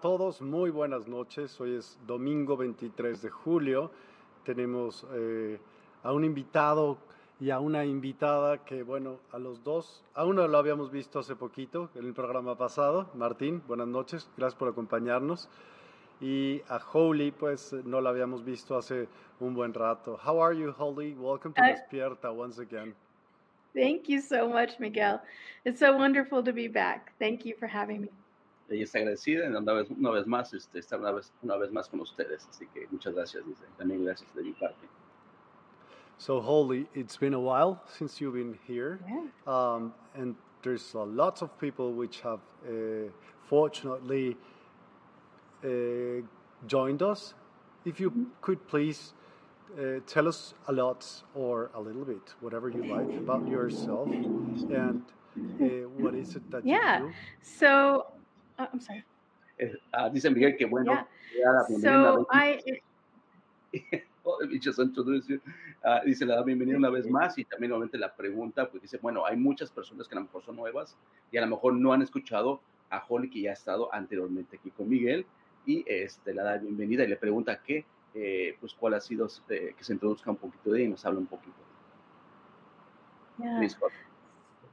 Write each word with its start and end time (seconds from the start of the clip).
A 0.00 0.02
todos, 0.02 0.40
muy 0.40 0.70
buenas 0.70 1.08
noches. 1.08 1.60
Hoy 1.60 1.76
es 1.76 1.98
domingo 2.06 2.56
23 2.56 3.20
de 3.20 3.28
julio. 3.28 3.90
Tenemos 4.46 5.06
eh, 5.12 5.58
a 6.02 6.14
un 6.14 6.24
invitado 6.24 6.96
y 7.38 7.50
a 7.50 7.60
una 7.60 7.84
invitada 7.84 8.64
que, 8.64 8.82
bueno, 8.82 9.18
a 9.30 9.38
los 9.38 9.62
dos, 9.62 10.02
a 10.14 10.24
uno 10.24 10.48
lo 10.48 10.56
habíamos 10.56 10.90
visto 10.90 11.18
hace 11.18 11.36
poquito 11.36 11.90
en 11.94 12.06
el 12.06 12.14
programa 12.14 12.56
pasado. 12.56 13.10
Martín, 13.12 13.62
buenas 13.68 13.88
noches, 13.88 14.26
gracias 14.38 14.58
por 14.58 14.68
acompañarnos. 14.68 15.50
Y 16.18 16.62
a 16.70 16.80
Holly, 16.90 17.30
pues 17.30 17.74
no 17.84 18.00
la 18.00 18.08
habíamos 18.08 18.42
visto 18.42 18.78
hace 18.78 19.06
un 19.38 19.52
buen 19.52 19.74
rato. 19.74 20.18
How 20.26 20.42
are 20.42 20.56
you, 20.58 20.74
Holly? 20.78 21.12
Welcome 21.12 21.52
to 21.52 21.60
Despierta 21.60 22.34
once 22.34 22.58
again. 22.58 22.94
Thank 23.74 24.08
you 24.08 24.22
so 24.22 24.48
much, 24.48 24.80
Miguel. 24.80 25.20
It's 25.66 25.78
so 25.78 25.94
wonderful 25.94 26.42
to 26.42 26.54
be 26.54 26.68
back. 26.68 27.12
Thank 27.18 27.44
you 27.44 27.54
for 27.58 27.68
having 27.68 28.00
me. 28.00 28.08
Ella 28.74 28.84
está 28.84 28.98
agradecida 28.98 29.46
en 29.46 29.56
una 29.56 29.72
vez, 29.72 29.90
una 29.90 30.10
vez 30.10 30.26
más 30.26 30.52
este, 30.54 30.78
estar 30.78 30.98
una 31.00 31.12
vez, 31.12 31.32
una 31.42 31.56
vez 31.56 31.70
más 31.72 31.88
con 31.88 32.00
ustedes. 32.00 32.46
Así 32.48 32.66
que 32.68 32.86
muchas 32.90 33.14
gracias, 33.14 33.44
dice. 33.46 33.64
También 33.76 34.04
gracias 34.04 34.34
de 34.34 34.42
mi 34.42 34.52
parte. 34.52 34.88
So, 36.18 36.40
Holly, 36.40 36.86
it's 36.94 37.16
been 37.16 37.32
a 37.34 37.40
while 37.40 37.82
since 37.88 38.20
you've 38.20 38.34
been 38.34 38.58
here. 38.66 39.00
Yeah. 39.08 39.24
Um, 39.46 39.94
and 40.14 40.34
there's 40.62 40.94
uh, 40.94 41.04
lots 41.06 41.40
of 41.42 41.58
people 41.58 41.94
which 41.94 42.20
have 42.20 42.40
uh, 42.68 43.08
fortunately 43.48 44.36
uh, 45.64 46.22
joined 46.66 47.02
us. 47.02 47.34
If 47.84 47.98
you 48.00 48.10
Mm-hmm. 48.10 48.24
could 48.42 48.66
please 48.68 49.14
uh, 49.78 50.00
tell 50.06 50.28
us 50.28 50.52
a 50.68 50.72
lot 50.72 51.06
or 51.34 51.70
a 51.74 51.80
little 51.80 52.04
bit, 52.04 52.34
whatever 52.40 52.68
you 52.68 52.84
like, 52.84 53.08
about 53.16 53.48
yourself 53.48 54.08
and 54.10 55.02
uh, 55.60 55.88
what 55.98 56.14
is 56.14 56.36
it 56.36 56.50
that 56.50 56.66
Yeah. 56.66 56.98
you 57.00 57.06
do. 57.06 57.12
So, 57.40 58.06
uh, 58.60 58.68
I'm 58.72 58.80
sorry. 58.80 59.04
Ah, 59.92 60.08
dice 60.08 60.30
Miguel 60.30 60.56
que 60.56 60.64
bueno, 60.64 61.06
Yeah. 61.36 61.52
la 61.52 61.64
So, 61.80 62.26
I, 62.32 62.80
Oh, 64.22 64.38
just 64.60 64.78
introduced 64.78 65.30
you. 65.30 65.40
Ah, 65.82 66.02
dice, 66.04 66.26
le 66.26 66.34
da 66.34 66.42
bienvenida 66.42 66.76
una 66.76 66.90
vez 66.90 67.08
más 67.08 67.38
y 67.38 67.44
también 67.44 67.70
nuevamente 67.70 67.96
la 67.96 68.14
pregunta, 68.14 68.68
pues 68.68 68.82
dice, 68.82 68.98
bueno, 69.00 69.24
hay 69.24 69.36
muchas 69.36 69.70
personas 69.70 70.06
que 70.06 70.14
a 70.14 70.18
lo 70.18 70.24
mejor 70.24 70.44
son 70.44 70.56
nuevas 70.56 70.94
y 71.32 71.38
a 71.38 71.40
lo 71.40 71.46
mejor 71.46 71.72
no 71.72 71.92
han 71.94 72.02
escuchado 72.02 72.60
a 72.90 73.02
Holly 73.08 73.30
que 73.30 73.40
ya 73.40 73.50
ha 73.50 73.54
estado 73.54 73.92
anteriormente 73.94 74.58
aquí 74.58 74.70
con 74.70 74.90
Miguel 74.90 75.24
y 75.64 75.84
este, 75.86 76.34
le 76.34 76.42
da 76.42 76.52
la 76.52 76.58
bienvenida 76.58 77.04
y 77.04 77.08
le 77.08 77.16
pregunta 77.16 77.62
qué, 77.62 77.86
eh, 78.14 78.56
pues 78.60 78.74
cuál 78.74 78.94
ha 78.94 79.00
sido, 79.00 79.26
eh, 79.48 79.74
que 79.76 79.84
se 79.84 79.94
introduzca 79.94 80.30
un 80.30 80.36
poquito 80.36 80.70
de 80.70 80.82
y 80.82 80.88
nos 80.88 81.04
habla 81.06 81.20
un 81.20 81.26
poquito. 81.26 81.56
yeah. 83.38 83.68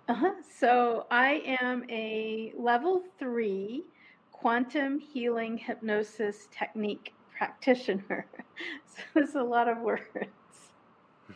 Uh-huh. 0.10 0.32
So, 0.60 1.06
I 1.12 1.42
am 1.60 1.84
a 1.90 2.54
level 2.58 3.04
three 3.20 3.84
quantum 4.32 5.00
healing 5.00 5.58
hypnosis 5.58 6.48
technique 6.50 7.14
practitioner. 7.38 8.26
so, 8.86 9.02
it's 9.18 9.36
a 9.36 9.44
lot 9.44 9.68
of 9.68 9.80
words. 9.80 10.06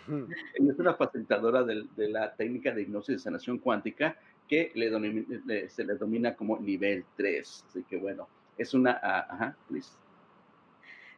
Ella 0.07 0.71
es 0.71 0.79
una 0.79 0.93
facilitadora 0.93 1.65
de, 1.65 2.07
la 2.07 2.31
técnica 2.37 2.73
de 2.73 2.83
hipnosis 2.83 3.17
de 3.23 3.29
sanación 3.31 3.59
cuántica 3.59 4.15
que 4.47 4.71
le 4.75 4.89
domi- 4.89 5.25
le- 5.45 5.69
se 5.69 5.83
le 5.83 5.95
domina 5.95 6.33
como 6.33 6.57
nivel 6.59 7.03
3. 7.17 7.65
Así 7.67 7.83
que 7.89 7.97
bueno, 7.97 8.27
es 8.57 8.73
una, 8.73 8.99
ah, 9.03 9.27
ajá, 9.29 9.55
please. 9.67 9.97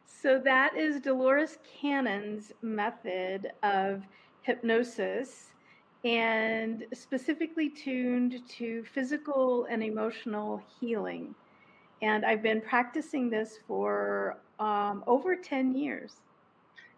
So 0.04 0.40
that 0.40 0.76
is 0.76 1.00
Dolores 1.00 1.58
Cannon's 1.80 2.52
method 2.62 3.52
of 3.62 4.02
hypnosis 4.42 5.53
and 6.04 6.86
specifically 6.92 7.70
tuned 7.70 8.42
to 8.46 8.84
physical 8.84 9.66
and 9.70 9.82
emotional 9.82 10.62
healing. 10.78 11.34
And 12.02 12.24
I've 12.24 12.42
been 12.42 12.60
practicing 12.60 13.30
this 13.30 13.58
for 13.66 14.36
um, 14.58 15.02
over 15.06 15.34
10 15.36 15.74
years. 15.74 16.20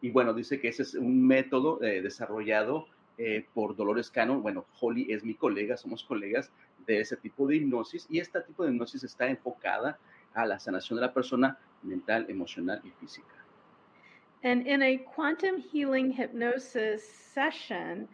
Y 0.02 0.10
bueno, 0.10 0.34
dice 0.34 0.60
que 0.60 0.68
ese 0.68 0.82
es 0.82 0.94
un 0.94 1.26
método 1.26 1.82
eh, 1.82 2.02
desarrollado 2.02 2.86
eh, 3.18 3.46
por 3.54 3.76
Dolores 3.76 4.10
Cannon. 4.10 4.42
Bueno, 4.42 4.66
Holly 4.80 5.06
es 5.10 5.24
mi 5.24 5.34
colega, 5.34 5.76
somos 5.76 6.04
colegas 6.04 6.50
de 6.86 7.00
ese 7.00 7.16
tipo 7.16 7.46
de 7.46 7.56
hipnosis 7.56 8.06
y 8.10 8.18
este 8.18 8.40
tipo 8.42 8.64
de 8.64 8.72
hipnosis 8.72 9.04
está 9.04 9.26
enfocada 9.28 9.98
a 10.34 10.44
la 10.44 10.58
sanación 10.58 10.98
de 10.98 11.06
la 11.06 11.14
persona 11.14 11.58
mental, 11.82 12.26
emocional 12.28 12.80
y 12.84 12.90
física. 12.90 13.32
And 14.42 14.66
in 14.66 14.82
a 14.82 14.98
quantum 14.98 15.60
healing 15.60 16.12
hypnosis 16.12 17.02
session, 17.02 18.06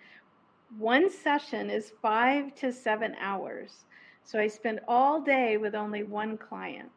one 0.79 1.11
session 1.11 1.71
is 1.71 1.93
five 2.01 2.55
to 2.57 2.73
seven 2.73 3.15
hours. 3.21 3.85
So 4.25 4.39
I 4.39 4.49
spend 4.49 4.81
all 4.89 5.21
day 5.21 5.57
with 5.57 5.75
only 5.75 6.03
one 6.03 6.39
client. 6.39 6.91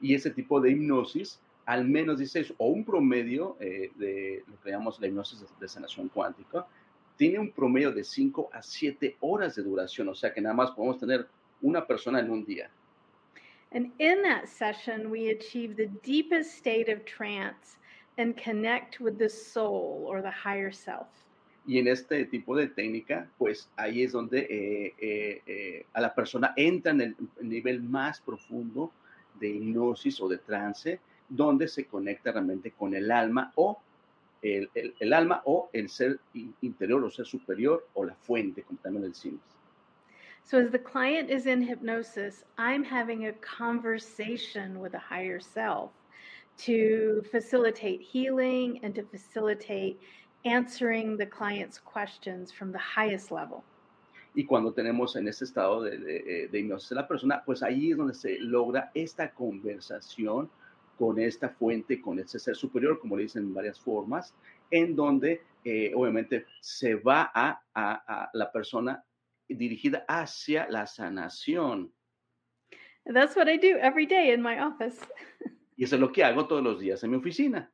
Y 0.00 0.14
ese 0.14 0.30
tipo 0.30 0.60
de 0.60 0.70
hipnosis, 0.70 1.38
al 1.66 1.84
menos 1.84 2.18
dice, 2.18 2.52
o 2.58 2.68
un 2.68 2.84
promedio 2.84 3.56
eh, 3.60 3.90
de 3.96 4.42
lo 4.48 4.60
que 4.60 4.70
llamamos 4.70 5.00
la 5.00 5.06
hipnosis 5.06 5.40
de, 5.40 5.46
de 5.60 5.68
sanación 5.68 6.08
cuántica, 6.08 6.66
tiene 7.16 7.38
un 7.38 7.52
promedio 7.52 7.92
de 7.92 8.02
5 8.02 8.50
a 8.52 8.62
7 8.62 9.16
horas 9.20 9.54
de 9.54 9.62
duración, 9.62 10.08
o 10.08 10.14
sea 10.14 10.32
que 10.32 10.40
nada 10.40 10.54
más 10.54 10.72
podemos 10.72 10.98
tener 10.98 11.28
una 11.60 11.86
persona 11.86 12.18
en 12.18 12.30
un 12.30 12.44
día. 12.44 12.68
And 13.70 13.92
in 13.98 14.22
that 14.22 14.48
session, 14.48 15.10
we 15.10 15.30
achieve 15.30 15.76
the 15.76 15.86
deepest 16.02 16.56
state 16.56 16.90
of 16.90 17.04
trance 17.04 17.78
and 18.18 18.36
connect 18.36 19.00
with 19.00 19.18
the 19.18 19.28
soul 19.28 20.04
or 20.06 20.20
the 20.20 20.30
higher 20.30 20.72
self. 20.72 21.08
Y 21.66 21.78
en 21.78 21.86
este 21.86 22.24
tipo 22.24 22.56
de 22.56 22.68
técnica, 22.68 23.28
pues 23.38 23.70
ahí 23.76 24.02
es 24.02 24.12
donde 24.12 24.40
eh, 24.40 24.94
eh, 24.98 25.42
eh, 25.46 25.86
a 25.92 26.00
la 26.00 26.12
persona 26.14 26.52
entra 26.56 26.90
en 26.92 27.00
el, 27.00 27.16
el 27.40 27.48
nivel 27.48 27.82
más 27.82 28.20
profundo 28.20 28.90
de 29.38 29.48
hipnosis 29.48 30.20
o 30.20 30.28
de 30.28 30.38
trance, 30.38 30.98
donde 31.28 31.68
se 31.68 31.84
conecta 31.86 32.32
realmente 32.32 32.72
con 32.72 32.94
el 32.94 33.10
alma 33.10 33.52
o 33.54 33.80
el, 34.42 35.12
alma 35.12 35.40
o 35.44 35.70
el 35.72 35.88
ser 35.88 36.18
in- 36.34 36.54
interior 36.62 37.04
o 37.04 37.10
ser 37.10 37.26
superior 37.26 37.86
o 37.94 38.04
la 38.04 38.14
fuente, 38.14 38.62
como 38.62 38.78
también 38.80 39.04
decimos. 39.04 39.40
So, 40.44 40.58
as 40.58 40.72
the 40.72 40.78
client 40.80 41.30
is 41.30 41.46
in 41.46 41.62
hypnosis, 41.62 42.44
I'm 42.58 42.82
having 42.82 43.26
a 43.26 43.32
conversation 43.34 44.80
with 44.80 44.94
a 44.94 44.98
higher 44.98 45.38
self 45.38 45.92
to 46.66 47.22
facilitate 47.30 48.02
healing 48.02 48.80
and 48.82 48.92
to 48.96 49.04
facilitate 49.04 50.00
answering 50.44 51.16
the 51.16 51.26
client's 51.26 51.78
questions 51.78 52.52
from 52.52 52.72
the 52.72 52.78
highest 52.78 53.30
level. 53.30 53.62
Y 54.34 54.44
cuando 54.44 54.72
tenemos 54.72 55.14
en 55.16 55.28
ese 55.28 55.44
estado 55.44 55.82
de, 55.82 55.98
de, 55.98 56.48
de 56.48 56.58
hipnosis 56.58 56.88
de 56.88 56.96
la 56.96 57.06
persona, 57.06 57.42
pues 57.44 57.62
ahí 57.62 57.90
es 57.90 57.98
donde 57.98 58.14
se 58.14 58.38
logra 58.38 58.90
esta 58.94 59.30
conversación 59.30 60.50
con 60.98 61.18
esta 61.18 61.50
fuente, 61.50 62.00
con 62.00 62.18
ese 62.18 62.38
ser 62.38 62.56
superior, 62.56 62.98
como 62.98 63.16
le 63.16 63.24
dicen 63.24 63.42
en 63.42 63.54
varias 63.54 63.78
formas, 63.78 64.34
en 64.70 64.96
donde 64.96 65.42
eh, 65.64 65.92
obviamente 65.94 66.46
se 66.60 66.94
va 66.94 67.30
a, 67.34 67.60
a, 67.74 68.22
a 68.24 68.30
la 68.32 68.50
persona 68.50 69.04
dirigida 69.48 70.04
hacia 70.08 70.66
la 70.70 70.86
sanación. 70.86 71.92
That's 73.04 73.36
what 73.36 73.48
I 73.48 73.58
do 73.58 73.76
every 73.78 74.06
day 74.06 74.32
in 74.32 74.40
my 74.40 74.58
office. 74.60 74.98
Y 75.76 75.84
eso 75.84 75.96
es 75.96 76.00
lo 76.00 76.12
que 76.12 76.24
hago 76.24 76.46
todos 76.46 76.62
los 76.62 76.80
días 76.80 77.02
en 77.04 77.10
mi 77.10 77.16
oficina. 77.16 77.70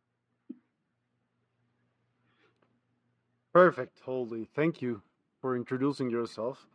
Perfect, 3.53 4.01
Holly. 4.05 4.49
Thank 4.55 4.83
you 4.83 5.03
for 5.41 5.57
introducing 5.57 6.11
yourself. 6.11 6.67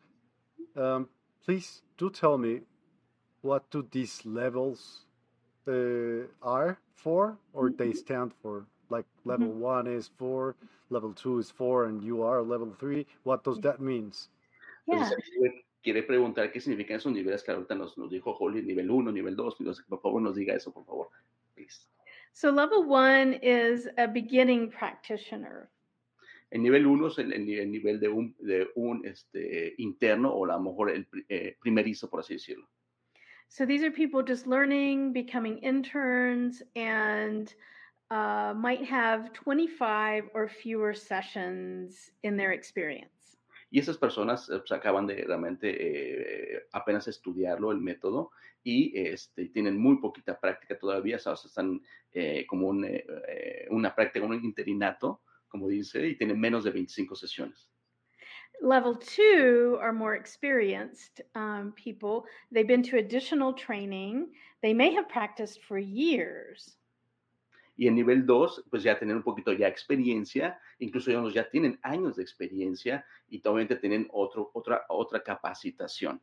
Um, 0.75 1.07
please 1.45 1.81
do 1.97 2.09
tell 2.09 2.37
me 2.37 2.61
what 3.41 3.69
do 3.69 3.87
these 3.91 4.25
levels 4.25 5.05
uh, 5.67 6.25
are 6.41 6.77
for, 6.95 7.37
or 7.53 7.69
they 7.69 7.93
stand 7.93 8.33
for. 8.41 8.65
Like 8.89 9.05
level 9.25 9.47
Mhm. 9.47 9.59
one 9.59 9.87
is 9.87 10.07
four, 10.17 10.55
level 10.89 11.13
two 11.13 11.39
is 11.39 11.49
four, 11.51 11.85
and 11.85 12.03
you 12.03 12.23
are 12.23 12.41
level 12.41 12.71
three. 12.79 13.05
What 13.23 13.43
does 13.43 13.59
that 13.61 13.79
means? 13.79 14.29
Yeah. 14.85 14.95
Entonces, 14.95 15.29
quiere- 15.37 15.63
quiere 15.83 16.03
preguntar 16.03 16.51
qué 16.51 16.59
significan 16.61 16.97
esos 16.97 17.11
niveles 17.13 17.43
que 17.43 17.51
ahorita 17.53 17.75
nos, 17.77 17.97
nos 17.97 18.09
dijo 18.11 18.33
Holly, 18.37 18.61
nivel 18.61 18.89
1, 18.91 19.11
nivel 19.11 19.35
2, 19.35 19.55
por 19.89 20.01
favor 20.01 20.21
nos 20.21 20.35
diga 20.35 20.53
eso, 20.55 20.71
por 20.71 20.85
favor. 20.85 21.07
Please. 21.55 21.87
So, 22.33 22.49
level 22.51 22.83
one 22.85 23.33
is 23.41 23.87
a 23.97 24.07
beginning 24.07 24.69
practitioner. 24.71 25.69
El 26.53 26.61
nivel 26.61 26.85
1 26.85 27.07
es 27.07 27.17
el, 27.17 27.33
el 27.33 27.45
ni- 27.47 27.55
el 27.57 27.71
nivel 27.71 28.00
de 28.00 28.09
un, 28.09 28.35
de 28.38 28.67
un 28.75 29.03
este, 29.07 29.73
interno 29.79 30.31
o 30.31 30.45
a 30.45 30.50
lo 30.55 30.59
mejor 30.61 30.91
el 30.91 31.07
eh, 31.27 31.57
primerizo, 31.59 32.07
por 32.11 32.19
así 32.19 32.35
decirlo. 32.35 32.69
So, 33.47 33.65
these 33.65 33.83
are 33.83 33.89
people 33.91 34.21
just 34.21 34.45
learning, 34.45 35.13
becoming 35.13 35.57
interns, 35.63 36.61
and 36.75 37.51
uh, 38.11 38.53
might 38.55 38.83
have 38.88 39.33
25 39.33 40.29
or 40.35 40.47
fewer 40.47 40.94
sessions 40.94 42.11
in 42.21 42.38
their 42.38 42.51
experience. 42.51 43.09
Y 43.71 43.79
esas 43.79 43.97
personas 43.97 44.47
eh, 44.51 44.59
pues, 44.59 44.71
acaban 44.71 45.07
de 45.07 45.23
realmente 45.25 45.69
eh, 45.71 46.67
apenas 46.73 47.07
estudiarlo, 47.07 47.71
el 47.71 47.79
método, 47.79 48.29
y 48.63 48.94
este, 48.95 49.50
tienen 49.50 49.79
muy 49.79 49.97
poquita 49.97 50.39
práctica 50.39 50.77
todavía, 50.77 51.15
o 51.15 51.19
sea, 51.19 51.33
están 51.33 51.81
eh, 52.11 52.45
como 52.45 52.67
un, 52.67 52.85
eh, 52.85 53.03
eh, 53.27 53.67
una 53.71 53.95
práctica, 53.95 54.23
un 54.23 54.35
interinato, 54.35 55.21
como 55.53 55.69
dice, 55.69 56.07
y 56.07 56.17
tienen 56.17 56.39
menos 56.39 56.63
de 56.63 56.71
25 56.71 57.15
sesiones. 57.15 57.69
Level 58.59 58.95
two 58.95 59.77
are 59.79 59.94
more 59.94 60.15
experienced 60.15 61.21
um, 61.35 61.73
people. 61.75 62.25
They've 62.51 62.67
been 62.67 62.81
to 62.89 62.97
additional 62.97 63.53
training. 63.53 64.29
They 64.63 64.73
may 64.73 64.91
have 64.95 65.07
practiced 65.07 65.61
for 65.61 65.77
years. 65.77 66.75
Y 67.77 67.88
en 67.88 67.95
nivel 67.95 68.25
2, 68.25 68.63
pues 68.71 68.81
ya 68.81 68.97
tienen 68.97 69.17
un 69.17 69.23
poquito 69.23 69.51
ya 69.53 69.67
experiencia, 69.67 70.59
incluso 70.79 71.11
ellos 71.11 71.33
ya 71.33 71.47
tienen 71.47 71.79
años 71.83 72.15
de 72.15 72.23
experiencia 72.23 73.05
y 73.29 73.39
obviamente 73.45 73.75
tienen 73.75 74.07
otro, 74.11 74.50
otra, 74.53 74.85
otra 74.89 75.23
capacitación. 75.23 76.19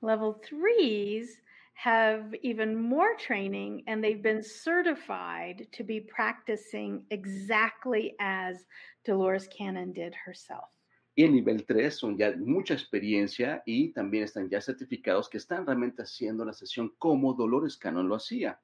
Level 0.00 0.34
threes 0.40 1.42
have 1.74 2.34
even 2.42 2.80
more 2.80 3.14
training 3.16 3.82
and 3.86 4.02
they've 4.02 4.22
been 4.22 4.42
certified 4.42 5.66
to 5.72 5.84
be 5.84 6.00
practicing 6.00 7.04
exactly 7.10 8.14
as 8.20 8.64
Dolores 9.04 9.48
Cannon 9.48 9.92
did 9.92 10.14
herself. 10.14 10.70
Y 11.16 11.24
en 11.24 11.32
nivel 11.32 11.64
3 11.64 11.96
son 11.96 12.16
ya 12.16 12.32
mucha 12.36 12.74
experiencia 12.74 13.62
y 13.66 13.92
también 13.92 14.24
están 14.24 14.48
ya 14.48 14.60
certificados 14.60 15.28
que 15.28 15.38
están 15.38 15.64
realmente 15.64 16.02
haciendo 16.02 16.44
la 16.44 16.52
sesión 16.52 16.92
como 16.98 17.34
Dolores 17.34 17.76
Cannon 17.76 18.08
lo 18.08 18.16
hacía. 18.16 18.58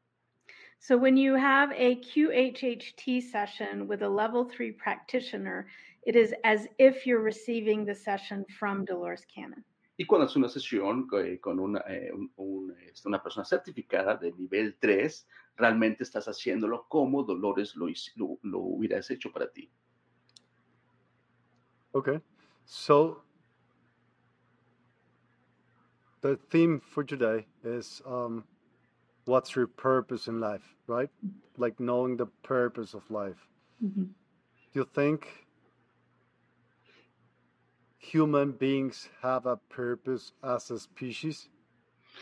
So 0.80 0.96
when 0.96 1.16
you 1.16 1.34
have 1.34 1.70
a 1.72 1.96
QHHT 1.96 3.22
session 3.30 3.86
with 3.86 4.02
a 4.02 4.08
level 4.08 4.46
three 4.46 4.72
practitioner, 4.72 5.66
it 6.06 6.16
is 6.16 6.34
as 6.42 6.66
if 6.78 7.06
you're 7.06 7.20
receiving 7.20 7.84
the 7.84 7.94
session 7.94 8.46
from 8.58 8.84
Dolores 8.86 9.26
Cannon. 9.26 9.62
Y 10.00 10.06
cuando 10.06 10.24
haces 10.24 10.36
una 10.36 10.48
sesión 10.48 11.06
eh, 11.12 11.38
con 11.40 11.60
una, 11.60 11.80
eh, 11.80 12.10
un- 12.10 12.32
un, 12.36 12.74
este, 12.90 13.06
una 13.06 13.22
persona 13.22 13.44
certificada 13.44 14.16
de 14.16 14.32
nivel 14.32 14.78
3, 14.80 15.28
realmente 15.58 16.04
estás 16.04 16.26
haciéndolo 16.26 16.86
como 16.88 17.22
Dolores 17.22 17.76
lo, 17.76 17.86
lo, 18.16 18.38
lo 18.42 18.58
hubieras 18.60 19.10
hecho 19.10 19.30
para 19.30 19.52
ti. 19.52 19.70
Okay, 21.92 22.18
so 22.64 23.22
the 26.22 26.38
theme 26.48 26.80
for 26.80 27.04
today 27.04 27.46
is 27.62 28.00
um, 28.06 28.42
what's 29.26 29.54
your 29.54 29.66
purpose 29.66 30.28
in 30.30 30.40
life, 30.40 30.64
right? 30.86 31.10
Like 31.58 31.78
knowing 31.78 32.16
the 32.16 32.26
purpose 32.42 32.94
of 32.96 33.02
life. 33.10 33.46
Do 34.72 34.80
you 34.80 34.86
think 34.94 35.26
human 38.00 38.56
beings 38.58 39.10
have 39.22 39.48
a 39.48 39.56
purpose 39.56 40.32
as 40.42 40.70
a 40.70 40.78
species? 40.78 41.50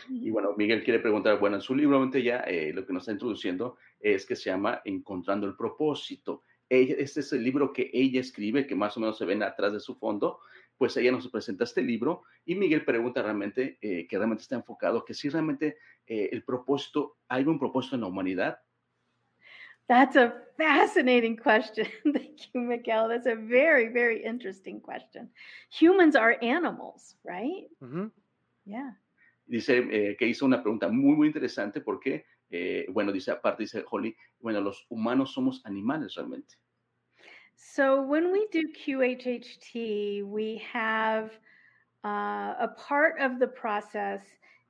Y 0.09 0.29
bueno, 0.29 0.53
Miguel 0.55 0.83
quiere 0.83 0.99
preguntar, 0.99 1.39
bueno, 1.39 1.55
en 1.57 1.61
su 1.61 1.75
libro 1.75 2.09
ya 2.11 2.39
eh, 2.41 2.71
lo 2.73 2.85
que 2.85 2.93
nos 2.93 3.03
está 3.03 3.11
introduciendo 3.11 3.77
es 3.99 4.25
que 4.25 4.35
se 4.35 4.49
llama 4.49 4.81
Encontrando 4.85 5.47
el 5.47 5.55
propósito. 5.55 6.43
Ella- 6.69 6.95
Este 6.99 7.21
es 7.21 7.33
el 7.33 7.43
libro 7.43 7.73
que 7.73 7.89
ella 7.93 8.21
escribe, 8.21 8.67
que 8.67 8.75
más 8.75 8.95
o 8.95 8.99
menos 8.99 9.17
se 9.17 9.25
ven 9.25 9.41
atrás 9.43 9.73
de 9.73 9.79
su 9.79 9.95
fondo, 9.95 10.39
pues 10.77 10.95
ella 10.95 11.11
nos 11.11 11.27
presenta 11.27 11.63
este 11.65 11.81
libro 11.81 12.23
y 12.45 12.55
Miguel 12.55 12.85
pregunta 12.85 13.21
realmente, 13.21 13.77
eh, 13.81 14.07
que 14.07 14.17
realmente 14.17 14.43
está 14.43 14.55
enfocado, 14.55 15.03
que 15.03 15.13
si 15.13 15.27
realmente 15.29 15.77
eh, 16.07 16.29
el 16.31 16.43
propósito, 16.43 17.17
hay 17.27 17.43
un 17.43 17.59
propósito 17.59 17.95
en 17.95 18.01
la 18.01 18.07
humanidad. 18.07 18.59
That's 19.89 20.15
a 20.15 20.33
fascinating 20.55 21.35
question. 21.35 21.87
Thank 22.03 22.53
you, 22.53 22.61
Miguel. 22.61 23.09
That's 23.09 23.25
a 23.25 23.35
very, 23.35 23.91
very 23.91 24.23
interesting 24.23 24.79
question. 24.79 25.29
Humans 25.71 26.15
are 26.15 26.37
animals, 26.43 27.15
right? 27.25 27.65
Mm-hmm. 27.83 28.01
hmm 28.01 28.07
Yeah. 28.65 28.91
Dice 29.47 29.79
eh, 29.91 30.15
que 30.15 30.27
hizo 30.27 30.45
una 30.45 30.61
pregunta 30.61 30.89
muy, 30.89 31.15
muy 31.15 31.27
interesante 31.27 31.81
porque, 31.81 32.23
eh, 32.51 32.85
bueno, 32.89 33.11
dice 33.11 33.31
aparte, 33.31 33.63
dice 33.63 33.83
Holly, 33.89 34.15
bueno, 34.39 34.61
los 34.61 34.85
humanos 34.89 35.33
somos 35.33 35.59
animales 35.65 36.13
realmente. 36.13 36.55
So 37.55 38.03
when 38.03 38.31
we 38.31 38.47
do 38.51 38.71
QHHT, 38.71 40.23
we 40.23 40.61
have 40.71 41.31
uh, 42.05 42.53
a 42.59 42.75
part 42.77 43.19
of 43.19 43.39
the 43.39 43.47
process 43.47 44.21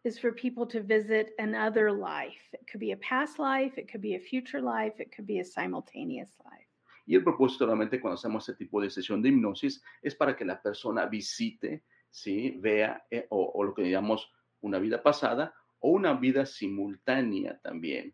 is 0.04 0.18
for 0.18 0.32
people 0.32 0.66
to 0.66 0.82
visit 0.82 1.34
another 1.40 1.92
life. 1.92 2.54
It 2.54 2.66
could 2.70 2.80
be 2.80 2.92
a 2.92 2.98
past 2.98 3.40
life, 3.40 3.78
it 3.78 3.92
could 3.92 4.02
be 4.02 4.16
a 4.16 4.20
future 4.20 4.62
life, 4.62 5.00
it 5.00 5.12
could 5.14 5.28
be 5.28 5.40
a 5.40 5.46
simultaneous 5.46 6.32
life. 6.46 6.66
Y 7.08 7.16
el 7.16 7.24
propósito 7.24 7.66
realmente 7.66 8.00
cuando 8.00 8.16
hacemos 8.18 8.48
este 8.48 8.66
tipo 8.66 8.80
de 8.82 8.90
sesión 8.90 9.22
de 9.22 9.30
hipnosis 9.30 9.82
es 10.04 10.16
para 10.16 10.36
que 10.36 10.46
la 10.46 10.62
persona 10.62 11.08
visite, 11.08 11.84
¿sí? 12.12 12.56
vea 12.60 13.04
eh, 13.10 13.26
o, 13.30 13.52
o 13.56 13.64
lo 13.64 13.74
que 13.74 13.90
llamamos 13.90 14.32
una 14.62 14.80
vida 14.80 15.02
pasada 15.02 15.54
o 15.80 15.92
una 15.92 16.14
vida 16.14 16.46
simultánea 16.46 17.60
también. 17.64 18.14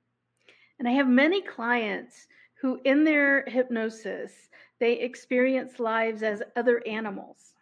And 0.80 0.88
I 0.88 0.92
have 0.92 1.08
many 1.08 1.42
clients 1.42 2.28
who, 2.62 2.80
in 2.84 3.04
their 3.04 3.46
hypnosis, 3.48 4.50
they 4.80 4.94
experience 4.94 5.80
lives 5.80 6.24
as 6.24 6.42
other 6.56 6.82
animals. 6.88 7.55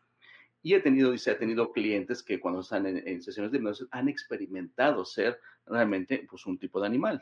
Y 0.66 0.74
he 0.74 0.80
tenido, 0.80 1.12
dice, 1.12 1.32
ha 1.32 1.38
tenido 1.38 1.74
clientes 1.74 2.24
que 2.24 2.40
cuando 2.40 2.62
están 2.62 2.86
en, 2.86 3.06
en 3.06 3.22
sesiones 3.22 3.52
de 3.52 3.58
hipnosis 3.58 3.86
han 3.92 4.08
experimentado 4.08 5.04
ser 5.04 5.38
realmente 5.66 6.26
pues, 6.30 6.46
un 6.46 6.58
tipo 6.58 6.80
de 6.80 6.88
animal 6.88 7.22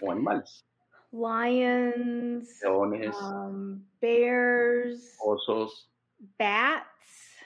o 0.00 0.10
animales. 0.10 0.66
Lions, 1.12 2.60
Leones, 2.62 3.14
um, 3.20 3.84
bears, 4.00 5.14
osos, 5.24 5.92
bats, 6.38 7.36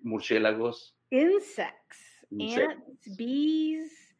murciélagos, 0.00 0.96
insects, 1.10 1.98
Insectos. 2.30 2.86
ants, 2.86 3.16
bees, 3.18 4.16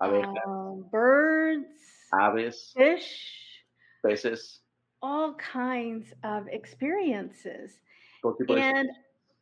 abejas, 0.00 0.46
um, 0.46 0.88
birds, 0.90 2.08
aves, 2.12 2.72
fish, 2.74 3.62
peces, 4.02 4.64
all 5.02 5.34
kinds 5.34 6.12
of 6.24 6.48
experiences. 6.48 7.78
And 8.24 8.88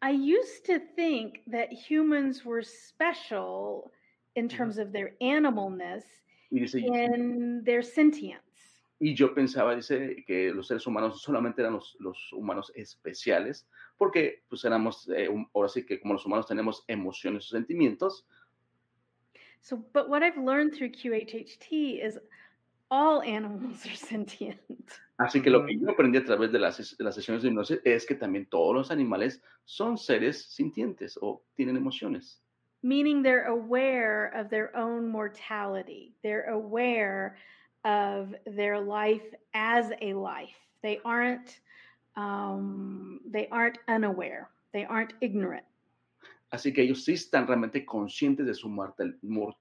I 0.02 0.10
used 0.10 0.64
to 0.66 0.78
think 0.78 1.40
that 1.46 1.72
humans 1.72 2.44
were 2.44 2.62
special 2.62 3.90
in 4.34 4.48
terms 4.48 4.78
of 4.78 4.92
their 4.92 5.14
animalness, 5.20 6.04
Y 6.50 6.60
dice, 6.60 6.74
y- 6.80 6.86
in 6.86 7.62
their 7.64 7.82
sentience. 7.82 8.42
y 9.00 9.14
yo 9.14 9.34
pensaba, 9.34 9.74
dice, 9.74 10.24
que 10.26 10.52
los 10.52 10.68
seres 10.68 10.86
humanos 10.86 11.22
solamente 11.22 11.60
eran 11.60 11.74
los, 11.74 11.96
los 12.00 12.32
humanos 12.32 12.70
especiales, 12.76 13.66
porque 13.98 14.42
pues 14.48 14.64
éramos, 14.64 15.08
eh, 15.08 15.28
ahora 15.54 15.68
sí 15.68 15.84
que 15.84 15.98
como 16.00 16.14
los 16.14 16.24
humanos 16.26 16.46
tenemos 16.46 16.84
emociones 16.88 17.46
o 17.46 17.56
sentimientos, 17.56 18.26
So, 19.60 19.76
but 19.92 20.08
what 20.08 20.22
I've 20.22 20.38
learned 20.38 20.74
through 20.74 20.90
QHHT 20.92 22.00
is 22.00 22.20
all 22.90 23.22
animals 23.22 23.84
are 23.86 23.96
sentient. 23.96 24.60
así 25.18 25.40
que 25.42 25.50
lo 25.50 25.64
que 25.64 25.78
yo 25.78 25.90
aprendí 25.90 26.18
a 26.18 26.24
través 26.24 26.52
de 26.52 26.58
las, 26.58 26.96
de 26.96 27.04
las 27.04 27.14
sesiones 27.14 27.42
de 27.42 27.48
hipnosis 27.48 27.80
es 27.84 28.06
que 28.06 28.14
también 28.14 28.46
todos 28.46 28.74
los 28.74 28.90
animales 28.90 29.42
son 29.64 29.96
seres 29.98 30.44
sintientes 30.54 31.18
o 31.20 31.42
tienen 31.54 31.76
emociones. 31.76 32.40
meaning 32.82 33.22
they're 33.22 33.46
aware 33.48 34.30
of 34.38 34.48
their 34.50 34.70
own 34.76 35.08
mortality. 35.08 36.14
They're 36.22 36.48
aware 36.50 37.36
of 37.84 38.32
their 38.44 38.78
life 38.80 39.24
as 39.54 39.90
a 40.00 40.12
life. 40.14 40.54
They 40.82 41.00
aren't 41.04 41.58
um, 42.16 43.20
they 43.30 43.48
aren't 43.50 43.78
unaware. 43.88 44.48
They 44.72 44.84
aren't 44.84 45.14
ignorant. 45.20 45.64
Así 46.52 46.72
que 46.72 46.82
ellos 46.84 47.04
sí 47.04 47.14
están 47.14 47.46
realmente 47.46 47.84
conscientes 47.84 48.46
de 48.46 48.54
su, 48.54 48.68
mor- 48.68 48.94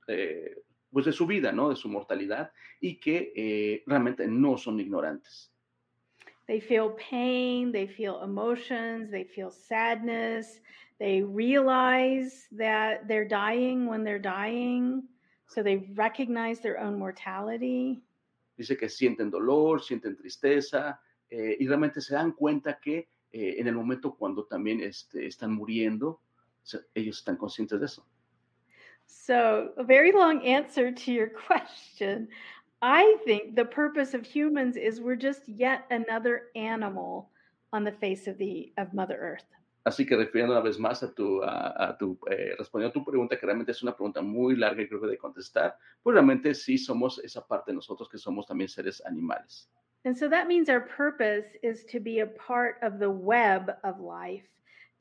eh, 0.07 0.55
pues 0.95 1.05
de 1.05 1.11
su 1.11 1.27
vida, 1.27 1.51
¿no? 1.51 1.67
De 1.69 1.75
su 1.75 1.89
mortalidad 1.89 2.53
y 2.79 3.01
que 3.01 3.33
eh, 3.35 3.83
realmente 3.85 4.25
no 4.29 4.57
son 4.57 4.79
ignorantes. 4.79 5.51
They 6.47 6.61
feel 6.61 6.91
pain, 7.09 7.73
they 7.73 7.85
feel 7.85 8.21
emotions, 8.23 9.11
they 9.11 9.25
feel 9.25 9.51
sadness, 9.51 10.61
they 10.97 11.21
realize 11.21 12.47
that 12.57 13.09
they're 13.09 13.27
dying 13.27 13.87
when 13.89 14.05
they're 14.05 14.21
dying. 14.21 15.03
So 15.47 15.61
they 15.61 15.91
recognize 15.97 16.61
their 16.61 16.79
own 16.79 16.97
mortality. 16.97 18.01
Dice 18.55 18.77
que 18.77 18.87
sienten 18.87 19.29
dolor, 19.29 19.81
sienten 19.81 20.15
tristeza 20.15 21.01
eh, 21.29 21.57
y 21.59 21.67
realmente 21.67 21.99
se 21.99 22.15
dan 22.15 22.31
cuenta 22.31 22.79
que 22.79 23.09
eh, 23.33 23.55
en 23.57 23.67
el 23.67 23.75
momento 23.75 24.15
cuando 24.15 24.45
también 24.45 24.79
este, 24.79 25.25
están 25.27 25.51
muriendo, 25.51 26.21
se- 26.63 26.85
ellos 26.93 27.17
están 27.17 27.35
conscientes 27.35 27.81
de 27.81 27.85
eso. 27.85 28.07
So, 29.07 29.69
a 29.77 29.83
very 29.83 30.11
long 30.11 30.45
answer 30.45 30.91
to 30.91 31.11
your 31.11 31.27
question. 31.47 32.27
I 32.81 33.17
think 33.25 33.55
the 33.55 33.65
purpose 33.65 34.13
of 34.13 34.25
humans 34.25 34.77
is 34.77 35.01
we're 35.01 35.15
just 35.15 35.47
yet 35.47 35.85
another 35.89 36.43
animal 36.55 37.29
on 37.73 37.83
the 37.83 37.91
face 37.91 38.27
of 38.27 38.37
the 38.37 38.71
of 38.77 38.93
Mother 38.93 39.17
Earth. 39.19 39.45
Así 39.85 40.05
que 40.07 40.17
refiriendo 40.17 40.53
una 40.53 40.61
vez 40.61 40.79
más 40.79 41.03
a 41.03 41.13
tu, 41.13 41.43
a, 41.43 41.89
a 41.89 41.97
tu 41.97 42.17
eh, 42.29 42.55
respondiendo 42.57 42.89
a 42.89 42.93
tu 42.93 43.05
pregunta, 43.05 43.37
que 43.37 43.45
realmente 43.45 43.71
es 43.71 43.83
una 43.83 43.95
pregunta 43.95 44.21
muy 44.21 44.55
larga 44.55 44.81
y 44.81 44.87
creo 44.87 44.99
que 44.99 45.07
de 45.07 45.17
contestar, 45.17 45.77
pues 46.01 46.13
realmente 46.15 46.55
sí 46.55 46.77
somos 46.77 47.19
esa 47.23 47.45
parte 47.45 47.71
de 47.71 47.75
nosotros 47.75 48.09
que 48.09 48.17
somos 48.17 48.47
también 48.47 48.67
seres 48.67 49.01
animales. 49.05 49.69
And 50.03 50.17
so 50.17 50.27
that 50.29 50.47
means 50.47 50.69
our 50.69 50.81
purpose 50.81 51.45
is 51.61 51.83
to 51.85 51.99
be 51.99 52.19
a 52.19 52.27
part 52.27 52.77
of 52.81 52.99
the 52.99 53.09
web 53.09 53.75
of 53.83 53.99
life, 53.99 54.47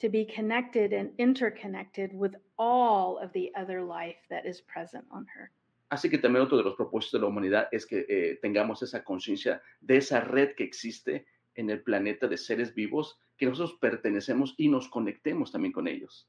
to 0.00 0.08
be 0.08 0.24
connected 0.24 0.92
and 0.92 1.10
interconnected 1.18 2.12
with 2.12 2.34
all 2.58 3.18
of 3.18 3.32
the 3.32 3.52
other 3.56 3.82
life 3.82 4.16
that 4.30 4.46
is 4.46 4.60
present 4.62 5.04
on 5.10 5.26
Earth. 5.38 5.50
Así 5.90 6.10
que 6.10 6.18
también 6.18 6.42
otro 6.42 6.56
de 6.56 6.64
los 6.64 6.74
propósitos 6.74 7.12
de 7.12 7.18
la 7.20 7.26
humanidad 7.26 7.68
es 7.70 7.86
que 7.86 8.04
eh, 8.08 8.38
tengamos 8.42 8.82
esa 8.82 9.04
conciencia 9.04 9.62
de 9.80 9.98
esa 9.98 10.20
red 10.20 10.54
que 10.56 10.64
existe 10.64 11.26
en 11.54 11.70
el 11.70 11.82
planeta 11.82 12.26
de 12.26 12.36
seres 12.36 12.74
vivos, 12.74 13.20
que 13.36 13.46
nosotros 13.46 13.78
pertenecemos 13.80 14.54
y 14.56 14.68
nos 14.68 14.88
conectemos 14.88 15.52
también 15.52 15.72
con 15.72 15.86
ellos. 15.86 16.28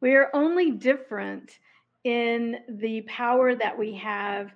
We 0.00 0.14
are 0.14 0.28
only 0.34 0.72
different 0.72 1.58
in 2.02 2.58
the 2.68 3.02
power 3.02 3.56
that 3.56 3.78
we 3.78 3.94
have 3.94 4.52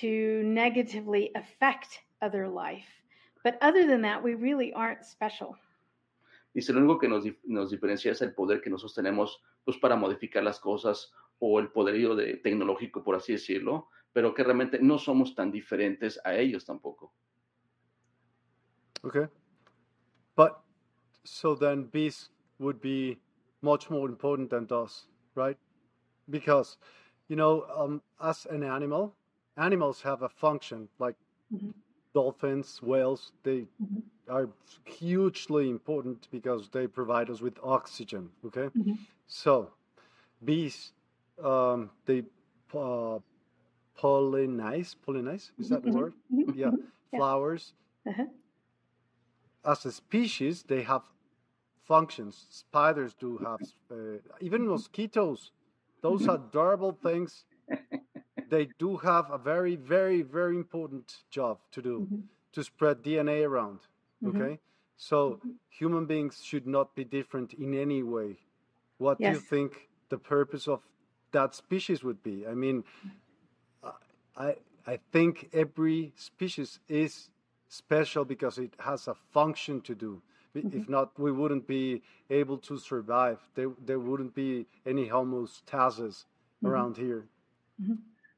to 0.00 0.42
negatively 0.44 1.30
affect 1.34 2.00
other 2.20 2.48
life. 2.48 2.88
But 3.42 3.58
other 3.60 3.86
than 3.86 4.02
that, 4.02 4.22
we 4.22 4.34
really 4.34 4.72
aren't 4.72 5.04
special. 5.04 5.56
Dice, 6.54 6.72
lo 6.72 6.80
único 6.80 6.98
que 6.98 7.08
nos, 7.08 7.24
nos 7.44 7.70
diferencia 7.70 8.12
es 8.12 8.22
el 8.22 8.34
poder 8.34 8.60
que 8.60 8.70
nosotros 8.70 8.94
tenemos 8.94 9.42
pues, 9.64 9.78
para 9.78 9.96
modificar 9.96 10.42
las 10.42 10.60
cosas 10.60 11.12
o 11.38 11.58
el 11.58 11.70
poderío 11.70 12.14
de, 12.14 12.36
tecnológico, 12.36 13.02
por 13.02 13.16
así 13.16 13.32
decirlo, 13.32 13.88
pero 14.12 14.34
que 14.34 14.44
realmente 14.44 14.78
no 14.80 14.98
somos 14.98 15.34
tan 15.34 15.50
diferentes 15.50 16.20
a 16.24 16.34
ellos 16.34 16.64
tampoco. 16.64 17.12
Okay. 19.02 19.26
But 20.36 20.60
so 21.24 21.56
then 21.56 21.88
bees 21.90 22.30
would 22.58 22.80
be 22.80 23.18
much 23.60 23.90
more 23.90 24.08
important 24.08 24.50
than 24.50 24.68
us, 24.70 25.08
right? 25.34 25.58
Because, 26.28 26.78
you 27.28 27.36
know, 27.36 27.64
um, 27.74 28.02
as 28.20 28.46
an 28.46 28.62
animal, 28.62 29.16
animals 29.56 30.02
have 30.02 30.22
a 30.22 30.28
function 30.28 30.88
like 30.98 31.16
Mhm. 31.52 31.74
Dolphins, 32.14 32.82
whales, 32.82 33.32
they 33.42 33.66
Mhm. 33.78 34.02
are 34.28 34.48
hugely 34.84 35.70
important 35.70 36.28
because 36.30 36.68
they 36.70 36.86
provide 36.86 37.30
us 37.30 37.40
with 37.40 37.58
oxygen, 37.62 38.30
okay? 38.46 38.70
Mhm. 38.74 39.06
So, 39.26 39.72
bees, 40.44 40.92
um, 41.42 41.90
they 42.06 42.24
uh, 42.74 43.18
pollinize, 43.98 44.96
pollinize, 45.06 45.52
is 45.58 45.68
that 45.70 45.82
the 45.82 45.88
Mhm, 45.88 45.90
word? 45.90 46.14
mhm, 46.30 46.46
Yeah, 46.54 46.72
mhm, 46.72 46.92
yeah. 47.12 47.20
flowers 47.20 47.74
Uh-huh. 48.06 48.26
as 49.64 49.84
a 49.86 49.92
species, 49.92 50.64
they 50.64 50.82
have 50.82 51.02
functions. 51.84 52.46
Spiders 52.50 53.14
do 53.14 53.38
have, 53.38 53.62
uh, 53.90 54.18
even 54.40 54.66
mosquitoes, 54.68 55.52
those 56.02 56.28
are 56.28 56.36
adorable 56.36 56.92
things, 56.92 57.44
they 58.52 58.66
do 58.78 58.98
have 58.98 59.30
a 59.30 59.38
very, 59.38 59.76
very, 59.76 60.20
very 60.38 60.56
important 60.56 61.24
job 61.30 61.56
to 61.74 61.80
do 61.80 61.94
Mhm. 62.00 62.22
to 62.52 62.62
spread 62.62 62.96
DNA 63.02 63.38
around. 63.50 63.80
Mhm. 64.22 64.28
Okay? 64.30 64.60
So 64.96 65.40
human 65.80 66.04
beings 66.06 66.34
should 66.48 66.66
not 66.66 66.94
be 66.94 67.04
different 67.04 67.54
in 67.54 67.72
any 67.74 68.02
way. 68.02 68.30
What 68.98 69.18
do 69.18 69.24
you 69.24 69.40
think 69.54 69.88
the 70.10 70.18
purpose 70.18 70.68
of 70.68 70.80
that 71.30 71.54
species 71.54 72.04
would 72.04 72.22
be? 72.22 72.46
I 72.46 72.54
mean, 72.54 72.84
I, 74.36 74.56
I 74.86 74.96
think 75.12 75.48
every 75.52 76.12
species 76.16 76.80
is 76.88 77.30
special 77.68 78.24
because 78.24 78.58
it 78.58 78.74
has 78.78 79.08
a 79.08 79.14
function 79.14 79.80
to 79.82 79.94
do. 79.94 80.12
I- 80.54 80.58
If 80.78 80.88
not, 80.88 81.18
we 81.18 81.32
wouldn't 81.32 81.66
be 81.66 82.02
able 82.28 82.58
to 82.68 82.76
survive. 82.76 83.38
There, 83.54 83.72
there 83.86 83.98
wouldn't 83.98 84.34
be 84.34 84.66
any 84.84 85.08
homeostasis 85.08 86.26
around 86.62 86.96
here. 86.98 87.22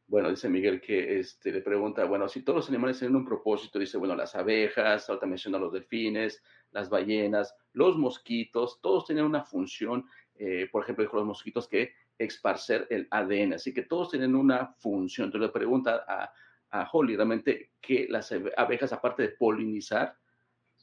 Bueno, 0.07 0.29
dice 0.31 0.49
Miguel 0.51 0.81
que 0.81 1.19
este, 1.19 1.51
le 1.51 1.63
pregunta, 1.63 2.05
bueno, 2.05 2.29
si 2.29 2.43
todos 2.43 2.57
los 2.59 2.69
animales 2.69 2.99
tienen 2.99 3.17
un 3.17 3.25
propósito, 3.25 3.79
dice, 3.79 3.97
bueno, 3.97 4.15
las 4.15 4.35
abejas, 4.35 5.09
ahorita 5.09 5.27
menciona 5.27 5.59
los 5.59 5.73
delfines, 5.73 6.43
las 6.73 6.91
ballenas, 6.91 7.55
los 7.73 7.97
mosquitos, 7.97 8.81
todos 8.83 9.07
tienen 9.07 9.25
una 9.25 9.45
función, 9.45 10.05
eh, 10.35 10.69
por 10.71 10.83
ejemplo, 10.83 11.03
dijo 11.05 11.17
los 11.17 11.27
mosquitos 11.27 11.67
que 11.69 11.95
esparcer 12.19 12.87
el 12.91 13.09
ADN, 13.11 13.55
así 13.55 13.73
que 13.73 13.83
todos 13.83 14.11
tienen 14.11 14.35
una 14.37 14.75
función. 14.75 15.27
Entonces 15.27 15.49
le 15.49 15.53
pregunta 15.53 16.05
a, 16.07 16.33
a 16.71 16.89
Holly 16.93 17.17
realmente 17.17 17.73
que 17.81 18.07
las 18.09 18.31
abe- 18.31 18.53
abejas, 18.57 18.93
aparte 18.93 19.23
de 19.23 19.29
polinizar, 19.31 20.19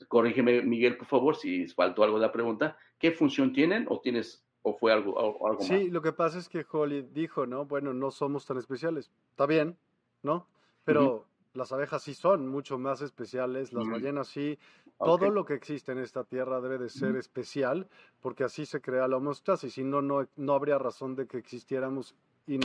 corrígeme 0.08 0.62
Miguel, 0.64 0.98
por 0.98 1.08
favor, 1.08 1.36
si 1.36 1.68
faltó 1.68 2.04
algo 2.04 2.18
de 2.18 2.26
la 2.26 2.32
pregunta, 2.32 2.78
¿qué 2.98 3.12
función 3.12 3.54
tienen 3.54 3.86
o 3.88 4.02
tienes 4.02 4.46
o 4.64 4.74
fue 4.74 4.94
algo, 4.94 5.20
algo 5.20 5.60
más? 5.60 5.68
Sí, 5.68 5.90
lo 5.90 6.02
que 6.02 6.14
pasa 6.14 6.38
es 6.38 6.50
que 6.50 6.66
Holly 6.70 7.02
dijo, 7.02 7.46
¿no? 7.46 7.66
Bueno, 7.66 7.94
no 7.94 8.12
somos 8.12 8.46
tan 8.46 8.58
especiales. 8.58 9.12
Está 9.32 9.46
bien, 9.46 9.78
¿no? 10.24 10.48
Pero 10.84 11.26
las 11.54 11.72
abejas 11.72 12.04
sí 12.04 12.14
son 12.14 12.48
mucho 12.48 12.78
más 12.78 13.02
especiales, 13.02 13.74
las 13.74 13.88
ballenas 13.88 14.28
sí. 14.28 14.58
Ok. 14.98 15.08
Todo 15.08 15.30
lo 15.32 15.46
que 15.46 15.54
existe 15.54 15.92
en 15.92 15.98
esta 15.98 16.24
tierra 16.24 16.62
debe 16.62 16.78
de 16.78 16.90
ser 16.90 17.16
especial 17.16 17.88
porque 18.22 18.44
así 18.44 18.66
se 18.66 18.82
crea 18.82 19.08
la 19.08 19.18
homeostasis. 19.18 19.74
Si 19.74 19.84
no, 19.84 20.02
no, 20.02 20.28
no 20.36 20.54
habría 20.54 20.78
razón 20.78 21.16
de 21.16 21.28
que 21.28 21.38
existiéramos 21.38 22.16
y 22.48 22.60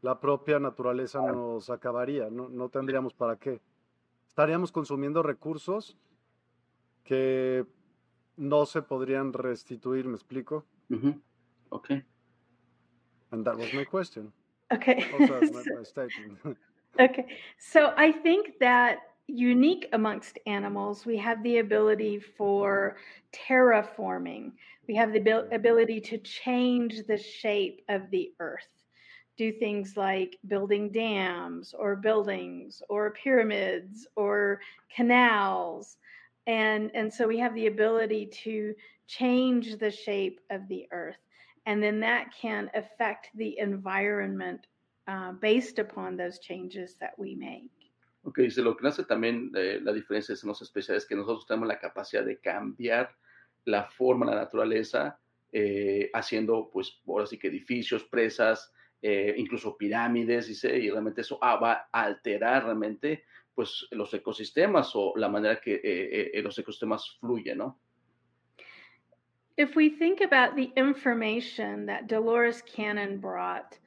la 0.00 0.20
propia 0.20 0.58
naturaleza 0.58 1.20
nos 1.20 1.70
acabaría, 1.70 2.30
no, 2.30 2.48
no 2.48 2.68
tendríamos 2.68 3.14
para 3.14 3.36
qué. 3.36 3.60
Estaríamos 4.28 4.72
consumiendo 4.72 5.22
recursos 5.22 5.96
que 7.04 7.64
no 8.36 8.66
se 8.66 8.82
podrían 8.82 9.32
restituir, 9.32 10.06
¿me 10.06 10.14
explico? 10.14 10.64
Ujú. 11.74 11.80
Ok. 11.80 12.04
And 13.32 13.44
that 13.44 13.58
was 13.58 13.72
my 13.72 13.84
question. 13.84 14.32
Okay. 14.72 15.04
Also, 15.12 15.40
my, 15.52 15.62
my 15.76 15.82
statement. 15.82 16.38
Okay. 17.00 17.26
So 17.58 17.92
I 17.96 18.12
think 18.12 18.60
that 18.60 18.98
unique 19.26 19.88
amongst 19.92 20.38
animals, 20.46 21.04
we 21.04 21.16
have 21.16 21.42
the 21.42 21.58
ability 21.58 22.20
for 22.20 22.96
terraforming. 23.32 24.52
We 24.86 24.94
have 24.94 25.12
the 25.12 25.18
abil- 25.18 25.42
mm-hmm. 25.42 25.54
ability 25.54 26.00
to 26.02 26.18
change 26.18 27.02
the 27.08 27.18
shape 27.18 27.82
of 27.88 28.08
the 28.12 28.32
earth, 28.38 28.68
do 29.36 29.50
things 29.50 29.96
like 29.96 30.38
building 30.46 30.92
dams 30.92 31.74
or 31.76 31.96
buildings 31.96 32.80
or 32.88 33.10
pyramids 33.10 34.06
or 34.14 34.60
canals. 34.94 35.96
And, 36.46 36.92
and 36.94 37.12
so 37.12 37.26
we 37.26 37.40
have 37.40 37.54
the 37.56 37.66
ability 37.66 38.26
to 38.44 38.72
change 39.08 39.78
the 39.78 39.90
shape 39.90 40.40
of 40.50 40.68
the 40.68 40.86
earth. 40.92 41.23
And 41.66 41.82
then 41.82 42.00
that 42.00 42.26
can 42.40 42.70
affect 42.74 43.30
the 43.34 43.58
environment 43.58 44.66
uh, 45.06 45.32
based 45.32 45.78
upon 45.78 46.16
those 46.16 46.38
changes 46.38 46.96
that 47.00 47.18
we 47.18 47.34
make. 47.34 47.70
Ok, 48.26 48.38
dice, 48.38 48.62
lo 48.62 48.74
que 48.76 48.88
hace 48.88 49.04
también 49.04 49.50
eh, 49.54 49.80
la 49.82 49.92
diferencia 49.92 50.34
en 50.34 50.48
los 50.48 50.62
especiales 50.62 51.02
es 51.02 51.08
que 51.08 51.14
nosotros 51.14 51.46
tenemos 51.46 51.68
la 51.68 51.78
capacidad 51.78 52.24
de 52.24 52.38
cambiar 52.38 53.14
la 53.66 53.84
forma, 53.84 54.26
la 54.26 54.34
naturaleza, 54.34 55.18
eh, 55.52 56.10
haciendo, 56.12 56.70
pues, 56.72 57.00
ahora 57.06 57.26
sí 57.26 57.38
que 57.38 57.48
edificios, 57.48 58.04
presas, 58.04 58.72
eh, 59.00 59.34
incluso 59.36 59.76
pirámides, 59.76 60.48
dice, 60.48 60.74
y 60.78 60.90
realmente 60.90 61.20
eso 61.20 61.38
ah, 61.42 61.56
va 61.56 61.88
a 61.92 62.02
alterar 62.02 62.64
realmente, 62.64 63.24
pues, 63.54 63.86
los 63.90 64.12
ecosistemas 64.14 64.90
o 64.94 65.12
la 65.16 65.28
manera 65.28 65.60
que 65.60 65.74
eh, 65.74 66.30
eh, 66.32 66.42
los 66.42 66.58
ecosistemas 66.58 67.18
fluyen, 67.20 67.58
¿no? 67.58 67.80
If 69.56 69.76
we 69.76 69.88
think 69.88 70.20
about 70.20 70.56
the 70.56 70.72
information 70.76 71.86
that 71.86 72.08
Dolores 72.08 72.62
Cannon 72.62 73.18
brought, 73.18 73.78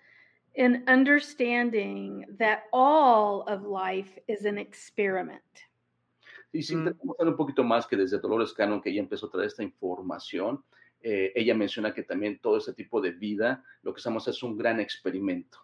in 0.58 0.84
understanding 0.88 2.26
that 2.40 2.64
all 2.74 3.44
of 3.44 3.64
life 3.64 4.18
is 4.28 4.46
an 4.46 4.58
experiment. 4.58 5.42
Y 6.52 6.62
si 6.62 6.76
mm. 6.76 6.96
un 7.20 7.38
poquito 7.38 7.64
más 7.64 7.88
que 7.88 7.96
desde 7.96 8.20
Dolores 8.20 8.54
Cannon, 8.54 8.82
que 8.82 8.90
ella 8.90 9.02
empezó 9.02 9.28
a 9.28 9.32
traer 9.32 9.48
esta 9.48 9.64
información, 9.64 10.64
eh, 11.02 11.32
ella 11.36 11.54
menciona 11.54 11.94
que 11.94 12.04
también 12.04 12.40
todo 12.42 12.58
ese 12.58 12.74
tipo 12.74 13.00
de 13.00 13.12
vida, 13.12 13.64
lo 13.84 13.94
que 13.94 14.00
estamos 14.00 14.28
es 14.28 14.42
un 14.42 14.58
gran 14.58 14.80
experimento. 14.80 15.60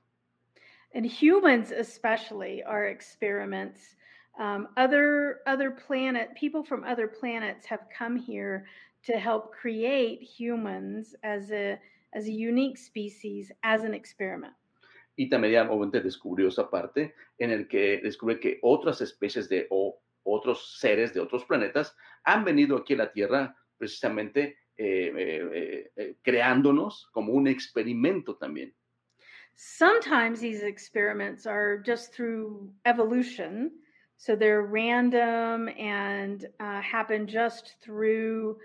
And 0.93 1.05
humans 1.05 1.71
especially 1.71 2.61
are 2.61 2.87
experiments. 2.87 3.95
Um, 4.37 4.67
other 4.77 5.41
other 5.47 5.71
planet 5.71 6.35
people 6.35 6.63
from 6.63 6.83
other 6.83 7.07
planets 7.07 7.65
have 7.65 7.87
come 7.89 8.15
here 8.15 8.65
to 9.05 9.13
help 9.13 9.51
create 9.51 10.21
humans 10.21 11.15
as 11.23 11.51
a 11.51 11.79
as 12.13 12.27
a 12.27 12.31
unique 12.31 12.77
species 12.77 13.51
as 13.63 13.83
an 13.83 13.93
experiment. 13.93 14.53
y 15.15 15.29
también 15.29 15.67
obviamente 15.67 16.01
descubrió 16.01 16.47
esa 16.47 16.69
parte 16.69 17.13
en 17.37 17.51
el 17.51 17.67
que 17.67 17.99
descubre 18.01 18.39
que 18.39 18.59
otras 18.61 19.01
especies 19.01 19.47
de 19.47 19.67
o 19.69 19.99
otros 20.23 20.79
seres 20.79 21.13
de 21.13 21.19
otros 21.19 21.45
planetas 21.45 21.95
han 22.23 22.43
venido 22.43 22.77
aquí 22.77 22.93
a 22.93 22.97
la 22.97 23.11
Tierra 23.11 23.55
precisamente 23.77 24.57
eh, 24.75 25.11
eh, 25.15 25.91
eh, 25.95 26.15
creándonos 26.23 27.09
como 27.11 27.33
un 27.33 27.47
experimento 27.47 28.35
también. 28.37 28.73
Sometimes 29.55 30.39
these 30.39 30.63
experiments 30.63 31.45
are 31.45 31.77
just 31.77 32.11
through 32.11 32.73
evolution, 32.85 33.71
so 34.17 34.35
they're 34.35 34.63
random 34.63 35.69
and 35.77 36.47
uh, 36.59 36.81
happen 36.81 37.27
just 37.27 37.75
through 37.83 38.57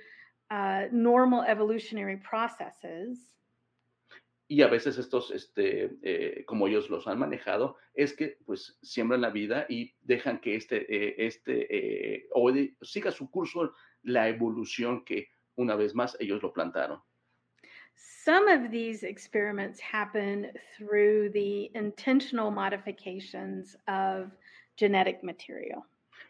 uh, 0.50 0.84
normal 0.92 1.44
evolutionary 1.46 2.16
processes. 2.16 3.18
Y 4.50 4.62
a 4.62 4.68
veces 4.68 4.96
estos, 4.96 5.30
este, 5.30 5.98
eh, 6.02 6.44
como 6.46 6.68
ellos 6.68 6.88
los 6.88 7.06
han 7.06 7.18
manejado, 7.18 7.76
es 7.92 8.14
que 8.14 8.38
pues 8.46 8.78
siembran 8.82 9.20
la 9.20 9.28
vida 9.28 9.66
y 9.68 9.94
dejan 10.00 10.40
que 10.40 10.56
este, 10.56 10.86
eh, 10.88 11.14
este 11.18 11.66
eh, 12.16 12.28
o 12.32 12.50
siga 12.80 13.12
su 13.12 13.30
curso 13.30 13.74
la 14.04 14.26
evolución 14.26 15.04
que 15.04 15.28
una 15.56 15.76
vez 15.76 15.94
más 15.94 16.16
ellos 16.18 16.42
lo 16.42 16.54
plantaron. 16.54 17.02
Some 17.94 18.48
of 18.48 18.70
these 18.70 19.02
experiments 19.02 19.80
happen 19.80 20.52
through 20.76 21.30
the 21.32 21.70
intentional 21.74 22.50
modifications 22.50 23.76
of 23.86 24.32
genetic 24.76 25.22
material. 25.22 25.84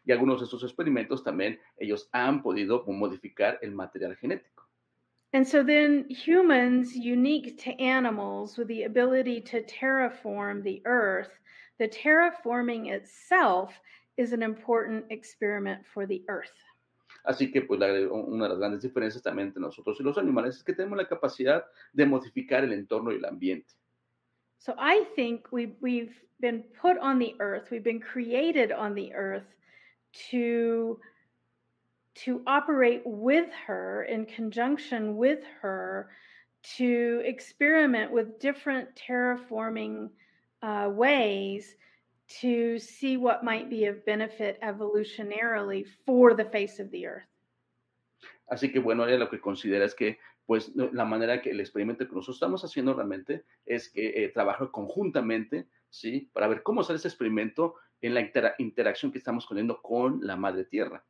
Y 0.09 0.13
algunos 0.13 0.41
de 0.41 0.47
estos 0.47 0.65
experimentos 0.65 1.23
también 1.23 1.61
ellos 1.77 2.09
han 2.13 2.43
podido 2.43 2.83
modificar 2.87 3.59
el 3.61 3.73
material 3.73 4.17
genético. 4.17 4.67
And 5.35 5.47
so 5.47 5.63
then 5.63 6.07
humans, 6.09 6.97
unique 6.97 7.63
to 7.65 7.79
animals, 7.79 8.57
with 8.57 8.69
the 8.69 8.85
ability 8.85 9.43
to 9.43 9.63
terraform 9.65 10.63
the 10.63 10.81
earth, 10.87 11.39
the 11.79 11.87
terraforming 11.87 12.91
itself 12.91 13.79
is 14.17 14.33
an 14.33 14.43
important 14.43 15.05
experiment 15.11 15.85
for 15.93 16.07
the 16.07 16.25
earth. 16.31 16.57
Así 17.27 17.53
que 17.53 17.61
pues 17.61 17.79
la, 17.79 17.89
una 18.11 18.45
de 18.45 18.49
las 18.49 18.59
grandes 18.59 18.81
diferencias 18.81 19.23
también 19.23 19.49
entre 19.49 19.61
nosotros 19.61 20.01
y 20.01 20.05
los 20.05 20.17
animales 20.17 20.57
es 20.57 20.65
que 20.65 20.73
tenemos 20.73 20.97
la 20.97 21.07
capacidad 21.07 21.67
de 21.93 22.07
modificar 22.07 22.65
el 22.65 22.73
entorno 22.73 23.13
y 23.13 23.17
el 23.17 23.27
ambiente. 23.27 23.75
So 24.57 24.75
I 24.79 25.05
think 25.15 25.53
we, 25.53 25.77
we've 25.83 26.15
been 26.41 26.65
put 26.81 26.97
on 26.97 27.19
the 27.19 27.35
earth, 27.41 27.71
we've 27.71 27.85
been 27.85 28.01
created 28.01 28.73
on 28.73 28.95
the 28.95 29.13
earth 29.13 29.45
to 30.31 30.99
to 32.25 32.43
operate 32.47 33.03
with 33.05 33.49
her 33.67 34.03
in 34.05 34.27
conjunction 34.27 35.17
with 35.17 35.41
her 35.63 36.09
to 36.77 37.23
experiment 37.25 38.11
with 38.11 38.41
different 38.41 38.89
terraforming 38.97 40.11
uh, 40.63 40.89
ways 40.91 41.77
to 42.41 42.79
see 42.79 43.17
what 43.17 43.45
might 43.45 43.71
be 43.71 43.87
of 43.87 44.05
benefit 44.05 44.59
evolutionarily 44.63 45.87
for 46.05 46.35
the 46.35 46.45
face 46.45 46.81
of 46.81 46.91
the 46.91 47.07
earth. 47.07 47.29
Así 48.51 48.73
que 48.73 48.81
bueno, 48.81 49.07
ella 49.07 49.19
lo 49.19 49.29
que 49.29 49.41
considera 49.41 49.85
es 49.85 49.95
que 49.95 50.19
pues 50.47 50.73
la 50.75 51.05
manera 51.05 51.43
que 51.43 51.51
el 51.51 51.61
experimento 51.61 52.09
que 52.09 52.15
nosotros 52.15 52.37
estamos 52.37 52.65
haciendo 52.65 52.95
realmente 52.95 53.45
es 53.67 53.91
que 53.91 54.25
eh, 54.25 54.33
conjuntamente, 54.73 55.67
¿sí? 55.91 56.31
Para 56.33 56.49
ver 56.49 56.63
cómo 56.63 56.83
sale 56.83 56.97
ese 56.97 57.09
experimento 57.09 57.75
en 58.01 58.15
la 58.15 58.21
inter 58.21 58.55
interacción 58.59 59.13
que 59.13 59.19
estamos 59.19 59.47
teniendo 59.49 59.81
con 59.81 60.21
la 60.23 60.37
madre 60.37 60.65
tierra. 60.65 61.05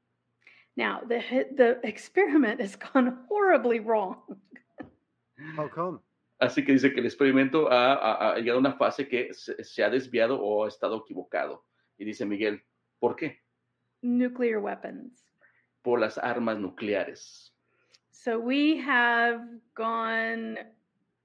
Now, 0.77 1.01
the, 1.07 1.49
the 1.57 1.81
experiment 1.83 2.61
has 2.61 2.77
gone 2.93 3.19
horribly 3.29 3.81
wrong. 3.81 4.23
How 5.57 5.69
come? 5.69 6.01
Así 6.41 6.65
que 6.65 6.73
dice 6.73 6.93
que 6.93 7.01
el 7.01 7.07
experimento 7.07 7.69
ha, 7.71 7.95
ha, 7.95 8.33
ha 8.33 8.37
llegado 8.37 8.59
a 8.59 8.61
una 8.61 8.75
fase 8.75 9.09
que 9.09 9.35
se, 9.35 9.65
se, 9.65 9.83
ha 9.83 9.91
desviado 9.91 10.41
o 10.41 10.65
ha 10.65 10.69
estado 10.69 10.99
equivocado. 10.99 11.65
Y 11.99 12.05
dice 12.05 12.25
Miguel, 12.25 12.63
¿por 13.01 13.17
qué? 13.17 13.41
Nuclear 14.03 14.59
weapons. 14.59 15.25
Por 15.83 15.99
las 15.99 16.17
armas 16.17 16.59
nucleares. 16.59 17.53
So 18.13 18.39
we 18.39 18.77
have 18.77 19.41
gone 19.75 20.59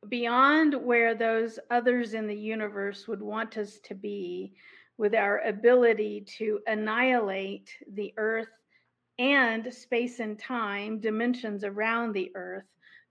beyond 0.10 0.73
where 0.76 1.15
those 1.15 1.60
others 1.69 2.13
in 2.13 2.28
the 2.28 2.36
universe 2.36 3.08
would 3.08 3.21
want 3.21 3.58
us 3.58 3.80
to 3.82 3.93
be 3.93 4.54
with 4.97 5.15
our 5.15 5.39
ability 5.45 6.21
to 6.38 6.60
annihilate 6.67 7.69
the 7.93 8.13
earth 8.17 8.49
and 9.19 9.71
space 9.73 10.19
and 10.19 10.39
time 10.39 10.99
dimensions 10.99 11.63
around 11.63 12.13
the 12.13 12.32
earth 12.36 12.65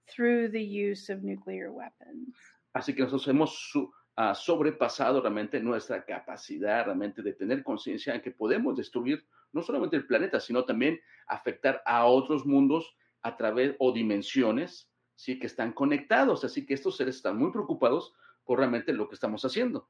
through 0.09 0.49
the 0.49 0.62
use 0.62 1.09
of 1.09 1.23
nuclear 1.23 1.73
weapons. 1.73 2.35
Así 2.75 2.95
que 2.95 3.05
nosotros 3.05 3.29
hemos 3.29 3.71
su, 3.71 3.90
uh, 4.16 4.35
sobrepasado 4.35 5.21
realmente 5.21 5.61
nuestra 5.61 6.05
capacidad 6.05 6.87
realmente 6.87 7.23
de 7.23 7.35
tener 7.35 7.62
conciencia 7.62 8.14
en 8.14 8.21
que 8.21 8.31
podemos 8.31 8.77
destruir 8.77 9.25
no 9.53 9.62
solamente 9.62 9.97
el 9.97 10.07
planeta, 10.07 10.40
sino 10.40 10.64
también 10.64 10.99
afectar 11.27 11.83
a 11.85 12.07
otros 12.07 12.47
mundos 12.47 12.97
a 13.23 13.37
través 13.37 13.77
o 13.79 13.92
dimensiones 13.92 14.90
sí 15.14 15.38
que 15.38 15.47
están 15.47 15.73
conectados. 15.73 16.45
Así 16.45 16.66
que 16.66 16.75
estos 16.75 16.97
seres 16.97 17.16
están 17.16 17.38
muy 17.38 17.53
preocupados 17.53 18.14
por 18.45 18.59
realmente 18.59 18.92
lo 18.92 19.09
que 19.09 19.14
estamos 19.14 19.45
haciendo. 19.45 19.88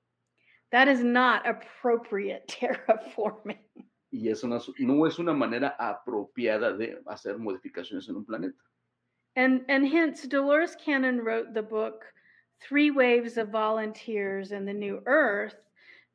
That 0.72 0.88
is 0.88 1.04
not 1.04 1.46
appropriate 1.46 2.48
terraforming. 2.60 3.58
y 4.12 4.28
eso 4.28 4.46
no, 4.46 4.60
no 4.78 5.06
es 5.06 5.18
una 5.18 5.32
manera 5.32 5.74
apropiada 5.78 6.76
de 6.76 6.98
hacer 7.06 7.38
modificaciones 7.38 8.08
en 8.08 8.16
un 8.16 8.24
planeta. 8.24 8.58
And, 9.36 9.64
and 9.68 9.86
hence, 9.86 10.26
Dolores 10.26 10.76
Cannon 10.76 11.20
wrote 11.20 11.54
the 11.54 11.62
book 11.62 12.04
Three 12.60 12.90
Waves 12.90 13.38
of 13.38 13.48
Volunteers 13.48 14.52
and 14.52 14.68
the 14.68 14.74
New 14.74 15.02
Earth, 15.06 15.56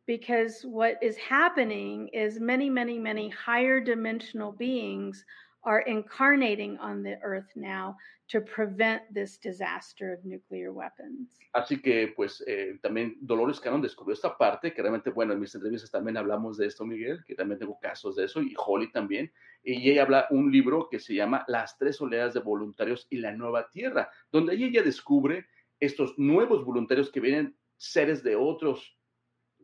because 0.05 0.61
what 0.61 0.97
is 1.01 1.17
happening 1.17 2.09
is 2.13 2.39
many, 2.39 2.69
many, 2.69 2.99
many 2.99 3.29
higher 3.29 3.79
dimensional 3.79 4.51
beings 4.51 5.25
are 5.67 5.81
incarnating 5.81 6.77
on 6.79 7.03
the 7.03 7.19
earth 7.21 7.51
now 7.55 7.97
to 8.29 8.39
prevent 8.41 9.01
this 9.13 9.37
disaster 9.37 10.13
of 10.13 10.23
nuclear 10.23 10.71
weapons. 10.71 11.37
Así 11.53 11.81
que, 11.81 12.13
pues, 12.15 12.41
eh, 12.47 12.79
también 12.81 13.17
Dolores 13.19 13.59
Cannon 13.59 13.81
descubrió 13.81 14.13
esta 14.13 14.37
parte, 14.37 14.73
que 14.73 14.81
realmente, 14.81 15.09
bueno, 15.09 15.33
en 15.33 15.39
mis 15.41 15.53
entrevistas 15.53 15.91
también 15.91 16.15
hablamos 16.15 16.57
de 16.57 16.67
esto, 16.67 16.85
Miguel, 16.85 17.23
que 17.25 17.35
también 17.35 17.59
tengo 17.59 17.77
casos 17.79 18.15
de 18.15 18.25
eso, 18.25 18.41
y 18.41 18.53
Holly 18.57 18.91
también, 18.91 19.31
y 19.61 19.89
ella 19.91 20.03
habla 20.03 20.27
un 20.29 20.51
libro 20.51 20.87
que 20.89 20.99
se 20.99 21.13
llama 21.13 21.43
Las 21.47 21.77
tres 21.77 21.99
oleadas 22.01 22.33
de 22.33 22.39
voluntarios 22.39 23.05
y 23.09 23.17
la 23.17 23.33
nueva 23.33 23.69
tierra, 23.69 24.09
donde 24.31 24.55
ella 24.55 24.81
descubre 24.81 25.45
estos 25.79 26.17
nuevos 26.17 26.63
voluntarios 26.63 27.11
que 27.11 27.19
vienen 27.19 27.57
seres 27.75 28.23
de 28.23 28.35
otros 28.35 28.97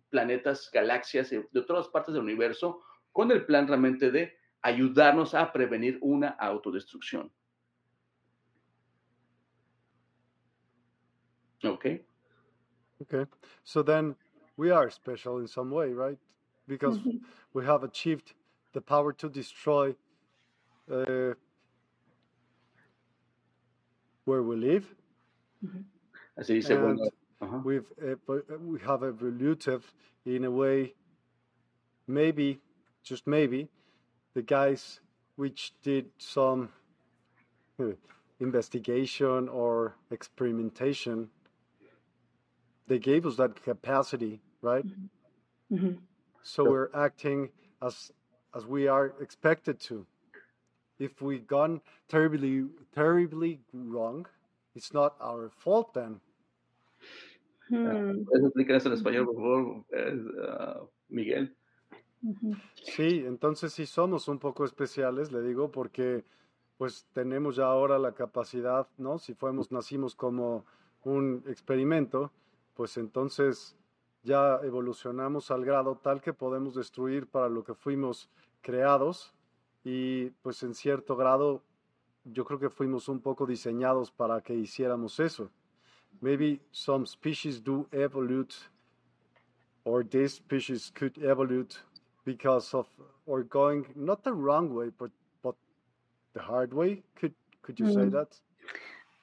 planetas, 0.10 0.70
galaxias, 0.72 1.30
de 1.30 1.60
otras 1.60 1.88
partes 1.88 2.14
del 2.14 2.24
universo, 2.24 2.82
con 3.12 3.32
el 3.32 3.46
plan 3.46 3.68
realmente 3.68 4.12
de 4.12 4.36
ayudarnos 4.64 5.34
a 5.36 5.52
prevenir 5.52 6.00
una 6.02 6.30
autodestrucción. 6.30 7.32
¿Ok? 11.64 11.86
Okay. 11.86 12.06
Okay. 13.02 13.26
So 13.64 13.84
then 13.84 14.16
we 14.58 14.72
are 14.72 14.90
special 14.90 15.40
in 15.40 15.48
some 15.48 15.70
way, 15.70 15.94
right? 15.94 16.18
Because 16.68 16.98
Mhm. 17.00 17.22
we 17.54 17.66
have 17.66 17.84
achieved 17.84 18.34
the 18.74 18.82
power 18.82 19.14
to 19.14 19.30
destroy 19.30 19.96
uh, 20.90 21.34
where 24.26 24.42
we 24.42 24.56
live, 24.56 24.96
Así 26.38 26.56
dice, 26.56 26.72
and 26.72 26.82
bueno, 26.82 27.10
ajá. 27.40 27.64
we've 27.64 27.92
evo- 28.02 28.60
we 28.60 28.80
have 28.80 29.04
evoluted 29.04 29.84
in 30.26 30.46
a 30.46 30.52
way. 30.52 30.96
Maybe, 32.08 32.60
just 33.04 33.28
maybe, 33.28 33.70
the 34.34 34.42
guys 34.42 35.00
which 35.36 35.74
did 35.82 36.10
some 36.18 36.70
uh, 37.80 37.92
investigation 38.40 39.50
or 39.50 39.96
experimentation, 40.12 41.30
they 42.88 43.00
gave 43.00 43.26
us 43.26 43.38
that 43.38 43.62
capacity, 43.64 44.42
right? 44.62 44.86
Mhm. 45.72 45.98
So 46.44 46.64
we're 46.66 46.90
acting 46.94 47.50
as 47.82 48.12
as 48.54 48.66
we 48.66 48.88
are 48.88 49.14
expected 49.22 49.80
to. 49.80 50.06
If 51.00 51.22
we 51.22 51.40
gone 51.40 51.82
terribly 52.08 52.70
terribly 52.94 53.62
wrong, 53.74 54.28
it's 54.76 54.94
not 54.94 55.16
our 55.20 55.50
fault 55.50 55.94
then. 55.94 56.22
Hmm. 57.70 58.24
¿Puedes 58.26 58.46
explicar 58.46 58.76
eso 58.76 58.90
en 58.90 58.96
español, 58.96 59.26
por 59.26 59.36
favor, 59.36 59.86
eh, 59.94 60.14
Sí, 62.84 63.24
entonces 63.26 63.74
sí 63.74 63.86
somos 63.86 64.28
un 64.28 64.40
poco 64.40 64.66
especiales, 64.66 65.32
le 65.32 65.42
digo, 65.42 65.72
porque 65.72 66.24
pues 66.78 67.06
tenemos 67.14 67.56
ya 67.56 67.66
ahora 67.66 68.00
la 68.00 68.14
capacidad, 68.14 68.88
¿no? 68.98 69.18
Si 69.20 69.34
fuimos, 69.34 69.72
nacimos 69.72 70.16
como 70.16 70.66
un 71.04 71.44
experimento, 71.48 72.32
pues 72.74 72.98
entonces 72.98 73.76
ya 74.24 74.60
evolucionamos 74.64 75.52
al 75.52 75.66
grado 75.66 76.00
tal 76.02 76.22
que 76.22 76.34
podemos 76.34 76.76
destruir 76.76 77.28
para 77.28 77.50
lo 77.50 77.64
que 77.64 77.74
fuimos 77.74 78.30
creados 78.62 79.34
y 79.84 80.30
pues 80.42 80.64
en 80.64 80.74
cierto 80.74 81.16
grado 81.16 81.62
yo 82.24 82.46
creo 82.46 82.60
que 82.60 82.70
fuimos 82.70 83.10
un 83.10 83.20
poco 83.20 83.46
diseñados 83.46 84.12
para 84.12 84.42
que 84.42 84.56
hiciéramos 84.56 85.20
eso. 85.20 85.50
Maybe 86.22 86.62
some 86.72 87.06
species 87.06 87.62
do 87.62 87.88
evolute 87.92 88.56
or 89.84 90.06
this 90.06 90.36
species 90.36 90.92
could 90.98 91.18
evolute 91.18 91.76
because 92.26 92.74
of 92.74 92.88
or 93.26 93.44
going 93.44 93.86
not 93.96 94.24
the 94.24 94.34
wrong 94.34 94.74
way 94.74 94.90
but 94.98 95.12
but 95.42 95.56
the 96.34 96.42
hard 96.42 96.74
way 96.74 97.04
could 97.16 97.34
could 97.62 97.80
you 97.80 97.88
say 97.88 98.06
Mm. 98.06 98.12
that 98.12 98.40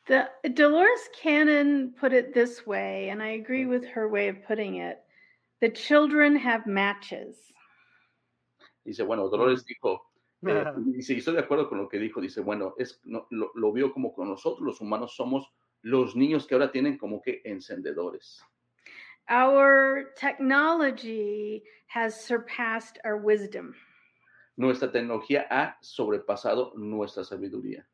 The 0.06 0.28
Dolores 0.54 1.08
Cannon 1.14 1.92
put 1.92 2.12
it 2.12 2.34
this 2.34 2.66
way, 2.66 3.10
and 3.10 3.22
I 3.22 3.28
agree 3.38 3.64
with 3.64 3.84
her 3.94 4.08
way 4.08 4.26
of 4.28 4.42
putting 4.44 4.76
it. 4.76 4.98
The 5.60 5.70
children 5.70 6.34
have 6.34 6.66
matches. 6.66 7.36
Dice, 8.84 9.04
bueno, 9.04 9.28
Dolores 9.28 9.64
dijo, 9.64 10.00
eh, 10.48 10.64
Mm. 10.64 10.92
dice, 10.92 11.14
y 11.14 11.18
estoy 11.18 11.34
de 11.34 11.40
acuerdo 11.40 11.68
con 11.68 11.78
lo 11.78 11.88
que 11.88 11.98
dijo, 11.98 12.20
dice, 12.20 12.40
bueno, 12.40 12.74
es, 12.78 13.00
no, 13.04 13.26
lo, 13.30 13.52
lo 13.54 13.72
vio 13.72 13.92
como 13.92 14.12
con 14.12 14.28
nosotros 14.28 14.66
los 14.66 14.80
humanos 14.80 15.14
somos 15.14 15.46
los 15.82 16.16
niños 16.16 16.46
que 16.46 16.54
ahora 16.54 16.72
tienen 16.72 16.98
como 16.98 17.20
que 17.22 17.42
encendedores. 17.44 18.42
Our 19.30 20.06
technology 20.16 21.62
has 21.86 22.18
surpassed 22.18 22.98
our 23.04 23.16
wisdom. 23.16 23.74
Nuestra 24.58 24.88
tecnología 24.88 25.46
ha 25.48 25.76
sobrepasado 25.82 26.76
nuestra 26.76 27.22
sabiduría. 27.22 27.84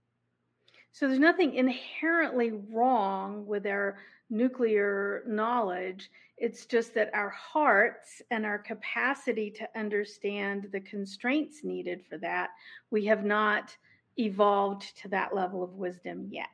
So 0.92 1.06
there's 1.06 1.20
nothing 1.20 1.52
inherently 1.52 2.52
wrong 2.70 3.44
with 3.46 3.66
our 3.66 3.98
nuclear 4.30 5.22
knowledge. 5.26 6.10
It's 6.38 6.64
just 6.64 6.94
that 6.94 7.10
our 7.12 7.28
hearts 7.28 8.22
and 8.30 8.46
our 8.46 8.58
capacity 8.58 9.50
to 9.50 9.68
understand 9.78 10.68
the 10.72 10.80
constraints 10.80 11.62
needed 11.62 12.02
for 12.08 12.16
that, 12.18 12.48
we 12.90 13.04
have 13.04 13.26
not 13.26 13.76
evolved 14.18 14.96
to 15.02 15.08
that 15.08 15.34
level 15.34 15.62
of 15.62 15.74
wisdom 15.74 16.28
yet. 16.30 16.48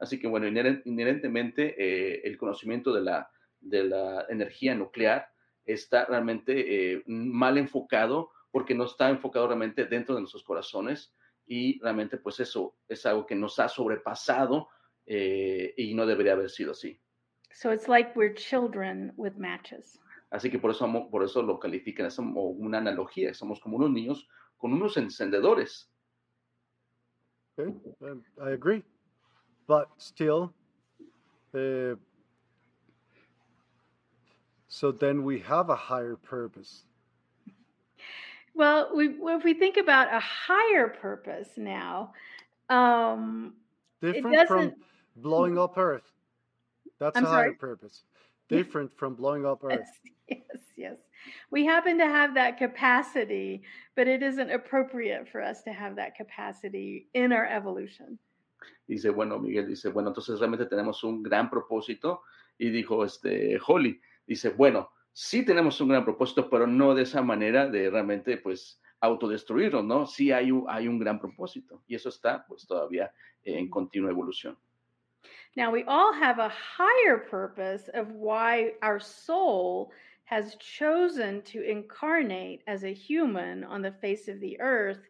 Así 0.00 0.20
que 0.20 0.28
bueno, 0.28 0.46
inherentemente 0.46 1.74
eh, 1.76 2.20
el 2.24 2.36
conocimiento 2.36 2.92
de 2.92 3.00
la, 3.00 3.28
de 3.68 3.84
la 3.84 4.26
energía 4.28 4.74
nuclear 4.74 5.28
está 5.64 6.04
realmente 6.04 6.92
eh, 6.94 7.02
mal 7.06 7.58
enfocado 7.58 8.30
porque 8.50 8.74
no 8.74 8.84
está 8.84 9.10
enfocado 9.10 9.48
realmente 9.48 9.84
dentro 9.84 10.14
de 10.14 10.20
nuestros 10.20 10.44
corazones 10.44 11.14
y 11.46 11.78
realmente 11.80 12.16
pues 12.16 12.40
eso 12.40 12.76
es 12.88 13.04
algo 13.06 13.26
que 13.26 13.34
nos 13.34 13.58
ha 13.58 13.68
sobrepasado 13.68 14.68
eh, 15.04 15.74
y 15.76 15.94
no 15.94 16.06
debería 16.06 16.32
haber 16.32 16.50
sido 16.50 16.72
así. 16.72 17.00
So 17.52 17.72
it's 17.72 17.88
like 17.88 18.12
we're 18.16 18.34
children 18.34 19.12
with 19.16 19.34
matches. 19.36 19.98
Así 20.30 20.50
que 20.50 20.58
por 20.58 20.72
eso, 20.72 21.08
por 21.10 21.22
eso 21.22 21.42
lo 21.42 21.58
califican 21.58 22.06
es 22.06 22.16
como 22.16 22.44
una 22.48 22.78
analogía, 22.78 23.32
somos 23.32 23.60
como 23.60 23.76
unos 23.76 23.90
niños 23.90 24.28
con 24.56 24.72
unos 24.72 24.96
encendedores. 24.96 25.90
okay 27.58 27.72
i 28.40 28.50
agree 28.50 28.82
but 29.66 29.88
still 29.98 30.52
uh, 31.54 31.96
so 34.76 34.92
then 34.92 35.24
we 35.24 35.38
have 35.38 35.70
a 35.70 35.74
higher 35.74 36.16
purpose 36.16 36.84
Well, 38.54 38.90
we, 38.94 39.08
if 39.08 39.42
we 39.42 39.54
think 39.54 39.76
about 39.78 40.12
a 40.12 40.20
higher 40.20 40.88
purpose 40.88 41.48
now, 41.56 42.12
um, 42.68 43.54
different 44.02 44.48
from 44.48 44.74
blowing 45.16 45.56
up 45.58 45.78
earth 45.78 46.12
that's 46.98 47.16
I'm 47.16 47.24
a 47.24 47.28
higher 47.28 47.54
purpose 47.54 48.04
different 48.48 48.92
from 48.92 49.14
blowing 49.14 49.46
up 49.46 49.64
earth 49.64 49.88
Yes, 50.28 50.42
yes, 50.50 50.62
yes. 50.76 50.96
We 51.50 51.64
happen 51.64 51.96
to 51.98 52.06
have 52.06 52.34
that 52.34 52.58
capacity, 52.58 53.62
but 53.94 54.06
it 54.06 54.22
isn't 54.22 54.50
appropriate 54.50 55.26
for 55.28 55.40
us 55.40 55.62
to 55.62 55.72
have 55.72 55.96
that 55.96 56.14
capacity 56.14 57.08
in 57.14 57.32
our 57.32 57.46
evolution. 57.46 58.18
Dice, 58.88 59.10
bueno, 59.10 59.38
Miguel 59.38 59.66
dice, 59.66 59.88
bueno, 59.88 60.10
entonces 60.10 60.38
realmente 60.38 60.66
tenemos 60.66 61.02
un 61.02 61.22
gran 61.22 61.50
propósito. 61.50 62.20
Y 62.58 62.70
dijo, 62.70 63.04
este, 63.04 63.58
Holly, 63.66 64.00
dice, 64.26 64.50
bueno, 64.50 64.90
sí 65.12 65.44
tenemos 65.44 65.80
un 65.80 65.88
gran 65.88 66.04
propósito, 66.04 66.48
pero 66.50 66.66
no 66.66 66.94
de 66.94 67.02
esa 67.02 67.22
manera 67.22 67.68
de 67.68 67.90
realmente, 67.90 68.38
pues, 68.38 68.80
autodestruirnos, 69.00 69.84
¿no? 69.84 70.06
Sí 70.06 70.32
hay 70.32 70.50
un, 70.50 70.64
hay 70.68 70.88
un 70.88 70.98
gran 70.98 71.18
propósito. 71.18 71.82
Y 71.86 71.94
eso 71.94 72.08
está, 72.08 72.44
pues, 72.46 72.66
todavía 72.66 73.12
en 73.44 73.70
continua 73.70 74.10
evolución. 74.10 74.58
Now, 75.56 75.70
we 75.70 75.84
all 75.84 76.12
have 76.12 76.38
a 76.38 76.50
higher 76.50 77.18
purpose 77.18 77.88
of 77.94 78.12
why 78.12 78.72
our 78.82 79.00
soul 79.00 79.90
has 80.24 80.56
chosen 80.56 81.40
to 81.42 81.62
incarnate 81.62 82.62
as 82.66 82.84
a 82.84 82.92
human 82.92 83.64
on 83.64 83.80
the 83.80 83.92
face 83.92 84.28
of 84.28 84.40
the 84.40 84.60
earth 84.60 85.00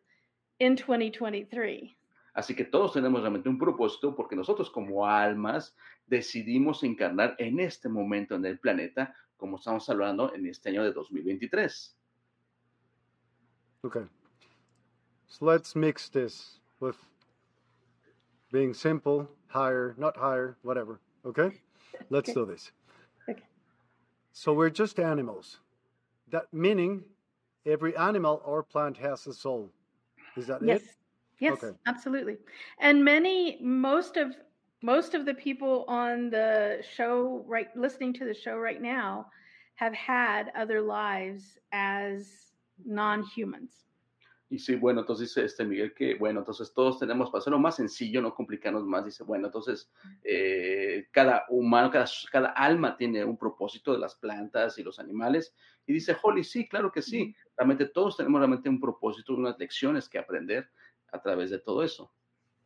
in 0.61 0.77
2023. 0.77 1.96
Así 2.37 2.55
que 2.55 2.67
todos 2.67 2.93
tenemos 2.93 3.23
realmente 3.23 3.49
un 3.49 3.59
propósito 3.59 4.15
porque 4.15 4.37
nosotros 4.37 4.71
como 4.71 5.07
almas 5.07 5.75
decidimos 6.07 6.83
encarnar 6.85 7.35
en 7.39 7.59
este 7.61 7.89
momento 7.89 8.35
en 8.35 8.45
el 8.45 8.59
planeta, 8.59 9.17
como 9.39 9.57
estamos 9.57 9.89
hablando 9.89 10.35
en 10.35 10.45
este 10.45 10.69
año 10.69 10.85
de 10.85 10.93
2023. 10.93 11.97
Okay. 13.85 14.03
So 15.29 15.47
let's 15.47 15.75
mix 15.75 16.11
this 16.11 16.61
with 16.79 16.97
being 18.53 18.75
simple, 18.75 19.31
higher, 19.49 19.95
not 19.97 20.15
higher, 20.19 20.59
whatever. 20.63 21.01
Okay? 21.25 21.51
Let's 22.11 22.29
Okay. 22.29 22.35
do 22.35 22.45
this. 22.45 22.71
Okay. 23.31 23.45
So 24.33 24.53
we're 24.53 24.69
just 24.69 25.01
animals. 25.01 25.61
That 26.29 26.53
meaning 26.53 27.03
every 27.65 27.97
animal 27.97 28.43
or 28.45 28.63
plant 28.63 28.99
has 28.99 29.27
a 29.27 29.33
soul. 29.33 29.73
Is 30.37 30.49
that 30.49 30.61
Yes. 30.63 30.83
it? 30.83 30.89
Yes, 31.39 31.55
Okay. 31.55 31.73
absolutely. 31.87 32.39
And 32.79 33.05
many 33.05 33.61
most 33.63 34.17
of 34.17 34.37
most 34.83 35.15
of 35.15 35.25
the 35.25 35.35
people 35.35 35.85
on 35.89 36.31
the 36.31 36.83
show 36.89 37.45
right 37.47 37.75
listening 37.77 38.13
to 38.15 38.25
the 38.25 38.35
show 38.35 38.57
right 38.59 38.81
now 38.81 39.31
have 39.77 39.95
had 39.95 40.51
other 40.55 40.81
lives 40.83 41.59
as 41.73 42.53
non-humans. 42.85 43.87
Y 44.49 44.61
sí, 44.61 44.77
bueno, 44.77 45.01
entonces 45.01 45.29
dice 45.29 45.45
este 45.45 45.65
Miguel 45.65 45.93
que, 45.93 46.15
bueno, 46.15 46.39
entonces 46.41 46.73
todos 46.73 47.01
tenemos, 47.01 47.31
para 47.31 47.41
hacerlo 47.41 47.59
más 47.59 47.75
sencillo, 47.77 48.23
no 48.23 48.33
complicarnos 48.33 48.85
más, 48.85 49.05
dice, 49.05 49.25
bueno, 49.25 49.47
entonces 49.47 49.91
eh, 50.23 51.09
cada 51.11 51.47
humano, 51.49 51.91
cada, 51.91 52.07
cada 52.31 52.51
alma 52.51 52.97
tiene 52.97 53.25
un 53.25 53.37
propósito 53.37 53.93
de 53.93 53.99
las 53.99 54.15
plantas 54.15 54.79
y 54.79 54.85
los 54.85 55.01
animales. 55.01 55.53
Y 55.85 55.93
dice, 55.95 56.17
Holly, 56.23 56.45
sí, 56.45 56.69
claro 56.69 56.93
que 56.93 57.03
sí, 57.03 57.33
realmente 57.57 57.87
todos 57.87 58.17
tenemos 58.17 58.39
realmente 58.39 58.69
un 58.69 58.79
propósito, 58.81 59.35
unas 59.35 59.59
lecciones 59.59 60.09
que 60.09 60.19
aprender 60.19 60.71
a 61.13 61.19
través 61.21 61.51
de 61.51 61.59
todo 61.59 61.83
eso. 61.83 62.11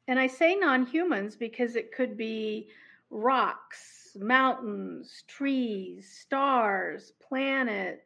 And 0.09 0.19
I 0.19 0.27
say 0.27 0.57
non-humans 0.57 1.37
because 1.37 1.77
it 1.77 1.93
could 1.93 2.17
be 2.17 2.69
rocks, 3.11 4.17
mountains, 4.21 5.25
trees, 5.29 6.09
stars, 6.09 7.13
planets, 7.21 8.05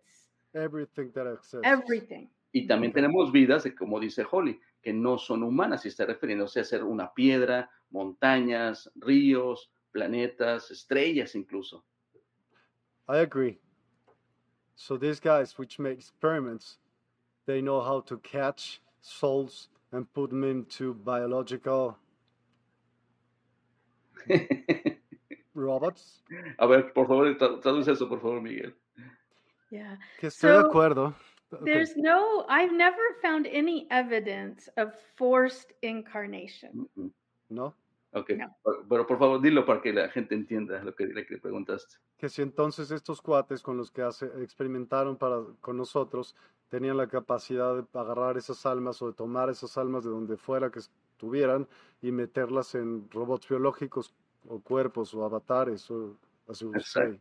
Everything 0.55 1.11
that 1.15 1.27
exists. 1.27 1.61
everything. 1.65 2.29
Y 2.53 2.67
también 2.69 2.93
tenemos 2.93 3.33
vidas, 3.33 3.65
de, 3.65 3.75
como 3.75 3.99
dice 3.99 4.25
Holly, 4.31 4.61
que 4.83 4.93
no 4.93 5.17
son 5.19 5.43
humanas, 5.43 5.85
y 5.85 5.89
está 5.89 6.07
refiriéndose 6.07 6.61
a 6.61 6.65
ser 6.65 6.85
una 6.85 7.13
piedra, 7.13 7.69
montañas, 7.91 8.89
ríos, 8.97 9.71
planetas, 9.93 10.71
estrellas 10.71 11.35
incluso. 11.35 11.85
I 13.09 13.19
agree. 13.19 13.59
So 14.77 14.97
these 14.97 15.21
guys, 15.21 15.59
which 15.59 15.79
make 15.79 15.99
experiments, 15.99 16.79
they 17.47 17.61
know 17.61 17.81
how 17.81 18.01
to 18.03 18.19
catch 18.19 18.81
souls 19.01 19.69
and 19.95 20.13
put 20.13 20.31
them 20.31 20.45
into 20.45 20.95
biological 20.95 21.97
robots. 25.55 26.23
A 26.59 26.67
ver, 26.67 26.93
por 26.93 27.07
favor, 27.07 27.37
traduce 27.63 27.93
eso, 27.93 28.09
por 28.09 28.21
favor, 28.21 28.41
Miguel. 28.41 28.75
Yeah. 29.71 29.99
Que 30.19 30.29
estoy 30.29 30.51
so, 30.51 30.63
de 30.63 30.69
acuerdo. 30.69 31.15
There's 31.65 31.97
no, 31.97 32.45
I've 32.49 32.73
never 32.73 33.17
found 33.23 33.47
any 33.47 33.87
evidence 33.91 34.69
of 34.77 34.95
forced 35.17 35.73
incarnation. 35.83 36.89
No. 37.49 37.75
Ok, 38.13 38.31
no. 38.31 38.57
pero 38.89 39.07
por 39.07 39.19
favor 39.19 39.41
dilo 39.41 39.67
para 39.67 39.81
que 39.81 39.93
la 39.93 40.09
gente 40.09 40.37
entienda 40.37 40.83
lo 40.85 40.95
que, 40.95 41.07
le 41.07 41.25
preguntaste. 41.39 41.97
Que 42.17 42.29
si 42.29 42.43
entonces 42.43 42.93
estos 42.93 43.21
cuates 43.21 43.61
con 43.61 43.77
los 43.77 43.91
que 43.91 44.03
hace, 44.03 44.27
experimentaron 44.41 45.17
para, 45.17 45.43
con 45.61 45.77
nosotros 45.77 46.37
tenían 46.75 46.97
la 46.97 47.07
capacidad 47.07 47.77
de 47.77 47.85
agarrar 47.97 48.37
esas 48.37 48.67
almas 48.67 49.01
o 49.01 49.07
de 49.07 49.13
tomar 49.13 49.49
esas 49.49 49.79
almas 49.79 50.03
de 50.03 50.11
donde 50.11 50.37
fuera 50.37 50.73
que 50.73 50.81
estuvieran 50.81 51.69
y 52.03 52.11
meterlas 52.11 52.75
en 52.75 53.09
robots 53.13 53.49
biológicos 53.49 54.13
o 54.49 54.59
cuerpos 54.59 55.15
o 55.15 55.25
avatares 55.25 55.89
o 55.93 56.19
así 56.49 56.65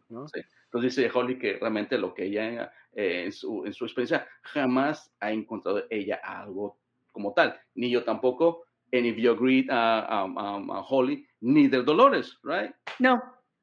¿no? 0.10 0.28
Sí. 0.28 0.42
Entonces 0.66 0.96
dice 0.96 1.12
Holly 1.14 1.38
que 1.38 1.60
realmente 1.60 2.00
lo 2.00 2.16
que 2.16 2.26
ella 2.26 2.74
eh, 2.96 3.26
en, 3.26 3.32
su, 3.32 3.64
en 3.64 3.74
su 3.74 3.86
experiencia 3.86 4.28
jamás 4.42 5.14
ha 5.20 5.32
encontrado 5.32 5.84
ella 5.92 6.20
algo 6.24 6.80
como 7.12 7.34
tal, 7.34 7.56
ni 7.76 7.92
yo 7.92 8.04
tampoco, 8.04 8.64
and 8.92 9.06
if 9.06 9.18
you 9.18 9.32
agreed, 9.32 9.70
uh, 9.70 10.26
um, 10.26 10.36
um, 10.36 10.70
uh, 10.72 10.82
Holly, 10.82 11.28
neither 11.42 11.86
Dolores, 11.86 12.40
right? 12.44 12.74
No, 12.98 13.22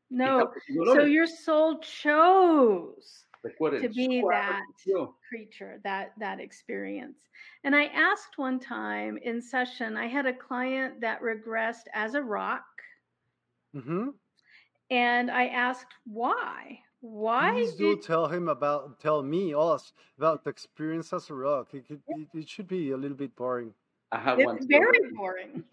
no. 0.08 0.52
So 0.94 1.04
your 1.04 1.26
soul 1.26 1.80
chose 1.80 3.26
to 3.42 3.88
be 3.88 4.22
that 4.28 4.62
creature, 5.28 5.80
that 5.84 6.12
that 6.18 6.40
experience. 6.40 7.18
And 7.64 7.74
I 7.74 7.84
asked 7.86 8.36
one 8.36 8.60
time 8.60 9.18
in 9.22 9.40
session, 9.40 9.96
I 9.96 10.06
had 10.06 10.26
a 10.26 10.32
client 10.32 11.00
that 11.00 11.22
regressed 11.22 11.88
as 11.94 12.14
a 12.14 12.22
rock. 12.22 12.64
Mm-hmm. 13.74 14.08
And 14.90 15.30
I 15.30 15.46
asked 15.46 15.94
why. 16.04 16.80
Why 17.00 17.52
Please 17.52 17.74
do 17.76 17.96
tell 17.96 18.28
him 18.28 18.48
about, 18.48 19.00
tell 19.00 19.22
me, 19.22 19.54
us, 19.56 19.92
about 20.18 20.44
the 20.44 20.50
experience 20.50 21.12
as 21.14 21.30
a 21.30 21.34
rock. 21.34 21.68
It, 21.72 21.86
it, 21.88 22.00
it 22.34 22.48
should 22.48 22.68
be 22.68 22.90
a 22.90 22.96
little 22.96 23.16
bit 23.16 23.34
boring. 23.36 23.72
I 24.12 24.18
have 24.18 24.38
it's 24.38 24.46
one. 24.46 24.58
Very 24.68 24.98
boring. 25.16 25.64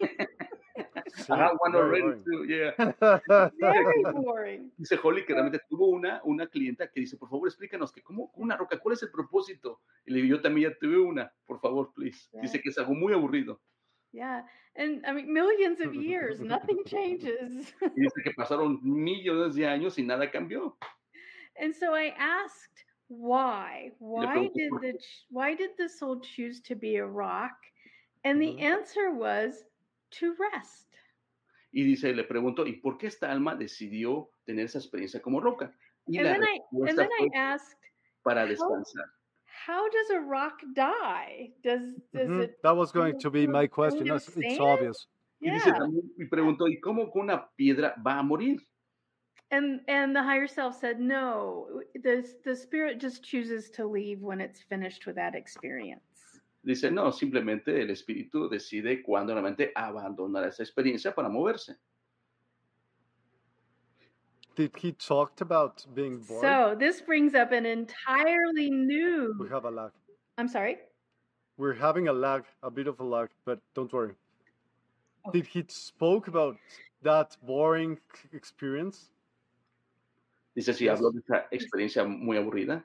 I 1.30 2.14
too, 2.24 2.44
yeah. 2.44 2.72
Very 3.60 4.02
boring. 4.14 4.70
Dice 4.76 4.98
Holly 5.02 5.24
que 5.24 5.34
realmente 5.34 5.60
tuvo 5.68 5.86
una, 5.88 6.20
una 6.24 6.46
clienta 6.46 6.90
que 6.90 7.00
dice, 7.00 7.16
por 7.16 7.28
favor, 7.28 7.48
explícanos 7.48 7.92
que 7.92 8.02
cómo 8.02 8.30
una 8.34 8.56
roca, 8.56 8.78
¿cuál 8.78 8.94
es 8.94 9.02
el 9.02 9.10
propósito? 9.10 9.80
Y 10.06 10.12
le 10.12 10.22
digo, 10.22 10.36
yo 10.36 10.42
también 10.42 10.70
ya 10.70 10.76
tuve 10.78 10.98
una, 10.98 11.32
por 11.46 11.60
favor, 11.60 11.92
please. 11.94 12.28
Yeah. 12.32 12.42
Dice 12.42 12.60
que 12.60 12.70
es 12.70 12.78
algo 12.78 12.94
muy 12.94 13.12
aburrido. 13.12 13.60
Yeah, 14.12 14.42
and 14.74 15.04
I 15.06 15.12
mean 15.12 15.32
millions 15.32 15.80
of 15.80 15.94
years, 15.94 16.40
nothing 16.40 16.82
changes. 16.86 17.74
y 17.82 18.00
dice 18.00 18.22
que 18.24 18.32
pasaron 18.32 18.80
millones 18.82 19.54
de 19.54 19.66
años 19.66 19.98
y 19.98 20.02
nada 20.02 20.30
cambió. 20.30 20.76
And 21.60 21.74
so 21.74 21.94
I 21.94 22.14
asked, 22.18 22.84
why? 23.08 23.90
Why 23.98 24.48
did 24.54 24.72
the 24.80 24.98
why 25.30 25.54
did 25.54 25.70
the 25.76 25.88
soul 25.88 26.20
choose 26.20 26.60
to 26.62 26.74
be 26.74 26.96
a 26.96 27.06
rock? 27.06 27.56
And 28.24 28.40
the 28.40 28.60
answer 28.60 29.10
was 29.12 29.64
to 30.12 30.34
rest. 30.38 30.87
Y 31.70 31.84
dice, 31.84 32.14
le 32.14 32.24
pregunto, 32.24 32.66
¿y 32.66 32.80
por 32.80 32.96
qué 32.96 33.08
esta 33.08 33.30
alma 33.30 33.54
decidió 33.54 34.30
tener 34.44 34.66
esa 34.66 34.78
experiencia 34.78 35.20
como 35.20 35.40
roca? 35.40 35.74
Y 36.06 36.18
and 36.18 36.26
la 36.26 36.32
then 36.32 36.42
I, 36.44 36.60
and 36.88 36.98
then 36.98 37.08
I 37.20 37.28
asked, 37.36 37.78
para 38.24 38.46
descansar. 38.46 39.04
How, 39.44 39.82
how, 39.82 39.90
does 39.90 40.10
a 40.10 40.20
rock 40.20 40.62
die? 40.74 41.52
Does 41.62 41.94
does 42.12 42.28
mm 42.28 42.38
-hmm. 42.38 42.44
it? 42.44 42.62
That 42.62 42.76
was 42.76 42.92
going 42.92 43.18
to 43.20 43.30
be 43.30 43.46
my 43.46 43.68
question. 43.68 44.06
It's, 44.06 44.28
it's 44.36 44.60
obvious. 44.60 45.08
Yeah. 45.40 45.52
Y 45.52 45.58
dice, 45.58 45.72
y 46.18 46.24
preguntó, 46.26 46.66
¿y 46.68 46.80
cómo 46.80 47.10
una 47.14 47.50
piedra 47.56 47.94
va 48.04 48.18
a 48.18 48.22
morir? 48.22 48.58
And 49.50 49.80
and 49.88 50.14
the 50.14 50.22
higher 50.22 50.48
self 50.48 50.74
said, 50.76 50.98
no, 50.98 51.82
the 51.94 52.22
the 52.44 52.54
spirit 52.54 53.00
just 53.00 53.22
chooses 53.22 53.70
to 53.70 53.86
leave 53.86 54.20
when 54.20 54.40
it's 54.40 54.60
finished 54.62 55.06
with 55.06 55.16
that 55.16 55.34
experience. 55.34 56.07
Dice, 56.68 56.90
no, 56.90 57.10
simplemente 57.12 57.80
el 57.80 57.88
espíritu 57.88 58.46
decide 58.46 59.02
cuándo 59.02 59.32
realmente 59.32 59.72
abandonar 59.74 60.44
esa 60.44 60.62
experiencia 60.62 61.14
para 61.14 61.26
moverse. 61.30 61.78
Did 64.54 64.76
he 64.76 64.92
talked 64.92 65.40
about 65.40 65.86
being 65.94 66.18
born? 66.18 66.42
So 66.42 66.76
this 66.78 67.00
brings 67.00 67.34
up 67.34 67.52
an 67.52 67.64
entirely 67.64 68.68
new. 68.68 69.34
We 69.40 69.48
have 69.48 69.64
a 69.64 69.70
lag. 69.70 69.92
I'm 70.36 70.46
sorry. 70.46 70.76
We're 71.56 71.72
having 71.72 72.08
a 72.08 72.12
lag, 72.12 72.44
a 72.62 72.70
bit 72.70 72.86
of 72.86 73.00
a 73.00 73.04
lag, 73.04 73.30
but 73.46 73.60
don't 73.74 73.90
worry. 73.90 74.14
Okay. 75.26 75.38
Did 75.38 75.46
he 75.46 75.64
spoke 75.68 76.28
about 76.28 76.58
that 77.02 77.34
boring 77.46 77.98
experience? 78.34 79.10
Dice 80.54 80.74
si 80.74 80.86
habló 80.86 81.12
de 81.14 81.20
esa 81.20 81.46
experiencia 81.50 82.04
muy 82.04 82.36
aburrida. 82.36 82.84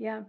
Yeah. 0.00 0.24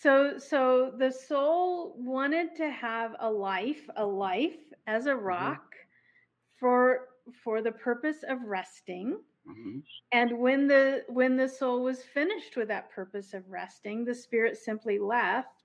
So 0.00 0.38
so 0.38 0.92
the 0.98 1.10
soul 1.10 1.94
wanted 1.98 2.54
to 2.56 2.70
have 2.70 3.14
a 3.20 3.30
life, 3.30 3.88
a 3.96 4.04
life 4.04 4.58
as 4.86 5.06
a 5.06 5.14
rock 5.14 5.62
mm-hmm. 5.62 6.58
for 6.58 7.08
for 7.42 7.62
the 7.62 7.72
purpose 7.72 8.22
of 8.28 8.42
resting. 8.42 9.18
Mm-hmm. 9.48 9.78
And 10.12 10.38
when 10.38 10.66
the 10.66 11.04
when 11.08 11.36
the 11.36 11.48
soul 11.48 11.82
was 11.82 12.02
finished 12.02 12.56
with 12.56 12.68
that 12.68 12.90
purpose 12.90 13.34
of 13.34 13.48
resting, 13.48 14.04
the 14.04 14.14
spirit 14.14 14.56
simply 14.56 14.98
left 14.98 15.62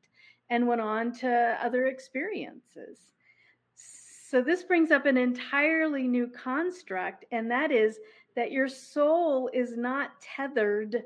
and 0.50 0.68
went 0.68 0.82
on 0.82 1.12
to 1.14 1.58
other 1.62 1.88
experiences. 1.88 2.98
So 3.76 4.42
this 4.42 4.64
brings 4.64 4.92
up 4.92 5.06
an 5.06 5.18
entirely 5.18 6.08
new 6.08 6.28
construct 6.28 7.26
and 7.32 7.50
that 7.50 7.72
is 7.72 8.00
that 8.36 8.52
your 8.52 8.68
soul 8.68 9.50
is 9.54 9.76
not 9.76 10.12
tethered 10.22 11.04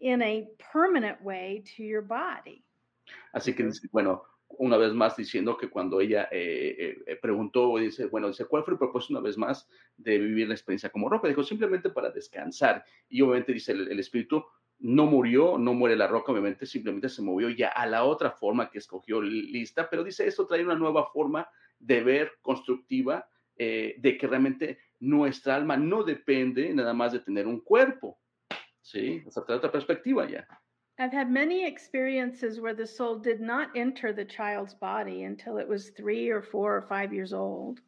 in 0.00 0.22
a 0.22 0.48
permanent 0.72 1.20
way 1.22 1.62
to 1.76 1.82
your 1.82 2.02
body. 2.02 2.64
Así 3.32 3.54
que, 3.54 3.68
bueno, 3.90 4.22
una 4.58 4.76
vez 4.76 4.92
más 4.92 5.16
diciendo 5.16 5.56
que 5.56 5.68
cuando 5.68 6.00
ella 6.00 6.28
eh, 6.30 6.98
eh, 7.06 7.16
preguntó, 7.16 7.76
dice, 7.78 8.06
bueno, 8.06 8.28
dice, 8.28 8.46
¿cuál 8.46 8.64
fue 8.64 8.74
el 8.74 8.78
propósito 8.78 9.14
una 9.14 9.26
vez 9.26 9.36
más 9.36 9.68
de 9.96 10.18
vivir 10.18 10.48
la 10.48 10.54
experiencia 10.54 10.90
como 10.90 11.08
roca? 11.08 11.28
Dijo, 11.28 11.42
simplemente 11.42 11.90
para 11.90 12.10
descansar. 12.10 12.84
Y 13.08 13.20
obviamente 13.20 13.52
dice, 13.52 13.72
el, 13.72 13.90
el, 13.90 14.00
espíritu 14.00 14.44
no 14.78 15.06
murió, 15.06 15.58
no 15.58 15.74
muere 15.74 15.96
la 15.96 16.06
roca, 16.06 16.32
obviamente 16.32 16.66
simplemente 16.66 17.08
se 17.08 17.22
movió 17.22 17.50
ya 17.50 17.68
a 17.68 17.86
la 17.86 18.04
otra 18.04 18.30
forma 18.30 18.70
que 18.70 18.78
escogió 18.78 19.20
lista, 19.20 19.90
pero 19.90 20.04
dice, 20.04 20.26
esto 20.26 20.46
trae 20.46 20.64
una 20.64 20.76
nueva 20.76 21.06
forma 21.06 21.48
de 21.78 22.02
ver 22.02 22.32
constructiva, 22.40 23.28
eh, 23.56 23.96
de 23.98 24.16
que 24.16 24.26
realmente 24.26 24.78
nuestra 25.00 25.56
alma 25.56 25.76
no 25.76 26.04
depende 26.04 26.72
nada 26.72 26.94
más 26.94 27.12
de 27.12 27.20
tener 27.20 27.46
un 27.46 27.60
cuerpo. 27.60 28.18
¿Sí? 28.90 29.22
O 29.26 29.30
sea, 29.30 29.42
otra 29.42 29.70
perspectiva 29.70 30.28
ya. 30.28 30.46
I've 30.98 31.12
had 31.12 31.30
many 31.30 31.64
experiences 31.64 32.58
where 32.60 32.74
the 32.74 32.86
soul 32.86 33.18
did 33.18 33.40
not 33.40 33.68
enter 33.76 34.12
the 34.12 34.24
child's 34.24 34.74
body 34.74 35.24
until 35.24 35.58
it 35.58 35.68
was 35.68 35.90
three 35.90 36.28
or 36.28 36.42
four 36.42 36.74
or 36.74 36.82
five 36.88 37.12
years 37.12 37.32
old. 37.32 37.80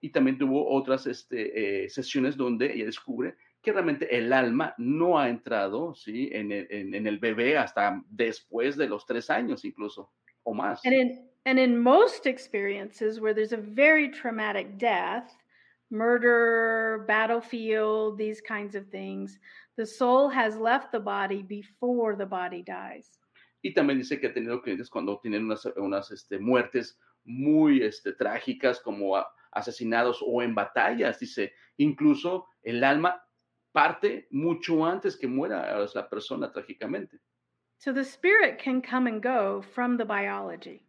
Y 0.00 0.10
también 0.10 0.38
tuvo 0.38 0.68
otras 0.68 1.06
este, 1.06 1.84
eh, 1.84 1.88
sesiones 1.88 2.36
donde 2.36 2.72
ella 2.72 2.86
descubre 2.86 3.36
que 3.62 3.72
realmente 3.72 4.16
el 4.16 4.32
alma 4.32 4.74
no 4.78 5.18
ha 5.18 5.28
entrado 5.28 5.94
¿sí? 5.94 6.30
en, 6.32 6.52
el, 6.52 6.66
en, 6.70 6.94
en 6.94 7.06
el 7.06 7.18
bebé 7.18 7.56
hasta 7.56 8.00
después 8.08 8.76
de 8.76 8.88
los 8.88 9.04
tres 9.06 9.30
años 9.30 9.64
incluso 9.64 10.12
o 10.44 10.54
más. 10.54 10.80
And 10.84 10.94
in, 10.94 11.28
and 11.46 11.58
in 11.58 11.78
most 11.78 12.26
experiences 12.26 13.20
where 13.20 13.34
there's 13.34 13.52
a 13.52 13.56
very 13.56 14.10
traumatic 14.10 14.78
death, 14.78 15.30
murder, 15.90 17.04
battlefield, 17.08 18.18
these 18.18 18.40
kinds 18.40 18.74
of 18.74 18.88
things, 18.88 19.38
The 19.78 19.86
soul 19.86 20.28
has 20.30 20.56
left 20.56 20.90
the 20.90 20.98
body 20.98 21.44
before 21.44 22.16
the 22.16 22.26
body 22.26 22.64
dies. 22.64 23.20
Y 23.62 23.72
también 23.74 23.98
dice 23.98 24.18
que 24.18 24.26
ha 24.26 24.34
tenido 24.34 24.60
clientes 24.60 24.90
cuando 24.90 25.20
tienen 25.20 25.44
unas, 25.44 25.66
unas 25.76 26.10
este, 26.10 26.40
muertes 26.40 26.98
muy 27.24 27.84
este, 27.84 28.12
trágicas 28.12 28.80
como 28.80 29.16
a, 29.16 29.32
asesinados 29.52 30.20
o 30.26 30.42
en 30.42 30.52
batallas. 30.52 31.20
Dice, 31.20 31.52
incluso 31.76 32.48
el 32.64 32.82
alma 32.82 33.22
parte 33.70 34.26
mucho 34.32 34.84
antes 34.84 35.16
que 35.16 35.28
muera 35.28 35.78
la 35.94 36.08
persona 36.08 36.50
trágicamente. 36.50 37.20
So 37.76 37.94
the 37.94 38.02
spirit 38.02 38.60
can 38.60 38.82
come 38.82 39.08
and 39.08 39.22
go 39.22 39.62
from 39.62 39.96
the 39.96 40.04
biology. 40.04 40.82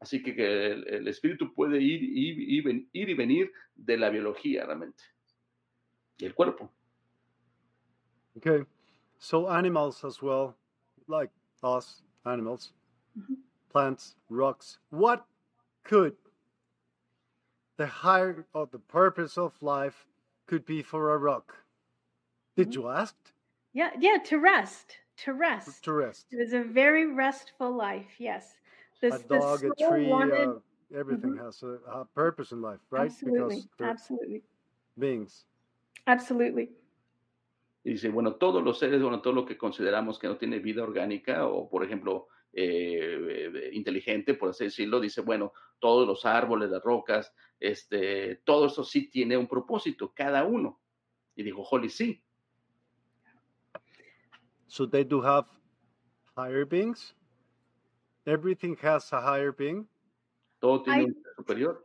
Así 0.00 0.22
que, 0.22 0.34
que 0.34 0.72
el, 0.72 0.88
el, 0.88 1.08
espíritu 1.08 1.52
puede 1.52 1.78
ir, 1.78 2.02
ir, 2.02 2.40
ir, 2.40 2.88
ir 2.90 3.08
y 3.10 3.14
venir 3.14 3.52
de 3.74 3.98
la 3.98 4.08
biología 4.08 4.64
realmente. 4.64 5.04
Y 6.16 6.24
el 6.24 6.34
cuerpo. 6.34 6.72
Okay. 8.36 8.64
So 9.18 9.48
animals 9.48 10.04
as 10.04 10.20
well, 10.22 10.56
like 11.08 11.30
us, 11.62 12.02
animals, 12.24 12.72
mm-hmm. 13.18 13.34
plants, 13.70 14.16
rocks. 14.28 14.78
What 14.90 15.26
could 15.84 16.16
the 17.76 17.86
higher 17.86 18.46
or 18.52 18.66
the 18.66 18.78
purpose 18.80 19.38
of 19.38 19.62
life 19.62 20.06
could 20.46 20.64
be 20.64 20.82
for 20.82 21.12
a 21.14 21.18
rock? 21.18 21.56
Did 22.56 22.70
mm-hmm. 22.70 22.80
you 22.80 22.88
ask? 22.88 23.16
Yeah, 23.72 23.90
yeah, 23.98 24.18
to 24.26 24.38
rest, 24.38 24.98
to 25.18 25.32
rest. 25.32 25.84
To 25.84 25.92
rest. 25.92 26.26
It 26.30 26.38
was 26.38 26.52
a 26.52 26.62
very 26.62 27.06
restful 27.06 27.72
life. 27.72 28.16
Yes. 28.18 28.58
a 29.02 29.18
dog, 29.18 29.64
a 29.64 29.74
tree, 29.74 30.08
wanted, 30.08 30.48
uh, 30.48 30.60
everything 30.94 31.32
Mhm. 31.32 31.44
has 31.44 31.62
a, 31.62 31.78
a 31.86 32.04
purpose 32.06 32.52
in 32.52 32.62
life, 32.62 32.80
right? 32.90 33.10
absolutely, 33.10 33.56
Because 33.76 33.90
absolutely, 33.90 34.42
beings. 34.98 35.44
absolutely. 36.06 36.70
Y 37.84 37.92
dice, 37.92 38.08
bueno, 38.08 38.36
todos 38.36 38.62
los 38.64 38.78
seres, 38.78 39.02
bueno, 39.02 39.20
todo 39.20 39.34
lo 39.34 39.44
que 39.44 39.58
consideramos 39.58 40.18
que 40.18 40.26
no 40.26 40.38
tiene 40.38 40.58
vida 40.58 40.82
orgánica 40.82 41.46
o, 41.46 41.68
por 41.68 41.84
ejemplo, 41.84 42.28
eh, 42.52 43.50
eh, 43.54 43.70
inteligente, 43.74 44.34
por 44.34 44.50
así 44.50 44.64
decirlo, 44.64 45.00
dice, 45.00 45.20
bueno, 45.20 45.52
todos 45.78 46.06
los 46.06 46.24
árboles, 46.24 46.70
las 46.70 46.82
rocas, 46.82 47.34
este, 47.60 48.36
todo 48.36 48.66
eso 48.66 48.84
sí 48.84 49.10
tiene 49.10 49.36
un 49.36 49.46
propósito, 49.46 50.12
cada 50.14 50.44
uno. 50.44 50.80
Y 51.36 51.42
dijo, 51.42 51.62
Holly, 51.62 51.90
sí. 51.90 52.24
So 54.66 54.88
they 54.88 55.04
do 55.04 55.20
have 55.20 55.46
higher 56.36 56.64
beings. 56.64 57.14
Everything 58.24 58.76
has 58.82 59.12
a 59.12 59.20
higher 59.20 59.52
being. 59.52 59.86
Todo 60.60 60.82
tiene 60.82 61.02
I- 61.02 61.04
un 61.04 61.22
superior. 61.36 61.84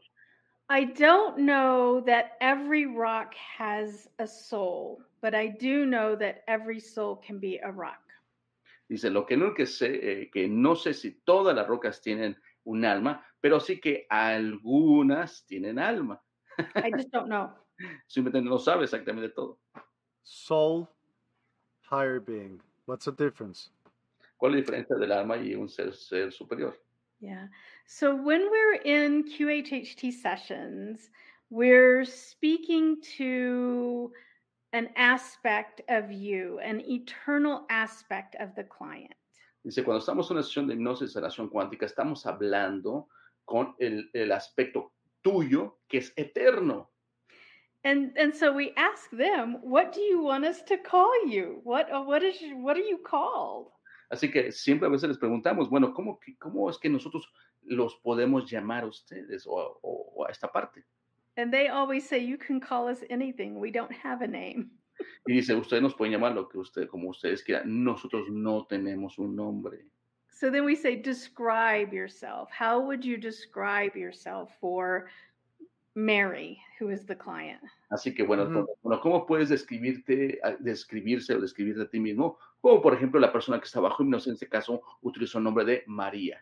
I 0.69 0.85
don't 0.85 1.39
know 1.39 1.99
that 2.05 2.37
every 2.39 2.85
rock 2.85 3.33
has 3.57 4.07
a 4.19 4.27
soul, 4.27 5.03
but 5.21 5.33
I 5.35 5.47
do 5.47 5.85
know 5.85 6.15
that 6.15 6.43
every 6.47 6.79
soul 6.79 7.15
can 7.15 7.39
be 7.39 7.59
a 7.63 7.71
rock. 7.71 8.01
Dice, 8.89 9.09
lo 9.11 9.25
que 9.25 9.37
no 9.37 9.53
que 9.53 9.65
sé, 9.65 9.99
eh, 10.01 10.29
que 10.33 10.47
no 10.47 10.75
sé 10.75 10.93
si 10.95 11.11
todas 11.23 11.55
las 11.55 11.67
rocas 11.67 12.01
tienen 12.01 12.35
un 12.65 12.83
alma, 12.85 13.23
pero 13.39 13.59
sí 13.59 13.79
que 13.79 14.07
algunas 14.09 15.45
tienen 15.45 15.77
alma. 15.77 16.19
I 16.75 16.91
just 16.91 17.11
don't 17.11 17.27
know. 17.27 17.51
Simplemente 18.07 18.49
no 18.49 18.57
sabe 18.57 18.85
exactamente 18.85 19.29
todo. 19.33 19.59
Soul, 20.23 20.87
higher 21.81 22.19
being. 22.19 22.59
What's 22.85 23.05
the 23.05 23.11
difference? 23.11 23.69
¿Cuál 24.37 24.53
es 24.53 24.55
la 24.55 24.61
diferencia 24.61 24.95
del 24.95 25.11
alma 25.11 25.37
y 25.37 25.53
un 25.53 25.69
ser, 25.69 25.93
ser 25.93 26.31
superior? 26.31 26.73
Yeah. 27.19 27.47
So 27.85 28.15
when 28.15 28.49
we're 28.49 28.81
in 28.85 29.23
QHHT 29.23 30.13
sessions, 30.13 31.09
we're 31.49 32.05
speaking 32.05 33.01
to 33.17 34.11
an 34.73 34.89
aspect 34.95 35.81
of 35.89 36.11
you, 36.11 36.59
an 36.59 36.79
eternal 36.81 37.65
aspect 37.69 38.35
of 38.39 38.53
the 38.55 38.63
client. 38.63 39.13
Dice, 39.63 39.83
cuando 39.83 39.99
estamos 39.99 40.29
en 40.29 40.37
una 40.37 40.43
sesión 40.43 40.67
de 40.67 40.73
hipnosis 40.75 41.09
y 41.09 41.13
sanación 41.13 41.49
cuántica, 41.49 41.85
estamos 41.85 42.25
hablando 42.25 43.07
con 43.45 43.75
el, 43.79 44.09
el 44.13 44.31
aspecto 44.31 44.93
tuyo 45.21 45.79
que 45.87 45.97
es 45.99 46.13
eterno. 46.15 46.89
And 47.83 48.17
and 48.17 48.33
so 48.35 48.51
we 48.53 48.73
ask 48.75 49.09
them, 49.11 49.57
what 49.63 49.93
do 49.93 50.01
you 50.01 50.21
want 50.21 50.43
us 50.45 50.61
to 50.63 50.77
call 50.77 51.11
you? 51.25 51.61
What 51.63 51.89
uh, 51.91 52.01
what 52.03 52.23
is 52.23 52.35
what 52.57 52.75
are 52.77 52.83
you 52.85 52.97
called? 52.99 53.71
Así 54.11 54.31
que 54.31 54.51
siempre 54.51 54.87
a 54.87 54.91
veces 54.91 55.07
les 55.09 55.17
preguntamos, 55.17 55.69
bueno, 55.69 55.93
¿cómo, 55.93 56.19
cómo 56.39 56.69
es 56.69 56.77
que 56.77 56.89
nosotros 56.89 57.25
los 57.63 57.95
podemos 58.03 58.49
llamar 58.49 58.83
a 58.83 58.87
ustedes 58.87 59.45
o, 59.45 59.51
o- 59.81 60.13
o 60.15 60.25
a 60.25 60.31
esta 60.31 60.51
parte? 60.51 60.83
And 61.39 61.53
they 61.53 61.69
always 61.69 62.07
say, 62.07 62.19
you 62.19 62.37
can 62.37 62.59
call 62.59 62.89
us 62.89 63.01
anything. 63.09 63.59
We 63.61 63.71
don't 63.71 63.91
have 63.93 64.21
a 64.21 64.27
name. 64.27 64.71
Y 65.25 65.33
dice, 65.35 65.55
ustedes 65.55 65.81
nos 65.81 65.93
pueden 65.93 66.11
llamar 66.11 66.33
lo 66.35 66.49
que 66.49 66.59
usted, 66.59 66.87
como 66.89 67.09
ustedes 67.09 67.41
quieran. 67.41 67.83
Nosotros 67.85 68.25
no 68.29 68.65
tenemos 68.69 69.17
un 69.17 69.33
nombre. 69.33 69.85
So 70.29 70.51
then 70.51 70.65
we 70.65 70.75
say, 70.75 70.97
describe 70.97 71.93
yourself. 71.93 72.49
How 72.51 72.81
would 72.81 73.05
you 73.05 73.15
describe 73.17 73.95
yourself 73.95 74.49
for 74.59 75.07
Mary, 75.95 76.59
who 76.79 76.89
is 76.89 77.05
the 77.05 77.15
client? 77.15 77.61
Así 77.89 78.13
que 78.13 78.23
bueno, 78.25 78.43
Ujú. 78.43 78.53
¿cómo- 78.53 78.67
bueno, 78.83 79.01
¿cómo 79.01 79.25
puedes 79.25 79.47
describirte, 79.47 80.39
ah, 80.43 80.57
describirse 80.59 81.33
o 81.33 81.39
describirte 81.39 81.83
a 81.83 81.89
ti 81.89 81.99
mismo? 82.01 82.37
Como 82.59 82.81
por 82.81 82.93
ejemplo 82.93 83.19
la 83.21 83.31
persona 83.31 83.57
que 83.59 83.65
está 83.65 83.79
bajo 83.79 84.03
hipnosis, 84.03 84.27
en 84.27 84.33
este 84.33 84.49
caso, 84.49 84.81
utilizó 85.01 85.37
el 85.37 85.45
nombre 85.45 85.63
de 85.63 85.83
María. 85.87 86.41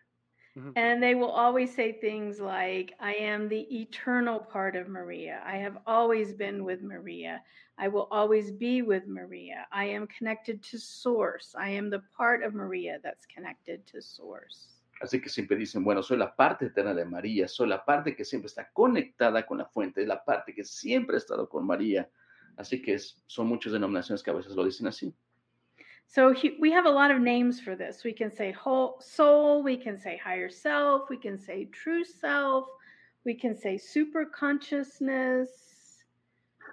Mm-hmm. 0.57 0.71
And 0.75 1.03
they 1.03 1.13
will 1.13 1.29
always 1.29 1.73
say 1.75 1.91
things 1.91 2.39
like, 2.39 2.95
I 2.99 3.13
am 3.13 3.47
the 3.47 3.61
eternal 3.81 4.39
part 4.39 4.75
of 4.75 4.87
Maria. 4.87 5.39
I 5.45 5.57
have 5.57 5.77
always 5.85 6.33
been 6.33 6.63
with 6.63 6.81
Maria. 6.81 7.43
I 7.77 7.87
will 7.87 8.07
always 8.09 8.49
be 8.51 8.81
with 8.81 9.05
Maria. 9.07 9.67
I 9.71 9.85
am 9.85 10.07
connected 10.07 10.63
to 10.71 10.79
Source. 10.79 11.53
I 11.55 11.69
am 11.69 11.91
the 11.91 12.01
part 12.17 12.41
of 12.43 12.55
Maria 12.55 12.97
that's 13.03 13.25
connected 13.27 13.85
to 13.91 14.01
Source. 14.01 14.73
Así 14.99 15.21
que 15.21 15.29
siempre 15.29 15.55
dicen, 15.55 15.83
bueno, 15.83 16.01
soy 16.01 16.17
la 16.17 16.35
parte 16.35 16.65
eterna 16.65 16.95
de 16.95 17.05
María, 17.05 17.47
soy 17.47 17.67
la 17.67 17.85
parte 17.85 18.15
que 18.15 18.25
siempre 18.25 18.47
está 18.47 18.67
conectada 18.73 19.45
con 19.45 19.59
la 19.59 19.65
fuente, 19.67 20.07
la 20.07 20.23
parte 20.25 20.55
que 20.55 20.63
siempre 20.63 21.17
ha 21.17 21.19
estado 21.19 21.47
con 21.47 21.67
María. 21.67 22.09
Así 22.55 22.81
que 22.81 22.95
es- 22.95 23.21
son 23.27 23.45
muchas 23.45 23.73
denominaciones 23.73 24.23
que 24.23 24.31
a 24.31 24.33
veces 24.33 24.55
lo 24.55 24.65
dicen 24.65 24.87
así. 24.87 25.13
So 26.07 26.31
he, 26.33 26.55
we 26.59 26.71
have 26.71 26.85
a 26.85 26.89
lot 26.89 27.11
of 27.11 27.19
names 27.19 27.59
for 27.59 27.75
this. 27.75 28.03
We 28.03 28.13
can 28.13 28.31
say 28.31 28.51
whole 28.51 28.99
soul, 29.01 29.61
we 29.61 29.77
can 29.77 29.99
say 29.99 30.17
higher 30.17 30.49
self, 30.49 31.09
we 31.09 31.17
can 31.17 31.37
say 31.37 31.65
true 31.65 32.03
self, 32.05 32.65
we 33.25 33.33
can 33.35 33.55
say 33.55 33.77
super 33.77 34.25
consciousness. 34.25 35.49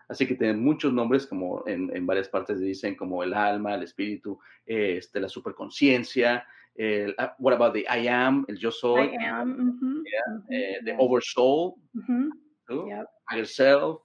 Así 0.09 0.27
que 0.27 0.37
tienen 0.37 0.63
muchos 0.63 0.93
nombres, 0.93 1.27
como 1.27 1.65
en, 1.67 1.95
en 1.97 2.07
varias 2.07 2.29
partes 2.29 2.61
dicen, 2.61 2.95
como 2.95 3.23
el 3.23 3.33
alma, 3.35 3.75
el 3.75 3.83
espíritu, 3.83 4.39
eh, 4.67 4.99
este, 4.99 5.19
la 5.21 5.29
superconciencia, 5.29 6.47
el, 6.75 7.15
ah, 7.19 7.35
what 7.39 7.55
about 7.55 7.73
the 7.75 7.87
I 7.89 8.07
am, 8.09 8.45
el 8.49 8.57
yo 8.57 8.71
soy, 8.71 9.09
I 9.15 9.17
am. 9.27 9.57
mhm, 9.57 10.05
mhm, 10.05 10.43
eh, 10.51 10.79
the 10.85 10.91
yes, 10.93 11.01
oversoul, 11.01 11.77
mhm, 11.95 12.31
¿no? 12.69 12.87
Yep. 12.87 13.07
higher 13.31 13.47
self. 13.47 14.03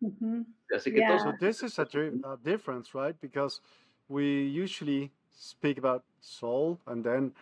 mhm. 0.00 0.46
Así 0.74 0.90
que 0.90 1.00
Yeah. 1.00 1.08
todos 1.08 1.22
So 1.22 1.32
this 1.38 1.62
is 1.62 1.78
a, 1.78 1.82
a 2.24 2.36
difference, 2.38 2.94
right? 2.94 3.14
Because 3.20 3.60
we 4.12 4.44
usually 4.64 5.10
speak 5.30 5.78
about 5.78 6.02
soul 6.20 6.78
and 6.86 7.02
then 7.04 7.32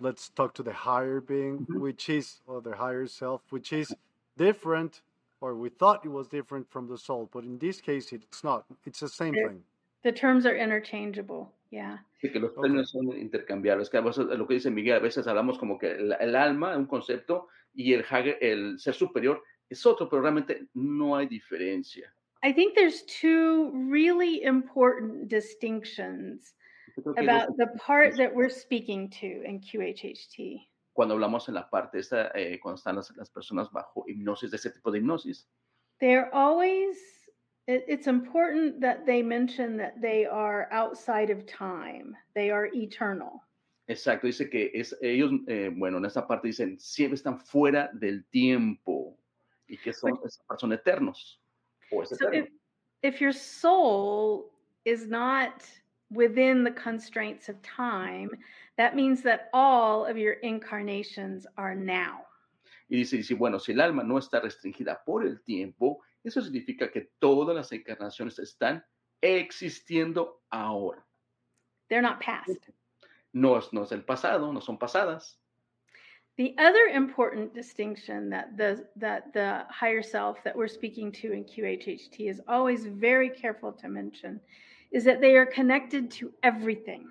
let's 0.00 0.28
talk 0.30 0.54
to 0.54 0.62
the 0.62 0.72
higher 0.72 1.20
being, 1.20 1.66
Mhm. 1.66 1.80
which 1.80 2.08
is, 2.08 2.40
or 2.46 2.60
the 2.62 2.74
higher 2.76 3.06
self, 3.06 3.40
which 3.52 3.72
is 3.72 3.94
different, 4.36 5.02
or 5.40 5.54
we 5.54 5.68
thought 5.70 6.04
it 6.04 6.10
was 6.10 6.28
different 6.28 6.66
from 6.70 6.88
the 6.88 6.96
soul, 6.98 7.28
but 7.32 7.44
in 7.44 7.58
this 7.58 7.80
case, 7.80 8.12
it's 8.12 8.42
not. 8.42 8.64
It's 8.86 9.00
the 9.00 9.08
same 9.08 9.34
Yeah. 9.34 9.48
thing. 9.48 9.64
The 10.02 10.12
terms 10.12 10.46
are 10.46 10.56
interchangeable. 10.56 11.52
Yeah. 11.70 11.98
Sí, 12.20 12.30
que 12.32 12.40
los 12.40 12.52
Ok. 12.52 12.64
términos 12.64 12.90
son 12.90 13.06
intercambiables. 13.12 13.90
Que 13.90 13.98
a 13.98 14.02
veces, 14.02 14.26
lo 14.26 14.46
que 14.46 14.54
dice 14.54 14.70
Miguel, 14.70 14.96
a 14.96 15.00
veces 15.00 15.26
hablamos 15.26 15.58
como 15.58 15.78
que 15.78 15.92
el, 15.92 16.12
el 16.20 16.34
alma, 16.36 16.76
un 16.76 16.86
concepto, 16.86 17.48
y 17.74 17.92
el, 17.94 18.04
el 18.40 18.78
ser 18.78 18.94
superior 18.94 19.42
es 19.68 19.84
otro, 19.86 20.08
pero 20.08 20.22
realmente 20.22 20.68
no 20.74 21.16
hay 21.16 21.26
diferencia. 21.26 22.12
I 22.44 22.52
think 22.52 22.74
there's 22.74 23.02
two 23.02 23.72
really 23.72 24.42
important 24.42 25.28
distinctions 25.28 26.52
Yo 26.94 27.02
creo 27.02 27.14
que 27.16 27.24
about 27.24 27.56
the 27.56 27.68
part 27.78 28.16
that 28.18 28.34
we're 28.34 28.50
speaking 28.50 29.08
to 29.20 29.42
in 29.44 29.60
QHHT. 29.60 30.60
cuando 30.92 31.14
hablamos 31.14 31.48
en 31.48 31.54
la 31.54 31.68
parte 31.70 31.98
esta, 31.98 32.30
eh, 32.34 32.58
cuando 32.60 32.76
están 32.76 32.96
las, 32.96 33.10
las 33.16 33.30
personas 33.30 33.70
bajo 33.72 34.04
hipnosis, 34.06 34.50
de 34.50 34.56
ese 34.56 34.70
tipo 34.70 34.90
de 34.90 34.98
hipnosis, 34.98 35.48
They're 36.00 36.28
always, 36.34 36.96
it, 37.66 37.84
it's 37.88 38.08
important 38.08 38.80
that 38.82 39.06
they 39.06 39.22
mention 39.22 39.78
that 39.78 40.00
they 40.02 40.26
are 40.26 40.68
outside 40.70 41.30
of 41.30 41.46
time, 41.46 42.14
they 42.34 42.50
are 42.50 42.66
eternal. 42.74 43.40
exacto, 43.88 44.26
dice 44.26 44.50
que 44.50 44.70
es, 44.74 44.94
ellos, 45.00 45.32
eh, 45.48 45.70
bueno, 45.74 45.96
en 45.96 46.04
esta 46.04 46.26
parte 46.26 46.48
dicen, 46.48 46.78
siempre 46.78 47.16
están 47.16 47.40
fuera 47.40 47.90
del 47.94 48.26
tiempo 48.30 49.18
y 49.66 49.78
que 49.78 49.92
son, 49.92 50.18
son 50.58 50.72
eternos. 50.72 51.40
O 51.92 52.04
So 52.04 52.30
if, 52.32 52.48
if 53.02 53.20
your 53.20 53.32
soul 53.32 54.50
is 54.84 55.06
not 55.06 55.64
within 56.10 56.64
the 56.64 56.70
constraints 56.70 57.48
of 57.48 57.60
time, 57.62 58.30
that 58.76 58.94
means 58.94 59.22
that 59.22 59.48
all 59.52 60.04
of 60.04 60.16
your 60.16 60.34
incarnations 60.34 61.46
are 61.56 61.74
now. 61.74 62.26
Y 62.88 62.96
dice, 62.96 63.16
dice, 63.16 63.34
bueno, 63.34 63.58
si 63.58 63.72
el 63.72 63.80
alma 63.80 64.02
no 64.02 64.18
está 64.18 64.40
restringida 64.40 65.04
por 65.04 65.24
el 65.24 65.42
tiempo, 65.42 66.02
eso 66.22 66.40
significa 66.40 66.90
que 66.90 67.10
todas 67.18 67.56
las 67.56 67.72
encarnaciones 67.72 68.38
están 68.38 68.84
existiendo 69.22 70.42
ahora. 70.50 71.04
They're 71.88 72.02
not 72.02 72.20
past. 72.20 72.68
No 73.32 73.60
no 73.72 73.82
es 73.82 73.92
el 73.92 74.04
pasado, 74.04 74.52
no 74.52 74.60
son 74.60 74.78
pasadas. 74.78 75.40
The 76.36 76.54
other 76.58 76.86
important 76.92 77.54
distinction 77.54 78.28
that 78.30 78.56
the 78.56 78.84
that 78.96 79.32
the 79.32 79.64
higher 79.70 80.02
self 80.02 80.42
that 80.42 80.56
we're 80.56 80.66
speaking 80.66 81.12
to 81.12 81.32
in 81.32 81.44
QHHT 81.44 82.28
is 82.28 82.40
always 82.48 82.86
very 82.86 83.30
careful 83.30 83.72
to 83.72 83.88
mention 83.88 84.40
is 84.90 85.04
that 85.04 85.20
they 85.20 85.36
are 85.36 85.46
connected 85.46 86.10
to 86.12 86.32
everything. 86.42 87.06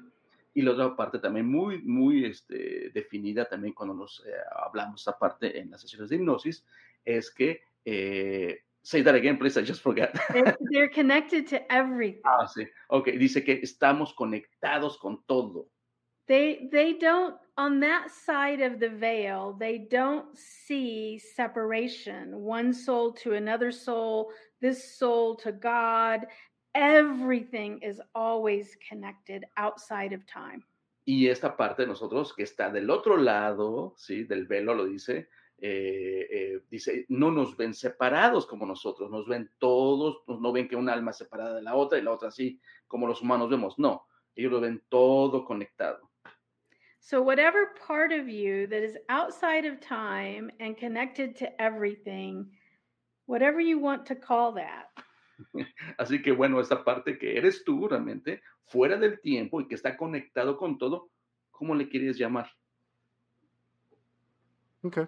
Y 0.56 0.62
la 0.62 0.72
otra 0.72 0.96
parte 0.96 1.20
también 1.20 1.48
muy, 1.50 1.82
muy 1.84 2.26
este, 2.26 2.92
definida 2.94 3.48
también 3.50 3.74
cuando 3.74 3.96
nos 3.96 4.24
eh, 4.28 4.32
hablamos 4.66 5.02
esta 5.02 5.18
parte 5.18 5.58
en 5.58 5.72
las 5.72 5.82
sesiones 5.82 6.10
de 6.10 6.18
hipnosis, 6.18 6.64
es 7.04 7.32
que, 7.32 7.62
eh, 7.86 8.60
say 8.84 9.02
that 9.02 9.16
again, 9.16 9.38
please, 9.40 9.58
I 9.58 9.64
just 9.66 9.82
forgot. 9.82 10.12
They're, 10.32 10.56
they're 10.72 10.90
connected 10.90 11.48
to 11.48 11.60
everything. 11.72 12.22
ah, 12.26 12.46
sí. 12.48 12.68
Ok, 12.90 13.08
dice 13.18 13.44
que 13.44 13.62
estamos 13.64 14.14
conectados 14.14 15.00
con 15.00 15.24
todo. 15.26 15.70
They 16.28 16.70
they 16.72 16.94
don't 16.94 17.36
on 17.58 17.80
that 17.82 18.10
side 18.10 18.62
of 18.62 18.80
the 18.80 18.90
veil, 18.90 19.56
they 19.60 19.78
don't 19.78 20.26
see 20.38 21.20
separation, 21.20 22.40
one 22.40 22.74
soul 22.74 23.12
to 23.14 23.34
another 23.34 23.72
soul, 23.72 24.32
this 24.60 24.98
soul 24.98 25.36
to 25.36 25.52
God. 25.52 26.26
everything 26.74 27.80
is 27.82 28.02
always 28.16 28.78
connected 28.90 29.46
outside 29.58 30.14
of 30.14 30.26
time. 30.26 30.64
Y 31.06 31.28
esta 31.28 31.58
parte 31.58 31.84
de 31.84 31.88
nosotros 31.88 32.34
que 32.34 32.44
está 32.44 32.72
del 32.72 32.90
otro 32.90 33.18
lado, 33.18 33.94
¿sí? 33.98 34.24
Del 34.24 34.46
velo 34.46 34.74
lo 34.74 34.86
dice, 34.86 35.30
eh, 35.58 36.28
eh, 36.32 36.62
dice, 36.70 37.06
no 37.10 37.30
nos 37.30 37.58
ven 37.58 37.74
separados 37.74 38.46
como 38.46 38.66
nosotros, 38.66 39.12
nos 39.12 39.28
ven 39.28 39.52
todos, 39.60 40.24
no 40.28 40.52
ven 40.54 40.68
que 40.68 40.78
un 40.78 40.90
alma 40.90 41.12
separada 41.12 41.56
de 41.56 41.62
la 41.62 41.76
otra 41.76 41.98
y 42.00 42.02
la 42.02 42.12
otra 42.12 42.30
así, 42.30 42.60
como 42.88 43.06
los 43.06 43.22
humanos 43.22 43.50
vemos, 43.50 43.78
no, 43.78 44.08
ellos 44.34 44.52
lo 44.52 44.62
ven 44.62 44.82
todo 44.88 45.44
conectado. 45.44 46.10
So, 47.06 47.22
whatever 47.22 47.72
part 47.86 48.14
of 48.14 48.30
you 48.30 48.66
that 48.68 48.82
is 48.82 48.95
outside 49.10 49.66
of 49.66 49.82
time 49.82 50.49
and 50.62 50.78
connected 50.78 51.36
to 51.36 51.62
everything, 51.62 52.47
whatever 53.26 53.60
you 53.60 53.78
want 53.78 54.06
to 54.06 54.16
call 54.16 54.54
that. 54.54 54.86
Así 55.99 56.24
que 56.24 56.32
bueno, 56.32 56.62
esta 56.62 56.82
parte 56.86 57.20
que 57.20 57.36
eres 57.36 57.66
tú 57.66 57.89
realmente, 57.89 58.39
fuera 58.64 58.97
del 58.97 59.20
tiempo 59.22 59.60
y 59.60 59.68
que 59.68 59.76
está 59.76 59.97
conectado 59.97 60.58
con 60.58 60.78
todo, 60.78 61.10
¿cómo 61.51 61.76
le 61.76 61.89
quieres 61.89 62.18
llamar? 62.18 62.47
Okay. 64.86 65.06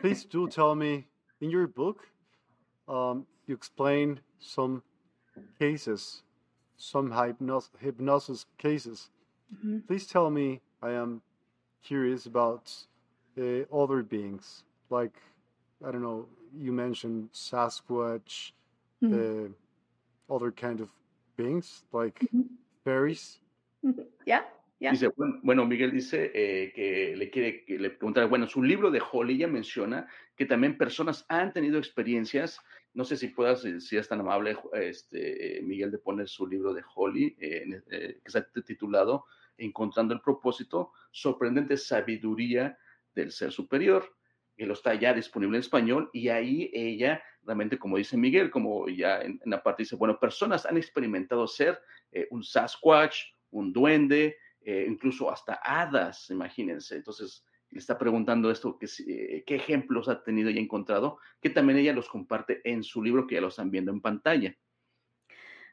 Please 0.00 0.24
do 0.24 0.46
tell 0.46 0.76
me 0.76 1.08
in 1.40 1.50
your 1.50 1.66
book, 1.66 2.06
um, 2.86 3.26
you 3.48 3.54
explain 3.56 4.20
some 4.38 4.80
cases, 5.58 6.22
some 6.76 7.10
hypnos- 7.10 7.70
hypnosis 7.80 8.46
cases. 8.58 9.10
Mm-hmm. 9.54 9.78
Please 9.86 10.06
tell 10.06 10.30
me, 10.30 10.60
I 10.82 10.90
am 10.92 11.22
curious 11.82 12.26
about 12.26 12.72
uh, 13.38 13.62
other 13.72 14.02
beings, 14.02 14.64
like, 14.90 15.14
I 15.86 15.90
don't 15.92 16.02
know, 16.02 16.26
you 16.56 16.72
mentioned 16.72 17.30
Sasquatch, 17.32 18.52
Mhm. 19.02 19.12
uh, 19.12 20.34
other 20.34 20.50
kind 20.50 20.80
of 20.80 20.90
beings, 21.36 21.84
like 21.92 22.18
Mhm. 22.32 22.48
fairies. 22.84 23.40
Yeah, 24.26 24.42
yeah. 24.80 24.90
Dice, 24.92 25.08
bueno, 25.16 25.40
bueno, 25.42 25.64
Miguel 25.66 25.92
dice 25.92 26.30
eh, 26.34 26.72
que 26.74 27.14
le 27.16 27.30
quiere 27.30 27.64
que 27.64 27.78
le 27.78 27.90
preguntar, 27.90 28.28
bueno, 28.28 28.48
su 28.48 28.62
libro 28.62 28.90
de 28.90 29.00
Holly 29.00 29.34
ella 29.34 29.48
menciona 29.48 30.08
que 30.36 30.46
también 30.46 30.76
personas 30.76 31.24
han 31.28 31.52
tenido 31.52 31.78
experiencias, 31.78 32.58
no 32.96 33.04
sé 33.04 33.18
si 33.18 33.28
puedas, 33.28 33.62
eh, 33.66 33.78
si 33.78 33.98
es 33.98 34.08
tan 34.08 34.20
amable, 34.20 34.56
este, 34.72 35.58
eh, 35.58 35.62
Miguel, 35.62 35.90
de 35.90 35.98
poner 35.98 36.26
su 36.28 36.46
libro 36.46 36.72
de 36.72 36.82
Holly, 36.94 37.36
eh, 37.38 37.82
eh, 37.90 38.20
que 38.22 38.26
está 38.26 38.42
titulado 38.64 39.26
Encontrando 39.58 40.14
el 40.14 40.22
propósito, 40.22 40.92
sorprendente 41.10 41.76
sabiduría 41.76 42.78
del 43.14 43.32
ser 43.32 43.52
superior, 43.52 44.16
que 44.56 44.64
lo 44.64 44.72
está 44.72 44.94
ya 44.94 45.12
disponible 45.12 45.58
en 45.58 45.60
español, 45.60 46.10
y 46.14 46.30
ahí 46.30 46.70
ella, 46.72 47.22
realmente, 47.42 47.78
como 47.78 47.98
dice 47.98 48.16
Miguel, 48.16 48.50
como 48.50 48.88
ya 48.88 49.20
en, 49.20 49.40
la 49.44 49.62
parte 49.62 49.82
dice, 49.82 49.96
bueno, 49.96 50.18
personas 50.18 50.64
han 50.64 50.78
experimentado 50.78 51.46
ser 51.46 51.78
un 52.30 52.42
Sasquatch, 52.42 53.16
un 53.50 53.74
duende, 53.74 54.38
incluso 54.64 55.30
hasta 55.30 55.60
hadas, 55.62 56.30
imagínense. 56.30 56.96
Entonces, 56.96 57.44
está 57.78 57.98
preguntando 57.98 58.50
esto, 58.50 58.78
que, 58.78 58.86
eh, 59.06 59.44
qué 59.46 59.56
ejemplos 59.56 60.08
ha 60.08 60.22
tenido 60.22 60.50
y 60.50 60.58
encontrado, 60.58 61.18
que 61.40 61.50
también 61.50 61.78
ella 61.78 61.92
los 61.92 62.08
comparte 62.08 62.60
en 62.64 62.82
su 62.82 63.02
libro, 63.02 63.26
que 63.26 63.36
ya 63.36 63.40
lo 63.40 63.48
están 63.48 63.70
viendo 63.70 63.92
en 63.92 64.00
pantalla. 64.00 64.56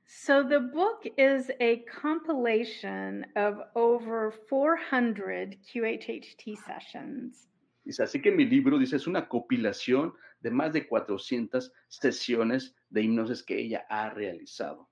So 0.06 0.45
the 0.45 0.60
book 0.60 1.06
is 1.18 1.49
a 1.62 1.86
compilation 1.86 3.26
of 3.36 3.60
over 3.76 4.32
400 4.49 5.56
QHHT 5.64 6.58
sessions. 6.58 7.49
Dice, 7.86 8.04
así 8.04 8.22
que 8.22 8.32
mi 8.32 8.45
libro, 8.45 8.78
dice, 8.78 8.95
es 8.95 9.08
una 9.08 9.28
compilación 9.28 10.14
de 10.41 10.51
más 10.51 10.74
de 10.74 10.88
400 10.88 11.72
sesiones 11.88 12.76
de 12.89 13.01
hipnosis 13.01 13.43
que 13.43 13.60
ella 13.60 13.86
ha 13.89 14.10
realizado. 14.10 14.89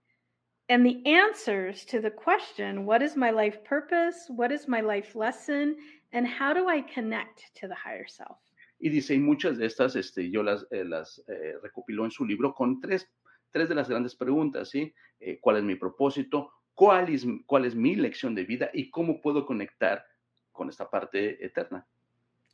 And 0.69 0.85
the 0.85 1.03
answers 1.05 1.83
to 1.85 1.99
the 1.99 2.11
question, 2.11 2.85
what 2.85 3.01
is 3.01 3.17
my 3.17 3.29
life 3.29 3.63
purpose? 3.65 4.29
What 4.29 4.51
is 4.51 4.69
my 4.69 4.79
life 4.79 5.15
lesson? 5.15 5.75
And 6.13 6.27
how 6.27 6.53
do 6.53 6.67
I 6.67 6.81
connect 6.81 7.53
to 7.61 7.67
the 7.67 7.75
higher 7.75 8.07
self? 8.07 8.37
Y 8.79 8.89
dice, 8.89 9.13
y 9.13 9.19
muchas 9.19 9.57
de 9.57 9.67
estas 9.67 9.95
este, 9.95 10.29
yo 10.31 10.41
las, 10.41 10.65
eh, 10.71 10.83
las 10.83 11.23
eh, 11.27 11.55
recopiló 11.61 12.03
en 12.03 12.11
su 12.11 12.25
libro 12.25 12.53
con 12.53 12.81
tres, 12.81 13.07
tres 13.51 13.69
de 13.69 13.75
las 13.75 13.87
grandes 13.87 14.15
preguntas, 14.15 14.69
¿sí? 14.69 14.93
Eh, 15.19 15.39
¿Cuál 15.39 15.57
es 15.57 15.63
mi 15.63 15.75
propósito? 15.75 16.51
¿Cuál 16.73 17.09
es, 17.09 17.25
¿Cuál 17.45 17.65
es 17.65 17.75
mi 17.75 17.95
lección 17.95 18.33
de 18.33 18.43
vida? 18.43 18.71
¿Y 18.73 18.89
cómo 18.89 19.21
puedo 19.21 19.45
conectar 19.45 20.03
con 20.51 20.67
esta 20.67 20.89
parte 20.89 21.45
eterna? 21.45 21.85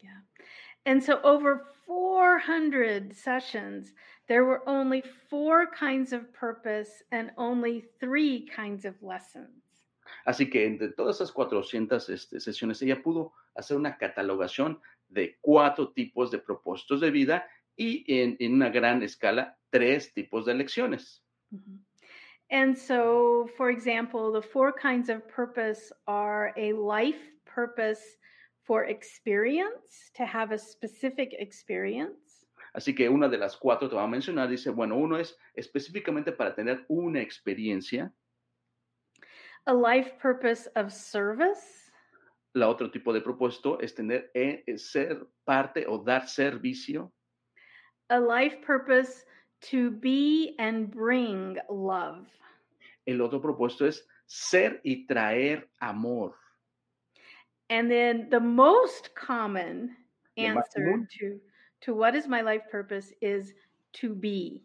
Yeah. 0.02 0.22
And 0.86 1.02
so 1.02 1.22
over 1.24 1.66
400 1.86 3.16
sessions, 3.16 3.94
there 4.28 4.44
were 4.44 4.68
only 4.68 5.02
four 5.30 5.68
kinds 5.68 6.12
of 6.12 6.34
purpose 6.34 7.04
and 7.12 7.32
only 7.38 7.86
three 8.00 8.48
kinds 8.54 8.86
of 8.86 9.02
lessons. 9.02 9.64
Así 10.26 10.50
que 10.50 10.66
entre 10.66 10.90
todas 10.90 11.18
esas 11.18 11.32
400 11.32 12.10
este, 12.10 12.40
sesiones, 12.40 12.82
ella 12.82 13.02
pudo 13.02 13.34
hacer 13.58 13.78
una 13.78 13.98
catalogación 13.98 14.80
de 15.08 15.38
cuatro 15.42 15.94
tipos 15.94 16.32
de 16.32 16.40
propósitos 16.40 17.02
de 17.02 17.12
vida 17.12 17.48
y 17.76 18.04
en, 18.08 18.36
en 18.40 18.54
una 18.54 18.70
gran 18.70 19.04
escala, 19.04 19.58
tres 19.70 20.14
tipos 20.14 20.46
de 20.46 20.54
lecciones. 20.54 21.24
Mhm. 21.52 21.84
And 22.50 22.78
so, 22.78 23.48
for 23.58 23.70
example, 23.70 24.32
the 24.32 24.42
four 24.42 24.72
kinds 24.72 25.10
of 25.10 25.28
purpose 25.28 25.92
are 26.06 26.54
a 26.56 26.72
life 26.72 27.20
purpose 27.46 28.02
for 28.64 28.86
experience, 28.86 30.12
to 30.14 30.26
have 30.26 30.54
a 30.54 30.58
specific 30.58 31.34
experience. 31.40 32.46
Así 32.74 32.96
que 32.96 33.10
una 33.10 33.28
de 33.28 33.38
las 33.38 33.56
cuatro 33.56 33.90
te 33.90 33.96
va 33.96 34.04
a 34.04 34.08
mencionar, 34.08 34.48
dice, 34.50 34.70
bueno, 34.70 34.96
uno 34.98 35.18
es 35.18 35.36
específicamente 35.56 36.32
para 36.32 36.54
tener 36.54 36.86
una 36.88 37.22
experiencia, 37.22 38.14
A 39.66 39.74
life 39.74 40.18
purpose 40.22 40.70
of 40.78 40.94
service, 40.94 41.87
la 42.58 42.68
otro 42.70 42.90
tipo 42.92 43.14
de 43.14 43.22
propósito 43.22 43.80
es 43.80 43.94
tener, 43.96 44.32
eh, 44.34 44.64
eh, 44.68 44.78
ser 44.78 45.28
parte 45.46 45.86
o 45.88 45.98
dar 46.04 46.28
servicio, 46.28 47.14
a 48.10 48.20
life 48.20 48.58
purpose 48.66 49.26
to 49.60 49.92
be 49.92 50.56
and 50.60 50.90
bring 50.94 51.58
love, 51.70 52.28
el 53.06 53.22
otro 53.22 53.42
propósito 53.42 53.86
es 53.88 54.08
ser 54.26 54.80
y 54.84 55.06
traer 55.08 55.70
amor. 55.80 56.36
and 57.70 57.90
then 57.92 58.30
the 58.30 58.40
most 58.40 59.14
common 59.16 59.96
answer 60.38 61.04
to 61.82 61.94
what 61.94 62.16
is 62.16 62.28
my 62.28 62.42
life 62.42 62.64
purpose 62.72 63.14
is 63.22 63.54
to 63.94 64.14
be, 64.16 64.64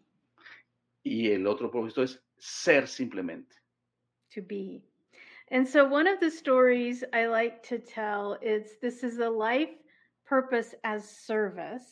Y 1.05 1.27
el 1.31 1.47
otro 1.47 1.69
propósito 1.69 2.01
es 2.03 2.17
ser 2.37 2.87
simplemente. 2.87 3.55
to 4.31 4.41
be. 4.41 4.81
And 5.53 5.67
so 5.67 5.85
one 5.85 6.07
of 6.07 6.19
the 6.19 6.31
stories 6.31 7.03
I 7.13 7.27
like 7.27 7.61
to 7.67 7.77
tell 7.77 8.39
is 8.41 8.79
this 8.81 9.03
is 9.03 9.19
a 9.19 9.29
life 9.29 9.69
purpose 10.25 10.73
as 10.83 11.07
service. 11.07 11.85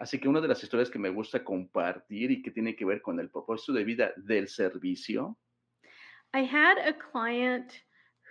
Así 0.00 0.18
que 0.18 0.26
una 0.30 0.40
de 0.40 0.48
las 0.48 0.62
historias 0.62 0.90
que 0.90 0.98
me 0.98 1.10
gusta 1.10 1.44
compartir 1.44 2.30
y 2.30 2.42
que 2.42 2.50
tiene 2.50 2.74
que 2.74 2.86
ver 2.86 3.02
con 3.02 3.20
el 3.20 3.28
propósito 3.28 3.74
de 3.74 3.84
vida 3.84 4.12
del 4.16 4.48
servicio, 4.48 5.36
I 6.32 6.44
had 6.44 6.78
a 6.78 6.94
client 6.94 7.82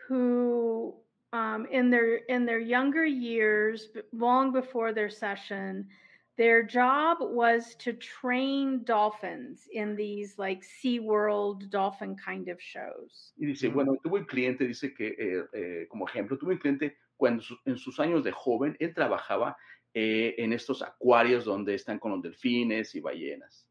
who, 0.07 0.95
um, 1.33 1.67
in 1.71 1.91
their 1.91 2.15
in 2.27 2.47
their 2.47 2.59
younger 2.59 3.05
years, 3.05 3.89
long 4.11 4.51
before 4.51 4.91
their 4.91 5.11
session, 5.11 5.87
their 6.37 6.61
job 6.63 7.17
was 7.21 7.75
to 7.75 7.93
train 7.93 8.83
dolphins 8.83 9.67
in 9.73 9.95
these 9.95 10.37
like 10.37 10.61
SeaWorld 10.63 11.69
dolphin 11.69 12.15
kind 12.15 12.47
of 12.49 12.59
shows. 12.61 13.33
y 13.37 13.45
dice, 13.47 13.69
bueno, 13.69 13.97
tuve 14.03 14.19
un 14.19 14.25
cliente, 14.25 14.65
dice 14.67 14.93
que, 14.93 15.15
eh, 15.17 15.43
eh, 15.53 15.87
como 15.89 16.05
ejemplo, 16.07 16.37
tuve 16.37 16.53
un 16.53 16.59
cliente 16.59 16.95
cuando 17.17 17.41
su- 17.41 17.57
en 17.65 17.77
sus 17.77 17.99
años 17.99 18.23
de 18.23 18.31
joven, 18.31 18.77
él 18.79 18.93
trabajaba 18.93 19.57
eh, 19.93 20.35
en 20.37 20.53
estos 20.53 20.83
acuarios 20.83 21.43
donde 21.45 21.73
están 21.73 21.97
con 21.99 22.11
los 22.11 22.21
delfines 22.21 22.93
y 22.93 23.01
ballenas. 23.01 23.65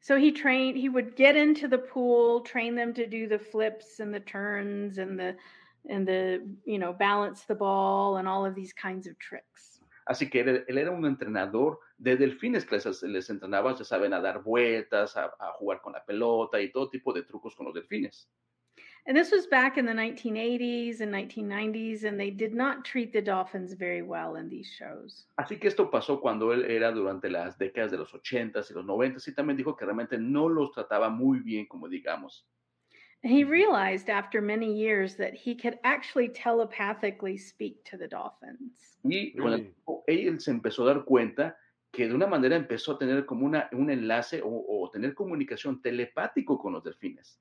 So 0.00 0.16
he 0.16 0.30
trained. 0.30 0.76
He 0.76 0.88
would 0.88 1.16
get 1.16 1.34
into 1.36 1.66
the 1.66 1.78
pool, 1.78 2.42
train 2.42 2.74
them 2.76 2.92
to 2.94 3.06
do 3.06 3.26
the 3.26 3.38
flips 3.38 3.98
and 4.00 4.12
the 4.14 4.20
turns 4.20 4.98
and 4.98 5.18
the 5.18 5.34
and 5.88 6.06
the 6.06 6.42
you 6.66 6.78
know 6.78 6.92
balance 6.92 7.44
the 7.46 7.54
ball 7.54 8.18
and 8.18 8.28
all 8.28 8.44
of 8.44 8.54
these 8.54 8.72
kinds 8.74 9.06
of 9.06 9.18
tricks. 9.18 9.80
Así 10.08 10.30
que 10.30 10.42
él, 10.44 10.64
él 10.68 10.78
era 10.78 10.90
un 10.92 11.06
entrenador 11.06 11.78
de 11.98 12.16
delfines 12.16 12.64
que 12.64 12.76
les, 12.76 13.02
les 13.02 13.30
entrenaba, 13.30 13.74
ya 13.74 13.84
saben, 13.84 14.12
a 14.12 14.20
dar 14.20 14.42
vueltas, 14.42 15.16
a, 15.16 15.32
a 15.38 15.52
jugar 15.52 15.80
con 15.80 15.92
la 15.92 16.04
pelota 16.04 16.60
y 16.60 16.70
todo 16.70 16.90
tipo 16.90 17.12
de 17.12 17.22
trucos 17.22 17.54
con 17.54 17.66
los 17.66 17.74
delfines. 17.74 18.28
And 19.08 19.16
this 19.16 19.30
was 19.30 19.46
back 19.46 19.78
in 19.78 19.86
the 19.86 19.92
1980s 19.92 21.00
and 21.00 21.12
1990s, 21.14 22.02
and 22.02 22.18
they 22.18 22.30
did 22.30 22.52
not 22.54 22.84
treat 22.84 23.12
the 23.12 23.22
dolphins 23.22 23.72
very 23.72 24.02
well 24.02 24.34
in 24.34 24.48
these 24.48 24.66
shows. 24.66 25.28
Así 25.38 25.60
que 25.60 25.68
esto 25.68 25.88
pasó 25.88 26.20
cuando 26.20 26.52
él 26.52 26.64
era 26.68 26.90
durante 26.90 27.30
las 27.30 27.56
décadas 27.56 27.92
de 27.92 27.98
los 27.98 28.12
80s 28.12 28.68
y 28.68 28.74
los 28.74 28.84
90s 28.84 29.28
y 29.28 29.34
también 29.34 29.56
dijo 29.56 29.76
que 29.76 29.84
realmente 29.84 30.18
no 30.18 30.48
los 30.48 30.72
trataba 30.72 31.08
muy 31.08 31.38
bien, 31.38 31.66
como 31.66 31.88
digamos. 31.88 32.46
And 33.22 33.32
he 33.32 33.44
realized 33.44 34.10
after 34.10 34.42
many 34.42 34.72
years 34.72 35.16
that 35.16 35.34
he 35.34 35.54
could 35.54 35.78
actually 35.84 36.28
telepathically 36.28 37.38
speak 37.38 37.84
to 37.84 37.96
the 37.96 38.08
dolphins. 38.08 38.98
Y 39.04 39.32
el 39.36 39.54
tiempo, 39.54 40.02
él 40.08 40.40
se 40.40 40.50
empezó 40.50 40.82
a 40.82 40.94
dar 40.94 41.04
cuenta 41.04 41.56
que 41.96 42.06
de 42.06 42.14
una 42.14 42.26
manera 42.26 42.56
empezó 42.56 42.92
a 42.92 42.98
tener 42.98 43.24
como 43.24 43.46
una, 43.46 43.70
un 43.72 43.90
enlace 43.90 44.42
o, 44.42 44.50
o 44.68 44.90
tener 44.90 45.14
comunicación 45.14 45.80
telepático 45.80 46.58
con 46.58 46.74
los 46.74 46.84
delfines. 46.84 47.40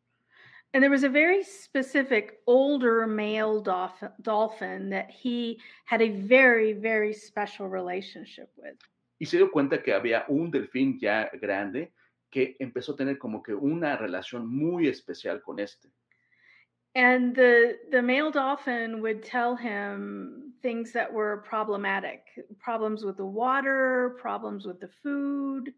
And 0.74 0.82
there 0.82 0.90
was 0.90 1.04
a 1.04 1.10
very 1.10 1.44
specific 1.44 2.40
older 2.48 3.06
male 3.06 3.62
dolphin, 3.62 4.12
dolphin 4.22 4.90
that 4.92 5.12
he 5.12 5.60
had 5.84 6.02
a 6.02 6.10
very, 6.10 6.72
very 6.72 7.14
special 7.14 7.68
relationship 7.68 8.50
with. 8.56 8.78
Y 9.20 9.26
se 9.26 9.36
dio 9.38 9.52
cuenta 9.52 9.84
que 9.84 9.94
había 9.94 10.24
un 10.30 10.52
delfín 10.52 10.98
ya 11.00 11.30
grande 11.34 11.92
que 12.32 12.56
empezó 12.60 12.94
a 12.94 12.96
tener 12.96 13.18
como 13.18 13.44
que 13.44 13.54
una 13.54 13.98
relación 13.98 14.48
muy 14.48 14.88
especial 14.88 15.42
con 15.42 15.60
este. 15.60 15.90
And 16.96 17.36
the 17.36 17.78
the 17.92 18.02
male 18.02 18.32
dolphin 18.32 19.02
would 19.02 19.22
tell 19.22 19.56
him 19.56 20.54
things 20.62 20.94
that 20.94 21.12
were 21.12 21.44
problematic, 21.46 22.22
problems 22.58 23.04
with 23.04 23.18
the 23.18 23.26
water, 23.26 24.16
problems 24.20 24.66
with 24.66 24.80
the 24.80 24.90
food. 25.04 25.74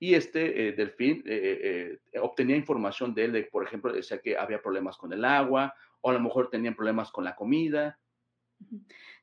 Y 0.00 0.14
este 0.14 0.68
eh, 0.68 0.72
delfín 0.72 1.22
eh, 1.26 1.98
eh, 2.12 2.18
obtenía 2.20 2.56
información 2.56 3.14
de 3.14 3.24
él, 3.26 3.32
de, 3.32 3.44
por 3.44 3.64
ejemplo, 3.64 3.92
decía 3.92 4.20
que 4.20 4.36
había 4.36 4.60
problemas 4.60 4.96
con 4.96 5.12
el 5.12 5.24
agua, 5.24 5.72
o 6.00 6.10
a 6.10 6.14
lo 6.14 6.20
mejor 6.20 6.50
tenían 6.50 6.74
problemas 6.74 7.10
con 7.10 7.24
la 7.24 7.34
comida. 7.36 7.96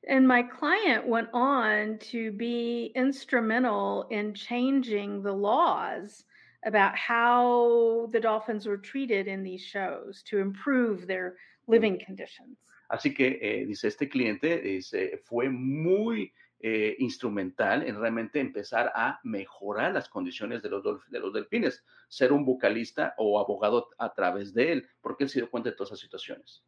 And 0.07 0.27
my 0.27 0.43
client 0.43 1.05
went 1.07 1.29
on 1.33 1.97
to 2.11 2.31
be 2.31 2.91
instrumental 2.95 4.07
in 4.09 4.33
changing 4.33 5.23
the 5.23 5.33
laws 5.33 6.25
about 6.66 6.95
how 6.95 8.07
the 8.12 8.20
dolphins 8.20 8.68
were 8.68 8.78
treated 8.78 9.28
in 9.28 9.43
these 9.43 9.62
shows 9.62 10.24
to 10.24 10.39
improve 10.39 11.07
their 11.07 11.36
living 11.68 11.99
conditions. 12.05 12.57
Así 12.89 13.14
que, 13.16 13.39
eh, 13.41 13.66
dice, 13.66 13.88
este 13.88 14.09
cliente 14.09 14.59
dice, 14.62 15.22
fue 15.24 15.49
muy 15.49 16.34
eh, 16.59 16.95
instrumental 16.99 17.84
en 17.88 17.99
realmente 17.99 18.39
empezar 18.39 18.91
a 18.93 19.20
mejorar 19.24 19.93
las 19.93 20.09
condiciones 20.09 20.62
de 20.62 20.70
los, 20.70 20.84
de 21.09 21.20
los 21.20 21.34
delfines, 21.34 21.84
ser 22.07 22.34
un 22.34 22.45
vocalista 22.45 23.16
o 23.18 23.39
abogado 23.39 23.89
a 23.97 24.14
través 24.14 24.53
de 24.53 24.74
él, 24.74 24.89
porque 25.01 25.24
él 25.24 25.30
se 25.30 25.39
dio 25.39 25.49
cuenta 25.49 25.70
de 25.70 25.76
todas 25.76 25.89
esas 25.89 26.01
situaciones. 26.01 26.64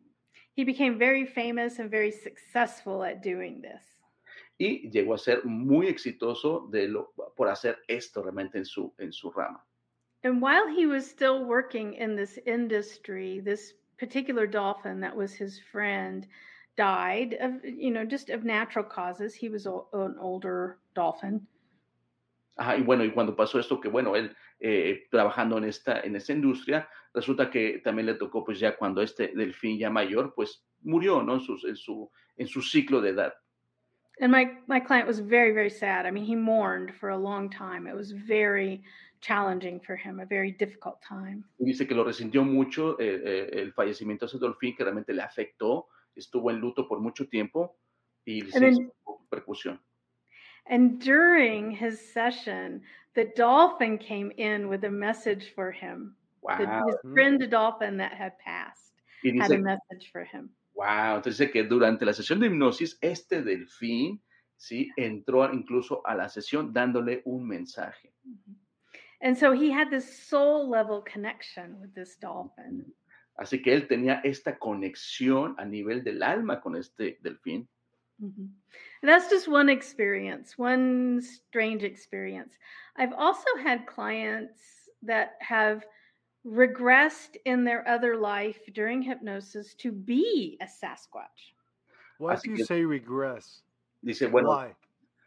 He 0.56 0.64
became 0.64 0.98
very 0.98 1.26
famous 1.26 1.80
and 1.80 1.92
very 1.92 2.12
successful 2.12 3.04
at 3.04 3.22
doing 3.22 3.62
this. 3.62 4.00
Y 4.58 4.90
llegó 4.90 5.14
a 5.14 5.18
ser 5.18 5.44
muy 5.46 5.88
exitoso 5.88 6.68
de 6.72 6.88
lo, 6.88 7.14
por 7.36 7.50
hacer 7.50 7.80
esto 7.88 8.24
realmente 8.24 8.58
en 8.58 8.66
su, 8.66 8.94
en 8.98 9.12
su 9.12 9.30
rama. 9.32 9.66
And 10.24 10.42
while 10.42 10.68
he 10.68 10.86
was 10.86 11.10
still 11.10 11.46
working 11.46 11.96
in 11.96 12.16
this 12.16 12.40
industry, 12.46 13.42
this 13.42 13.74
particular 14.00 14.48
dolphin 14.48 15.02
that 15.02 15.16
was 15.16 15.34
his 15.34 15.60
friend 15.72 16.26
died 16.78 17.38
of, 17.42 17.64
you 17.64 17.92
know, 17.92 18.06
just 18.06 18.30
of 18.30 18.44
natural 18.44 18.86
causes. 18.86 19.36
He 19.36 19.50
was 19.50 19.66
a, 19.66 19.78
an 19.94 20.16
older 20.20 20.80
dolphin. 20.96 21.46
Ajá, 22.58 22.78
y 22.78 22.84
bueno, 22.84 23.04
y 23.04 23.10
cuando 23.10 23.36
pasó 23.36 23.60
esto, 23.60 23.82
que 23.82 23.90
bueno, 23.90 24.16
él 24.16 24.34
eh, 24.60 25.08
trabajando 25.12 25.58
en 25.58 25.66
esta, 25.66 26.02
en 26.02 26.16
esta 26.16 26.34
industria, 26.34 26.88
resulta 27.14 27.50
que 27.50 27.82
también 27.84 28.06
le 28.06 28.14
tocó, 28.14 28.46
pues 28.46 28.60
ya 28.60 28.76
cuando 28.78 29.02
este 29.02 29.34
delfín 29.36 29.80
ya 29.80 29.90
mayor, 29.90 30.34
pues 30.36 30.64
murió, 30.84 31.24
¿no? 31.24 31.34
En 31.34 31.42
su, 31.42 31.58
en 31.68 31.76
su, 31.76 32.10
en 32.38 32.48
su 32.48 32.62
ciclo 32.62 33.02
de 33.02 33.10
edad. 33.10 33.34
And 34.22 34.32
my, 34.32 34.60
my 34.68 34.80
client 34.80 35.08
was 35.08 35.20
very, 35.20 35.52
very 35.52 35.72
sad. 35.72 36.06
I 36.06 36.12
mean, 36.12 36.24
he 36.24 36.36
mourned 36.36 36.94
for 37.00 37.10
a 37.10 37.18
long 37.18 37.50
time. 37.50 37.88
It 37.88 37.96
was 37.96 38.12
very 38.12 38.84
challenging 39.24 39.80
for 39.80 39.96
him, 39.96 40.20
a 40.20 40.26
very 40.26 40.52
difficult 40.52 41.02
time. 41.02 41.44
Dice 41.58 41.88
que 41.88 41.96
lo 41.96 42.04
resintió 42.04 42.44
mucho 42.44 43.00
eh, 43.00 43.22
eh, 43.24 43.50
el 43.62 43.74
fallecimiento 43.74 44.26
de 44.26 44.32
ese 44.32 44.40
delfín, 44.40 44.76
que 44.76 44.84
realmente 44.84 45.14
le 45.14 45.22
afectó, 45.22 45.88
estuvo 46.16 46.52
en 46.52 46.60
luto 46.60 46.88
por 46.88 47.00
mucho 47.00 47.28
tiempo 47.28 47.78
y 48.26 48.42
And 48.42 48.52
se 48.52 48.60
then- 48.60 48.74
hizo 48.74 49.20
repercusión. 49.32 49.80
And 50.66 51.00
during 51.04 51.72
his 51.72 52.00
session, 52.14 52.84
the 53.16 53.26
dolphin 53.36 53.98
came 53.98 54.32
in 54.38 54.68
with 54.70 54.84
a 54.86 54.90
message 54.90 55.54
for 55.56 55.72
him. 55.72 56.16
The, 56.58 56.66
Wow. 56.66 56.84
his 56.88 56.96
Mhm. 57.04 57.14
friend 57.14 57.50
dolphin 57.50 57.98
that 57.98 58.14
had 58.14 58.38
passed 58.40 58.94
Y 59.24 59.30
had 59.40 59.52
a 59.52 59.56
dice, 59.56 59.62
message 59.64 60.12
for 60.12 60.24
him. 60.26 60.50
wow, 60.74 61.16
entonces 61.18 61.38
dice 61.38 61.52
que 61.52 61.64
durante 61.64 62.06
la 62.06 62.14
sesión 62.14 62.40
de 62.40 62.48
hipnosis, 62.48 62.98
este 63.02 63.42
delfín, 63.42 64.22
sí, 64.58 64.90
entró 64.98 65.46
incluso 65.54 66.06
a 66.06 66.16
la 66.16 66.28
sesión 66.30 66.72
dándole 66.74 67.22
un 67.26 67.48
mensaje. 67.48 68.14
And 69.24 69.38
so 69.38 69.54
he 69.54 69.72
had 69.72 69.90
this 69.90 70.06
soul 70.28 70.70
level 70.70 71.02
connection 71.02 71.80
with 71.80 71.96
this 71.96 72.18
dolphin. 72.18 72.86
Así 73.40 73.64
que 73.64 73.74
él 73.74 73.88
tenía 73.88 74.22
esta 74.24 74.60
conexión 74.60 75.56
a 75.58 75.66
nivel 75.66 76.04
del 76.04 76.22
alma 76.22 76.62
con 76.62 76.76
este 76.76 77.18
delfín. 77.24 77.66
Mhm. 78.22 78.50
That's 79.02 79.30
just 79.30 79.48
one 79.48 79.70
experience, 79.70 80.58
one 80.58 81.20
strange 81.22 81.84
experience. 81.84 82.54
I've 82.98 83.14
also 83.14 83.48
had 83.64 83.88
clients 83.88 84.90
that 85.02 85.38
have 85.40 85.84
regressed 86.46 87.38
in 87.46 87.64
their 87.64 87.88
other 87.88 88.18
life 88.18 88.60
during 88.74 89.02
hypnosis 89.02 89.74
to 89.76 89.92
be 89.92 90.58
a 90.62 90.66
Sasquatch. 90.66 91.56
Why 92.20 92.36
Así 92.36 92.44
do 92.44 92.50
you 92.52 92.58
que- 92.58 92.66
say 92.66 92.84
regress? 92.86 93.64
Dice, 94.04 94.30
bueno, 94.30 94.50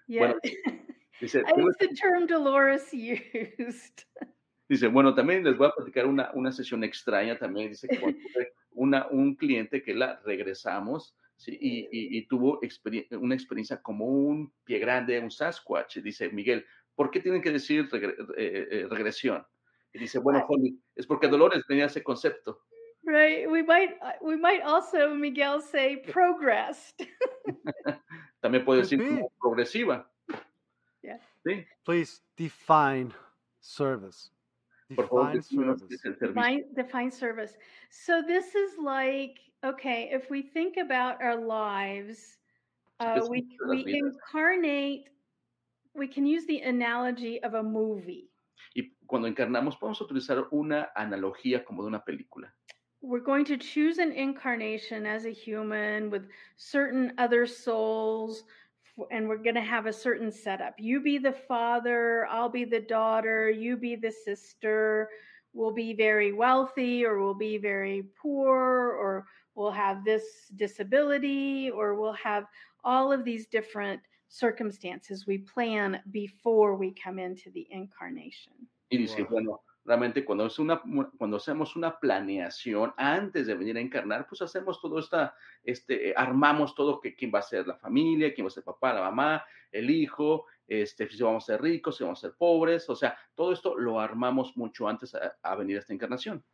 Yeah. 0.07 0.21
Why? 0.21 0.35
Bueno, 0.35 0.41
dice, 1.21 1.41
I 1.41 1.53
think 1.55 1.77
the 1.79 1.89
term 1.95 2.27
Dolores 2.27 2.93
used. 2.93 4.03
Dice, 4.69 4.89
bueno, 4.89 5.15
también 5.15 5.45
les 5.45 5.57
voy 5.57 5.69
a 5.69 5.73
platicar 5.73 6.07
una, 6.07 6.33
una 6.35 6.51
sesión 6.51 6.83
extraña 6.83 7.39
también. 7.39 7.69
Dice 7.69 7.87
que 7.87 8.17
una, 8.73 9.07
un 9.13 9.37
cliente 9.37 9.81
que 9.81 9.95
la 9.95 10.21
regresamos 10.25 11.15
¿sí? 11.37 11.57
y, 11.61 11.79
y- 11.93 12.19
y 12.19 12.27
tuvo 12.27 12.61
experien- 12.63 13.07
una 13.17 13.37
experiencia 13.37 13.81
como 13.81 14.07
un 14.07 14.53
pie 14.65 14.81
grande, 14.81 15.21
un 15.21 15.31
Sasquatch. 15.31 15.99
Dice, 15.99 16.31
Miguel, 16.31 16.67
¿por 16.97 17.13
qué 17.13 17.21
tienen 17.21 17.43
que 17.43 17.53
decir 17.53 17.89
regre- 17.89 18.17
eh, 18.37 18.67
eh, 18.71 18.87
regresión? 18.91 19.47
Y 19.93 20.01
dice, 20.01 20.19
bueno, 20.19 20.45
Holly, 20.49 20.77
es 20.97 21.07
porque 21.07 21.29
Dolores 21.29 21.63
tenía 21.69 21.87
ese 21.87 22.03
concepto. 22.03 22.63
Right. 23.05 23.47
We 23.49 23.63
might 23.63 23.93
we 24.21 24.37
might 24.37 24.63
also, 24.65 25.15
Miguel, 25.15 25.63
say 25.63 26.03
progressed. 26.13 27.07
También 28.41 28.65
puede 28.65 28.81
decir 28.81 28.99
como 28.99 29.31
progresiva. 29.41 30.11
Yeah. 31.47 31.55
Sí, 31.55 31.65
Please 31.85 32.21
define 32.37 33.13
service. 33.61 34.31
por 34.95 35.07
favor, 35.09 35.33
Define 35.33 35.43
service. 35.43 35.85
es 35.91 36.05
el 36.05 36.15
servicio. 36.17 36.29
Define, 36.35 36.65
define 36.75 37.11
service. 37.11 37.57
So 37.91 38.23
this 38.23 38.55
is 38.55 38.73
like, 38.79 39.39
okay, 39.65 40.09
if 40.13 40.31
we 40.31 40.43
think 40.43 40.77
about 40.77 41.21
our 41.23 41.37
lives, 41.37 42.39
uh, 43.01 43.21
we 43.29 43.47
we 43.69 43.85
incarnate. 43.99 45.09
We 45.95 46.07
can 46.09 46.27
use 46.27 46.45
the 46.47 46.61
analogy 46.61 47.43
of 47.43 47.55
a 47.55 47.63
movie. 47.63 48.29
Y 48.77 48.91
cuando 49.07 49.29
encarnamos, 49.29 49.79
podemos 49.79 50.01
utilizar 50.01 50.47
una 50.53 50.89
analogía 50.97 51.65
como 51.65 51.83
de 51.83 51.89
una 51.89 52.01
película. 52.05 52.53
We're 53.01 53.21
going 53.25 53.45
to 53.47 53.57
choose 53.57 53.99
an 53.99 54.13
incarnation 54.13 55.07
as 55.07 55.25
a 55.27 55.31
human 55.33 56.11
with 56.11 56.29
certain 56.57 57.13
other 57.19 57.47
souls, 57.47 58.41
f- 58.41 58.66
and 59.11 59.29
we're 59.29 59.37
going 59.37 59.55
to 59.55 59.61
have 59.61 59.87
a 59.87 59.93
certain 59.93 60.31
setup. 60.33 60.75
You 60.79 61.01
be 61.01 61.19
the 61.19 61.33
father, 61.33 62.27
I'll 62.27 62.49
be 62.49 62.65
the 62.65 62.81
daughter, 62.81 63.51
you 63.51 63.77
be 63.77 63.97
the 63.97 64.11
sister. 64.11 65.09
We'll 65.53 65.73
be 65.73 65.95
very 65.95 66.33
wealthy, 66.33 67.05
or 67.05 67.19
we'll 67.21 67.35
be 67.35 67.57
very 67.59 68.05
poor, 68.21 68.55
or 68.55 69.27
we'll 69.55 69.71
have 69.71 70.05
this 70.05 70.23
disability, 70.57 71.71
or 71.71 71.95
we'll 71.95 72.13
have 72.13 72.45
all 72.85 73.11
of 73.13 73.25
these 73.25 73.47
different 73.47 74.01
circumstances 74.29 75.27
we 75.27 75.39
plan 75.39 76.01
before 76.11 76.77
we 76.77 76.93
come 76.93 77.19
into 77.19 77.51
the 77.53 77.67
incarnation. 77.71 78.53
Y 78.91 78.99
dice, 78.99 79.19
Wow. 79.21 79.27
bueno, 79.31 79.61
realmente 79.87 80.25
cuando, 80.25 80.47
es 80.47 80.59
una, 80.59 80.83
cuando 81.17 81.37
hacemos 81.37 81.77
una 81.77 81.99
planeación 81.99 82.93
antes 82.97 83.47
de 83.47 83.55
venir 83.55 83.77
a 83.77 83.81
encarnar, 83.81 84.27
pues 84.27 84.43
hacemos 84.43 84.81
todo 84.81 84.99
esta, 84.99 85.35
este, 85.63 86.13
armamos 86.17 86.75
todo 86.75 87.01
que 87.01 87.15
quién 87.15 87.31
va 87.35 87.39
a 87.39 87.43
ser 87.43 87.67
la 87.67 87.77
familia, 87.77 88.35
quién 88.35 88.45
va 88.45 88.49
a 88.49 88.51
ser 88.51 88.65
papá, 88.65 88.93
la 88.93 89.03
mamá, 89.03 89.45
el 89.71 89.89
hijo, 89.91 90.47
este, 90.67 91.09
si 91.09 91.23
vamos 91.23 91.45
a 91.45 91.53
ser 91.53 91.63
ricos, 91.63 91.97
si 91.97 92.05
vamos 92.05 92.19
a 92.19 92.29
ser 92.29 92.37
pobres, 92.37 92.89
o 92.91 92.97
sea, 92.97 93.17
todo 93.35 93.53
esto 93.53 93.77
lo 93.77 94.01
armamos 94.01 94.57
mucho 94.57 94.89
antes 94.89 95.15
a, 95.15 95.37
a 95.43 95.55
venir 95.55 95.77
a 95.77 95.81
esta 95.81 95.93
encarnación. 95.93 96.45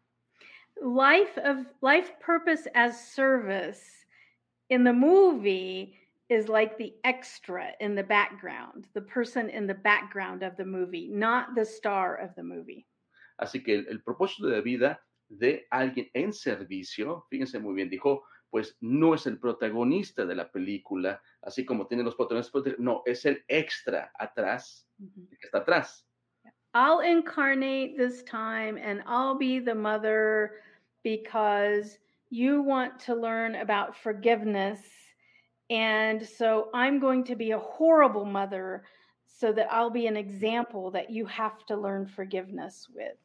life 0.81 1.39
of 1.39 1.67
life 1.81 2.13
purpose 2.21 2.67
as 2.75 2.99
service 2.99 4.05
in 4.71 4.85
the 4.85 4.93
movie 4.93 5.99
is 6.29 6.49
like 6.49 6.79
the 6.79 6.95
extra 7.05 7.73
in 7.81 7.95
the 7.95 8.03
background 8.03 8.87
the 8.95 9.01
person 9.03 9.49
in 9.51 9.67
the 9.67 9.75
background 9.75 10.43
of 10.43 10.57
the 10.57 10.65
movie 10.65 11.09
not 11.13 11.55
the 11.55 11.65
star 11.65 12.17
of 12.17 12.35
the 12.37 12.43
movie 12.43 12.87
Así 13.43 13.61
que 13.63 13.75
el, 13.75 13.89
el 13.89 14.03
propósito 14.03 14.47
de 14.47 14.61
vida 14.61 15.03
de 15.29 15.67
alguien 15.69 16.09
en 16.15 16.33
servicio, 16.33 17.27
fíjense 17.29 17.59
muy 17.59 17.75
bien, 17.75 17.91
dijo, 17.91 18.23
pues 18.51 18.77
no 18.81 19.15
es 19.15 19.27
el 19.27 19.41
protagonista 19.41 20.25
de 20.25 20.37
la 20.37 20.49
película, 20.53 21.21
así 21.41 21.65
como 21.65 21.89
tienen 21.89 22.07
los 22.07 22.15
protagonistas, 22.15 22.79
no, 22.79 23.03
es 23.05 23.25
el 23.25 23.43
extra 23.49 24.13
atrás, 24.17 24.87
el 25.01 25.39
que 25.39 25.47
está 25.47 25.59
atrás. 25.59 26.07
i'll 26.75 27.01
incarnate 27.01 27.97
this 27.99 28.23
time 28.23 28.79
and 28.79 29.03
i'll 29.07 29.37
be 29.37 29.61
the 29.61 29.75
mother 29.75 30.53
because 31.03 31.99
you 32.31 32.63
want 32.63 32.99
to 32.99 33.15
learn 33.15 33.57
about 33.57 33.95
forgiveness 33.95 34.81
and 35.69 36.23
so 36.23 36.71
i'm 36.73 36.99
going 36.99 37.25
to 37.25 37.37
be 37.37 37.51
a 37.51 37.59
horrible 37.59 38.25
mother 38.25 38.83
so 39.43 39.53
that 39.53 39.67
I'll 39.73 39.91
be 39.91 40.07
an 40.07 40.17
example 40.17 40.93
that 40.93 41.11
you 41.11 41.27
have 41.27 41.67
to 41.67 41.77
learn 41.77 42.07
forgiveness 42.07 42.89
with. 42.95 43.17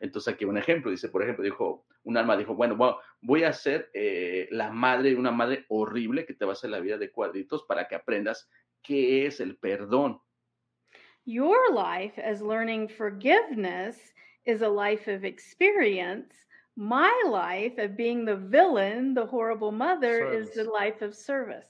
Entonces 0.00 0.32
aquí 0.32 0.44
un 0.44 0.58
ejemplo, 0.58 0.90
dice, 0.90 1.08
por 1.08 1.22
ejemplo, 1.22 1.44
dijo, 1.44 1.86
un 2.04 2.16
alma 2.16 2.36
dijo, 2.36 2.54
bueno, 2.54 2.76
bueno 2.76 2.98
voy 3.20 3.44
a 3.44 3.52
ser 3.52 3.90
eh, 3.94 4.48
la 4.50 4.70
madre 4.70 5.14
una 5.16 5.30
madre 5.30 5.64
horrible 5.68 6.24
que 6.24 6.34
te 6.34 6.44
va 6.44 6.52
a 6.52 6.54
hacer 6.54 6.70
la 6.70 6.80
vida 6.80 6.98
de 6.98 7.10
cuadritos 7.10 7.64
para 7.64 7.88
que 7.88 7.94
aprendas 7.94 8.48
qué 8.82 9.26
es 9.26 9.40
el 9.40 9.56
perdón. 9.56 10.20
Your 11.24 11.72
life 11.72 12.18
as 12.18 12.40
learning 12.40 12.88
forgiveness 12.88 14.14
is 14.46 14.62
a 14.62 14.68
life 14.68 15.06
of 15.08 15.24
experience. 15.24 16.34
My 16.74 17.12
life 17.26 17.76
of 17.78 17.96
being 17.96 18.24
the 18.24 18.36
villain, 18.36 19.12
the 19.12 19.26
horrible 19.26 19.72
mother, 19.72 20.32
is 20.32 20.54
the 20.54 20.64
life 20.64 21.04
of 21.04 21.14
service. 21.14 21.66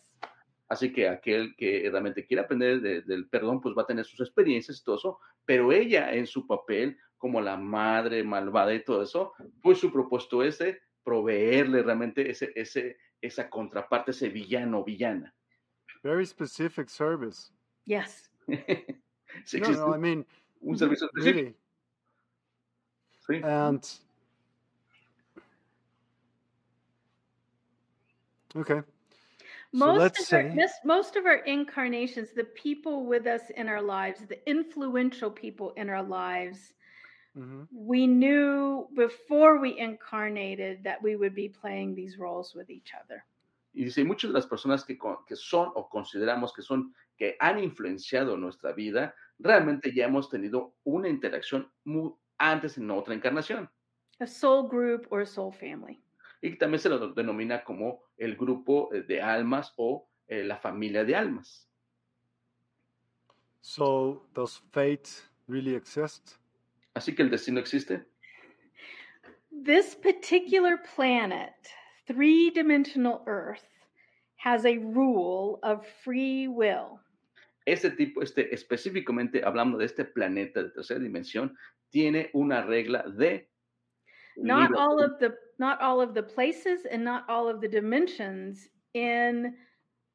Así 0.68 0.92
que 0.92 1.08
aquel 1.08 1.56
que 1.56 1.88
realmente 1.90 2.26
quiere 2.26 2.42
aprender 2.42 2.80
de, 2.80 3.00
del 3.00 3.26
perdón, 3.28 3.60
pues 3.60 3.74
va 3.74 3.82
a 3.82 3.86
tener 3.86 4.04
sus 4.04 4.20
experiencias 4.20 4.78
y 4.78 4.84
todo 4.84 4.96
eso, 4.96 5.18
pero 5.46 5.72
ella 5.72 6.12
en 6.12 6.26
su 6.26 6.46
papel 6.46 6.96
como 7.18 7.40
la 7.40 7.56
madre 7.56 8.22
malvada 8.22 8.72
y 8.72 8.84
todo 8.84 9.02
eso, 9.02 9.34
pues 9.62 9.78
su 9.78 9.92
propósito 9.92 10.42
es 10.42 10.58
de 10.58 10.80
proveerle 11.04 11.82
realmente 11.82 12.30
ese, 12.30 12.52
ese, 12.54 12.96
esa 13.20 13.50
contraparte, 13.50 14.12
ese 14.12 14.28
villano 14.28 14.84
villana. 14.84 15.34
Very 16.02 16.24
specific 16.24 16.88
service. 16.88 17.50
Yes. 17.84 18.30
sí, 19.44 19.60
no, 19.60 19.70
no, 19.70 19.94
I 19.94 19.98
mean, 19.98 20.26
un 20.60 20.78
servicio 20.78 21.06
específico. 21.06 21.36
Really. 21.38 21.56
Sí. 23.26 23.42
And 23.44 23.86
okay. 28.56 28.82
Most, 29.72 30.16
so 30.16 30.38
of 30.38 30.44
our, 30.44 30.54
this, 30.54 30.72
most 30.82 31.16
of 31.16 31.26
our 31.26 31.44
incarnations, 31.44 32.30
the 32.34 32.44
people 32.44 33.04
with 33.04 33.26
us 33.26 33.42
in 33.54 33.68
our 33.68 33.82
lives, 33.82 34.20
the 34.26 34.38
influential 34.48 35.30
people 35.30 35.72
in 35.76 35.90
our 35.90 36.02
lives, 36.02 36.72
mm-hmm. 37.38 37.62
we 37.70 38.06
knew 38.06 38.88
before 38.94 39.60
we 39.60 39.78
incarnated 39.78 40.82
that 40.82 41.02
we 41.02 41.16
would 41.16 41.34
be 41.34 41.48
playing 41.48 41.94
these 41.94 42.18
roles 42.18 42.54
with 42.54 42.68
each 42.70 42.92
other. 42.94 43.24
Y 43.74 43.84
dice, 43.84 44.04
muchas 44.04 44.30
de 44.30 44.34
las 44.34 44.46
personas 44.46 44.84
que, 44.84 44.98
que 45.26 45.36
son 45.36 45.70
o 45.74 45.88
consideramos 45.88 46.52
que 46.52 46.62
son, 46.62 46.92
que 47.16 47.36
han 47.38 47.58
influenciado 47.58 48.36
nuestra 48.36 48.72
vida, 48.72 49.14
realmente 49.38 49.94
ya 49.94 50.06
hemos 50.06 50.28
tenido 50.28 50.74
una 50.84 51.08
interacción 51.08 51.70
muy 51.84 52.12
antes 52.38 52.78
en 52.78 52.90
otra 52.90 53.14
encarnación. 53.14 53.70
A 54.20 54.26
soul 54.26 54.68
group 54.68 55.06
or 55.10 55.20
a 55.20 55.26
soul 55.26 55.52
family. 55.52 56.02
y 56.40 56.56
también 56.56 56.80
se 56.80 56.88
lo 56.88 57.12
denomina 57.12 57.64
como 57.64 58.04
el 58.16 58.36
grupo 58.36 58.92
eh, 58.92 59.02
de 59.02 59.20
almas 59.20 59.72
o 59.76 60.08
eh, 60.26 60.44
la 60.44 60.56
familia 60.56 61.04
de 61.04 61.16
almas. 61.16 61.68
So, 63.60 64.28
does 64.34 64.62
fate 64.70 65.08
really 65.46 65.74
exist? 65.74 66.37
Así 66.98 67.14
que 67.14 67.22
el 67.22 67.30
destino 67.30 67.60
existe. 67.60 68.04
This 69.52 69.94
particular 69.94 70.78
planet, 70.96 71.54
three-dimensional 72.08 73.22
Earth, 73.28 73.68
has 74.38 74.66
a 74.66 74.78
rule 74.78 75.60
of 75.62 75.86
free 76.02 76.48
will. 76.48 76.98
Este 77.66 77.90
tipo, 77.90 78.20
este 78.20 78.52
específicamente 78.52 79.44
hablando 79.44 79.78
de 79.78 79.84
este 79.84 80.06
planeta 80.06 80.60
de 80.60 80.70
tercera 80.70 80.98
dimensión, 80.98 81.54
tiene 81.92 82.30
una 82.34 82.62
regla 82.62 83.04
de 83.16 83.48
not 84.36 84.74
all 84.74 85.00
of 85.00 85.20
the 85.20 85.32
not 85.60 85.80
all 85.80 86.00
of 86.00 86.14
the 86.14 86.22
places 86.22 86.84
and 86.90 87.04
not 87.04 87.24
all 87.28 87.48
of 87.48 87.60
the 87.60 87.68
dimensions 87.68 88.68
in 88.94 89.54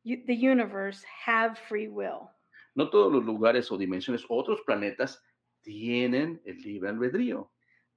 the 0.04 0.36
universe 0.36 1.02
have 1.06 1.58
free 1.58 1.88
will. 1.88 2.30
No 2.76 2.90
todos 2.90 3.14
los 3.14 3.24
lugares 3.24 3.72
o 3.72 3.78
dimensiones, 3.78 4.26
otros 4.30 4.60
planetas 4.68 5.22
tienen 5.64 6.42
el 6.46 6.58
libre 6.58 6.90
albedrío. 6.90 7.50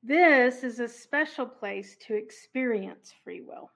This 0.02 0.62
is 0.62 0.80
a 0.80 0.88
special 0.88 1.46
place 1.46 1.96
to 2.06 2.14
experience 2.14 3.12
free 3.24 3.40
will. 3.40 3.70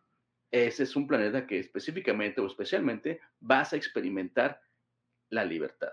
Ese 0.52 0.80
es 0.80 0.96
un 0.96 1.06
planeta 1.06 1.46
que 1.46 1.58
específicamente 1.58 2.40
o 2.40 2.46
especialmente 2.46 3.20
vas 3.40 3.72
a 3.72 3.76
experimentar 3.76 4.60
la 5.30 5.44
libertad. 5.44 5.92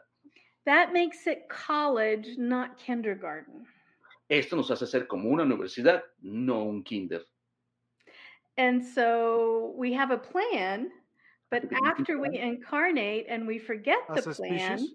That 0.66 0.92
makes 0.92 1.28
it 1.28 1.48
college, 1.50 2.38
not 2.38 2.78
kindergarten. 2.78 3.66
Esto 4.30 4.56
nos 4.56 4.70
hace 4.70 4.86
ser 4.86 5.08
como 5.08 5.30
una 5.30 5.44
universidad, 5.44 6.04
no 6.22 6.64
un 6.64 6.84
kinder. 6.84 7.24
And 8.58 8.84
so 8.84 9.74
we 9.78 9.94
have 9.94 10.12
a 10.12 10.18
plan, 10.18 10.90
but 11.50 11.64
after 11.86 12.20
we 12.20 12.38
incarnate 12.40 13.28
and 13.30 13.48
we 13.48 13.60
forget 13.60 14.00
the 14.14 14.22
plan. 14.34 14.86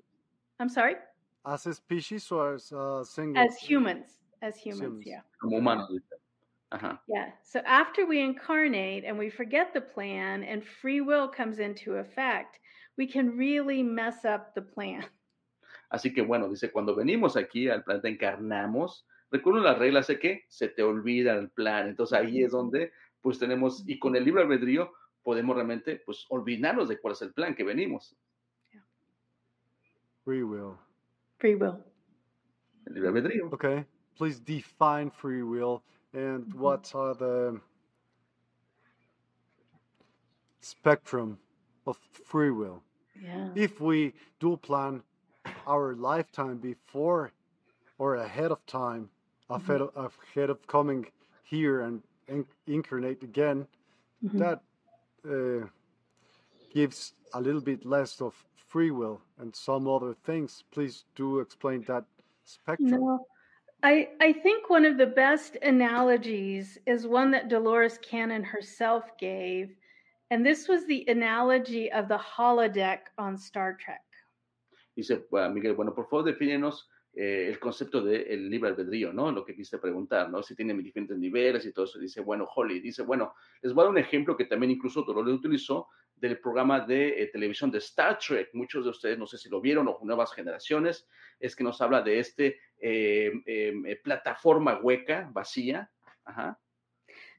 I'm 0.60 0.68
sorry? 0.68 0.96
As 1.44 1.66
a 1.66 1.74
species 1.74 2.30
or 2.30 2.54
as 2.54 2.72
a 2.72 3.04
single? 3.04 3.42
As 3.42 3.56
humans. 3.56 4.20
As 4.42 4.56
humans, 4.56 4.82
humans. 4.82 5.04
yeah. 5.06 5.20
Como 5.40 5.58
humanos. 5.58 5.90
Uh-huh. 6.72 6.96
Yeah. 7.06 7.30
So 7.42 7.60
after 7.66 8.06
we 8.06 8.20
incarnate 8.20 9.04
and 9.04 9.18
we 9.18 9.28
forget 9.28 9.74
the 9.74 9.80
plan 9.80 10.42
and 10.42 10.64
free 10.64 11.00
will 11.00 11.28
comes 11.28 11.58
into 11.58 11.96
effect, 11.96 12.58
we 12.96 13.06
can 13.06 13.36
really 13.36 13.82
mess 13.82 14.24
up 14.24 14.54
the 14.54 14.62
plan. 14.62 15.04
Así 15.92 16.14
que 16.14 16.22
bueno, 16.22 16.48
dice, 16.48 16.70
cuando 16.72 16.94
venimos 16.94 17.36
aquí 17.36 17.68
al 17.68 17.84
planeta 17.84 18.08
encarnamos, 18.08 19.06
recuerden 19.30 19.64
las 19.64 19.78
reglas 19.78 20.06
de 20.06 20.18
que 20.18 20.44
se 20.48 20.68
te 20.68 20.82
olvida 20.82 21.34
el 21.34 21.50
plan. 21.50 21.88
Entonces 21.88 22.18
ahí 22.18 22.42
es 22.42 22.52
donde 22.52 22.92
pues 23.20 23.38
tenemos, 23.38 23.84
y 23.86 23.98
con 23.98 24.16
el 24.16 24.24
libre 24.24 24.42
albedrío 24.42 24.90
podemos 25.22 25.54
realmente 25.54 26.02
pues 26.06 26.24
olvidarnos 26.30 26.88
de 26.88 26.98
cuál 26.98 27.12
es 27.12 27.22
el 27.22 27.34
plan 27.34 27.54
que 27.54 27.64
venimos. 27.64 28.16
Free 30.24 30.42
will. 30.42 30.76
Free 31.42 31.56
will. 31.56 31.80
El 32.86 32.94
libre 32.94 33.08
albedrío. 33.08 33.52
Okay. 33.52 33.84
Please 34.16 34.38
define 34.38 35.10
free 35.10 35.42
will 35.42 35.82
and 36.12 36.46
mm 36.46 36.52
-hmm. 36.52 36.58
what 36.60 36.94
are 36.94 37.14
the 37.16 37.60
spectrum 40.60 41.38
of 41.84 41.96
free 42.24 42.52
will. 42.52 42.80
Yeah. 43.20 43.50
If 43.56 43.80
we 43.80 44.12
do 44.38 44.56
plan 44.56 45.02
our 45.66 45.96
lifetime 45.96 46.58
before 46.60 47.32
or 47.98 48.14
ahead 48.16 48.52
of 48.52 48.64
time, 48.66 49.08
ahead, 49.48 49.80
mm 49.80 49.88
-hmm. 49.88 50.04
of, 50.04 50.18
ahead 50.22 50.50
of 50.50 50.58
coming 50.66 51.12
here 51.42 51.84
and 51.86 52.02
incarnate 52.66 53.26
again, 53.30 53.66
mm-hmm. 54.22 54.38
that 54.38 54.62
uh, 55.24 55.66
gives 56.72 57.14
a 57.32 57.40
little 57.40 57.62
bit 57.62 57.84
less 57.84 58.20
of 58.20 58.46
free 58.72 58.90
will 58.90 59.20
and 59.38 59.54
some 59.54 59.86
other 59.86 60.14
things. 60.24 60.64
Please 60.72 61.04
do 61.14 61.40
explain 61.40 61.84
that 61.86 62.04
spectrum. 62.44 62.90
No. 62.90 63.26
I, 63.82 64.08
I 64.20 64.32
think 64.32 64.70
one 64.70 64.86
of 64.86 64.96
the 64.96 65.06
best 65.06 65.56
analogies 65.62 66.78
is 66.86 67.06
one 67.06 67.30
that 67.32 67.48
Dolores 67.48 67.98
Cannon 67.98 68.44
herself 68.44 69.04
gave. 69.18 69.74
And 70.30 70.46
this 70.46 70.68
was 70.68 70.86
the 70.86 71.04
analogy 71.08 71.92
of 71.92 72.08
the 72.08 72.16
holodeck 72.16 73.00
on 73.18 73.36
Star 73.36 73.76
Trek. 73.84 74.00
Dice, 74.96 75.22
Miguel, 75.52 75.74
bueno, 75.74 75.92
por 75.92 76.06
favor, 76.08 76.24
defínenos 76.24 76.88
eh, 77.14 77.48
el 77.48 77.58
concepto 77.58 78.02
del 78.02 78.24
de 78.24 78.36
libre 78.36 78.70
albedrío, 78.70 79.12
¿no? 79.12 79.30
Lo 79.32 79.44
que 79.44 79.54
quise 79.54 79.78
preguntar, 79.78 80.30
¿no? 80.30 80.42
Si 80.42 80.54
tiene 80.54 80.72
diferentes 80.74 81.18
niveles 81.18 81.66
y 81.66 81.72
todo 81.72 81.84
eso. 81.84 81.98
Dice, 81.98 82.22
bueno, 82.22 82.48
Holly, 82.54 82.80
dice, 82.80 83.02
bueno, 83.02 83.34
les 83.60 83.74
voy 83.74 83.82
a 83.82 83.84
dar 83.84 83.90
un 83.90 83.98
ejemplo 83.98 84.36
que 84.36 84.46
también 84.46 84.70
incluso 84.70 85.02
Dolores 85.02 85.34
utilizó 85.34 85.88
del 86.22 86.38
programa 86.38 86.78
de 86.80 87.20
eh, 87.20 87.26
televisión 87.26 87.70
de 87.70 87.78
Star 87.78 88.16
Trek. 88.16 88.50
Muchos 88.54 88.84
de 88.84 88.90
ustedes, 88.90 89.18
no 89.18 89.26
sé 89.26 89.36
si 89.38 89.48
lo 89.48 89.60
vieron 89.60 89.88
o 89.88 89.98
nuevas 90.04 90.32
generaciones, 90.32 91.08
es 91.40 91.56
que 91.56 91.64
nos 91.64 91.80
habla 91.80 92.00
de 92.00 92.20
este 92.20 92.60
eh, 92.78 93.32
eh 93.44 94.00
plataforma 94.02 94.78
hueca, 94.80 95.28
vacía. 95.32 95.90
Ajá. 96.24 96.56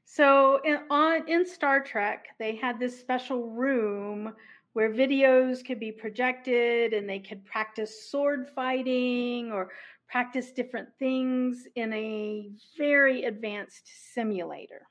So 0.04 0.60
in, 0.64 0.80
on, 0.90 1.26
in 1.26 1.46
Star 1.46 1.82
Trek, 1.82 2.28
they 2.38 2.54
had 2.54 2.78
this 2.78 3.00
special 3.00 3.50
room 3.50 4.34
where 4.74 4.90
videos 4.90 5.64
could 5.64 5.80
be 5.80 5.90
projected 5.90 6.92
and 6.92 7.08
they 7.08 7.20
could 7.20 7.42
practice 7.46 8.10
sword 8.10 8.50
fighting 8.54 9.50
or 9.50 9.70
practice 10.10 10.52
different 10.52 10.90
things 10.98 11.66
in 11.74 11.90
a 11.94 12.50
very 12.76 13.24
advanced 13.24 13.88
simulator. 14.12 14.82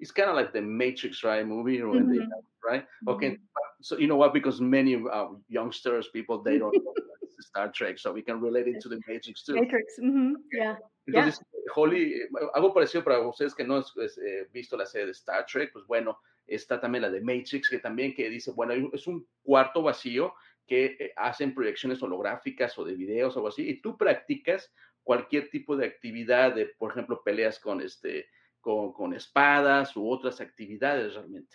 It's 0.00 0.10
kind 0.10 0.28
of 0.28 0.36
like 0.36 0.52
the 0.52 0.60
Matrix, 0.60 1.24
right? 1.24 1.46
Movie, 1.46 1.78
mm-hmm. 1.78 2.30
Right? 2.68 2.84
Okay, 3.06 3.30
mm-hmm. 3.30 3.82
so 3.82 3.98
you 3.98 4.06
know 4.06 4.16
what? 4.16 4.32
Because 4.32 4.60
many 4.60 4.94
uh, 4.96 5.28
youngsters, 5.48 6.08
people, 6.12 6.42
they 6.42 6.58
don't 6.58 6.74
know 6.74 6.94
Star 7.40 7.70
Trek, 7.72 7.98
so 7.98 8.12
we 8.12 8.22
can 8.22 8.40
relate 8.40 8.66
it 8.66 8.80
to 8.82 8.88
the 8.88 9.00
Matrix 9.06 9.44
too. 9.44 9.54
Matrix, 9.54 9.94
mm-hmm. 10.02 10.32
yeah. 10.52 10.76
Entonces, 11.08 11.40
yeah. 11.40 11.72
Holly, 11.74 12.14
algo 12.54 12.74
parecido 12.74 13.04
para 13.04 13.20
ustedes 13.20 13.54
que 13.54 13.64
no 13.64 13.76
han 13.76 13.84
eh, 13.96 14.46
visto 14.52 14.76
la 14.76 14.84
serie 14.84 15.06
de 15.06 15.12
Star 15.12 15.46
Trek, 15.46 15.70
pues 15.72 15.86
bueno, 15.86 16.18
Está 16.48 16.80
también 16.80 17.02
la 17.02 17.10
de 17.10 17.20
Matrix, 17.20 17.68
que 17.68 17.78
también 17.78 18.14
que 18.14 18.30
dice, 18.30 18.52
bueno, 18.52 18.72
es 18.92 19.06
un 19.06 19.28
cuarto 19.42 19.82
vacío 19.82 20.34
que 20.66 20.96
eh, 20.98 21.12
hacen 21.14 21.54
proyecciones 21.54 22.02
holográficas 22.02 22.76
o 22.78 22.84
de 22.84 22.94
videos 22.94 23.36
o 23.36 23.40
algo 23.40 23.48
así, 23.48 23.68
y 23.68 23.82
tú 23.82 23.98
practicas 23.98 24.72
cualquier 25.02 25.50
tipo 25.50 25.76
de 25.76 25.86
actividad, 25.86 26.54
de, 26.54 26.66
por 26.78 26.90
ejemplo, 26.90 27.22
peleas 27.22 27.58
con, 27.58 27.82
este, 27.82 28.28
con, 28.60 28.94
con 28.94 29.12
espadas 29.12 29.94
u 29.94 30.10
otras 30.10 30.40
actividades 30.40 31.14
realmente. 31.14 31.54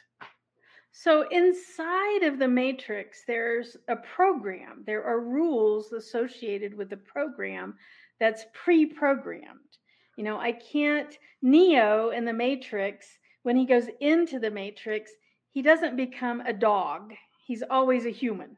So 0.96 1.28
inside 1.30 2.22
of 2.22 2.38
the 2.38 2.48
matrix, 2.48 3.24
there's 3.26 3.76
a 3.88 3.96
program. 3.96 4.84
There 4.86 5.04
are 5.04 5.20
rules 5.20 5.92
associated 5.92 6.76
with 6.76 6.90
the 6.92 6.98
program 6.98 7.76
that's 8.20 8.46
pre-programmed. 8.54 9.78
You 10.18 10.24
know, 10.24 10.38
I 10.40 10.52
can't 10.52 11.18
Neo 11.42 12.12
in 12.12 12.26
the 12.26 12.32
matrix 12.32 13.08
when 13.42 13.58
he 13.58 13.66
goes 13.66 13.88
into 14.02 14.40
the 14.40 14.52
matrix, 14.52 15.12
he 15.50 15.64
doesn't 15.64 15.98
become 15.98 16.42
a 16.42 16.54
dog. 16.54 17.14
He's 17.46 17.64
always 17.70 18.06
a 18.06 18.12
human. 18.12 18.56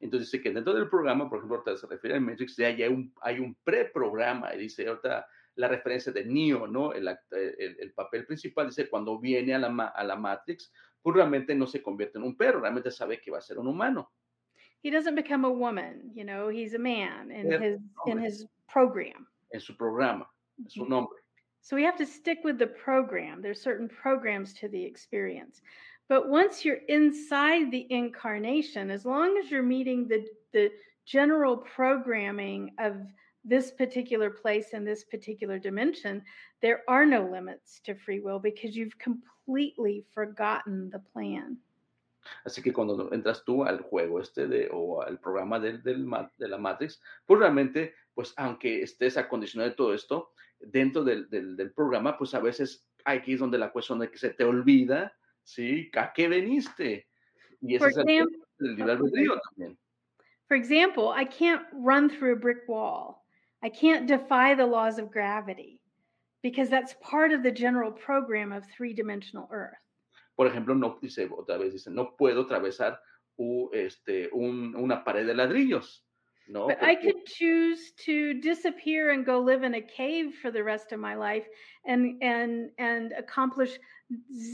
Entonces 0.00 0.30
dice 0.30 0.42
que 0.42 0.52
dentro 0.52 0.74
del 0.74 0.88
programa, 0.88 1.28
por 1.28 1.38
ejemplo, 1.38 1.76
se 1.76 1.86
refiere 1.86 2.14
al 2.14 2.22
Matrix, 2.22 2.56
ya 2.56 2.68
hay 2.68 2.88
un, 2.88 3.12
hay 3.20 3.38
un 3.38 3.56
preprograma, 3.64 4.52
y 4.54 4.58
dice 4.58 4.86
ahorita 4.86 5.26
la 5.54 5.68
referencia 5.68 6.12
de 6.12 6.24
Neo, 6.24 6.66
¿no? 6.66 6.92
El, 6.92 7.06
eh, 7.06 7.16
el, 7.30 7.76
el, 7.78 7.92
papel 7.92 8.26
principal 8.26 8.66
dice 8.66 8.88
cuando 8.88 9.20
viene 9.20 9.54
a 9.54 9.58
la, 9.58 9.68
a 9.94 10.02
la 10.02 10.16
Matrix, 10.16 10.72
pues 11.02 11.16
realmente 11.16 11.54
no 11.54 11.66
se 11.66 11.82
convierte 11.82 12.18
en 12.18 12.24
un 12.24 12.36
perro, 12.36 12.60
realmente 12.60 12.90
sabe 12.90 13.20
que 13.20 13.30
va 13.30 13.38
a 13.38 13.42
ser 13.42 13.58
un 13.58 13.66
humano. 13.66 14.10
He 14.82 14.90
doesn't 14.90 15.14
become 15.14 15.44
a 15.44 15.50
woman, 15.50 16.10
you 16.14 16.24
know, 16.24 16.48
he's 16.48 16.74
a 16.74 16.78
man 16.78 17.30
in 17.30 17.62
his 17.62 17.78
in 18.06 18.18
his 18.18 18.46
program. 18.68 19.26
En 19.52 19.60
su 19.60 19.76
programa, 19.76 20.26
en 20.58 20.68
su 20.68 20.80
mm-hmm. 20.80 20.90
nombre. 20.90 21.18
So 21.60 21.76
we 21.76 21.84
have 21.84 21.96
to 21.98 22.06
stick 22.06 22.40
with 22.42 22.58
the 22.58 22.66
program. 22.66 23.40
There's 23.40 23.62
certain 23.62 23.88
programs 23.88 24.52
to 24.54 24.68
the 24.68 24.82
experience. 24.82 25.62
But 26.08 26.28
once 26.28 26.64
you're 26.64 26.82
inside 26.88 27.70
the 27.70 27.86
incarnation, 27.88 28.90
as 28.90 29.06
long 29.06 29.38
as 29.38 29.50
you're 29.50 29.62
meeting 29.62 30.08
the, 30.08 30.26
the 30.52 30.70
general 31.06 31.56
programming 31.56 32.72
of 32.78 32.96
this 33.44 33.70
particular 33.70 34.30
place 34.30 34.72
and 34.72 34.86
this 34.86 35.04
particular 35.04 35.58
dimension, 35.58 36.22
there 36.60 36.82
are 36.88 37.06
no 37.06 37.28
limits 37.30 37.80
to 37.84 37.94
free 37.94 38.20
will 38.20 38.38
because 38.38 38.76
you've 38.76 38.96
completely 38.98 40.04
forgotten 40.14 40.90
the 40.90 41.00
plan. 41.12 41.58
Así 42.46 42.62
que 42.62 42.72
cuando 42.72 43.10
entras 43.12 43.44
tú 43.44 43.64
al 43.64 43.80
juego 43.80 44.20
este 44.20 44.46
de, 44.46 44.68
o 44.72 45.02
al 45.02 45.18
programa 45.18 45.58
del, 45.58 45.82
del, 45.82 46.08
de 46.38 46.48
la 46.48 46.56
Matrix, 46.56 47.02
pues 47.26 47.40
realmente, 47.40 47.94
pues 48.14 48.32
aunque 48.36 48.82
estés 48.82 49.16
acondicionado 49.16 49.70
de 49.70 49.76
todo 49.76 49.92
esto, 49.92 50.30
dentro 50.60 51.02
del, 51.02 51.28
del, 51.28 51.56
del 51.56 51.72
programa, 51.72 52.16
pues 52.16 52.32
a 52.34 52.38
veces 52.38 52.88
aquí 53.04 53.32
es 53.32 53.40
donde 53.40 53.58
la 53.58 53.72
cuestión 53.72 53.98
de 53.98 54.08
que 54.08 54.18
se 54.18 54.30
te 54.30 54.44
olvida 54.44 55.12
¿sí? 55.44 55.90
¿A 55.96 56.12
qué 56.12 56.28
veniste? 56.28 57.06
Y 57.60 57.76
ese 57.76 57.86
es 57.88 57.96
el, 57.96 58.06
el 58.06 58.76
libre 58.76 58.92
albedrío 58.92 59.40
también. 59.50 59.78
For 60.48 60.56
example, 60.56 61.10
I 61.10 61.24
can't 61.24 61.64
run 61.72 62.10
through 62.10 62.32
a 62.32 62.36
brick 62.36 62.68
wall. 62.68 63.21
I 63.62 63.68
can't 63.68 64.06
defy 64.06 64.54
the 64.54 64.66
laws 64.66 64.98
of 64.98 65.10
gravity 65.10 65.80
because 66.42 66.68
that's 66.68 66.94
part 67.00 67.32
of 67.32 67.42
the 67.42 67.52
general 67.52 67.92
program 67.92 68.52
of 68.52 68.64
three-dimensional 68.76 69.48
Earth. 69.50 69.76
Por 70.36 70.48
ejemplo, 70.48 70.76
no 70.76 70.98
dice 71.00 71.28
otra 71.28 71.58
vez 71.58 71.72
dice 71.72 71.88
no 71.88 72.14
puedo 72.18 72.44
atravesar 72.48 72.96
u, 73.38 73.70
este, 73.72 74.28
un, 74.32 74.74
una 74.76 75.04
pared 75.04 75.26
de 75.26 75.34
ladrillos. 75.34 76.00
No, 76.48 76.66
but 76.66 76.82
I 76.82 76.96
could 76.96 77.24
choose 77.24 77.92
to 78.04 78.34
disappear 78.40 79.12
and 79.12 79.24
go 79.24 79.38
live 79.38 79.62
in 79.62 79.74
a 79.74 79.80
cave 79.80 80.34
for 80.42 80.50
the 80.50 80.64
rest 80.64 80.90
of 80.90 80.98
my 80.98 81.14
life 81.14 81.46
and 81.86 82.20
and 82.20 82.70
and 82.78 83.12
accomplish 83.12 83.78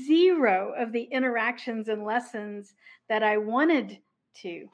zero 0.06 0.74
of 0.76 0.92
the 0.92 1.04
interactions 1.04 1.88
and 1.88 2.04
lessons 2.04 2.74
that 3.08 3.22
I 3.22 3.38
wanted 3.38 3.98
to. 4.42 4.68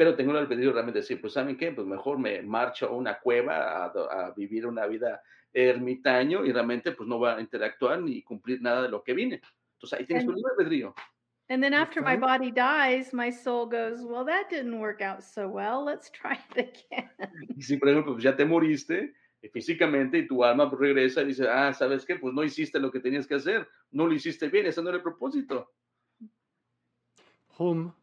Pero 0.00 0.16
tengo 0.16 0.30
el 0.30 0.38
albedrío 0.38 0.72
realmente 0.72 1.00
decir, 1.00 1.20
pues 1.20 1.34
¿saben 1.34 1.58
qué? 1.58 1.72
Pues 1.72 1.86
mejor 1.86 2.18
me 2.18 2.40
marcho 2.40 2.86
a 2.86 2.92
una 2.92 3.18
cueva 3.18 3.84
a, 3.84 3.88
a 3.88 4.30
vivir 4.34 4.66
una 4.66 4.86
vida 4.86 5.22
ermitaño 5.52 6.42
y 6.46 6.52
realmente 6.52 6.92
pues 6.92 7.06
no 7.06 7.20
va 7.20 7.36
a 7.36 7.40
interactuar 7.42 8.00
ni 8.00 8.22
cumplir 8.22 8.62
nada 8.62 8.80
de 8.80 8.88
lo 8.88 9.02
que 9.02 9.12
vine. 9.12 9.42
Entonces 9.74 9.98
ahí 9.98 10.06
tienes 10.06 10.24
and, 10.24 10.34
tu 10.34 10.48
albedrío. 10.48 10.94
And 11.50 11.62
then 11.62 11.74
after 11.74 12.02
my 12.02 12.16
body 12.16 12.50
dies, 12.50 13.12
my 13.12 13.30
soul 13.30 13.66
goes, 13.66 14.00
well, 14.02 14.24
that 14.24 14.48
didn't 14.48 14.80
work 14.80 15.02
out 15.02 15.22
so 15.22 15.46
well. 15.46 15.84
Let's 15.84 16.10
try 16.10 16.38
it 16.56 16.56
again. 16.90 17.10
Y 17.54 17.60
si, 17.60 17.76
por 17.76 17.90
ejemplo, 17.90 18.14
pues 18.14 18.24
ya 18.24 18.34
te 18.34 18.46
moriste 18.46 19.12
físicamente 19.52 20.16
y 20.16 20.26
tu 20.26 20.42
alma 20.42 20.70
regresa 20.72 21.20
y 21.20 21.26
dice, 21.26 21.46
ah, 21.46 21.74
¿sabes 21.74 22.06
qué? 22.06 22.16
Pues 22.16 22.32
no 22.32 22.42
hiciste 22.42 22.80
lo 22.80 22.90
que 22.90 23.00
tenías 23.00 23.26
que 23.26 23.34
hacer. 23.34 23.68
No 23.90 24.06
lo 24.06 24.14
hiciste 24.14 24.48
bien. 24.48 24.64
Ese 24.64 24.80
no 24.80 24.88
era 24.88 24.96
el 24.96 25.02
propósito. 25.02 25.70
Whom 27.58 27.99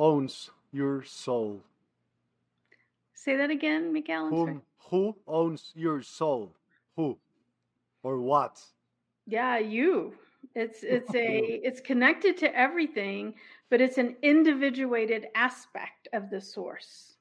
owns 0.00 0.50
your 0.72 1.04
soul? 1.04 1.60
Say 3.14 3.36
that 3.36 3.50
again, 3.50 3.92
Miguel. 3.92 4.30
Whom, 4.30 4.62
who 4.88 5.14
owns 5.28 5.72
your 5.74 6.02
soul? 6.02 6.54
Who 6.96 7.18
or 8.02 8.18
what? 8.18 8.58
Yeah, 9.26 9.58
you. 9.58 10.14
It's 10.54 10.82
it's 10.96 11.14
a 11.14 11.60
it's 11.62 11.80
connected 11.80 12.38
to 12.38 12.48
everything, 12.56 13.34
but 13.68 13.80
it's 13.80 13.98
an 13.98 14.16
individuated 14.22 15.26
aspect 15.34 16.08
of 16.14 16.30
the 16.30 16.40
source. 16.40 17.16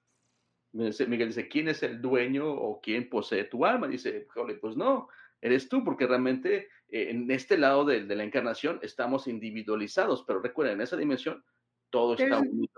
Miguel 0.72 1.30
dice, 1.30 1.50
¿quién 1.50 1.68
es 1.68 1.82
el 1.82 2.00
dueño 2.00 2.46
o 2.46 2.80
quién 2.80 3.10
posee 3.10 3.44
tu 3.46 3.66
alma? 3.66 3.88
Dice, 3.88 4.28
pues 4.62 4.78
no, 4.78 5.10
eres 5.42 5.68
tú, 5.68 5.84
porque 5.84 6.06
realmente 6.06 6.68
eh, 6.90 7.10
en 7.10 7.30
este 7.32 7.58
lado 7.58 7.84
de, 7.86 8.06
de, 8.06 8.16
la 8.16 8.24
encarnación 8.24 8.80
estamos 8.84 9.28
individualizados, 9.28 10.24
pero 10.28 10.40
recuerden, 10.40 10.76
en 10.76 10.82
esa 10.82 10.96
dimensión 10.96 11.44
todo 11.90 12.16
there's, 12.16 12.32
está 12.32 12.48
unido. 12.48 12.69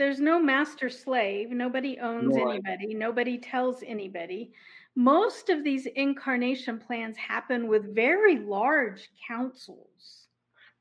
There's 0.00 0.18
no 0.18 0.40
master 0.40 0.88
slave, 0.88 1.50
nobody 1.50 1.98
owns 2.00 2.34
no 2.34 2.48
anybody, 2.48 2.94
nobody 2.94 3.36
tells 3.36 3.82
anybody. 3.86 4.52
most 4.96 5.48
of 5.48 5.62
these 5.64 5.86
incarnation 5.86 6.78
plans 6.78 7.16
happen 7.16 7.68
with 7.68 7.94
very 7.94 8.38
large 8.38 9.10
councils. 9.26 10.28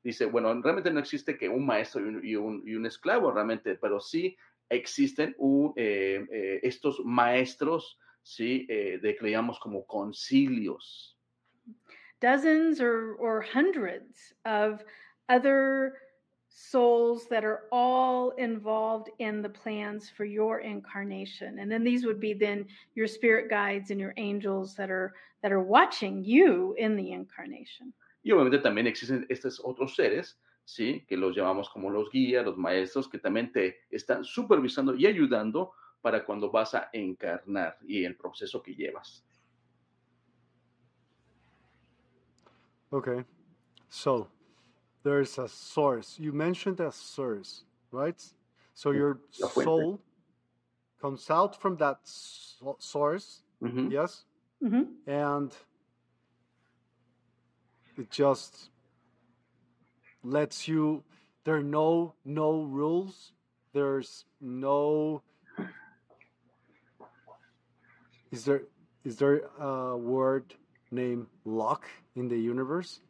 Dice, 0.04 0.26
bueno, 0.32 0.54
realmente 0.62 0.92
no 0.92 1.00
existe 1.00 1.38
que 1.38 1.50
un 1.50 1.66
maestro 1.66 2.02
y 2.02 2.08
un, 2.08 2.22
y 2.24 2.36
un, 2.36 2.64
y 2.66 2.76
un 2.76 2.86
esclavo, 2.86 3.32
realmente, 3.32 3.76
pero 3.76 4.00
sí 4.00 4.36
existen 4.70 5.36
un, 5.38 5.74
eh, 5.76 6.26
eh, 6.32 6.60
estos 6.64 7.02
maestros, 7.04 7.98
sí, 8.24 8.66
eh, 8.70 9.00
de 9.02 9.16
que 9.16 9.26
le 9.26 9.32
llamamos 9.32 9.60
como 9.60 9.86
concilios. 9.86 11.18
Dozens 12.22 12.82
or, 12.82 13.16
or 13.20 13.42
hundreds 13.42 14.34
of 14.46 14.84
other 15.28 15.94
souls 16.62 17.26
that 17.30 17.46
are 17.46 17.62
all 17.72 18.32
involved 18.32 19.10
in 19.20 19.42
the 19.42 19.50
plans 19.50 20.10
for 20.10 20.26
your 20.26 20.60
incarnation. 20.60 21.60
And 21.60 21.72
then 21.72 21.84
these 21.86 22.06
would 22.06 22.20
be 22.20 22.34
then 22.34 22.66
your 22.96 23.08
spirit 23.08 23.50
guides 23.50 23.92
and 23.92 24.00
your 24.00 24.14
angels 24.18 24.76
that 24.76 24.92
are 24.92 25.14
that 25.42 25.54
are 25.54 25.64
watching 25.64 26.24
you 26.24 26.76
in 26.78 26.98
the 26.98 27.12
incarnation. 27.12 27.94
Y 28.24 28.32
obviamente 28.32 28.60
también 28.60 28.88
existen 28.88 29.26
estos 29.30 29.62
otros 29.64 29.96
seres 29.96 30.38
sí? 30.66 31.06
que 31.08 31.16
los 31.16 31.34
llamamos 31.34 31.70
como 31.70 31.90
los 31.90 32.12
guías 32.12 32.44
los 32.46 32.58
maestros 32.58 33.08
que 33.08 33.20
también 33.20 33.54
te 33.54 33.78
están 33.90 34.26
supervisando 34.26 34.94
y 34.96 35.06
ayudando 35.06 35.72
para 36.02 36.26
cuando 36.26 36.52
vas 36.52 36.76
a 36.76 36.90
encarnar 36.92 37.78
y 37.88 38.04
el 38.04 38.18
proceso 38.18 38.62
que 38.62 38.76
llevas. 38.76 39.24
Okay. 42.92 43.24
So 43.88 44.30
there's 45.10 45.40
a 45.40 45.48
source. 45.48 46.18
You 46.20 46.32
mentioned 46.32 46.80
a 46.80 46.92
source, 46.92 47.64
right? 47.92 48.22
So 48.76 48.92
your 48.92 49.20
soul 49.32 50.00
comes 51.02 51.32
out 51.32 51.60
from 51.60 51.78
that 51.78 51.98
source, 52.04 53.42
mm-hmm. 53.64 53.90
yes, 53.90 54.26
mm-hmm. 54.64 54.84
and 55.08 55.52
it 57.98 58.12
just 58.12 58.70
lets 60.24 60.68
you. 60.68 61.04
There 61.44 61.56
are 61.56 61.70
no 61.82 62.14
no 62.24 62.62
rules. 62.62 63.32
There's 63.74 64.26
no. 64.40 65.24
Is 68.32 68.46
there 68.46 68.62
is 69.04 69.16
there 69.18 69.42
a 69.58 69.98
word 69.98 70.54
named 70.92 71.26
luck 71.46 71.90
in 72.16 72.28
the 72.28 72.38
universe? 72.38 73.02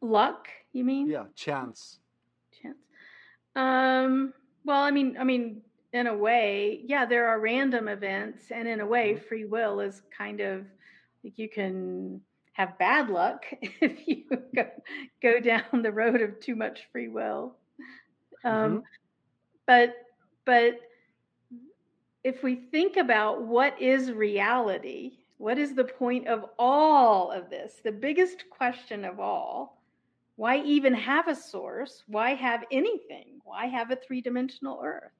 Luck 0.00 0.48
you 0.72 0.84
mean 0.84 1.08
yeah 1.08 1.24
chance 1.34 1.98
chance 2.62 2.76
um 3.56 4.32
well 4.64 4.82
i 4.82 4.90
mean 4.90 5.16
i 5.18 5.24
mean 5.24 5.60
in 5.92 6.06
a 6.06 6.16
way 6.16 6.80
yeah 6.86 7.04
there 7.04 7.28
are 7.28 7.40
random 7.40 7.88
events 7.88 8.50
and 8.50 8.68
in 8.68 8.80
a 8.80 8.86
way 8.86 9.14
mm-hmm. 9.14 9.26
free 9.28 9.44
will 9.44 9.80
is 9.80 10.02
kind 10.16 10.40
of 10.40 10.64
like 11.24 11.38
you 11.38 11.48
can 11.48 12.20
have 12.52 12.78
bad 12.78 13.08
luck 13.08 13.44
if 13.60 14.06
you 14.06 14.24
go, 14.54 14.66
go 15.22 15.40
down 15.40 15.82
the 15.82 15.92
road 15.92 16.20
of 16.20 16.38
too 16.40 16.54
much 16.54 16.80
free 16.92 17.08
will 17.08 17.56
um 18.44 18.52
mm-hmm. 18.52 18.78
but 19.66 19.94
but 20.44 20.80
if 22.22 22.42
we 22.42 22.54
think 22.54 22.96
about 22.96 23.42
what 23.42 23.80
is 23.80 24.12
reality 24.12 25.12
what 25.40 25.58
is 25.58 25.74
the 25.74 25.84
point 25.84 26.28
of 26.28 26.44
all 26.58 27.30
of 27.30 27.48
this? 27.48 27.80
The 27.82 27.92
biggest 27.92 28.44
question 28.50 29.06
of 29.06 29.18
all 29.18 29.80
why 30.36 30.58
even 30.58 30.94
have 30.94 31.28
a 31.28 31.34
source? 31.34 32.02
Why 32.06 32.34
have 32.34 32.64
anything? 32.70 33.40
Why 33.44 33.66
have 33.66 33.90
a 33.90 33.96
three 33.96 34.20
dimensional 34.20 34.80
earth? 34.82 35.12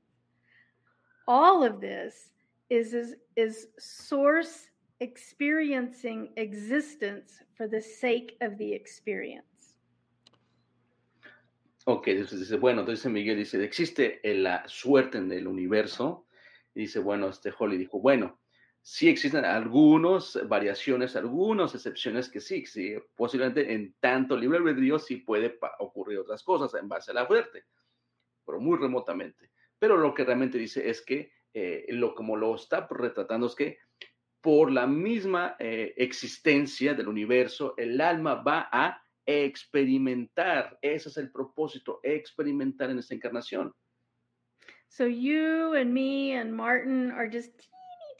All 1.26 1.62
of 1.62 1.80
this 1.80 2.32
is, 2.68 2.92
is, 2.94 3.16
is 3.36 3.68
source 3.78 4.68
experiencing 5.00 6.30
existence 6.36 7.42
for 7.54 7.66
the 7.66 7.80
sake 7.80 8.36
of 8.42 8.56
the 8.58 8.72
experience. 8.72 9.76
Ok, 11.86 12.08
entonces 12.08 12.40
dice, 12.40 12.56
bueno, 12.56 12.80
entonces 12.80 13.10
Miguel 13.10 13.36
dice, 13.36 13.62
¿existe 13.62 14.20
la 14.24 14.64
suerte 14.66 15.18
en 15.18 15.32
el 15.32 15.46
universo? 15.46 16.26
Y 16.74 16.80
dice, 16.80 16.98
bueno, 16.98 17.28
este 17.28 17.52
Holly 17.58 17.78
dijo, 17.78 18.00
bueno, 18.00 18.38
sí 18.82 19.08
existen 19.08 19.44
algunas 19.44 20.38
variaciones, 20.48 21.16
algunas 21.16 21.74
excepciones 21.74 22.28
que 22.28 22.40
sí, 22.40 22.64
sí, 22.66 22.94
posiblemente 23.14 23.72
en 23.72 23.94
tanto 24.00 24.36
libre 24.36 24.58
albedrío 24.58 24.98
sí 24.98 25.16
puede 25.16 25.58
ocurrir 25.78 26.18
otras 26.18 26.42
cosas 26.42 26.80
en 26.80 26.88
base 26.88 27.10
a 27.10 27.14
la 27.14 27.26
suerte, 27.26 27.64
pero 28.44 28.60
muy 28.60 28.78
remotamente. 28.78 29.50
Pero 29.78 29.96
lo 29.96 30.14
que 30.14 30.24
realmente 30.24 30.58
dice 30.58 30.88
es 30.88 31.02
que, 31.02 31.32
eh, 31.52 31.86
lo 31.90 32.14
como 32.14 32.36
lo 32.36 32.54
está 32.54 32.86
retratando 32.90 33.46
es 33.46 33.54
que 33.54 33.78
por 34.40 34.70
la 34.70 34.86
misma 34.86 35.56
eh, 35.58 35.92
existencia 35.96 36.94
del 36.94 37.08
universo, 37.08 37.74
el 37.76 38.00
alma 38.00 38.36
va 38.36 38.68
a 38.72 39.02
experimentar. 39.26 40.78
Ese 40.80 41.10
es 41.10 41.16
el 41.18 41.30
propósito, 41.30 42.00
experimentar 42.02 42.90
en 42.90 42.98
esta 42.98 43.14
encarnación. 43.14 43.74
So 44.88 45.06
you 45.06 45.74
and 45.74 45.92
me 45.92 46.34
and 46.34 46.52
Martin 46.52 47.12
are 47.12 47.28
just 47.28 47.68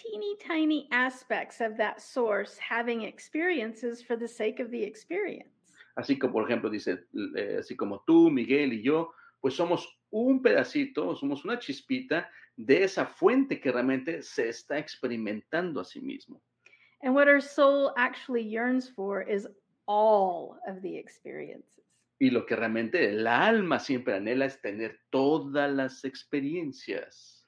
teeny, 0.03 0.37
tiny 0.37 0.89
aspects 0.91 1.61
of 1.61 1.77
that 1.77 2.01
source 2.01 2.59
having 2.59 3.03
experiences 3.03 4.03
for 4.03 4.17
the 4.17 4.29
sake 4.29 4.61
of 4.61 4.71
the 4.71 4.83
experience. 4.83 5.49
Así 5.97 6.19
como, 6.19 6.33
por 6.33 6.45
ejemplo, 6.45 6.71
dice, 6.71 7.05
eh, 7.37 7.57
así 7.59 7.77
como 7.77 8.03
tú, 8.07 8.31
Miguel 8.31 8.73
y 8.73 8.83
yo, 8.83 9.13
pues 9.41 9.55
somos 9.55 9.87
un 10.11 10.43
pedacito, 10.43 11.15
somos 11.17 11.45
una 11.45 11.59
chispita 11.59 12.29
de 12.57 12.85
esa 12.85 13.07
fuente 13.07 13.61
que 13.61 13.73
realmente 13.73 14.23
se 14.23 14.49
está 14.49 14.79
experimentando 14.79 15.81
a 15.81 15.85
sí 15.85 16.01
mismo. 16.01 16.41
And 17.03 17.15
what 17.15 17.29
our 17.29 17.41
soul 17.41 17.93
actually 17.97 18.43
yearns 18.43 18.89
for 18.89 19.23
is 19.23 19.49
all 19.87 20.59
of 20.67 20.83
the 20.83 20.97
experiences. 20.97 21.85
Y 22.19 22.31
lo 22.31 22.45
que 22.45 22.55
realmente 22.55 23.09
el 23.09 23.27
alma 23.27 23.79
siempre 23.79 24.15
anhela 24.15 24.45
es 24.45 24.61
tener 24.61 25.01
todas 25.11 25.73
las 25.73 26.05
experiencias. 26.05 27.40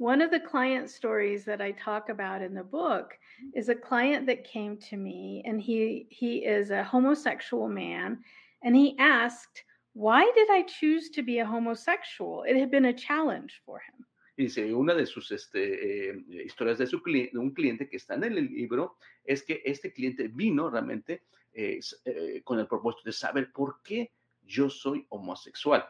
One 0.00 0.22
of 0.22 0.30
the 0.30 0.40
client 0.40 0.88
stories 0.88 1.44
that 1.44 1.60
I 1.60 1.72
talk 1.72 2.08
about 2.08 2.40
in 2.40 2.54
the 2.54 2.64
book 2.64 3.18
is 3.54 3.68
a 3.68 3.74
client 3.74 4.26
that 4.28 4.44
came 4.44 4.78
to 4.88 4.96
me 4.96 5.42
and 5.44 5.60
he 5.60 6.06
he 6.08 6.38
is 6.38 6.70
a 6.70 6.82
homosexual 6.82 7.68
man 7.68 8.24
and 8.62 8.74
he 8.74 8.96
asked, 8.98 9.62
"Why 9.92 10.22
did 10.34 10.48
I 10.50 10.62
choose 10.62 11.10
to 11.10 11.22
be 11.22 11.40
a 11.40 11.44
homosexual?" 11.44 12.44
It 12.48 12.56
had 12.56 12.70
been 12.70 12.86
a 12.86 12.94
challenge 12.94 13.60
for 13.66 13.78
him. 13.78 14.06
Y 14.38 14.44
dice, 14.44 14.72
una 14.72 14.94
de 14.94 15.04
sus 15.04 15.30
este, 15.32 16.08
eh, 16.08 16.16
historias 16.46 16.78
de, 16.78 16.86
su 16.86 17.02
de 17.04 17.38
un 17.38 17.50
cliente 17.50 17.86
que 17.86 17.98
está 17.98 18.14
en 18.14 18.24
el 18.24 18.36
libro 18.36 18.96
es 19.22 19.42
que 19.42 19.60
este 19.66 19.92
cliente 19.92 20.28
vino 20.28 20.70
realmente 20.70 21.24
eh, 21.52 21.78
eh, 22.06 22.40
con 22.42 22.58
el 22.58 22.66
propósito 22.66 23.02
de 23.04 23.12
saber 23.12 23.52
por 23.52 23.82
qué 23.82 24.12
yo 24.46 24.70
soy 24.70 25.04
homosexual. 25.10 25.84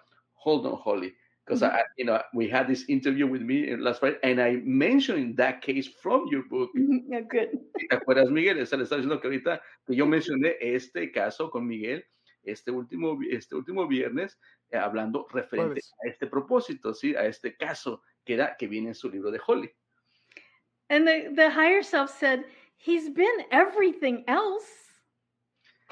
Hold 0.44 0.66
on, 0.66 0.80
Holly, 0.84 1.14
because 1.50 1.66
mm 1.66 1.70
-hmm. 1.70 1.82
you 1.96 2.04
know 2.04 2.22
we 2.32 2.48
had 2.48 2.66
this 2.66 2.84
interview 2.88 3.26
with 3.26 3.42
me 3.42 3.76
last 3.76 3.98
Friday, 3.98 4.18
and 4.22 4.38
I 4.40 4.62
mentioned 4.64 5.36
that 5.36 5.60
case 5.60 5.88
from 6.02 6.28
your 6.30 6.44
book. 6.48 6.70
Yeah, 6.74 7.22
good. 7.22 7.50
¿Te 7.88 7.96
acuerdas, 7.96 8.30
Miguel? 8.30 8.58
Esa 8.58 8.76
le 8.76 8.84
está 8.84 8.96
diciendo 8.96 9.20
que 9.20 9.26
ahorita 9.26 9.60
que 9.86 9.94
yo 9.96 10.06
mencioné 10.06 10.56
este 10.60 11.10
caso 11.10 11.50
con 11.50 11.66
Miguel 11.66 12.04
este 12.42 12.70
último, 12.70 13.18
este 13.30 13.54
último 13.54 13.86
viernes, 13.86 14.38
eh, 14.70 14.78
hablando 14.78 15.26
referente 15.30 15.80
Jueves. 15.80 15.94
a 16.04 16.08
este 16.08 16.26
propósito, 16.26 16.94
sí, 16.94 17.14
a 17.14 17.26
este 17.26 17.56
caso 17.56 18.02
que 18.24 18.34
era 18.34 18.56
que 18.56 18.66
viene 18.66 18.88
en 18.88 18.94
su 18.94 19.10
libro 19.10 19.30
de 19.30 19.40
Holly. 19.44 19.70
And 20.88 21.06
the, 21.06 21.30
the 21.34 21.50
higher 21.50 21.82
self 21.82 22.10
said, 22.10 22.44
he's 22.76 23.12
been 23.12 23.46
everything 23.50 24.24
else. 24.26 24.68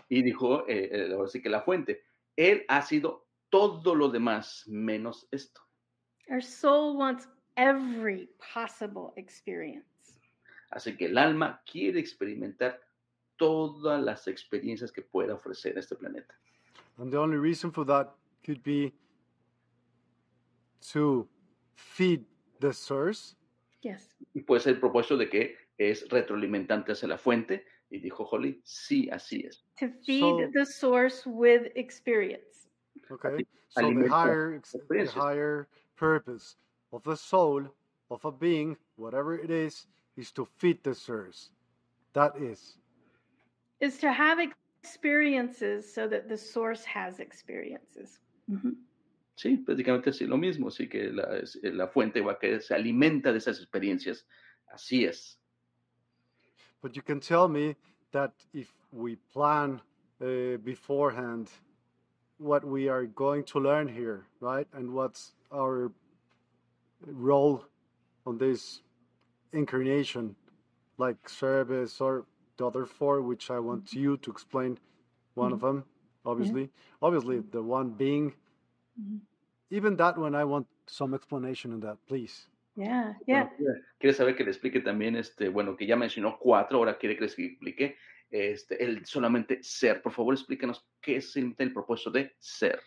Y 0.08 0.22
dijo, 0.22 0.66
eh, 0.68 0.88
eh, 0.90 1.12
ahora 1.12 1.28
sí 1.28 1.42
que 1.42 1.50
la 1.50 1.60
fuente, 1.60 2.02
él 2.36 2.64
ha 2.68 2.82
sido 2.82 3.27
todo 3.50 3.94
lo 3.94 4.08
demás 4.08 4.64
menos 4.66 5.26
esto. 5.30 5.60
Our 6.30 6.42
soul 6.42 6.96
wants 6.96 7.26
every 7.56 8.28
possible 8.38 9.12
experience. 9.16 9.84
Así 10.70 10.96
que 10.96 11.06
el 11.06 11.16
alma 11.16 11.62
quiere 11.64 11.98
experimentar 11.98 12.80
todas 13.36 14.02
las 14.02 14.28
experiencias 14.28 14.92
que 14.92 15.02
pueda 15.02 15.34
ofrecer 15.34 15.78
este 15.78 15.96
planeta. 15.96 16.34
And 16.98 17.10
the 17.10 17.18
only 17.18 17.38
reason 17.38 17.70
for 17.70 17.84
that 17.86 18.14
could 18.44 18.62
be 18.62 18.92
to 20.92 21.26
feed 21.76 22.24
the 22.60 22.72
source. 22.72 23.36
Yes. 23.82 24.16
Y 24.34 24.42
puede 24.42 24.60
ser 24.60 24.74
el 24.74 24.80
propósito 24.80 25.16
de 25.16 25.28
que 25.30 25.56
es 25.78 26.08
retroalimentante 26.08 26.92
hacia 26.92 27.08
la 27.08 27.18
fuente 27.18 27.64
y 27.90 27.98
dijo 27.98 28.24
Holly, 28.24 28.60
sí, 28.64 29.08
así 29.10 29.46
es. 29.46 29.64
To 29.78 29.88
feed 30.04 30.20
so, 30.20 30.50
the 30.52 30.66
source 30.66 31.22
with 31.26 31.70
experience. 31.76 32.67
Okay. 33.10 33.44
So 33.68 33.92
the 33.92 34.08
higher, 34.08 34.60
the 34.88 35.06
higher 35.06 35.68
purpose 35.96 36.56
of 36.92 37.02
the 37.04 37.16
soul, 37.16 37.62
of 38.10 38.24
a 38.24 38.32
being, 38.32 38.76
whatever 38.96 39.38
it 39.38 39.50
is, 39.50 39.86
is 40.16 40.32
to 40.32 40.46
feed 40.56 40.82
the 40.82 40.94
source. 40.94 41.50
That 42.14 42.36
is. 42.36 42.76
Is 43.80 43.98
to 43.98 44.12
have 44.12 44.38
experiences 44.40 45.92
so 45.92 46.08
that 46.08 46.28
the 46.28 46.38
source 46.38 46.84
has 46.84 47.20
experiences. 47.20 48.20
Mm 48.48 48.60
-hmm. 48.60 48.74
Sí, 49.36 49.56
prácticamente 49.56 50.10
así 50.10 50.26
lo 50.26 50.36
mismo, 50.36 50.66
así 50.66 50.88
que 50.88 51.12
la, 51.12 51.42
la 51.62 51.86
fuente 51.86 52.20
va 52.20 52.32
a 52.32 52.38
que 52.38 52.60
se 52.60 52.74
alimenta 52.74 53.30
de 53.30 53.38
esas 53.38 53.58
experiencias. 53.60 54.26
Así 54.72 55.04
es. 55.04 55.38
But 56.82 56.96
you 56.96 57.02
can 57.02 57.20
tell 57.20 57.48
me 57.48 57.76
that 58.10 58.32
if 58.52 58.72
we 58.90 59.16
plan 59.32 59.80
uh, 60.20 60.58
beforehand 60.64 61.50
what 62.38 62.64
we 62.64 62.88
are 62.88 63.04
going 63.06 63.44
to 63.44 63.58
learn 63.58 63.88
here, 63.88 64.26
right? 64.40 64.66
And 64.72 64.92
what's 64.92 65.32
our 65.52 65.90
role 67.06 67.64
on 68.26 68.38
this 68.38 68.80
incarnation, 69.52 70.36
like 70.98 71.28
service 71.28 72.00
or 72.00 72.24
the 72.56 72.66
other 72.66 72.86
four, 72.86 73.22
which 73.22 73.50
I 73.50 73.58
want 73.58 73.86
mm-hmm. 73.86 73.98
you 73.98 74.16
to 74.18 74.30
explain 74.30 74.78
one 75.34 75.52
mm-hmm. 75.52 75.54
of 75.54 75.60
them, 75.60 75.84
obviously. 76.24 76.62
Yeah. 76.62 77.02
Obviously, 77.02 77.40
the 77.50 77.62
one 77.62 77.90
being, 77.90 78.32
mm-hmm. 79.00 79.18
even 79.70 79.96
that 79.96 80.18
one, 80.18 80.34
I 80.34 80.44
want 80.44 80.66
some 80.86 81.14
explanation 81.14 81.72
on 81.72 81.80
that, 81.80 81.98
please. 82.06 82.48
Yeah, 82.76 83.14
yeah. 83.26 83.48
Bueno, 83.58 83.80
quiere 83.98 84.14
saber 84.14 84.36
que 84.36 84.44
le 84.44 84.50
explique 84.50 84.84
también, 84.84 85.16
este, 85.16 85.48
bueno, 85.48 85.76
que 85.76 85.86
ya 85.86 85.96
mencionó 85.96 86.38
cuatro, 86.38 86.78
ahora 86.78 86.96
quiere 86.96 87.16
que 87.16 87.22
les 87.22 87.36
explique 87.36 87.96
este, 88.30 88.82
el 88.82 89.04
solamente 89.06 89.62
ser. 89.62 90.02
Por 90.02 90.12
favor, 90.12 90.34
explíquenos 90.34 90.86
qué 91.00 91.16
es 91.16 91.36
el, 91.36 91.54
el 91.58 91.72
propósito 91.72 92.10
de 92.10 92.34
ser. 92.38 92.80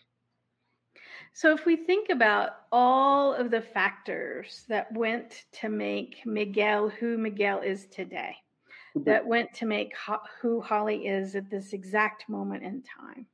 So, 1.34 1.52
if 1.54 1.64
we 1.64 1.76
think 1.76 2.10
about 2.10 2.50
all 2.70 3.34
of 3.34 3.50
the 3.50 3.62
factors 3.62 4.64
that 4.68 4.92
went 4.92 5.46
to 5.60 5.68
make 5.68 6.26
Miguel 6.26 6.90
who 6.90 7.16
Miguel 7.16 7.60
is 7.60 7.86
today, 7.86 8.36
that 9.06 9.26
went 9.26 9.52
to 9.54 9.66
make 9.66 9.96
ho- 9.96 10.20
who 10.42 10.60
Holly 10.60 11.06
is 11.06 11.34
at 11.34 11.48
this 11.48 11.72
exact 11.72 12.28
moment 12.28 12.62
in 12.62 12.82
time. 12.82 13.26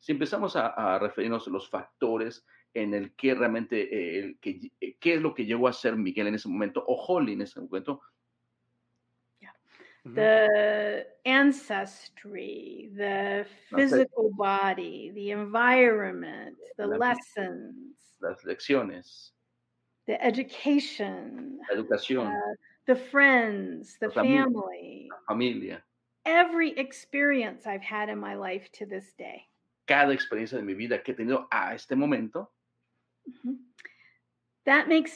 Si 0.00 0.12
empezamos 0.12 0.56
a, 0.56 0.74
a 0.76 0.98
referirnos 0.98 1.46
a 1.46 1.50
los 1.50 1.68
factores 1.68 2.44
en 2.74 2.92
el 2.92 3.14
que 3.14 3.34
realmente, 3.34 3.82
eh, 3.82 4.18
el 4.18 4.38
que, 4.40 4.72
eh, 4.80 4.96
qué 4.98 5.14
es 5.14 5.22
lo 5.22 5.32
que 5.32 5.46
llegó 5.46 5.68
a 5.68 5.72
ser 5.72 5.96
Miguel 5.96 6.26
en 6.26 6.34
ese 6.34 6.48
momento 6.48 6.84
o 6.86 6.96
Holly 6.96 7.34
en 7.34 7.42
ese 7.42 7.60
momento. 7.60 8.00
Yeah. 10.06 10.12
The 10.14 11.06
ancestry, 11.24 12.90
the 12.94 13.46
physical 13.74 14.30
body, 14.36 15.10
the 15.14 15.30
environment, 15.30 16.56
the 16.76 16.86
la, 16.86 16.96
lessons, 16.96 17.96
las 18.20 18.42
lecciones, 18.44 19.30
the 20.06 20.22
education, 20.22 21.58
la 21.70 21.82
educación, 21.82 22.26
uh, 22.26 22.54
the 22.86 22.96
friends, 22.96 23.96
the 23.98 24.10
family, 24.10 25.08
familia, 25.26 25.82
every 26.26 26.78
experience 26.78 27.66
I've 27.66 27.82
had 27.82 28.10
in 28.10 28.18
my 28.18 28.34
life 28.34 28.70
to 28.74 28.86
this 28.86 29.14
day. 29.16 29.46
Cada 29.86 30.12
experiencia 30.12 30.58
de 30.58 30.62
mi 30.62 30.74
vida 30.74 31.02
que 31.02 31.14
he 31.14 31.16
tenido 31.16 31.46
a 31.50 31.72
este 31.72 31.92
momento. 31.96 32.50
Mm-hmm. 33.28 33.54
That 34.66 34.86
makes 34.86 35.12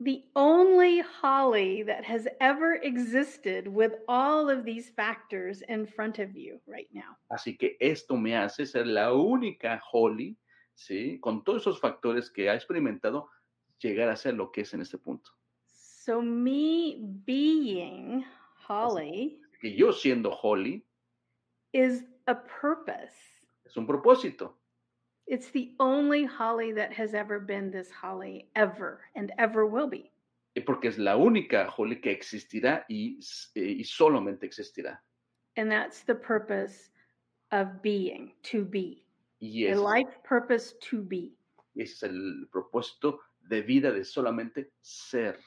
the 0.00 0.24
only 0.34 1.00
Holly 1.00 1.82
that 1.84 2.04
has 2.04 2.26
ever 2.40 2.74
existed 2.82 3.68
with 3.68 3.92
all 4.08 4.50
of 4.50 4.64
these 4.64 4.90
factors 4.90 5.62
in 5.68 5.86
front 5.86 6.18
of 6.18 6.36
you 6.36 6.60
right 6.66 6.88
now. 6.92 7.16
Así 7.30 7.56
que 7.58 7.76
esto 7.80 8.16
me 8.16 8.34
hace 8.36 8.66
ser 8.66 8.86
la 8.86 9.12
única 9.12 9.80
Holly, 9.92 10.36
¿sí? 10.74 11.20
Con 11.20 11.44
todos 11.44 11.62
esos 11.62 11.80
factores 11.80 12.30
que 12.30 12.48
ha 12.50 12.54
experimentado, 12.54 13.28
llegar 13.78 14.08
a 14.08 14.16
ser 14.16 14.34
lo 14.34 14.50
que 14.50 14.62
es 14.62 14.74
en 14.74 14.80
este 14.80 14.98
punto. 14.98 15.30
So 15.66 16.20
me 16.20 16.98
being 17.24 18.24
Holly 18.68 19.40
que 19.64 19.74
yo 19.74 19.92
siendo 19.92 20.30
Holly 20.30 20.84
is 21.72 22.04
a 22.26 22.34
purpose. 22.34 23.14
Es 23.64 23.76
un 23.78 23.86
propósito. 23.86 24.58
It's 25.26 25.50
the 25.50 25.72
only 25.80 26.24
Holly 26.24 26.72
that 26.72 26.92
has 26.92 27.14
ever 27.14 27.40
been 27.40 27.70
this 27.70 27.90
Holly 27.90 28.48
ever 28.54 29.00
and 29.16 29.32
ever 29.38 29.66
will 29.66 29.88
be. 29.88 30.10
Eh, 30.54 30.62
porque 30.64 30.86
es 30.86 30.98
la 30.98 31.16
única 31.16 31.66
Holly 31.68 32.00
que 32.00 32.12
existirá 32.12 32.84
y, 32.88 33.18
eh, 33.56 33.76
y 33.78 33.84
solamente 33.84 34.44
existirá. 34.44 34.98
And 35.56 35.70
that's 35.70 36.02
the 36.02 36.14
purpose 36.14 36.90
of 37.52 37.82
being, 37.82 38.32
to 38.44 38.64
be. 38.64 39.04
Y 39.40 39.70
a 39.70 39.74
life 39.74 40.22
purpose 40.22 40.74
to 40.90 41.02
be. 41.02 41.32
Y 41.74 41.82
ese 41.82 41.94
es 41.94 42.02
el 42.02 42.46
propósito 42.52 43.20
de 43.48 43.62
vida 43.62 43.92
de 43.92 44.04
solamente 44.04 44.70
ser. 44.82 45.38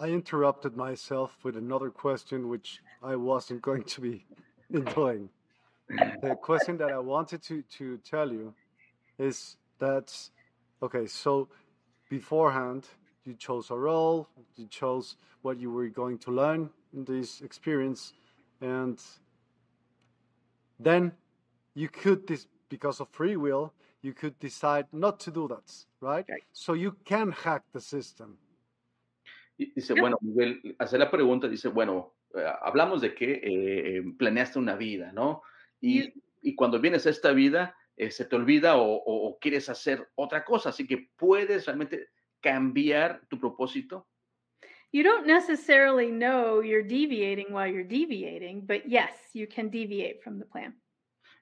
I 0.00 0.08
interrupted 0.08 0.74
myself 0.76 1.44
with 1.44 1.56
another 1.56 1.90
question 1.90 2.48
which 2.48 2.80
I 3.02 3.16
wasn't 3.16 3.60
going 3.60 3.84
to 3.84 4.00
be 4.00 4.24
doing. 4.94 5.28
The 5.88 6.36
question 6.40 6.76
that 6.78 6.90
I 6.90 6.98
wanted 6.98 7.42
to, 7.44 7.62
to 7.78 7.98
tell 7.98 8.32
you 8.32 8.54
is 9.18 9.56
that, 9.78 10.12
okay, 10.82 11.06
so 11.06 11.48
beforehand, 12.08 12.86
you 13.24 13.34
chose 13.34 13.70
a 13.70 13.76
role, 13.76 14.28
you 14.56 14.66
chose 14.66 15.16
what 15.42 15.58
you 15.58 15.70
were 15.70 15.88
going 15.88 16.18
to 16.18 16.30
learn 16.30 16.70
in 16.92 17.04
this 17.04 17.40
experience, 17.40 18.12
and 18.60 19.00
then 20.78 21.12
you 21.74 21.88
could, 21.88 22.26
this, 22.26 22.46
because 22.68 23.00
of 23.00 23.08
free 23.10 23.36
will, 23.36 23.72
you 24.02 24.12
could 24.12 24.38
decide 24.40 24.86
not 24.92 25.20
to 25.20 25.30
do 25.30 25.46
that, 25.48 25.72
right? 26.00 26.24
Right. 26.28 26.42
So 26.52 26.72
you 26.72 26.96
can 27.04 27.32
hack 27.32 27.62
the 27.72 27.80
system. 27.80 28.38
Dice, 29.58 29.94
bueno, 29.94 30.18
Miguel, 30.20 30.74
hace 30.78 30.98
la 30.98 31.08
pregunta, 31.08 31.48
dice, 31.48 31.68
bueno, 31.68 32.14
eh, 32.34 32.52
hablamos 32.62 33.00
de 33.00 33.14
que 33.14 33.34
eh, 33.34 33.98
eh, 33.98 34.02
planeaste 34.18 34.58
una 34.58 34.74
vida, 34.74 35.12
¿no? 35.12 35.42
Y, 35.82 36.14
y 36.40 36.54
cuando 36.54 36.80
vienes 36.80 37.06
a 37.06 37.10
esta 37.10 37.32
vida, 37.32 37.76
eh, 37.96 38.10
se 38.10 38.24
te 38.24 38.36
olvida 38.36 38.76
o, 38.76 38.84
o- 38.94 39.28
o 39.28 39.38
quieres 39.38 39.68
hacer 39.68 40.08
otra 40.14 40.44
cosa, 40.44 40.70
así 40.70 40.86
que 40.86 41.10
puedes 41.16 41.66
realmente 41.66 42.08
cambiar 42.40 43.26
tu 43.28 43.38
propósito. 43.38 44.08
You 44.92 45.02
don't 45.02 45.26
necessarily 45.26 46.10
know 46.10 46.60
you're 46.62 46.82
deviating 46.86 47.52
while 47.52 47.66
you're 47.70 47.82
deviating, 47.86 48.66
but 48.66 48.84
yes, 48.86 49.10
you 49.34 49.46
can 49.46 49.70
deviate 49.70 50.22
from 50.22 50.38
the 50.38 50.46
plan. 50.46 50.80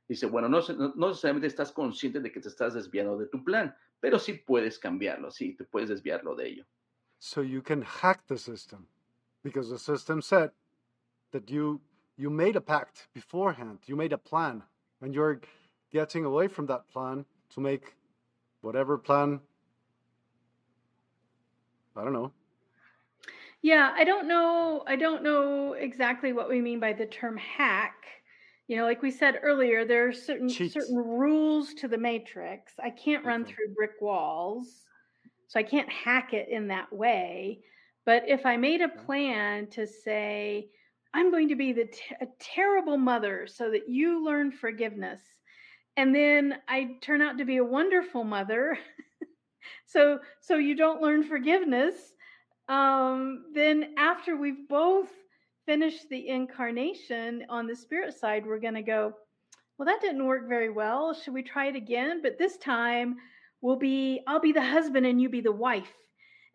Dice, 0.09 0.26
bueno, 0.26 0.49
no, 0.49 0.61
no 0.97 1.09
necesariamente 1.09 1.47
estás 1.47 1.72
consciente 1.72 2.20
de 2.20 2.30
que 2.32 2.41
te 2.41 2.49
estás 2.49 2.74
desviando 2.74 3.16
de 3.16 3.26
tu 3.28 3.45
plan, 3.45 3.74
pero 4.01 4.18
sí 4.18 4.32
puedes 4.34 4.78
cambiarlo, 4.78 5.30
sí, 5.30 5.55
te 5.57 5.64
puedes 5.64 5.88
desviarlo 5.88 6.34
de 6.34 6.49
ello. 6.49 6.66
so 7.22 7.43
you 7.43 7.61
can 7.62 7.82
hack 7.82 8.26
the 8.28 8.38
system 8.38 8.86
because 9.43 9.68
the 9.68 9.78
system 9.78 10.22
said 10.22 10.51
that 11.32 11.51
you 11.51 11.78
you 12.20 12.30
made 12.30 12.56
a 12.56 12.60
pact 12.60 13.08
beforehand 13.14 13.78
you 13.86 13.96
made 13.96 14.12
a 14.12 14.18
plan 14.18 14.62
and 15.00 15.14
you're 15.14 15.40
getting 15.90 16.24
away 16.24 16.46
from 16.48 16.66
that 16.66 16.86
plan 16.88 17.24
to 17.48 17.60
make 17.60 17.94
whatever 18.62 18.98
plan 18.98 19.40
i 21.96 22.02
don't 22.04 22.12
know 22.12 22.32
Yeah, 23.62 23.92
I 23.94 24.04
don't 24.04 24.26
know. 24.26 24.82
I 24.86 24.96
don't 24.96 25.22
know 25.22 25.74
exactly 25.74 26.32
what 26.32 26.48
we 26.48 26.60
mean 26.60 26.80
by 26.80 26.92
the 26.92 27.06
term 27.06 27.36
hack. 27.36 27.96
You 28.68 28.76
know, 28.76 28.84
like 28.84 29.02
we 29.02 29.10
said 29.10 29.40
earlier, 29.42 29.84
there 29.84 30.06
are 30.08 30.12
certain 30.12 30.54
Cheats. 30.54 30.74
certain 30.74 30.96
rules 30.96 31.74
to 31.74 31.88
the 31.88 31.98
matrix. 31.98 32.74
I 32.82 32.90
can't 32.90 33.24
run 33.24 33.44
Okay. 33.44 33.52
through 33.54 33.74
brick 33.74 34.00
walls, 34.00 34.86
so 35.48 35.60
I 35.60 35.64
can't 35.64 35.90
hack 35.90 36.34
it 36.34 36.48
in 36.50 36.68
that 36.68 36.92
way. 36.92 37.62
But 38.06 38.28
if 38.28 38.46
I 38.46 38.56
made 38.58 38.82
a 38.82 38.88
plan 38.90 39.68
to 39.70 39.86
say, 39.86 40.70
I'm 41.12 41.30
going 41.30 41.48
to 41.48 41.56
be 41.56 41.72
the 41.72 41.86
t- 41.86 42.14
a 42.20 42.26
terrible 42.38 42.96
mother 42.96 43.46
so 43.46 43.70
that 43.70 43.88
you 43.88 44.24
learn 44.24 44.52
forgiveness, 44.52 45.20
and 45.96 46.14
then 46.14 46.54
I 46.68 46.96
turn 47.02 47.20
out 47.22 47.38
to 47.38 47.44
be 47.44 47.56
a 47.56 47.64
wonderful 47.64 48.24
mother, 48.24 48.78
so 49.86 50.20
so 50.40 50.56
you 50.56 50.76
don't 50.76 51.02
learn 51.02 51.24
forgiveness 51.24 51.94
um, 52.70 53.46
then 53.52 53.94
after 53.98 54.36
we've 54.36 54.68
both 54.68 55.08
finished 55.66 56.08
the 56.08 56.28
incarnation 56.28 57.44
on 57.48 57.66
the 57.66 57.74
spirit 57.74 58.16
side, 58.16 58.46
we're 58.46 58.61
going 58.61 58.74
to 58.74 58.82
go, 58.82 59.12
well, 59.76 59.86
that 59.86 60.00
didn't 60.00 60.24
work 60.24 60.48
very 60.48 60.70
well. 60.70 61.12
Should 61.12 61.34
we 61.34 61.42
try 61.42 61.66
it 61.66 61.74
again? 61.74 62.20
But 62.22 62.38
this 62.38 62.56
time 62.58 63.16
we'll 63.61 63.78
be, 63.78 64.20
I'll 64.28 64.40
be 64.40 64.52
the 64.52 64.64
husband 64.64 65.04
and 65.04 65.20
you 65.20 65.28
be 65.28 65.40
the 65.40 65.50
wife, 65.50 65.92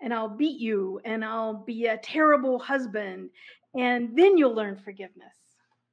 and 0.01 0.13
I'll 0.13 0.29
beat 0.29 0.57
you 0.57 1.01
and 1.03 1.23
I'll 1.23 1.65
be 1.65 1.87
a 1.87 1.97
terrible 1.97 2.59
husband, 2.59 3.29
and 3.75 4.15
then 4.15 4.37
you'll 4.37 4.55
learn 4.55 4.77
forgiveness. 4.77 5.35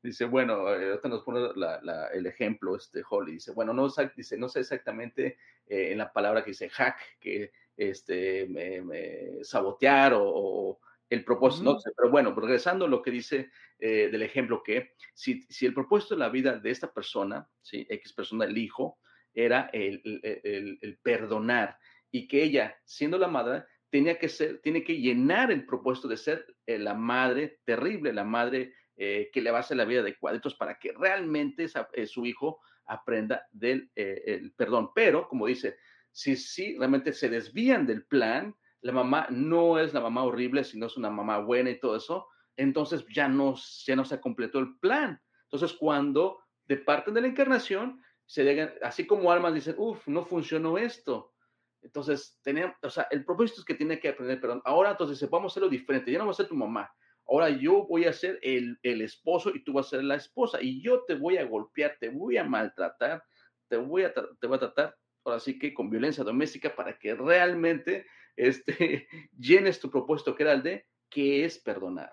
Dice, 0.02 0.24
bueno, 0.24 0.68
eh, 0.74 0.90
ahorita 0.90 1.08
nos 1.08 1.22
pone 1.22 1.40
la- 1.54 1.80
la- 1.82 2.08
el 2.08 2.26
ejemplo, 2.26 2.74
este 2.76 3.02
Holly. 3.08 3.34
Dice, 3.34 3.52
bueno, 3.52 3.72
no, 3.72 3.88
dice, 4.16 4.36
no 4.36 4.48
sé 4.48 4.60
exactamente 4.60 5.38
eh, 5.66 5.92
en 5.92 5.98
la 5.98 6.12
palabra 6.12 6.42
que 6.42 6.50
dice 6.50 6.68
hack, 6.68 6.96
que 7.20 7.52
este, 7.76 8.48
me- 8.48 8.82
me- 8.82 9.44
sabotear 9.44 10.14
o, 10.14 10.22
o 10.24 10.80
el 11.08 11.24
propósito, 11.24 11.64
no 11.64 11.70
Ujú. 11.72 11.80
sé, 11.80 11.90
pero 11.96 12.10
bueno, 12.10 12.34
regresando 12.34 12.86
a 12.86 12.88
lo 12.88 13.00
que 13.02 13.10
dice 13.12 13.50
eh, 13.78 14.08
del 14.10 14.22
ejemplo, 14.22 14.62
que 14.62 14.94
si, 15.14 15.42
si 15.42 15.66
el 15.66 15.74
propósito 15.74 16.14
de 16.14 16.20
la 16.20 16.30
vida 16.30 16.58
de 16.58 16.70
esta 16.70 16.92
persona, 16.92 17.48
¿sí? 17.60 17.86
X 17.88 18.12
persona, 18.12 18.44
el 18.46 18.58
hijo, 18.58 18.98
era 19.34 19.70
el, 19.72 20.00
el- 20.04 20.40
el- 20.44 20.78
el 20.82 20.98
perdonar 20.98 21.78
y 22.10 22.26
que 22.28 22.42
ella, 22.42 22.76
siendo 22.84 23.18
la 23.18 23.28
madre, 23.28 23.64
tenía 23.93 24.18
que 24.18 24.30
ser, 24.30 24.59
tiene 24.62 24.82
que 24.82 24.99
llenar 24.99 25.53
el 25.53 25.66
propósito 25.66 26.09
de 26.09 26.16
ser 26.16 26.47
eh, 26.66 26.78
la 26.78 26.95
madre 26.95 27.61
terrible, 27.66 28.14
la 28.14 28.24
madre 28.24 28.72
eh, 28.97 29.28
que 29.30 29.43
le 29.43 29.51
va 29.51 29.59
a 29.59 29.61
hacer 29.61 29.76
la 29.76 29.84
vida 29.84 30.03
de 30.03 30.16
cuadritos 30.16 30.55
para 30.55 30.78
que 30.78 30.93
realmente 30.93 31.66
eh, 31.93 32.07
su 32.07 32.24
hijo 32.24 32.61
aprenda 32.86 33.47
del 33.53 33.90
el 33.95 34.53
perdón. 34.55 34.93
Pero, 34.95 35.28
como 35.28 35.47
dice, 35.47 35.76
si, 36.11 36.36
si 36.36 36.78
realmente 36.78 37.12
se 37.12 37.28
desvían 37.28 37.86
del 37.86 38.07
plan, 38.07 38.57
la 38.80 38.93
mamá 38.93 39.26
no 39.28 39.78
es 39.78 39.93
la 39.93 40.01
mamá 40.01 40.24
horrible, 40.24 40.64
sino 40.64 40.86
es 40.86 40.97
una 40.97 41.11
mamá 41.11 41.40
buena 41.40 41.68
y 41.68 41.78
todo 41.78 41.97
eso, 41.97 42.28
entonces 42.57 43.05
ya 43.14 43.28
no, 43.28 43.57
ya 43.84 43.95
no 43.95 44.07
se 44.07 44.20
completó 44.20 44.59
el 44.59 44.78
plan. 44.78 45.20
Entonces, 45.45 45.76
cuando 45.78 46.38
departen 46.64 47.12
de 47.12 47.20
la 47.20 47.26
encarnación, 47.26 48.03
se 48.24 48.43
llegan, 48.43 48.72
así 48.80 49.07
como 49.07 49.30
almas 49.30 49.53
dicen, 49.53 49.74
uff, 49.76 50.09
no 50.09 50.24
funcionó 50.24 50.78
esto. 50.78 51.34
Entonces, 51.82 52.38
tenemos, 52.42 52.76
o 52.82 52.90
sea, 52.90 53.08
el 53.10 53.24
propósito 53.24 53.60
es 53.60 53.64
que 53.66 53.74
tiene 53.74 53.98
que 54.00 54.08
aprender 54.10 54.40
perdón. 54.40 54.62
Ahora, 54.64 54.92
entonces, 54.92 55.28
vamos 55.28 55.50
a 55.50 55.54
hacerlo 55.54 55.68
diferente. 55.68 56.10
Ya 56.12 56.18
no 56.18 56.24
voy 56.24 56.32
a 56.32 56.36
ser 56.36 56.48
tu 56.48 56.54
mamá. 56.54 56.90
Ahora 57.26 57.48
yo 57.50 57.86
voy 57.86 58.04
a 58.04 58.12
ser 58.12 58.38
el, 58.42 58.78
el 58.82 59.00
esposo 59.02 59.50
y 59.54 59.62
tú 59.64 59.72
vas 59.72 59.86
a 59.86 59.90
ser 59.90 60.04
la 60.04 60.16
esposa. 60.16 60.58
Y 60.60 60.82
yo 60.82 61.04
te 61.04 61.14
voy 61.14 61.36
a 61.38 61.44
golpear, 61.44 61.96
te 62.00 62.08
voy 62.08 62.36
a 62.36 62.44
maltratar, 62.44 63.22
te 63.68 63.76
voy 63.76 64.02
a, 64.02 64.12
tra- 64.14 64.28
te 64.40 64.46
voy 64.46 64.56
a 64.56 64.60
tratar, 64.60 64.96
ahora 65.24 65.40
sí 65.40 65.58
que 65.58 65.72
con 65.72 65.88
violencia 65.90 66.24
doméstica 66.24 66.74
para 66.74 66.98
que 66.98 67.14
realmente 67.14 68.06
este, 68.36 69.06
llenes 69.38 69.78
tu 69.80 69.90
propósito 69.90 70.34
que 70.34 70.42
era 70.42 70.52
el 70.52 70.62
de, 70.62 70.86
que 71.08 71.44
es 71.44 71.58
perdonar. 71.58 72.12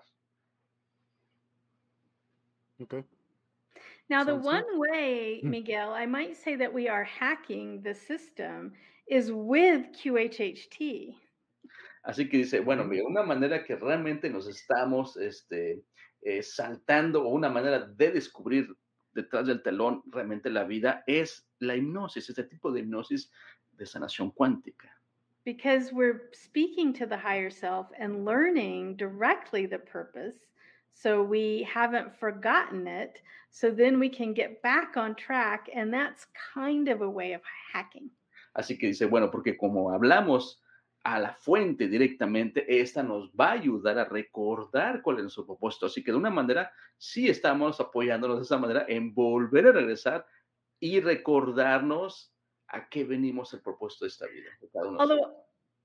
okay 2.80 3.04
Now, 4.08 4.24
the 4.24 4.34
good. 4.34 4.44
one 4.44 4.64
way, 4.78 5.40
Hmm. 5.42 5.50
Miguel, 5.50 5.90
I 5.90 6.06
might 6.06 6.36
say 6.36 6.56
that 6.56 6.72
we 6.72 6.88
are 6.88 7.04
hacking 7.04 7.82
the 7.82 7.94
system 7.94 8.72
is 9.10 9.30
with 9.32 9.86
QHHT. 9.92 11.16
Así 12.02 12.28
que 12.28 12.38
dice, 12.38 12.60
bueno, 12.60 12.84
mira, 12.84 13.04
una 13.04 13.22
manera 13.22 13.62
que 13.64 13.76
realmente 13.76 14.30
nos 14.30 14.48
estamos 14.48 15.16
este, 15.18 15.82
eh, 16.22 16.42
saltando 16.42 17.24
o 17.24 17.28
una 17.28 17.50
manera 17.50 17.80
de 17.80 18.12
descubrir 18.12 18.68
detrás 19.12 19.46
del 19.46 19.62
telón 19.62 20.02
realmente 20.06 20.48
la 20.48 20.64
vida 20.64 21.02
es 21.06 21.46
la 21.58 21.76
hipnosis, 21.76 22.30
este 22.30 22.44
tipo 22.44 22.72
de 22.72 22.80
hipnosis 22.80 23.30
de 23.72 23.84
sanación 23.84 24.30
cuántica. 24.30 24.88
because 25.44 25.92
we're 25.92 26.30
speaking 26.32 26.92
to 26.92 27.06
the 27.06 27.16
higher 27.16 27.50
self 27.50 27.86
and 27.98 28.24
learning 28.24 28.96
directly 28.96 29.66
the 29.66 29.78
purpose 29.78 30.36
so 30.92 31.22
we 31.22 31.66
haven't 31.72 32.14
forgotten 32.18 32.86
it 32.86 33.18
so 33.50 33.70
then 33.70 33.98
we 33.98 34.08
can 34.08 34.34
get 34.34 34.62
back 34.62 34.96
on 34.96 35.14
track 35.14 35.68
and 35.74 35.92
that's 35.92 36.26
kind 36.54 36.88
of 36.88 37.00
a 37.00 37.08
way 37.08 37.32
of 37.32 37.40
hacking 37.72 38.10
Así 38.60 38.78
que 38.78 38.88
dice, 38.88 39.06
bueno, 39.06 39.30
porque 39.30 39.56
como 39.56 39.90
hablamos 39.90 40.62
a 41.02 41.18
la 41.18 41.32
fuente 41.34 41.88
directamente, 41.88 42.80
esta 42.80 43.02
nos 43.02 43.30
va 43.30 43.48
a 43.48 43.52
ayudar 43.52 43.98
a 43.98 44.04
recordar 44.04 45.02
cuál 45.02 45.16
es 45.16 45.22
nuestro 45.22 45.46
propósito. 45.46 45.86
Así 45.86 46.04
que 46.04 46.12
de 46.12 46.18
una 46.18 46.30
manera, 46.30 46.70
sí 46.98 47.28
estamos 47.28 47.80
apoyándonos 47.80 48.38
de 48.38 48.44
esa 48.44 48.58
manera 48.58 48.84
en 48.88 49.14
volver 49.14 49.66
a 49.66 49.72
regresar 49.72 50.26
y 50.78 51.00
recordarnos 51.00 52.34
a 52.68 52.88
qué 52.88 53.04
venimos 53.04 53.52
el 53.54 53.60
propósito 53.60 54.04
de 54.04 54.08
esta 54.10 54.26
vida. 54.26 54.50
although 54.98 55.34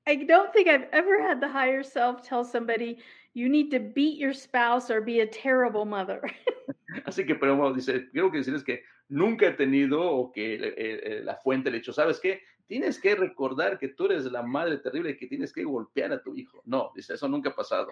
i 0.05 0.15
don't 0.15 0.53
think 0.53 0.67
i've 0.67 0.87
ever 0.91 1.19
had 1.19 1.39
the 1.39 1.47
higher 1.47 1.83
self 1.83 2.21
tell 2.21 2.45
somebody 2.45 2.99
you 3.33 3.49
need 3.49 3.71
to 3.71 3.79
beat 3.79 4.19
your 4.19 4.33
spouse 4.33 4.91
or 4.91 5.01
be 5.01 5.21
a 5.21 5.27
terrible 5.27 5.83
mother 5.83 6.21
Así 7.05 7.25
que, 7.25 7.35
pero 7.35 7.73
dice, 7.73 8.09
quiero 8.11 8.31
que 8.31 8.37
decirles 8.37 8.63
que 8.63 8.83
nunca 9.09 9.47
he 9.47 9.51
tenido 9.51 10.01
o 10.01 10.31
que 10.31 10.55
eh, 10.55 10.73
eh, 10.77 11.21
la 11.23 11.35
fuente 11.35 11.69
le 11.69 11.77
ha 11.77 11.79
dicho, 11.79 11.93
¿sabes 11.93 12.19
qué? 12.19 12.41
Tienes 12.67 12.99
que 12.99 13.15
recordar 13.15 13.77
que 13.77 13.89
tú 13.89 14.05
eres 14.05 14.25
la 14.25 14.41
madre 14.41 14.77
terrible 14.79 15.15
que 15.17 15.27
tienes 15.27 15.53
que 15.53 15.63
golpear 15.63 16.11
a 16.11 16.21
tu 16.21 16.35
hijo. 16.35 16.61
No, 16.65 16.91
dice, 16.95 17.13
eso 17.13 17.27
nunca 17.27 17.49
ha 17.49 17.55
pasado. 17.55 17.89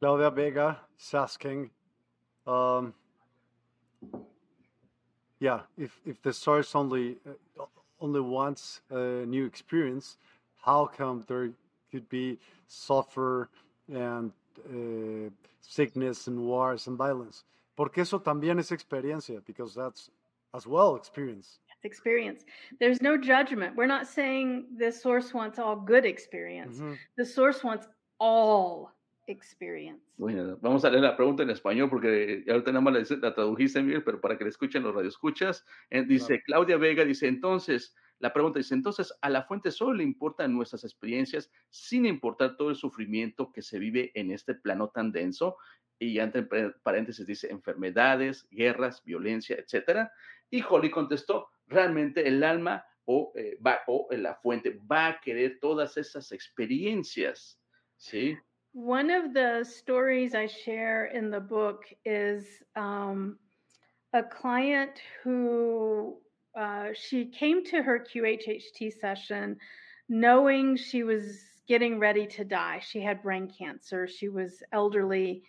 Claudia 0.00 0.30
Vega 0.30 0.80
is 0.98 1.14
asking, 1.14 1.70
um, 2.46 2.92
yeah, 5.38 5.60
if, 5.76 6.00
if 6.04 6.20
the 6.22 6.32
source 6.32 6.74
only 6.74 7.18
uh, 7.26 7.64
only 8.00 8.20
wants 8.20 8.80
a 8.90 9.24
new 9.26 9.46
experience, 9.46 10.16
how 10.56 10.86
come 10.86 11.24
there 11.28 11.52
could 11.90 12.08
be 12.08 12.38
suffer 12.66 13.48
and 13.88 14.32
uh, 14.68 15.30
sickness 15.60 16.26
and 16.26 16.40
wars 16.40 16.88
and 16.88 16.96
violence? 16.96 17.44
Porque 17.76 17.98
eso 17.98 18.18
también 18.18 18.58
es 18.58 18.72
experiencia, 18.72 19.40
because 19.46 19.74
that's 19.74 20.10
as 20.52 20.66
well 20.66 20.96
experience. 20.96 21.60
Experience. 21.84 22.44
There's 22.78 23.00
no 23.02 23.16
judgment. 23.16 23.76
We're 23.76 23.86
not 23.86 24.06
saying 24.06 24.66
the 24.78 24.90
source 24.92 25.32
wants 25.34 25.58
all 25.58 25.76
good 25.76 26.04
experience. 26.04 26.80
The 27.16 27.24
source 27.24 27.62
wants 27.64 27.88
all 28.18 28.88
experience. 29.26 30.00
Bueno, 30.16 30.58
vamos 30.60 30.84
a 30.84 30.90
leer 30.90 31.02
la 31.02 31.16
pregunta 31.16 31.42
en 31.42 31.50
español 31.50 31.88
porque 31.88 32.44
ahorita 32.48 32.72
nada 32.72 32.80
más 32.80 33.10
la, 33.10 33.34
tradujiste, 33.34 33.82
Miguel, 33.82 34.02
pero 34.04 34.20
para 34.20 34.36
que 34.36 34.44
la 34.44 34.50
escuchen 34.50 34.82
los 34.82 34.94
radioescuchas. 34.94 35.64
Eh, 35.90 36.02
dice 36.04 36.42
Claudia 36.44 36.76
Vega, 36.76 37.04
dice 37.04 37.28
entonces, 37.28 37.94
la 38.18 38.32
pregunta 38.32 38.58
dice, 38.58 38.74
entonces 38.74 39.12
a 39.20 39.28
la 39.30 39.42
fuente 39.44 39.70
solo 39.70 39.94
le 39.94 40.04
importan 40.04 40.54
nuestras 40.54 40.84
experiencias 40.84 41.50
sin 41.70 42.06
importar 42.06 42.56
todo 42.56 42.70
el 42.70 42.76
sufrimiento 42.76 43.52
que 43.52 43.62
se 43.62 43.78
vive 43.78 44.10
en 44.14 44.30
este 44.30 44.54
plano 44.54 44.88
tan 44.88 45.12
denso. 45.12 45.56
Y 45.98 46.18
entre 46.18 46.42
pa- 46.42 46.74
paréntesis 46.82 47.24
dice 47.26 47.48
enfermedades, 47.50 48.46
guerras, 48.50 49.02
violencia, 49.04 49.56
etcétera. 49.56 50.12
Y 50.50 50.62
Holly 50.68 50.90
contestó, 50.90 51.48
realmente 51.68 52.26
el 52.26 52.42
alma 52.42 52.84
o, 53.06 53.32
eh, 53.36 53.56
va, 53.64 53.80
o 53.88 54.08
la 54.12 54.34
fuente 54.34 54.78
va 54.90 55.08
a 55.08 55.20
querer 55.20 55.58
todas 55.60 55.96
esas 55.96 56.32
experiencias. 56.32 57.58
¿Sí? 57.96 58.36
One 58.74 59.10
of 59.10 59.34
the 59.34 59.64
stories 59.64 60.34
I 60.34 60.46
share 60.46 61.06
in 61.06 61.30
the 61.30 61.40
book 61.40 61.84
is 62.04 62.46
um, 62.74 63.38
a 64.14 64.22
client 64.22 65.00
who 65.22 66.16
uh, 66.58 66.88
she 66.94 67.26
came 67.26 67.64
to 67.66 67.82
her 67.82 67.98
QHHT 67.98 68.98
session 68.98 69.58
knowing 70.08 70.76
she 70.76 71.02
was 71.02 71.40
getting 71.68 71.98
ready 71.98 72.26
to 72.26 72.44
die. 72.44 72.80
She 72.80 73.00
had 73.00 73.22
brain 73.22 73.50
cancer. 73.58 74.06
She 74.06 74.28
was 74.28 74.62
elderly, 74.72 75.42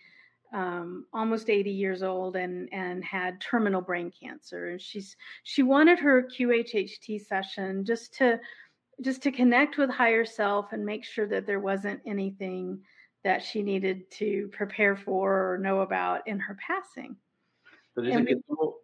um, 0.54 1.04
almost 1.12 1.50
80 1.50 1.70
years 1.70 2.02
old, 2.02 2.36
and 2.36 2.68
and 2.72 3.04
had 3.04 3.40
terminal 3.40 3.82
brain 3.82 4.10
cancer. 4.10 4.68
And 4.68 4.80
she's 4.80 5.16
she 5.42 5.62
wanted 5.62 5.98
her 5.98 6.22
QHHT 6.22 7.26
session 7.26 7.84
just 7.84 8.14
to 8.14 8.40
just 9.02 9.22
to 9.22 9.32
connect 9.32 9.76
with 9.76 9.90
higher 9.90 10.24
self 10.24 10.72
and 10.72 10.86
make 10.86 11.04
sure 11.04 11.26
that 11.26 11.46
there 11.46 11.60
wasn't 11.60 12.00
anything 12.06 12.80
that 13.24 13.42
she 13.42 13.62
needed 13.62 14.08
to 14.12 14.48
prepare 14.52 14.96
for 14.96 15.54
or 15.54 15.58
know 15.58 15.80
about 15.80 16.26
in 16.28 16.38
her 16.38 16.56
passing. 16.64 17.16
Entonces 17.96 18.12
dice 18.12 18.16
And 18.16 18.26
que 18.28 18.36
tuvo, 18.48 18.74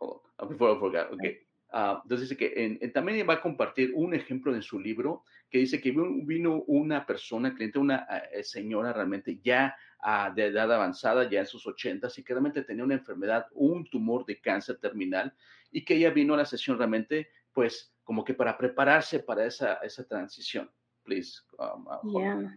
oh, 0.00 0.22
oh, 0.38 0.46
before 0.46 0.76
I 0.76 0.80
forgot, 0.80 1.12
okay. 1.12 1.38
Ah, 1.74 2.00
entonces 2.02 2.28
dice 2.28 2.36
que 2.38 2.64
en- 2.64 2.78
en- 2.82 2.92
también 2.92 3.26
va 3.26 3.34
a 3.34 3.40
compartir 3.40 3.92
un 3.94 4.12
ejemplo 4.14 4.54
en 4.54 4.60
su 4.60 4.78
libro 4.78 5.24
que 5.48 5.58
dice 5.58 5.80
que 5.80 5.90
vino, 5.90 6.62
una 6.66 7.06
persona, 7.06 7.54
cliente, 7.54 7.78
una 7.78 8.06
ah, 8.08 8.22
eh, 8.30 8.44
señora 8.44 8.92
realmente 8.92 9.38
ya 9.42 9.74
ah, 10.00 10.30
de 10.34 10.46
edad 10.46 10.70
avanzada, 10.70 11.30
ya 11.30 11.40
en 11.40 11.46
sus 11.46 11.66
ochentas, 11.66 12.18
y 12.18 12.24
que 12.24 12.34
realmente 12.34 12.62
tenía 12.62 12.84
una 12.84 12.94
enfermedad, 12.94 13.46
un 13.52 13.88
tumor 13.88 14.26
de 14.26 14.40
cáncer 14.40 14.78
terminal, 14.78 15.32
y 15.70 15.84
que 15.84 15.94
ella 15.94 16.10
vino 16.10 16.34
a 16.34 16.38
la 16.38 16.44
sesión 16.44 16.76
realmente, 16.76 17.28
pues, 17.52 17.94
como 18.04 18.24
que 18.24 18.34
para 18.34 18.58
prepararse 18.58 19.20
para 19.20 19.46
esa, 19.46 19.74
esa 19.76 20.04
transición. 20.06 20.70
Please. 21.04 21.40
um, 21.58 21.86
uh. 21.86 22.20
Yeah. 22.20 22.50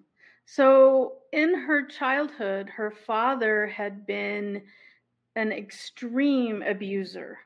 So 0.46 1.22
in 1.32 1.54
her 1.54 1.88
childhood, 1.88 2.68
her 2.70 2.92
father 2.92 3.68
had 3.68 4.06
been 4.06 4.64
an 5.36 5.52
extreme 5.52 6.62
abuser 6.64 7.38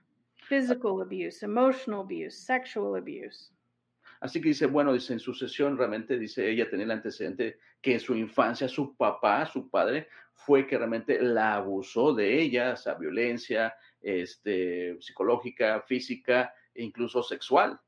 physical 0.50 1.02
abuse, 1.02 1.43
emotional 1.43 2.02
abuse, 2.02 2.36
sexual 2.36 2.95
abuse. 2.95 3.52
Así 4.22 4.41
que 4.41 4.50
dice, 4.50 4.66
bueno, 4.66 4.91
dice 4.91 5.14
en 5.14 5.20
su 5.20 5.34
sesión 5.34 5.78
realmente, 5.78 6.20
dice 6.20 6.50
ella 6.50 6.70
tenía 6.70 6.86
el 6.86 6.91
antecedente 6.91 7.60
que 7.82 7.93
en 7.93 8.00
su 8.00 8.16
infancia 8.16 8.68
su 8.68 8.97
papá, 8.97 9.45
su 9.45 9.70
padre, 9.70 10.10
fue 10.34 10.68
que 10.68 10.78
realmente 10.78 11.22
la 11.22 11.56
abusó 11.56 12.14
de 12.14 12.41
ella, 12.41 12.74
o 12.74 12.76
sea, 12.76 12.95
violencia 12.95 13.74
este, 14.02 14.97
psicológica, 15.00 15.82
física 15.88 16.54
e 16.74 16.84
incluso 16.84 17.24
sexual. 17.24 17.80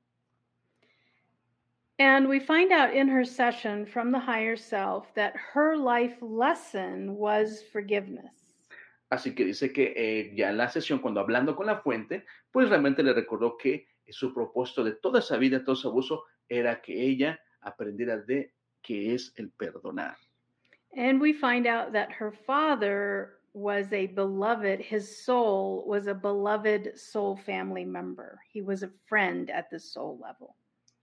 And 1.99 2.27
we 2.27 2.39
find 2.39 2.71
out 2.71 2.93
in 2.93 3.07
her 3.09 3.25
session 3.25 3.85
from 3.85 4.11
the 4.11 4.19
higher 4.19 4.55
self 4.55 5.13
that 5.15 5.33
her 5.53 5.75
life 5.75 6.17
lesson 6.21 7.15
was 7.15 7.61
forgiveness. 7.71 8.50
Así 9.11 9.35
que 9.35 9.43
dice 9.43 9.73
que 9.73 9.93
eh, 9.93 10.31
ya 10.33 10.51
en 10.51 10.57
la 10.57 10.69
sesión, 10.69 10.99
cuando 10.99 11.19
hablando 11.19 11.53
con 11.53 11.65
la 11.65 11.81
fuente, 11.81 12.25
pues 12.49 12.69
realmente 12.69 13.03
le 13.03 13.11
recordó 13.13 13.57
que 13.57 13.89
su 14.07 14.33
propósito 14.33 14.85
de 14.85 14.93
toda 14.93 15.19
esa 15.19 15.35
vida, 15.37 15.65
todo 15.65 15.75
ese 15.75 15.89
abuso, 15.89 16.23
era 16.47 16.81
que 16.81 16.93
ella 16.93 17.37
aprendiera 17.59 18.17
de 18.17 18.53
qué 18.81 19.13
es 19.13 19.33
el 19.35 19.51
perdonar. 19.51 20.15
And 20.95 21.21
we 21.21 21.33
find 21.33 21.67
out 21.67 21.91
that 21.91 22.09
her 22.09 22.31
father 22.31 23.39
was 23.53 23.91
a 23.91 24.07
beloved, 24.07 24.79
his 24.79 25.25
soul 25.25 25.83
was 25.85 26.07
a 26.07 26.13
beloved 26.13 26.97
soul 26.97 27.35
family 27.35 27.83
member. 27.83 28.39
He 28.49 28.61
was 28.61 28.81
a 28.81 28.89
friend 29.07 29.49
at 29.49 29.69
the 29.69 29.79
soul 29.79 30.17
level. 30.21 30.55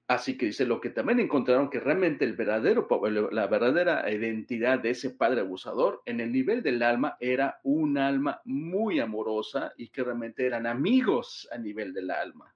Así 0.08 0.38
que 0.38 0.46
dice 0.46 0.64
lo 0.64 0.80
que 0.80 0.88
también 0.88 1.20
encontraron 1.20 1.68
que 1.68 1.80
realmente 1.80 2.24
el 2.24 2.34
verdadero, 2.34 2.88
la 3.30 3.46
verdadera 3.46 4.10
identidad 4.10 4.78
de 4.78 4.90
ese 4.90 5.10
padre 5.10 5.42
abusador 5.42 6.00
en 6.06 6.20
el 6.20 6.32
nivel 6.32 6.62
del 6.62 6.82
alma 6.82 7.18
era 7.20 7.60
un 7.62 7.98
alma 7.98 8.40
muy 8.46 9.00
amorosa 9.00 9.74
y 9.76 9.88
que 9.90 10.02
realmente 10.02 10.46
eran 10.46 10.66
amigos 10.66 11.46
a 11.52 11.58
nivel 11.58 11.92
del 11.92 12.10
alma. 12.10 12.54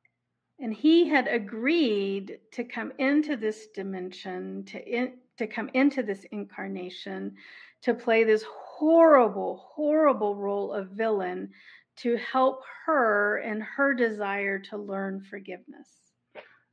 And 0.60 0.72
he 0.72 1.06
had 1.06 1.28
agreed 1.28 2.40
to 2.52 2.64
come 2.64 2.92
into 2.98 3.36
this 3.36 3.68
dimension, 3.74 4.64
to, 4.66 4.78
in, 4.78 5.18
to 5.36 5.46
come 5.46 5.68
into 5.74 6.02
this 6.02 6.24
incarnation, 6.30 7.36
to 7.82 7.92
play 7.92 8.24
this 8.24 8.44
horrible, 8.44 9.58
horrible 9.58 10.36
role 10.36 10.72
of 10.72 10.92
villain 10.92 11.50
to 11.96 12.16
help 12.16 12.62
her 12.86 13.38
in 13.40 13.60
her 13.60 13.92
desire 13.92 14.58
to 14.58 14.78
learn 14.78 15.20
forgiveness. 15.20 16.01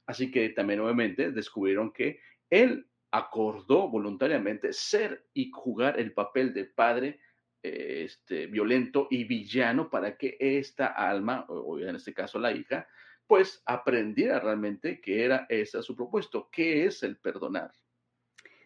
Así 0.10 0.32
que 0.32 0.49
también 0.49 0.80
nuevamente 0.80 1.32
descubrieron 1.32 1.93
que 1.93 2.20
él 2.49 2.88
acordó 3.12 3.89
voluntariamente 3.89 4.74
ser 4.74 5.28
y 5.36 5.51
jugar 5.51 5.99
el 5.99 6.14
papel 6.14 6.51
de 6.51 6.66
padre 6.66 7.20
eh, 7.62 8.05
este, 8.05 8.47
violento 8.47 9.07
y 9.12 9.26
villano 9.26 9.88
para 9.88 10.18
que 10.18 10.36
esta 10.39 10.88
alma, 10.88 11.45
o 11.47 11.78
en 11.78 11.95
este 11.95 12.12
caso 12.12 12.39
la 12.39 12.51
hija, 12.51 12.88
pues 13.28 13.62
aprendiera 13.68 14.39
realmente 14.39 14.99
que 14.99 15.24
era 15.24 15.45
ese 15.47 15.80
su 15.84 15.95
propósito, 15.95 16.49
que 16.51 16.86
es 16.86 17.03
el 17.03 17.18
perdonar. 17.18 17.72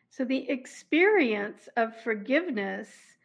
So 0.08 0.26
the 0.26 0.50
experience 0.50 1.70
of 1.76 1.94
forgiveness, 2.06 3.18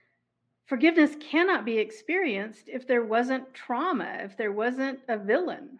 forgiveness 0.67 1.17
cannot 1.21 1.65
be 1.65 1.79
experienced 1.79 2.69
if 2.69 2.85
there 2.85 3.05
wasn't 3.05 3.45
trauma, 3.55 4.25
if 4.25 4.37
there 4.37 4.51
wasn't 4.51 4.99
a 5.07 5.17
villain. 5.17 5.79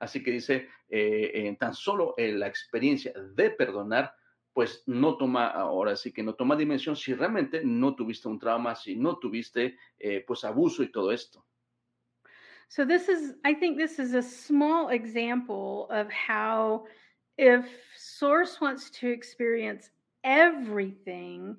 Así 0.00 0.22
que 0.22 0.32
dice, 0.32 0.68
eh, 0.94 1.46
en 1.46 1.56
tan 1.56 1.72
solo 1.72 2.12
eh, 2.18 2.32
la 2.32 2.46
experiencia 2.46 3.14
de 3.14 3.50
perdonar, 3.50 4.14
pues 4.52 4.82
no 4.86 5.16
toma, 5.16 5.46
ahora 5.46 5.96
sí 5.96 6.12
que 6.12 6.22
no 6.22 6.34
toma 6.34 6.54
dimensión 6.54 6.94
si 6.96 7.14
realmente 7.14 7.62
no 7.64 7.94
tuviste 7.94 8.28
un 8.28 8.38
trauma, 8.38 8.74
si 8.74 8.94
no 8.96 9.18
tuviste 9.18 9.78
eh, 9.98 10.22
pues 10.26 10.44
abuso 10.44 10.82
y 10.82 10.92
todo 10.92 11.10
esto. 11.10 11.46
So 12.68 12.84
this 12.84 13.08
is 13.08 13.34
I 13.42 13.54
think 13.54 13.78
this 13.78 13.98
is 13.98 14.12
a 14.12 14.22
small 14.22 14.90
example 14.90 15.86
of 15.90 16.10
how 16.10 16.84
if 17.38 17.64
source 17.96 18.60
wants 18.60 18.90
to 19.00 19.08
experience 19.08 19.90
everything, 20.24 21.56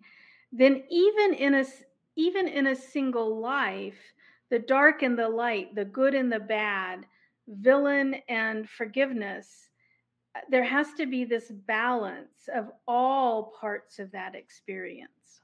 then 0.52 0.84
even 0.91 1.34
in 1.34 1.56
a 1.56 1.66
even 2.16 2.48
in 2.48 2.68
a 2.68 2.76
single 2.76 3.40
life, 3.40 4.14
the 4.52 4.60
dark 4.60 5.02
and 5.02 5.18
the 5.18 5.28
light, 5.28 5.74
the 5.74 5.86
good 5.86 6.14
and 6.14 6.32
the 6.32 6.40
bad, 6.40 7.08
villain 7.48 8.15
and 8.30 8.68
forgiveness, 8.70 9.70
uh, 10.36 10.40
there 10.49 10.64
has 10.64 10.94
to 10.95 11.06
be 11.06 11.26
this 11.26 11.52
balance 11.52 12.48
of 12.53 12.72
all 12.88 13.53
parts 13.60 13.99
of 13.99 14.11
that 14.11 14.36
experience. 14.36 15.41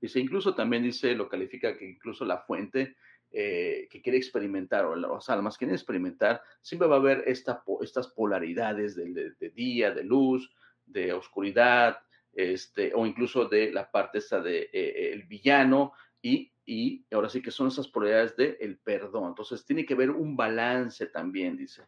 Dice, 0.00 0.16
incluso 0.18 0.54
también 0.54 0.82
dice, 0.82 1.14
lo 1.14 1.28
califica 1.28 1.76
que 1.78 1.84
incluso 1.88 2.24
la 2.24 2.38
fuente 2.38 2.96
eh, 3.30 3.86
que 3.90 4.02
quiere 4.02 4.18
experimentar, 4.18 4.84
o 4.84 4.94
las 4.96 5.28
almas 5.30 5.56
quieren 5.56 5.74
experimentar, 5.74 6.42
siempre 6.60 6.88
va 6.88 6.96
a 6.96 6.98
haber 6.98 7.22
esta, 7.26 7.62
estas 7.80 8.08
polaridades 8.08 8.94
de, 8.96 9.12
de- 9.12 9.30
de 9.38 9.50
día, 9.50 9.90
de 9.92 10.02
luz, 10.04 10.50
de 10.86 11.12
oscuridad, 11.12 11.98
este, 12.34 12.92
o 12.94 13.06
incluso 13.06 13.46
de 13.46 13.70
la 13.72 13.90
parte 13.90 14.18
esta 14.18 14.40
de 14.40 14.68
eh, 14.72 15.12
el 15.12 15.22
villano, 15.24 15.92
y, 16.22 16.52
y 16.64 17.04
ahora 17.12 17.28
sí 17.28 17.42
que 17.42 17.50
son 17.50 17.68
esas 17.68 17.90
del 18.36 18.56
el 18.60 18.78
perdón. 18.78 19.28
Entonces 19.28 19.64
tiene 19.64 19.84
que 19.84 19.94
haber 19.94 20.10
un 20.10 20.36
balance 20.36 21.06
también, 21.06 21.56
dice. 21.56 21.82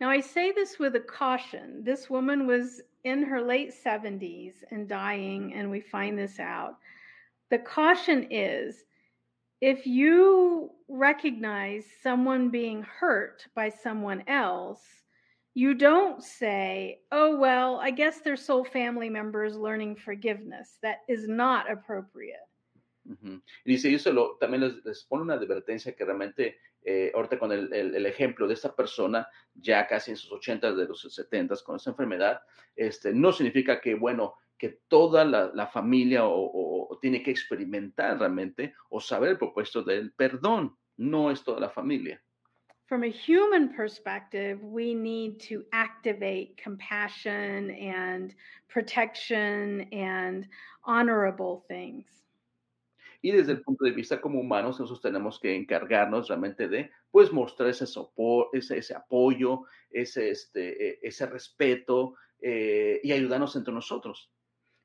Now, 0.00 0.10
I 0.10 0.20
say 0.20 0.50
this 0.50 0.80
with 0.80 0.96
a 0.96 1.00
caution. 1.00 1.84
This 1.84 2.10
woman 2.10 2.46
was 2.46 2.82
in 3.04 3.22
her 3.22 3.40
late 3.40 3.72
70s 3.72 4.64
and 4.72 4.88
dying, 4.88 5.52
and 5.54 5.70
we 5.70 5.80
find 5.80 6.18
this 6.18 6.40
out. 6.40 6.76
The 7.50 7.58
caution 7.58 8.26
is 8.30 8.84
if 9.60 9.86
you 9.86 10.70
recognize 10.88 11.84
someone 12.02 12.50
being 12.50 12.82
hurt 12.82 13.46
by 13.54 13.68
someone 13.68 14.24
else, 14.26 14.82
you 15.54 15.74
don't 15.74 16.20
say, 16.20 16.98
oh, 17.12 17.36
well, 17.36 17.78
I 17.80 17.92
guess 17.92 18.20
they're 18.20 18.36
soul 18.36 18.64
family 18.64 19.08
members 19.08 19.54
learning 19.54 19.96
forgiveness. 19.96 20.78
That 20.82 21.02
is 21.08 21.28
not 21.28 21.70
appropriate. 21.70 22.40
Y 23.04 23.72
dice, 23.72 23.90
y 23.90 23.94
eso 23.94 24.12
lo- 24.12 24.36
también 24.38 24.80
les, 24.84 25.04
pone 25.04 25.22
una 25.22 25.34
advertencia 25.34 25.94
que 25.94 26.04
realmente, 26.04 26.58
eh, 26.82 27.10
ahorita 27.14 27.38
con 27.38 27.52
el, 27.52 28.06
ejemplo 28.06 28.46
de 28.46 28.54
esta 28.54 28.74
persona, 28.74 29.28
ya 29.54 29.86
casi 29.86 30.12
en 30.12 30.16
sus 30.16 30.32
80, 30.32 30.72
de 30.72 30.86
los 30.86 31.00
70 31.00 31.56
con 31.64 31.76
esa 31.76 31.90
enfermedad, 31.90 32.40
este, 32.76 33.12
no 33.12 33.32
significa 33.32 33.80
que, 33.80 33.94
bueno, 33.94 34.34
que 34.56 34.80
toda 34.86 35.24
la, 35.24 35.66
familia 35.66 36.20
o, 36.24 36.98
tiene 37.00 37.22
que 37.22 37.32
experimentar 37.32 38.18
realmente 38.18 38.74
o 38.90 39.00
saber 39.00 39.30
el 39.30 39.38
propósito 39.38 39.82
del 39.82 40.12
perdón. 40.12 40.76
No 40.96 41.30
es 41.32 41.42
toda 41.42 41.58
la 41.58 41.70
familia. 41.70 42.22
From 42.86 43.02
a 43.02 43.10
human 43.10 43.74
perspective, 43.74 44.62
we 44.62 44.94
need 44.94 45.40
to 45.48 45.64
activate 45.72 46.60
compassion 46.62 47.70
and 47.70 48.34
protection 48.68 49.88
and 49.92 50.46
honorable 50.84 51.64
things. 51.66 52.21
Y 53.22 53.30
desde 53.30 53.52
el 53.52 53.62
punto 53.62 53.84
de 53.84 53.92
vista 53.92 54.20
como 54.20 54.40
humanos, 54.40 54.78
nosotros 54.80 55.00
tenemos 55.00 55.38
que 55.40 55.54
encargarnos 55.54 56.28
realmente 56.28 56.68
de, 56.68 56.90
pues, 57.10 57.32
mostrar 57.32 57.70
ese, 57.70 57.86
sopo- 57.86 58.48
ese, 58.52 58.78
ese 58.78 58.94
apoyo, 58.94 59.62
ese, 59.90 60.30
este, 60.30 60.88
eh, 60.90 60.98
ese 61.02 61.26
respeto 61.26 62.16
eh, 62.40 63.00
y 63.02 63.12
ayudarnos 63.12 63.54
entre 63.56 63.72
nosotros. 63.72 64.30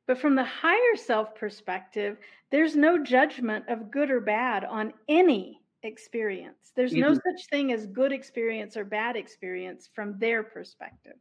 But 0.07 0.19
from 0.19 0.35
the 0.35 0.43
higher 0.45 0.95
self 0.95 1.35
perspective, 1.35 2.17
there's 2.49 2.75
no 2.77 2.97
judgment 3.03 3.67
of 3.67 3.91
good 3.91 4.09
or 4.09 4.21
bad 4.21 4.63
on 4.63 4.93
any 5.09 5.61
experience. 5.83 6.71
There's 6.75 6.95
no 6.95 7.13
such 7.13 7.47
thing 7.49 7.73
as 7.73 7.87
good 7.87 8.11
experience 8.13 8.77
or 8.77 8.85
bad 8.85 9.15
experience 9.17 9.87
from 9.93 10.17
their 10.19 10.43
perspective. 10.43 11.17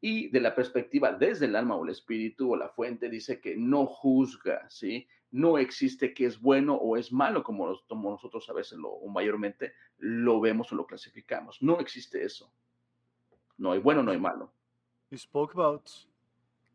Y 0.00 0.28
de 0.32 0.40
la 0.40 0.54
perspectiva 0.54 1.12
desde 1.12 1.46
el 1.46 1.56
alma 1.56 1.76
o 1.76 1.84
el 1.84 1.90
espíritu 1.90 2.52
o 2.52 2.56
la 2.56 2.68
fuente, 2.68 3.08
dice 3.08 3.40
que 3.40 3.56
no 3.56 3.86
juzga, 3.86 4.68
¿sí? 4.68 5.06
No 5.36 5.58
existe 5.58 6.14
que 6.14 6.26
es 6.26 6.40
bueno 6.40 6.76
o 6.76 6.96
es 6.96 7.10
malo, 7.12 7.42
como, 7.42 7.66
nos- 7.66 7.82
como 7.88 8.08
nosotros 8.10 8.48
a 8.48 8.52
veces 8.52 8.78
lo, 8.78 8.90
o 8.90 9.08
mayormente 9.08 9.72
lo 9.98 10.40
vemos 10.40 10.70
o 10.72 10.76
lo 10.76 10.86
clasificamos. 10.86 11.60
No 11.60 11.80
existe 11.80 12.22
eso. 12.24 12.52
No 13.58 13.72
hay 13.72 13.80
bueno, 13.80 14.00
no 14.04 14.12
hay 14.12 14.18
malo. 14.18 14.52
You 15.10 15.18
spoke 15.18 15.52
about 15.54 15.90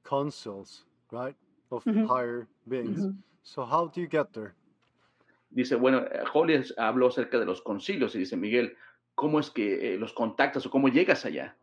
councils, 0.04 0.86
right? 1.10 1.38
Of 1.70 1.86
higher 1.86 2.48
beings. 2.66 3.08
So 3.44 3.64
how 3.66 3.88
do 3.88 4.02
you 4.02 4.08
get 4.10 4.34
there? 4.34 4.54
Dice, 5.52 5.76
bueno, 5.78 6.00
eh, 6.00 6.24
Holly 6.34 6.56
es- 6.56 6.74
habló 6.78 7.08
acerca 7.08 7.40
de 7.40 7.46
los 7.46 7.62
concilios 7.62 8.14
y 8.16 8.20
dice, 8.20 8.36
Miguel, 8.36 8.76
¿cómo 9.16 9.40
es 9.40 9.50
que 9.50 9.94
eh, 9.94 9.98
los 9.98 10.12
contactas 10.12 10.66
o 10.66 10.70
cómo 10.70 10.90
llegas 10.90 11.24
allá? 11.26 11.56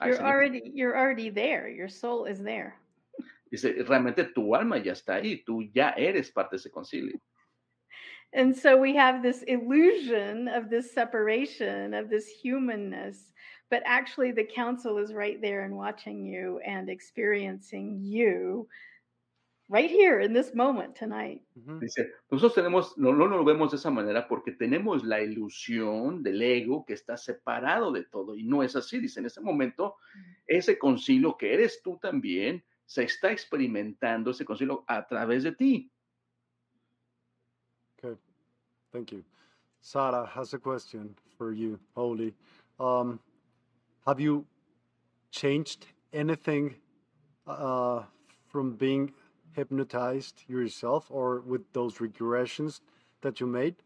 Already 0.00 0.72
you're 0.74 0.96
already 0.98 1.30
there. 1.30 1.68
Your 1.72 1.88
soul 1.88 2.26
is 2.28 2.42
there. 2.42 2.74
Dice, 3.54 3.84
realmente 3.84 4.24
tu 4.24 4.52
alma 4.56 4.78
ya 4.78 4.92
está 4.92 5.14
ahí, 5.14 5.44
tú 5.44 5.62
ya 5.72 5.94
eres 5.96 6.32
parte 6.32 6.56
de 6.56 6.58
ese 6.58 6.70
concilio. 6.72 7.20
And 8.32 8.52
so 8.56 8.76
we 8.76 8.96
have 8.96 9.22
this 9.22 9.44
illusion 9.46 10.48
of 10.48 10.70
this 10.70 10.92
separation, 10.92 11.94
of 11.94 12.10
this 12.10 12.26
humanness, 12.26 13.32
but 13.70 13.84
actually 13.86 14.32
the 14.32 14.42
council 14.42 14.98
is 14.98 15.12
right 15.12 15.40
there 15.40 15.62
and 15.62 15.76
watching 15.76 16.26
you 16.26 16.58
and 16.66 16.90
experiencing 16.90 18.00
you 18.02 18.66
right 19.68 19.88
here 19.88 20.18
in 20.18 20.32
this 20.32 20.52
moment 20.52 20.96
tonight. 20.96 21.42
Dice, 21.80 22.10
nosotros 22.28 22.54
tenemos, 22.56 22.98
no, 22.98 23.12
no 23.12 23.26
lo 23.26 23.44
vemos 23.44 23.70
de 23.70 23.76
esa 23.76 23.90
manera 23.92 24.26
porque 24.26 24.50
tenemos 24.58 25.04
la 25.04 25.20
ilusión 25.20 26.24
del 26.24 26.42
ego 26.42 26.84
que 26.84 26.94
está 26.94 27.16
separado 27.16 27.92
de 27.92 28.02
todo 28.02 28.34
y 28.36 28.42
no 28.42 28.64
es 28.64 28.74
así. 28.74 28.98
Dice, 28.98 29.20
en 29.20 29.26
ese 29.26 29.40
momento, 29.40 29.94
ese 30.44 30.76
concilio 30.76 31.36
que 31.38 31.54
eres 31.54 31.80
tú 31.84 32.00
también, 32.02 32.64
se 32.86 33.04
está 33.04 33.32
experimentando 33.32 34.30
ese 34.30 34.44
concilio 34.44 34.84
a 34.86 35.06
través 35.06 35.42
de 35.42 35.52
ti. 35.52 35.90
Okay, 37.98 38.16
thank 38.92 39.12
you. 39.12 39.24
Sarah 39.80 40.26
has 40.26 40.54
a 40.54 40.58
question 40.58 41.14
for 41.36 41.52
you, 41.52 41.78
Holly. 41.94 42.34
Um, 42.80 43.20
have 44.06 44.20
you 44.20 44.46
changed 45.30 45.86
anything 46.12 46.74
uh, 47.46 48.02
from 48.46 48.76
being 48.76 49.12
hypnotized 49.52 50.42
yourself 50.48 51.06
or 51.10 51.40
with 51.40 51.72
those 51.72 51.98
regressions 51.98 52.80
that 53.20 53.40
you 53.40 53.46
made? 53.46 53.76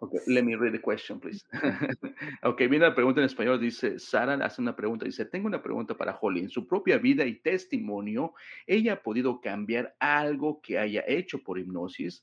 Okay, 0.00 0.18
let 0.26 0.44
me 0.44 0.54
read 0.54 0.74
the 0.74 0.80
question, 0.80 1.18
please. 1.18 1.44
ok, 2.42 2.58
viene 2.68 2.80
la 2.80 2.94
pregunta 2.94 3.20
en 3.20 3.26
español. 3.26 3.58
Dice, 3.58 3.98
Sara 3.98 4.34
hace 4.44 4.60
una 4.60 4.76
pregunta. 4.76 5.04
Dice, 5.04 5.24
tengo 5.24 5.46
una 5.46 5.62
pregunta 5.62 5.96
para 5.96 6.18
Holly. 6.20 6.40
En 6.40 6.50
su 6.50 6.66
propia 6.66 6.98
vida 6.98 7.24
y 7.24 7.40
testimonio, 7.40 8.34
¿ella 8.66 8.94
ha 8.94 9.02
podido 9.02 9.40
cambiar 9.40 9.94
algo 9.98 10.60
que 10.60 10.78
haya 10.78 11.04
hecho 11.06 11.42
por 11.42 11.58
hipnosis 11.58 12.22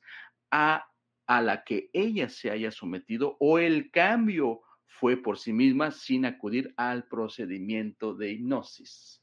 a, 0.51 0.85
a 1.25 1.41
la 1.41 1.63
que 1.63 1.89
ella 1.93 2.29
se 2.29 2.51
haya 2.51 2.71
sometido 2.71 3.37
o 3.39 3.57
el 3.57 3.89
cambio 3.91 4.61
fue 4.85 5.17
por 5.17 5.37
sí 5.37 5.51
misma 5.51 5.91
sin 5.91 6.25
acudir 6.25 6.73
al 6.77 7.07
procedimiento 7.07 8.13
de 8.13 8.31
hipnosis? 8.33 9.19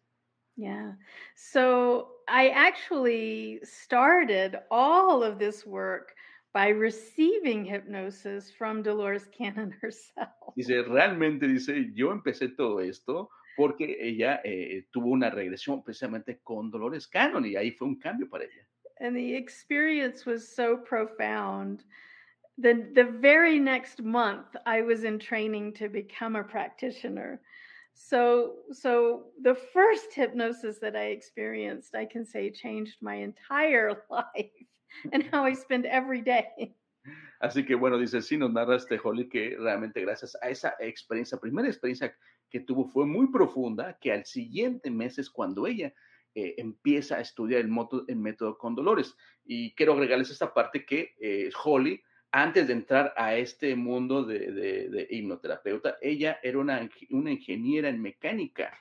Yeah. 0.56 0.92
So 1.36 2.08
I 2.28 2.50
actually 2.50 3.60
started 3.62 4.58
all 4.70 5.22
of 5.22 5.38
this 5.38 5.64
work 5.64 6.14
by 6.52 6.68
receiving 6.68 7.64
hypnosis 7.64 8.50
from 8.50 8.82
Dolores 8.82 9.26
Cannon 9.36 9.74
herself. 9.82 10.54
Dice, 10.56 10.82
realmente, 10.88 11.46
dice, 11.46 11.90
yo 11.94 12.10
empecé 12.10 12.48
todo 12.56 12.80
esto 12.80 13.30
porque 13.56 13.96
ella 14.00 14.40
eh, 14.44 14.86
tuvo 14.92 15.10
una 15.10 15.30
regresión 15.30 15.82
precisamente 15.82 16.40
con 16.42 16.70
Dolores 16.70 17.06
Cannon 17.06 17.44
y 17.44 17.56
ahí 17.56 17.72
fue 17.72 17.88
un 17.88 17.98
cambio 17.98 18.28
para 18.28 18.44
ella. 18.44 18.66
And 19.00 19.16
the 19.16 19.34
experience 19.34 20.26
was 20.26 20.46
so 20.46 20.76
profound. 20.76 21.84
The, 22.58 22.90
the 22.94 23.04
very 23.04 23.58
next 23.58 24.02
month, 24.02 24.54
I 24.66 24.82
was 24.82 25.04
in 25.04 25.18
training 25.18 25.74
to 25.74 25.88
become 25.88 26.36
a 26.36 26.44
practitioner. 26.44 27.40
So, 27.94 28.56
so 28.72 29.24
the 29.42 29.54
first 29.54 30.12
hypnosis 30.14 30.78
that 30.80 30.96
I 30.96 31.06
experienced, 31.06 31.94
I 31.94 32.04
can 32.04 32.24
say, 32.24 32.50
changed 32.50 32.96
my 33.00 33.16
entire 33.16 34.02
life 34.10 34.50
and 35.12 35.24
how 35.32 35.44
I 35.46 35.54
spend 35.54 35.86
every 35.86 36.22
day. 36.22 36.74
Así 37.40 37.64
que 37.64 37.74
bueno, 37.74 37.98
dice, 37.98 38.20
sí, 38.20 38.36
nos 38.36 38.52
narra 38.52 38.76
este 38.76 39.00
Holly 39.02 39.28
que 39.28 39.56
realmente 39.58 40.02
gracias 40.02 40.36
a 40.42 40.50
esa 40.50 40.74
experiencia, 40.78 41.38
primera 41.38 41.68
experiencia 41.68 42.14
que 42.50 42.60
tuvo 42.60 42.84
fue 42.84 43.06
muy 43.06 43.30
profunda, 43.30 43.96
que 43.98 44.12
al 44.12 44.26
siguiente 44.26 44.90
mes 44.90 45.18
es 45.18 45.30
cuando 45.30 45.66
ella 45.66 45.94
eh, 46.34 46.54
empieza 46.58 47.16
a 47.16 47.20
estudiar 47.20 47.62
el, 47.62 47.68
moto, 47.68 48.04
el 48.08 48.16
método 48.16 48.58
con 48.58 48.74
Dolores. 48.74 49.16
Y 49.44 49.74
quiero 49.74 49.94
agregarles 49.94 50.30
esta 50.30 50.52
parte 50.52 50.84
que 50.84 51.14
eh, 51.20 51.50
Holly, 51.64 52.02
antes 52.30 52.66
de 52.66 52.74
entrar 52.74 53.14
a 53.16 53.34
este 53.34 53.74
mundo 53.74 54.22
de, 54.22 54.52
de, 54.52 54.88
de 54.90 55.06
hipnoterapeuta, 55.10 55.96
ella 56.00 56.38
era 56.42 56.58
una, 56.58 56.88
una 57.10 57.32
ingeniera 57.32 57.88
en 57.88 58.02
mecánica, 58.02 58.78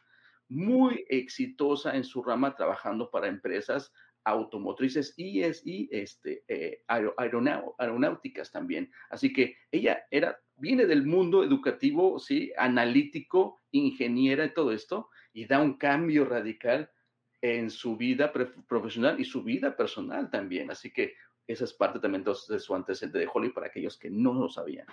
muy 0.50 1.06
exitosa 1.08 1.96
en 1.96 2.04
su 2.04 2.22
rama, 2.24 2.56
trabajando 2.56 3.10
para 3.10 3.28
empresas 3.28 3.94
automotrices 4.26 5.14
y, 5.18 5.42
es, 5.44 5.66
y 5.66 5.90
este, 5.92 6.44
eh, 6.48 6.84
aeronáuticas 6.88 8.52
también. 8.52 8.92
Así 9.10 9.34
que 9.34 9.56
ella 9.72 10.06
era, 10.12 10.40
viene 10.58 10.86
del 10.86 11.06
mundo 11.06 11.44
educativo, 11.44 12.20
¿sí? 12.20 12.52
analítico, 12.58 13.60
ingeniera 13.72 14.46
y 14.46 14.54
todo 14.54 14.72
esto, 14.72 15.10
y 15.34 15.46
da 15.46 15.62
un 15.62 15.78
cambio 15.78 16.26
radical 16.26 16.92
en 17.42 17.70
su 17.70 17.96
vida 17.96 18.34
profesional 18.68 19.20
y 19.20 19.26
su 19.26 19.44
vida 19.44 19.76
personal 19.76 20.30
también. 20.30 20.72
Así 20.72 20.92
que 20.92 21.14
esa 21.48 21.64
es 21.64 21.74
parte 21.74 22.00
también 22.00 22.24
de 22.24 22.60
su 22.60 22.76
antecedente 22.76 23.20
de 23.20 23.30
Holly 23.32 23.50
para 23.50 23.68
aquellos 23.68 23.98
que 23.98 24.10
no 24.10 24.34
lo 24.34 24.50
sabían. 24.50 24.86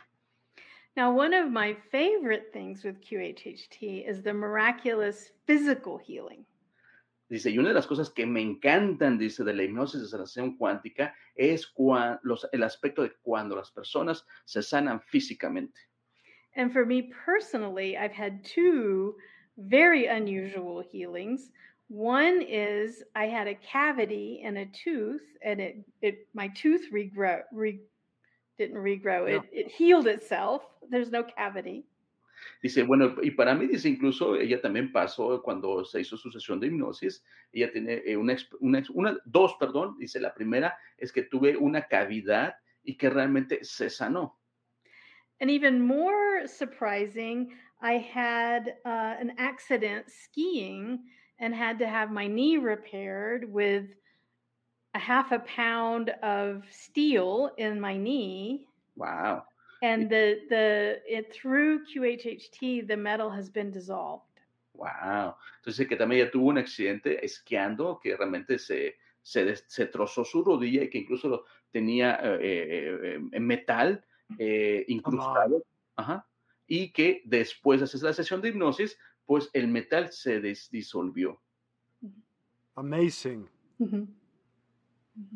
Now, 0.97 1.11
one 1.11 1.35
of 1.35 1.51
my 1.51 1.74
favorite 1.93 2.55
things 2.55 2.82
with 2.82 3.03
QHHT 3.03 4.09
is 4.09 4.23
the 4.23 4.32
miraculous 4.32 5.31
physical 5.47 5.98
healing. 5.98 6.47
Dice, 7.28 7.51
y 7.51 7.59
una 7.59 7.69
de 7.69 7.74
las 7.74 7.89
cosas 7.89 8.11
que 8.11 8.24
me 8.24 8.40
encantan, 8.40 9.19
dice, 9.19 9.43
de 9.43 9.53
la 9.53 9.65
hipnosis 9.65 10.01
de 10.01 10.07
sanación 10.07 10.57
cuántica 10.57 11.15
es 11.35 11.73
los, 12.23 12.48
el 12.53 12.62
aspecto 12.62 13.03
de 13.03 13.12
cuando 13.23 13.57
las 13.57 13.73
personas 13.73 14.24
se 14.44 14.62
sanan 14.62 15.01
físicamente. 15.01 15.81
And 16.55 16.73
for 16.73 16.86
me 16.86 17.11
personally, 17.24 17.97
I've 17.97 18.12
had 18.12 18.44
two 18.44 19.16
very 19.59 20.07
unusual 20.07 20.81
healings. 20.81 21.51
One 21.89 22.43
is 22.43 23.03
I 23.15 23.27
had 23.27 23.47
a 23.48 23.55
cavity 23.55 24.40
in 24.43 24.57
a 24.57 24.66
tooth, 24.66 25.23
and 25.44 25.61
it, 25.61 25.85
it 26.01 26.28
my 26.32 26.48
tooth 26.48 26.90
regrow, 26.93 27.43
re, 27.53 27.81
didn't 28.57 28.77
regrow, 28.77 29.28
yeah. 29.28 29.36
it, 29.36 29.43
it 29.53 29.70
healed 29.70 30.07
itself. 30.07 30.62
There's 30.89 31.11
no 31.11 31.24
cavity. 31.24 31.85
Dice, 32.62 32.82
bueno, 32.82 33.14
y 33.23 33.31
para 33.32 33.55
mí, 33.55 33.66
dice, 33.66 33.89
incluso 33.89 34.36
ella 34.36 34.60
también 34.60 34.93
pasó 34.93 35.43
cuando 35.43 35.85
se 35.85 36.01
hizo 36.01 36.16
su 36.16 36.31
sesión 36.31 36.60
de 36.60 36.68
hipnosis, 36.68 37.24
ella 37.52 37.70
tiene 37.73 38.16
una, 38.16 38.36
una, 38.60 38.82
una, 38.93 39.18
dos, 39.24 39.56
perdón, 39.59 39.97
dice, 39.98 40.20
la 40.20 40.35
primera 40.35 40.77
es 40.98 41.12
que 41.12 41.23
tuve 41.23 41.56
una 41.56 41.86
cavidad 41.86 42.55
y 42.82 42.97
que 42.97 43.10
realmente 43.10 43.59
se 43.62 43.90
sanó. 43.90 44.39
And 45.40 45.51
even 45.51 45.81
more 45.81 46.47
surprising, 46.47 47.52
I 47.82 47.98
had 47.98 48.74
uh, 48.86 49.16
an 49.20 49.35
accident 49.39 50.10
skiing 50.10 51.01
and 51.39 51.55
had 51.55 51.78
to 51.81 51.86
have 51.86 52.10
my 52.10 52.27
knee 52.27 52.56
repaired 52.56 53.52
with 53.52 53.85
a 54.94 54.98
half 54.98 55.32
a 55.32 55.40
pound 55.40 56.10
of 56.23 56.64
steel 56.70 57.51
in 57.59 57.78
my 57.78 57.98
knee. 57.98 58.66
Wow. 58.97 59.44
And 59.82 60.09
the 60.09 60.47
the 60.48 61.03
it 61.07 61.32
through 61.32 61.85
QHHT 61.85 62.86
the 62.89 62.97
metal 62.97 63.31
has 63.31 63.51
been 63.51 63.70
dissolved. 63.70 64.24
Wow. 64.74 65.36
Entonces 65.59 65.89
que 65.89 65.97
también 65.97 66.27
ya 66.27 66.31
tuvo 66.31 66.48
un 66.48 66.59
accidente 66.59 67.24
esquiando 67.24 67.98
que 68.03 68.16
realmente 68.16 68.59
se, 68.59 68.97
se, 69.23 69.57
se 69.57 69.86
trozó 69.86 70.24
su 70.24 70.44
rodilla 70.44 70.85
y 70.85 70.90
que 70.90 70.98
incluso 70.98 71.28
lo 71.28 71.44
tenía 71.70 72.19
eh, 72.23 72.39
eh, 72.40 73.20
eh 73.32 73.40
metal 73.40 74.05
eh, 74.39 74.85
incrustado. 74.89 75.65
Ajá. 75.97 76.27
Y 76.66 76.93
que 76.93 77.23
después 77.24 77.81
de 77.81 77.85
hacer 77.85 78.03
la 78.03 78.12
sesión 78.12 78.40
de 78.40 78.48
hipnosis, 78.48 78.98
pues 79.24 79.51
el 79.53 79.69
metal 79.69 80.12
se 80.12 80.40
disolvió. 80.40 81.40
Amazing. 82.74 83.48
Mm 83.78 83.86
-hmm. 83.86 84.07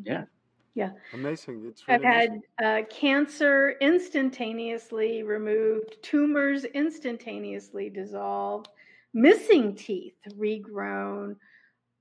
Yeah. 0.03 0.29
Yeah. 0.73 0.91
Amazing. 1.13 1.65
It's 1.65 1.87
really 1.87 1.99
I've 1.99 2.03
had 2.03 2.41
uh, 2.63 2.81
cancer 2.89 3.75
instantaneously 3.81 5.23
removed, 5.23 5.97
tumors 6.01 6.63
instantaneously 6.63 7.89
dissolved, 7.89 8.69
missing 9.13 9.75
teeth 9.75 10.15
regrown, 10.37 11.35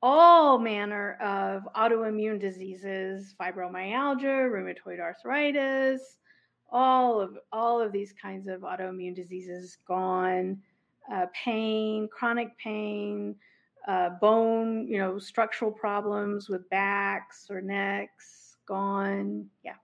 all 0.02 0.58
manner 0.58 1.14
of 1.14 1.68
autoimmune 1.74 2.40
diseases, 2.40 3.34
fibromyalgia, 3.40 4.48
rheumatoid 4.50 5.00
arthritis, 5.00 6.18
all 6.70 7.20
of 7.20 7.36
all 7.50 7.80
of 7.80 7.90
these 7.90 8.12
kinds 8.12 8.46
of 8.46 8.60
autoimmune 8.60 9.16
diseases 9.16 9.78
gone, 9.86 10.62
uh, 11.12 11.26
pain, 11.34 12.08
chronic 12.08 12.56
pain, 12.56 13.34
uh, 13.88 14.10
bone, 14.20 14.86
you 14.86 14.98
know, 14.98 15.18
structural 15.18 15.72
problems 15.72 16.48
with 16.48 16.70
backs 16.70 17.50
or 17.50 17.60
necks 17.60 18.39
gone. 18.70 19.50
Yeah. 19.62 19.80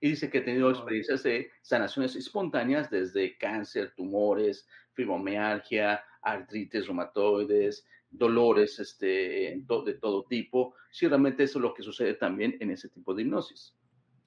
Y 0.00 0.10
dice 0.10 0.30
que 0.30 0.38
ha 0.38 0.44
tenido 0.44 0.70
experiencias 0.70 1.22
de 1.22 1.50
sanaciones 1.62 2.14
espontáneas 2.14 2.90
desde 2.90 3.36
cáncer, 3.38 3.92
tumores, 3.96 4.66
fibromialgia, 4.92 6.02
artritis 6.22 6.86
reumatoides, 6.86 7.84
dolores 8.10 8.78
este, 8.78 9.62
de 9.86 9.94
todo 10.00 10.24
tipo. 10.24 10.74
Sí, 10.90 11.08
realmente 11.08 11.42
eso 11.42 11.58
es 11.58 11.62
lo 11.62 11.74
que 11.74 11.82
sucede 11.82 12.14
también 12.14 12.56
en 12.60 12.70
ese 12.70 12.88
tipo 12.88 13.14
de 13.14 13.22
hipnosis. 13.22 13.74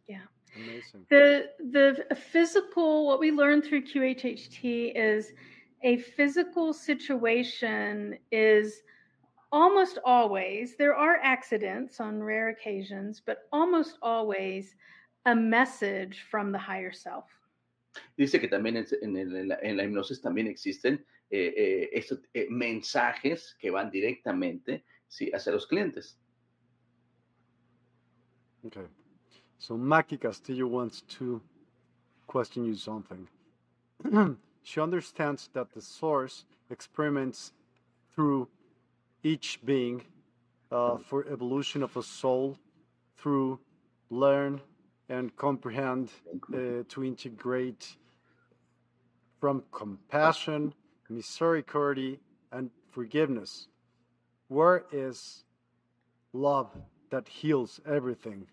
Yeah. 0.07 0.30
Amazing. 0.55 1.05
The 1.09 1.49
the 1.59 2.15
physical 2.15 3.05
what 3.05 3.19
we 3.19 3.31
learned 3.31 3.64
through 3.64 3.84
QHHT 3.84 4.93
is 4.95 5.34
a 5.84 5.97
physical 5.97 6.73
situation 6.73 8.18
is 8.31 8.81
almost 9.52 9.99
always 10.06 10.76
there 10.78 10.95
are 10.95 11.19
accidents 11.22 11.99
on 11.99 12.22
rare 12.22 12.49
occasions, 12.49 13.22
but 13.26 13.48
almost 13.52 13.98
always 14.02 14.76
a 15.26 15.36
message 15.36 16.26
from 16.30 16.52
the 16.52 16.57
higher 16.57 16.91
self. 16.91 17.26
Dice 18.18 18.40
que 18.40 18.48
también 18.48 18.78
en, 18.78 19.18
en, 19.18 19.48
la, 19.48 19.56
en 19.64 19.78
la, 19.78 19.84
hipnosis 19.84 20.22
también 20.22 20.48
existen 20.48 21.03
eh, 21.32 21.53
eh, 21.57 21.90
estos, 21.94 22.19
eh, 22.34 22.48
mensajes 22.49 23.56
que 23.60 23.72
van 23.72 23.90
directamente 23.90 24.84
sí, 25.07 25.32
hacia 25.34 25.52
los 25.52 25.65
clientes. 25.65 26.18
Okay. 28.65 28.88
So 29.57 29.76
Maki 29.76 30.19
Castillo 30.19 30.68
wants 30.68 31.02
to 31.18 31.41
question 32.28 32.65
you 32.65 32.76
something. 32.76 33.28
she 34.64 34.80
understands 34.80 35.49
that 35.53 35.72
the 35.74 35.82
source 35.82 36.45
experiments 36.69 37.53
through 38.14 38.48
each 39.32 39.60
being 39.66 40.02
uh, 40.72 40.98
for 40.98 41.26
evolution 41.28 41.84
of 41.84 41.95
a 41.98 42.04
soul 42.04 42.58
through 43.18 43.60
learn 44.10 44.62
and 45.10 45.36
comprehend 45.36 46.10
uh, 46.54 46.84
to 46.88 47.04
integrate 47.04 47.84
from 49.40 49.64
compassion 49.72 50.74
misericordia 51.10 52.18
and 52.52 52.70
forgiveness. 52.91 53.68
Where 54.49 54.86
is 54.91 55.44
love 56.34 56.70
that 57.12 57.28
heals 57.28 57.80
everything? 57.86 58.48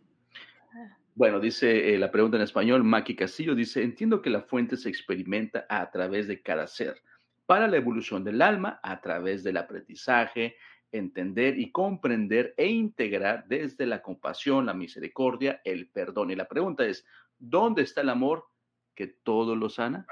Bueno, 1.16 1.38
dice 1.38 1.94
eh, 1.94 1.98
la 1.98 2.10
pregunta 2.10 2.36
en 2.36 2.42
español, 2.42 2.82
Maki 2.82 3.14
Castillo 3.14 3.54
dice, 3.54 3.84
entiendo 3.84 4.20
que 4.20 4.30
la 4.30 4.42
fuente 4.42 4.76
se 4.76 4.88
experimenta 4.88 5.64
a 5.68 5.88
través 5.88 6.26
de 6.26 6.42
cada 6.42 6.66
ser, 6.66 6.96
para 7.46 7.68
la 7.68 7.76
evolución 7.76 8.24
del 8.24 8.40
alma, 8.42 8.80
a 8.82 9.00
través 9.00 9.42
del 9.42 9.56
aprendizaje, 9.56 10.56
entender 10.92 11.58
y 11.58 11.70
comprender 11.72 12.54
e 12.56 12.68
integrar 12.68 13.46
desde 13.48 13.86
la 13.86 14.00
compasión, 14.00 14.66
la 14.66 14.74
misericordia, 14.74 15.60
el 15.64 15.88
perdón. 15.88 16.30
Y 16.30 16.36
la 16.36 16.46
pregunta 16.46 16.86
es, 16.86 17.04
¿dónde 17.38 17.82
está 17.82 18.00
el 18.00 18.10
amor 18.10 18.46
que 18.94 19.08
todo 19.08 19.56
lo 19.56 19.68
sana? 19.68 20.06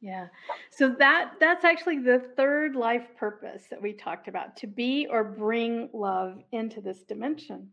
Yeah. 0.00 0.28
So 0.70 0.94
that 0.98 1.32
that's 1.40 1.64
actually 1.64 1.98
the 1.98 2.20
third 2.36 2.76
life 2.76 3.08
purpose 3.16 3.64
that 3.70 3.80
we 3.80 3.92
talked 3.92 4.28
about, 4.28 4.56
to 4.58 4.66
be 4.66 5.06
or 5.10 5.24
bring 5.24 5.88
love 5.92 6.42
into 6.52 6.80
this 6.80 7.02
dimension. 7.02 7.72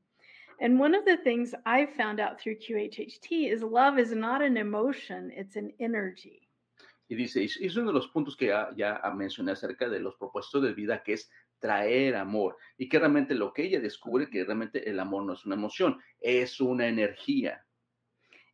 And 0.59 0.79
one 0.79 0.95
of 0.95 1.03
the 1.05 1.17
things 1.17 1.53
I 1.65 1.85
found 1.85 2.19
out 2.19 2.39
through 2.39 2.55
QHHT 2.55 3.51
is 3.51 3.61
love 3.61 3.99
is 3.99 4.11
not 4.13 4.41
an 4.41 4.57
emotion, 4.57 5.31
it's 5.35 5.55
an 5.55 5.71
energy. 5.79 6.42
Y 7.13 7.15
dice, 7.15 7.43
es 7.43 7.75
uno 7.77 7.89
de 7.89 7.93
los 7.93 8.07
puntos 8.07 8.35
que 8.35 8.47
ya, 8.47 8.71
ya 8.75 8.99
mencioné 9.15 9.51
acerca 9.51 9.87
de 9.87 9.99
los 9.99 10.15
propósitos 10.15 10.63
de 10.63 10.73
vida, 10.73 11.03
que 11.03 11.13
es 11.13 11.29
traer 11.59 12.15
amor. 12.15 12.57
Y 12.75 12.89
que 12.89 12.97
realmente 12.97 13.35
lo 13.35 13.53
que 13.53 13.65
ella 13.65 13.79
descubre, 13.79 14.31
que 14.31 14.43
realmente 14.43 14.89
el 14.89 14.99
amor 14.99 15.23
no 15.23 15.33
es 15.33 15.45
una 15.45 15.53
emoción, 15.53 16.01
es 16.19 16.59
una 16.59 16.87
energía. 16.87 17.63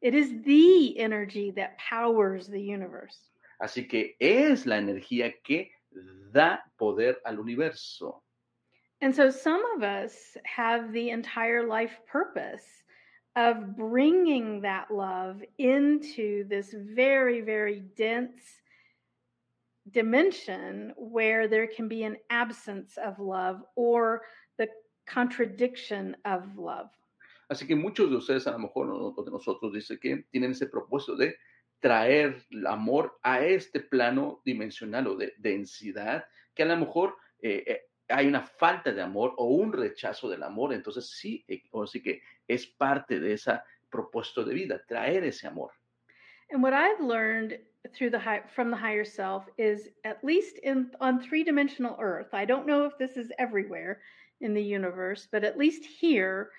It 0.02 0.14
is 0.14 0.44
the 0.44 1.02
energy 1.02 1.53
that 1.53 1.77
powers 1.77 2.49
the 2.49 2.60
universe. 2.60 3.31
Así 3.61 3.88
que 3.88 4.18
es 4.19 4.65
la 4.65 4.77
energía 4.77 5.40
que 5.41 5.72
da 6.34 6.61
poder 6.77 7.22
al 7.23 7.40
universo. 7.40 8.26
And 8.99 9.15
so 9.15 9.30
some 9.30 9.64
of 9.73 9.84
us 9.84 10.36
have 10.44 10.91
the 10.91 11.11
entire 11.11 11.65
life 11.65 11.95
purpose 12.11 12.65
of 13.39 13.77
bringing 13.77 14.61
that 14.61 14.91
love 14.91 15.41
into 15.57 16.43
this 16.49 16.75
very, 16.77 17.39
very 17.39 17.79
dense 17.95 18.41
dimension 19.91 20.93
where 20.97 21.47
there 21.47 21.65
can 21.65 21.87
be 21.87 22.03
an 22.03 22.17
absence 22.29 22.97
of 22.97 23.17
love 23.17 23.63
or 23.75 24.23
the 24.57 24.67
contradiction 25.07 26.17
of 26.25 26.57
love. 26.57 26.89
Así 27.49 27.65
que 27.65 27.75
muchos 27.75 28.09
de 28.09 28.17
ustedes, 28.17 28.45
a 28.45 28.51
lo 28.51 28.59
mejor, 28.59 28.91
o 28.91 29.23
de 29.23 29.31
nosotros, 29.31 29.73
dice 29.73 29.97
que 29.99 30.25
tienen 30.31 30.51
ese 30.51 30.67
propósito 30.67 31.15
de 31.15 31.35
traer 31.79 32.43
el 32.51 32.67
amor 32.67 33.17
a 33.23 33.43
este 33.43 33.79
plano 33.79 34.41
dimensional 34.43 35.07
o 35.07 35.15
de 35.15 35.33
densidad, 35.37 36.25
que 36.53 36.63
a 36.63 36.65
lo 36.65 36.77
mejor 36.77 37.15
eh, 37.41 37.63
eh, 37.65 37.81
hay 38.09 38.27
una 38.27 38.41
falta 38.41 38.91
de 38.91 39.01
amor 39.01 39.33
o 39.37 39.45
un 39.45 39.71
rechazo 39.71 40.29
del 40.29 40.43
amor, 40.43 40.73
entonces 40.73 41.09
sí, 41.09 41.43
eh, 41.47 41.63
o 41.71 41.87
sí 41.87 42.03
que 42.03 42.21
es 42.49 42.65
parte 42.65 43.19
de 43.19 43.34
ese 43.34 43.61
propósito 43.89 44.43
de 44.43 44.53
vida, 44.53 44.81
traer 44.89 45.23
ese 45.23 45.45
amor. 45.45 45.71
And 46.51 46.63
what 46.63 46.73
I've 46.73 46.99
learned 46.99 47.59
through 47.95 48.09
the 48.09 48.19
high, 48.19 48.41
from 48.53 48.71
the 48.71 48.77
higher 48.77 49.05
self 49.05 49.45
is 49.57 49.88
at 50.03 50.23
least 50.23 50.57
in 50.63 50.91
on 50.99 51.21
three-dimensional 51.21 51.95
earth. 52.01 52.34
I 52.34 52.45
don't 52.45 52.65
know 52.65 52.85
if 52.85 52.97
this 52.97 53.17
is 53.17 53.31
everywhere 53.38 54.01
in 54.41 54.53
the 54.53 54.63
universe, 54.63 55.27
but 55.31 55.43
at 55.43 55.57
least 55.57 55.85
here 55.85 56.49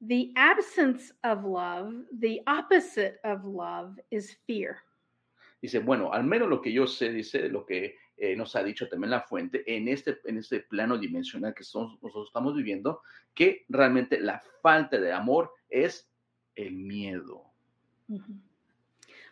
the 0.00 0.32
absence 0.36 1.12
of 1.22 1.44
love, 1.44 1.92
the 2.18 2.40
opposite 2.46 3.18
of 3.24 3.44
love 3.44 3.98
is 4.10 4.34
fear. 4.46 4.78
Dice, 5.62 5.78
bueno, 5.78 6.10
al 6.12 6.22
menos 6.24 6.48
lo 6.48 6.60
que 6.60 6.72
yo 6.72 6.86
sé, 6.86 7.12
dice, 7.12 7.48
lo 7.50 7.64
que 7.64 7.94
eh, 8.16 8.36
nos 8.36 8.54
ha 8.56 8.62
dicho 8.62 8.88
también 8.88 9.10
la 9.10 9.22
fuente, 9.22 9.62
en 9.66 9.88
este, 9.88 10.18
en 10.24 10.38
este 10.38 10.60
plano 10.60 10.98
dimensional 10.98 11.54
que 11.54 11.64
somos, 11.64 12.00
nosotros 12.02 12.28
estamos 12.28 12.54
viviendo, 12.54 13.02
que 13.34 13.64
realmente 13.68 14.20
la 14.20 14.42
falta 14.62 14.98
de 14.98 15.12
amor 15.12 15.52
es 15.68 16.08
el 16.54 16.74
miedo. 16.74 17.44
Mm 18.08 18.16
-hmm. 18.16 18.52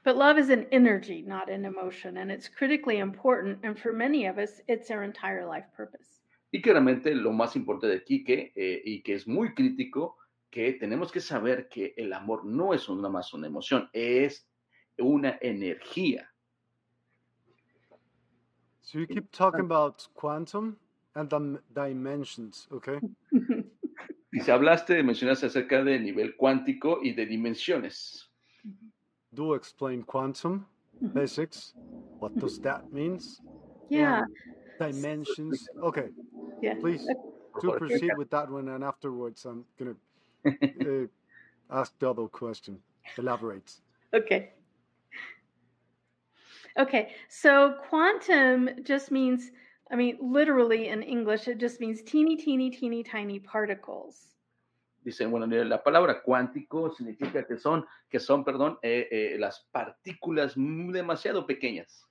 But 0.02 0.16
love 0.16 0.38
is 0.38 0.48
an 0.48 0.66
energy, 0.70 1.22
not 1.22 1.50
an 1.50 1.66
emotion, 1.66 2.16
and 2.16 2.30
it's 2.30 2.48
critically 2.48 2.98
important. 2.98 3.62
And 3.62 3.78
for 3.78 3.92
many 3.92 4.26
of 4.26 4.38
us, 4.38 4.62
it's 4.66 4.90
our 4.90 5.02
entire 5.02 5.46
life 5.46 5.66
purpose. 5.76 6.22
Y 6.50 6.62
que 6.62 6.72
realmente 6.72 7.14
lo 7.14 7.32
más 7.32 7.54
importante 7.54 7.88
de 7.88 7.96
aquí 7.96 8.24
que, 8.24 8.50
eh, 8.56 8.80
y 8.84 9.02
que 9.02 9.14
es 9.14 9.28
muy 9.28 9.54
crítico 9.54 10.16
que 10.50 10.72
tenemos 10.72 11.12
que 11.12 11.20
saber 11.20 11.68
que 11.68 11.92
el 11.96 12.12
amor 12.12 12.44
no 12.46 12.72
es 12.72 12.88
una 12.88 13.08
más 13.08 13.32
una 13.34 13.46
emoción, 13.46 13.88
es 13.92 14.48
una 14.98 15.38
energía. 15.40 16.29
So 18.82 18.98
you 18.98 19.06
keep 19.06 19.30
talking 19.32 19.60
about 19.60 20.06
quantum 20.14 20.76
and 21.14 21.28
the 21.28 21.60
dimensions, 21.74 22.66
okay? 22.72 22.98
Y 24.32 24.40
si 24.40 24.50
hablaste, 24.50 25.02
mencionaste 25.02 25.46
acerca 25.46 25.82
de 25.82 25.98
nivel 25.98 26.36
cuántico 26.36 27.00
y 27.02 27.12
de 27.12 27.26
dimensiones. 27.26 28.28
Mm-hmm. 28.66 28.88
Do 29.34 29.54
explain 29.54 30.02
quantum 30.04 30.66
mm-hmm. 31.02 31.18
basics. 31.18 31.74
What 32.20 32.36
does 32.38 32.60
that 32.60 32.92
mean? 32.92 33.18
Yeah. 33.88 34.22
And 34.78 34.92
dimensions. 34.92 35.68
Okay. 35.82 36.10
Yeah. 36.62 36.74
Please. 36.80 37.08
Uh, 37.08 37.14
do 37.60 37.72
proceed 37.76 38.12
with 38.16 38.30
that 38.30 38.48
one, 38.50 38.68
and 38.68 38.84
afterwards 38.84 39.44
I'm 39.44 39.64
gonna 39.78 39.96
uh, 40.46 41.06
ask 41.70 41.92
the 41.98 42.10
other 42.10 42.28
question. 42.28 42.78
Elaborate. 43.18 43.72
Okay. 44.14 44.50
Okay, 46.78 47.14
so 47.28 47.74
quantum 47.88 48.82
just 48.82 49.10
means, 49.10 49.50
I 49.90 49.96
mean, 49.96 50.18
literally 50.20 50.88
in 50.88 51.02
English, 51.02 51.48
it 51.48 51.58
just 51.58 51.80
means 51.80 52.02
teeny, 52.02 52.36
teeny, 52.36 52.70
teeny, 52.70 53.02
tiny 53.02 53.40
particles. 53.40 54.36
Dice, 55.02 55.26
bueno, 55.26 55.46
la 55.46 55.82
palabra 55.82 56.22
cuántico 56.22 56.90
significa 56.90 57.46
que 57.46 57.56
son, 57.56 57.86
que 58.08 58.20
son, 58.20 58.44
perdón, 58.44 58.78
eh, 58.82 59.08
eh, 59.10 59.36
las 59.38 59.66
partículas 59.72 60.54
demasiado 60.56 61.46
pequeñas. 61.46 62.06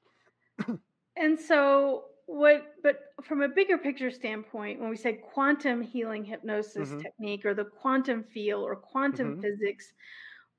And 1.15 1.39
so, 1.39 2.05
what, 2.25 2.75
but 2.83 3.13
from 3.23 3.41
a 3.41 3.49
bigger 3.49 3.77
picture 3.77 4.11
standpoint, 4.11 4.79
when 4.79 4.89
we 4.89 4.95
say 4.95 5.13
quantum 5.13 5.81
healing 5.81 6.23
hypnosis 6.23 6.95
Mhm. 6.95 7.01
technique 7.01 7.45
or 7.45 7.53
the 7.53 7.65
quantum 7.65 8.23
field 8.23 8.63
or 8.63 8.75
quantum 8.75 9.33
Mhm. 9.33 9.41
physics, 9.41 9.93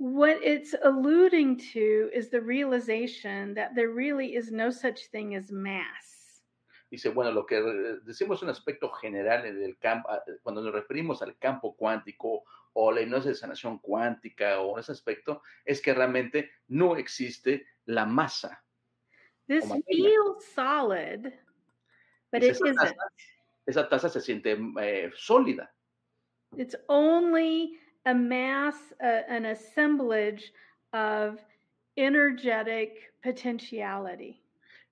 what 0.01 0.39
it's 0.43 0.74
alluding 0.82 1.59
to 1.59 2.09
is 2.14 2.31
the 2.31 2.40
realization 2.40 3.52
that 3.52 3.74
there 3.74 3.90
really 3.90 4.35
is 4.35 4.51
no 4.51 4.70
such 4.70 5.10
thing 5.12 5.35
as 5.35 5.52
mass. 5.52 6.40
Dice, 6.90 7.10
bueno, 7.10 7.31
lo 7.31 7.44
que 7.44 7.59
eh, 7.59 7.98
decimos 8.02 8.43
un 8.43 8.48
aspecto 8.48 8.90
general 8.90 9.44
en 9.44 9.62
el 9.62 9.77
campo, 9.78 10.09
cuando 10.43 10.62
nos 10.62 10.72
referimos 10.72 11.20
al 11.20 11.36
campo 11.39 11.77
cuántico 11.77 12.44
o 12.72 12.90
la 12.90 13.02
hipnosis 13.02 13.27
de 13.27 13.35
sanación 13.35 13.78
cuántica 13.78 14.60
o 14.60 14.78
ese 14.78 14.93
aspecto, 14.93 15.43
es 15.66 15.82
que 15.82 15.93
realmente 15.93 16.51
no 16.68 16.97
existe 16.97 17.66
la 17.85 18.06
masa. 18.06 18.64
This 19.48 19.70
feels 19.86 20.47
solid, 20.47 21.31
but 22.32 22.43
it 22.43 22.52
isn't. 22.52 22.74
taza, 22.74 22.94
esa 23.66 23.89
taza 23.89 24.09
se 24.09 24.20
siente 24.22 24.59
eh, 24.81 25.10
sólida. 25.14 25.70
It's 26.56 26.74
only 26.89 27.78
a 28.11 28.15
mass, 28.15 28.74
uh, 29.03 29.23
an 29.28 29.47
assemblage 29.47 30.53
of 30.93 31.39
energetic 31.97 33.12
potentiality. 33.23 34.41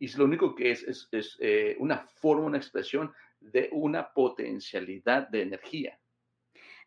Y 0.01 0.09
lo 0.16 0.27
único 0.27 0.57
que 0.57 0.70
es 0.70 0.85
es, 0.85 1.09
es, 1.12 1.36
eh, 1.40 1.74
una 1.81 2.05
forma, 2.20 2.47
una 2.47 2.59
expresión 2.59 3.12
de 3.40 3.69
una 3.73 4.09
potencialidad 4.16 5.31
de 5.31 5.43
energía. 5.43 5.93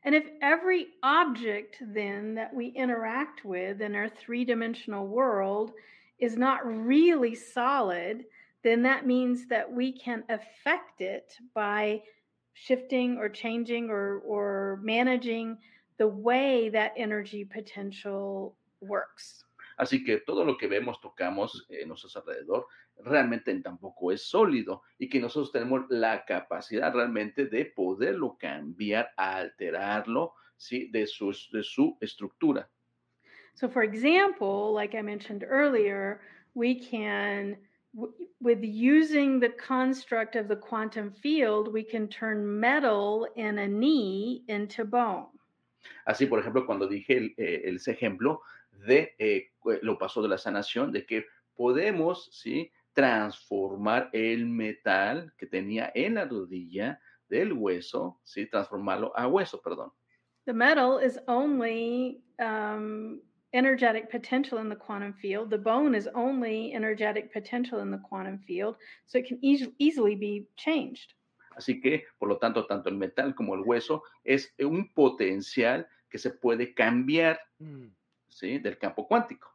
And 0.03 0.15
if 0.15 0.23
every 0.41 0.87
object 1.03 1.77
then 1.81 2.35
that 2.35 2.53
we 2.53 2.67
interact 2.67 3.45
with 3.45 3.81
in 3.81 3.95
our 3.95 4.09
three 4.09 4.45
dimensional 4.45 5.05
world 5.05 5.73
is 6.17 6.37
not 6.37 6.65
really 6.65 7.35
solid, 7.35 8.25
then 8.63 8.81
that 8.83 9.05
means 9.05 9.47
that 9.47 9.71
we 9.71 9.91
can 9.91 10.23
affect 10.29 11.01
it 11.01 11.37
by 11.53 12.01
shifting 12.53 13.17
or 13.17 13.29
changing 13.29 13.89
or, 13.89 14.19
or 14.19 14.79
managing 14.81 15.57
the 15.97 16.07
way 16.07 16.69
that 16.69 16.93
energy 16.95 17.45
potential 17.45 18.55
works. 18.81 19.45
Así 19.77 20.03
que 20.03 20.19
todo 20.19 20.45
lo 20.45 20.57
que 20.57 20.67
vemos, 20.67 20.99
tocamos 21.01 21.65
eh, 21.69 21.81
en 21.81 21.87
nuestro 21.87 22.09
alrededor, 22.21 22.67
realmente 23.03 23.53
tampoco 23.61 24.11
es 24.11 24.21
sólido 24.21 24.83
y 24.99 25.09
que 25.09 25.19
nosotros 25.19 25.51
tenemos 25.51 25.85
la 25.89 26.23
capacidad 26.25 26.93
realmente 26.93 27.45
de 27.47 27.65
poderlo 27.65 28.37
cambiar, 28.39 29.11
alterarlo, 29.17 30.33
¿sí? 30.57 30.89
De 30.91 31.07
su, 31.07 31.35
de 31.51 31.63
su 31.63 31.97
estructura. 31.99 32.69
So, 33.55 33.67
for 33.67 33.83
example, 33.83 34.73
like 34.73 34.95
I 34.95 35.01
mentioned 35.01 35.43
earlier, 35.47 36.21
we 36.53 36.75
can, 36.75 37.57
with 38.39 38.63
using 38.63 39.39
the 39.39 39.49
construct 39.49 40.35
of 40.35 40.47
the 40.47 40.55
quantum 40.55 41.11
field, 41.11 41.73
we 41.73 41.83
can 41.83 42.07
turn 42.07 42.59
metal 42.59 43.27
in 43.35 43.59
a 43.59 43.67
knee 43.67 44.43
into 44.47 44.85
bone. 44.85 45.27
Así, 46.05 46.25
por 46.25 46.39
ejemplo, 46.39 46.65
cuando 46.65 46.87
dije 46.87 47.17
el, 47.17 47.33
eh, 47.37 47.61
el- 47.65 47.75
ese 47.77 47.91
ejemplo 47.91 48.41
de 48.71 49.15
eh, 49.19 49.51
lo 49.81 49.97
pasó 49.97 50.21
de 50.21 50.29
la 50.29 50.37
sanación, 50.37 50.91
de 50.91 51.05
que 51.05 51.25
podemos, 51.55 52.29
¿sí? 52.33 52.71
Transformar 52.93 54.09
el 54.13 54.45
metal 54.47 55.33
que 55.37 55.45
tenía 55.47 55.91
en 55.95 56.15
la 56.15 56.25
rodilla 56.25 56.99
del 57.29 57.53
hueso, 57.53 58.19
¿sí? 58.23 58.45
Transformarlo 58.47 59.11
a 59.17 59.27
hueso, 59.27 59.61
perdón. 59.61 59.91
The 60.45 60.53
metal 60.53 60.99
is 60.99 61.19
only 61.27 62.23
um, 62.39 63.21
energetic 63.53 64.09
potential 64.09 64.59
in 64.59 64.69
the 64.69 64.75
quantum 64.75 65.13
field. 65.13 65.49
The 65.51 65.57
bone 65.59 65.95
is 65.95 66.07
only 66.15 66.73
energetic 66.73 67.31
potential 67.31 67.79
in 67.81 67.91
the 67.91 67.99
quantum 67.99 68.39
field, 68.39 68.75
so 69.05 69.19
it 69.19 69.27
can 69.27 69.37
eas- 69.41 69.69
easily 69.77 70.15
be 70.15 70.47
changed. 70.57 71.13
Así 71.55 71.79
que, 71.81 72.05
por 72.17 72.29
lo 72.29 72.37
tanto, 72.37 72.65
tanto 72.65 72.89
el 72.89 72.95
metal 72.97 73.35
como 73.35 73.55
el 73.55 73.61
hueso 73.61 74.03
es 74.23 74.53
un 74.59 74.93
potencial 74.93 75.87
que 76.09 76.17
se 76.17 76.31
puede 76.31 76.73
cambiar, 76.73 77.39
Mm. 77.59 77.87
¿sí? 78.27 78.59
Del 78.59 78.77
campo 78.77 79.07
cuántico. 79.07 79.49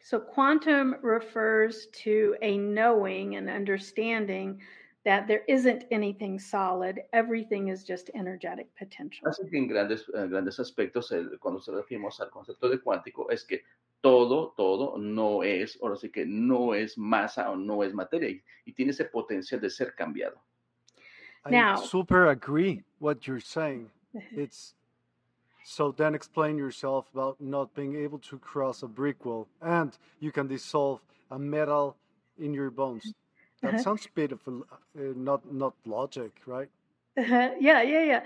So, 0.00 0.18
quantum 0.20 0.94
refers 1.02 1.88
to 2.04 2.34
a 2.42 2.56
knowing 2.58 3.36
and 3.36 3.48
understanding 3.48 4.60
that 5.04 5.26
there 5.26 5.44
isn't 5.48 5.84
anything 5.90 6.38
solid, 6.40 7.00
everything 7.12 7.68
is 7.68 7.84
just 7.84 8.10
energetic 8.14 8.68
potential. 8.76 9.28
Así 9.28 9.48
que 9.48 9.58
en 9.58 9.68
grandes, 9.68 10.08
eh, 10.14 10.26
grandes 10.28 10.58
aspectos, 10.60 11.10
el- 11.12 11.38
cuando 11.38 11.60
se 11.60 11.72
referimos 11.72 12.20
al 12.20 12.30
concepto 12.30 12.68
de 12.68 12.80
cuántico, 12.80 13.30
es 13.30 13.44
que 13.44 13.62
todo, 14.00 14.54
todo 14.56 14.98
no 14.98 15.42
es, 15.44 15.78
ahora 15.80 15.94
sí 15.96 16.10
que 16.10 16.26
no 16.26 16.74
es 16.74 16.98
masa 16.98 17.50
o 17.50 17.56
no 17.56 17.84
es 17.84 17.94
materia 17.94 18.28
y, 18.28 18.42
y 18.64 18.72
tiene 18.72 18.90
ese 18.92 19.04
potencial 19.04 19.60
de 19.60 19.70
ser 19.70 19.94
cambiado. 19.94 20.42
I 21.44 21.50
Now- 21.50 21.76
super 21.76 22.26
agree 22.28 22.82
what 22.98 23.26
you're 23.26 23.40
saying. 23.40 23.90
It's 24.30 24.74
so 25.64 25.92
then 25.92 26.14
explain 26.14 26.58
yourself 26.58 27.08
about 27.14 27.40
not 27.40 27.72
being 27.74 27.94
able 27.96 28.18
to 28.18 28.38
cross 28.38 28.82
a 28.82 28.88
brick 28.88 29.24
wall 29.24 29.46
and 29.60 29.96
you 30.20 30.32
can 30.32 30.46
dissolve 30.48 31.00
a 31.30 31.38
metal 31.38 31.96
in 32.38 32.52
your 32.54 32.70
bones. 32.70 33.14
That 33.62 33.74
Uh-huh. 33.74 33.82
sounds 33.84 34.08
beautiful, 34.08 34.66
uh, 34.98 35.12
not 35.14 35.40
not 35.52 35.74
logic, 35.86 36.32
right? 36.46 36.68
yeah, 37.16 37.54
yeah, 37.60 37.82
yeah. 37.82 38.24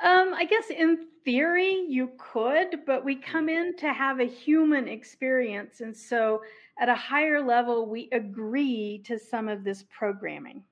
Um, 0.00 0.32
I 0.32 0.44
guess 0.44 0.70
in 0.70 1.08
theory 1.24 1.74
you 1.88 2.12
could, 2.18 2.84
but 2.86 3.04
we 3.04 3.16
come 3.16 3.48
in 3.48 3.74
to 3.78 3.92
have 3.92 4.20
a 4.20 4.24
human 4.28 4.86
experience. 4.86 5.80
And 5.80 5.96
so 5.96 6.42
at 6.78 6.88
a 6.88 6.94
higher 6.94 7.42
level, 7.42 7.86
we 7.90 8.08
agree 8.12 9.00
to 9.06 9.18
some 9.18 9.48
of 9.48 9.64
this 9.64 9.82
programming. 9.90 10.62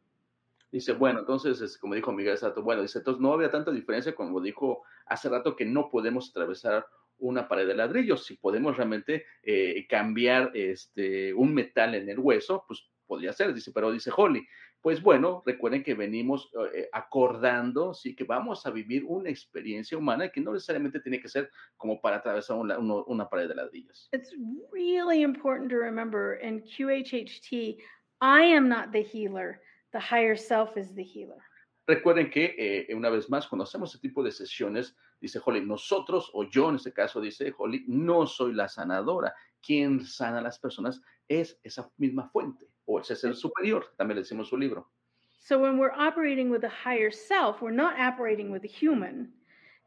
Dice, 0.75 0.93
bueno, 0.93 1.21
entonces, 1.21 1.61
es 1.61 1.79
como 1.79 1.95
dijo 1.95 2.11
Miguel 2.11 2.37
Sato, 2.37 2.61
bueno, 2.61 2.83
dice, 2.83 2.99
entonces 2.99 3.21
no 3.21 3.33
había 3.33 3.49
tanta 3.49 3.71
diferencia 3.71 4.13
como 4.13 4.41
dijo 4.41 4.83
hace 5.07 5.29
rato 5.29 5.55
que 5.55 5.65
no 5.65 5.89
podemos 5.89 6.31
atravesar 6.31 6.85
una 7.19 7.47
pared 7.47 7.69
de 7.69 7.77
ladrillos. 7.77 8.27
Si 8.27 8.35
podemos 8.39 8.77
realmente 8.77 9.25
eh, 9.45 9.87
cambiar 9.89 10.51
este, 10.53 11.33
un 11.33 11.55
metal 11.55 11.95
en 11.95 12.09
el 12.09 12.19
hueso, 12.19 12.65
pues 12.67 12.91
podría 13.07 13.33
ser, 13.33 13.55
dice, 13.55 13.71
pero 13.73 13.93
dice 13.93 14.11
Holly, 14.17 14.45
pues 14.81 15.01
bueno, 15.01 15.45
recuerden 15.47 15.85
que 15.85 15.95
venimos 15.95 16.51
eh, 16.75 16.89
acordando, 16.93 17.95
sí, 17.95 18.17
que 18.17 18.25
vamos 18.25 18.67
a 18.67 18.73
vivir 18.73 19.05
una 19.07 19.31
experiencia 19.31 19.97
humana 19.97 20.29
que 20.29 20.41
no 20.41 20.53
necesariamente 20.53 20.99
tiene 20.99 21.21
que 21.21 21.29
ser 21.29 21.53
como 21.77 22.01
para 22.01 22.17
atravesar 22.17 22.57
una, 22.57 22.81
una 22.81 23.29
pared 23.29 23.47
de 23.47 23.55
ladrillos. 23.55 24.09
It's 24.13 24.35
really 24.73 25.23
important 25.23 25.71
to 25.71 25.77
remember 25.77 26.35
in 26.43 26.63
QHHT, 26.63 27.79
I 28.21 28.43
am 28.53 28.69
not 28.69 28.91
the 28.91 29.05
healer, 29.05 29.61
the 29.95 30.01
higher 30.01 30.37
self 30.37 30.77
is 30.77 30.93
the 30.95 31.03
healer. 31.03 31.41
Recuerden 31.87 32.31
que 32.31 32.55
eh, 32.59 32.95
una 32.95 33.11
vez 33.11 33.29
más, 33.31 33.47
cuando 33.47 33.65
hacemos 33.65 33.91
ese 33.91 34.01
tipo 34.01 34.23
de 34.23 34.33
sesiones, 34.33 34.97
dice 35.21 35.41
Holly, 35.45 35.61
nosotros, 35.61 36.31
o 36.35 36.45
yo 36.45 36.69
en 36.69 36.77
este 36.77 36.93
caso, 36.93 37.21
dice 37.21 37.53
Holly, 37.57 37.85
no 37.87 38.27
soy 38.27 38.53
la 38.53 38.69
sanadora. 38.69 39.35
Quien 39.63 40.05
sana 40.05 40.39
a 40.39 40.43
las 40.43 40.59
personas 40.59 41.01
es 41.29 41.59
esa 41.63 41.89
misma 41.99 42.29
fuente, 42.31 42.67
o 42.87 43.01
ese 43.01 43.15
ser 43.15 43.35
superior, 43.35 43.87
también 43.97 44.17
le 44.17 44.23
decimos 44.23 44.49
su 44.49 44.57
libro. 44.57 44.91
So 45.39 45.59
when 45.59 45.79
we're 45.79 45.93
operating 45.95 46.51
with 46.51 46.65
a 46.65 46.71
higher 46.71 47.11
self, 47.11 47.61
we're 47.61 47.71
not 47.71 47.99
operating 47.99 48.51
with 48.51 48.65
a 48.65 48.69
human. 48.69 49.31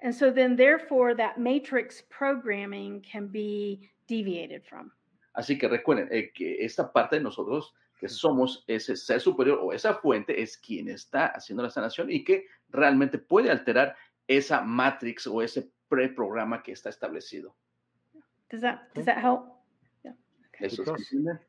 And 0.03 0.13
so 0.13 0.31
then, 0.31 0.55
therefore, 0.55 1.15
that 1.15 1.39
matrix 1.39 2.03
programming 2.09 3.01
can 3.01 3.27
be 3.27 3.89
deviated 4.07 4.63
from. 4.69 4.91
Así 5.35 5.57
que 5.57 5.67
recuerden 5.67 6.09
eh, 6.11 6.31
que 6.31 6.63
esta 6.63 6.91
parte 6.93 7.17
de 7.17 7.23
nosotros, 7.23 7.73
que 7.97 8.07
somos 8.07 8.63
ese 8.67 8.95
ser 8.95 9.19
superior 9.19 9.59
o 9.61 9.73
esa 9.73 9.95
fuente, 9.95 10.41
es 10.41 10.57
quien 10.57 10.87
está 10.89 11.27
haciendo 11.27 11.63
la 11.63 11.69
sanación 11.69 12.11
y 12.11 12.23
que 12.23 12.45
realmente 12.69 13.17
puede 13.17 13.49
alterar 13.49 13.95
esa 14.27 14.61
matrix 14.61 15.25
o 15.27 15.41
ese 15.41 15.71
preprograma 15.89 16.61
que 16.61 16.73
está 16.73 16.89
establecido. 16.89 17.55
Does 18.49 18.61
that 18.61 18.75
Okay. 18.91 18.93
does 18.95 19.05
that 19.05 19.17
help? 19.17 19.53
Eso 20.59 20.81
It 20.81 20.85
se 20.85 20.91
does. 20.91 21.11
entiende. 21.13 21.39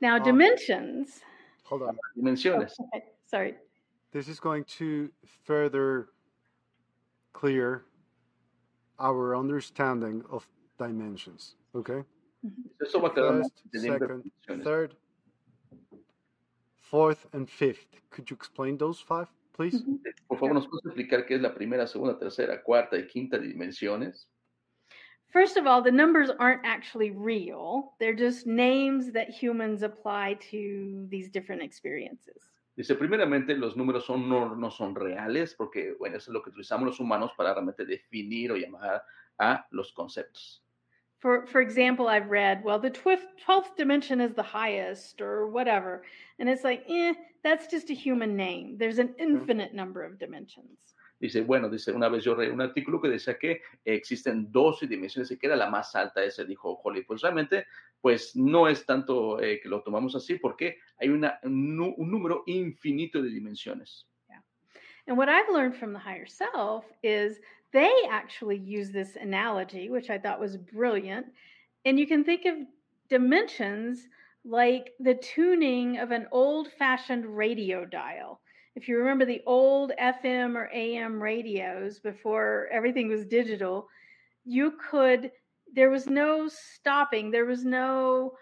Now, 0.00 0.16
Um, 0.16 0.22
dimensions. 0.22 1.20
Hold 1.64 1.82
on. 1.82 1.98
Dimensiones. 2.16 2.78
Okay, 2.78 3.12
sorry. 3.24 3.58
This 4.12 4.28
is 4.28 4.38
going 4.40 4.64
to 4.78 5.10
further 5.44 6.10
clear 7.32 7.84
our 8.98 9.36
understanding 9.36 10.24
of 10.30 10.48
dimensions. 10.78 11.56
Okay? 11.74 12.04
Eso 12.80 13.00
más 13.00 13.14
First, 13.14 13.62
second, 13.72 14.64
third, 14.64 14.96
fourth, 16.90 17.26
and 17.32 17.48
fifth. 17.48 17.86
Could 18.10 18.30
you 18.30 18.34
explain 18.34 18.76
those 18.76 19.00
five, 19.00 19.28
please? 19.52 19.82
Por 20.28 20.38
favor, 20.38 20.54
¿nos 20.54 20.66
puedes 20.66 20.84
explicar 20.86 21.26
qué 21.26 21.36
es 21.36 21.40
la 21.40 21.54
primera, 21.54 21.86
segunda, 21.86 22.18
tercera, 22.18 22.62
cuarta 22.62 22.96
y 22.96 23.06
quinta 23.06 23.38
dimensiones? 23.38 24.26
First 25.32 25.56
of 25.56 25.66
all, 25.66 25.80
the 25.80 25.92
numbers 25.92 26.28
aren't 26.40 26.62
actually 26.64 27.12
real. 27.12 27.94
They're 28.00 28.16
just 28.16 28.46
names 28.46 29.12
that 29.12 29.30
humans 29.30 29.82
apply 29.82 30.38
to 30.50 31.06
these 31.08 31.30
different 31.30 31.62
experiences. 31.62 32.50
Dice, 32.76 32.96
primeramente, 32.96 33.56
los 33.56 33.76
números 33.76 34.06
son, 34.06 34.28
no, 34.28 34.54
no 34.56 34.70
son 34.70 34.94
reales 34.94 35.54
porque, 35.54 35.94
bueno, 35.98 36.16
eso 36.16 36.30
es 36.30 36.34
lo 36.34 36.42
que 36.42 36.50
utilizamos 36.50 36.86
los 36.86 36.98
humanos 36.98 37.30
para 37.36 37.52
realmente 37.52 37.84
definir 37.84 38.50
o 38.50 38.56
llamar 38.56 39.04
a 39.38 39.66
los 39.70 39.92
conceptos. 39.92 40.64
For, 41.20 41.46
for 41.46 41.60
example, 41.60 42.08
I've 42.08 42.30
read, 42.30 42.64
well, 42.64 42.78
the 42.78 42.90
12th, 42.90 43.26
12th 43.46 43.76
dimension 43.76 44.20
is 44.20 44.34
the 44.34 44.42
highest 44.42 45.20
or 45.20 45.48
whatever. 45.48 46.02
And 46.38 46.48
it's 46.48 46.64
like, 46.64 46.84
eh, 46.88 47.12
that's 47.44 47.66
just 47.66 47.90
a 47.90 47.94
human 47.94 48.36
name. 48.36 48.76
There's 48.78 48.98
an 48.98 49.14
infinite 49.18 49.74
number 49.74 50.02
of 50.02 50.18
dimensions. 50.18 50.78
Dice, 51.20 51.42
bueno, 51.46 51.68
dice, 51.68 51.92
una 51.92 52.08
vez 52.08 52.24
yo 52.24 52.34
leí 52.34 52.48
un 52.48 52.62
artículo 52.62 53.02
que 53.02 53.10
decía 53.10 53.38
que 53.38 53.60
existen 53.84 54.50
12 54.50 54.86
dimensiones 54.86 55.30
y 55.30 55.36
que 55.36 55.48
era 55.48 55.56
la 55.56 55.68
más 55.68 55.94
alta 55.94 56.24
ese, 56.24 56.46
dijo 56.46 56.80
Holly. 56.82 57.02
Pues 57.02 57.20
realmente, 57.20 57.66
pues 58.00 58.34
no 58.34 58.66
es 58.66 58.86
tanto 58.86 59.38
eh, 59.38 59.60
que 59.60 59.68
lo 59.68 59.82
tomamos 59.82 60.16
así 60.16 60.36
porque 60.36 60.78
hay 60.98 61.10
una, 61.10 61.38
un, 61.42 61.94
un 61.98 62.10
número 62.10 62.44
infinito 62.46 63.20
de 63.20 63.28
dimensiones. 63.28 64.06
And 65.10 65.18
what 65.18 65.28
I've 65.28 65.48
learned 65.52 65.74
from 65.74 65.92
the 65.92 65.98
higher 65.98 66.24
self 66.26 66.84
is 67.02 67.40
they 67.72 67.92
actually 68.10 68.58
use 68.58 68.90
this 68.90 69.16
analogy, 69.16 69.90
which 69.90 70.10
I 70.10 70.18
thought 70.18 70.40
was 70.40 70.56
brilliant. 70.56 71.26
And 71.84 71.98
you 71.98 72.06
can 72.06 72.24
think 72.24 72.44
of 72.44 72.54
dimensions 73.08 74.08
like 74.44 74.92
the 75.00 75.14
tuning 75.14 75.98
of 75.98 76.10
an 76.10 76.26
old 76.32 76.68
fashioned 76.78 77.26
radio 77.26 77.84
dial. 77.84 78.40
If 78.74 78.88
you 78.88 78.98
remember 78.98 79.24
the 79.24 79.42
old 79.46 79.92
FM 80.00 80.56
or 80.56 80.70
AM 80.72 81.22
radios 81.22 81.98
before 81.98 82.68
everything 82.72 83.08
was 83.08 83.26
digital, 83.26 83.88
you 84.44 84.74
could, 84.90 85.30
there 85.74 85.90
was 85.90 86.06
no 86.06 86.48
stopping, 86.48 87.30
there 87.30 87.44
was 87.44 87.64
no 87.64 88.32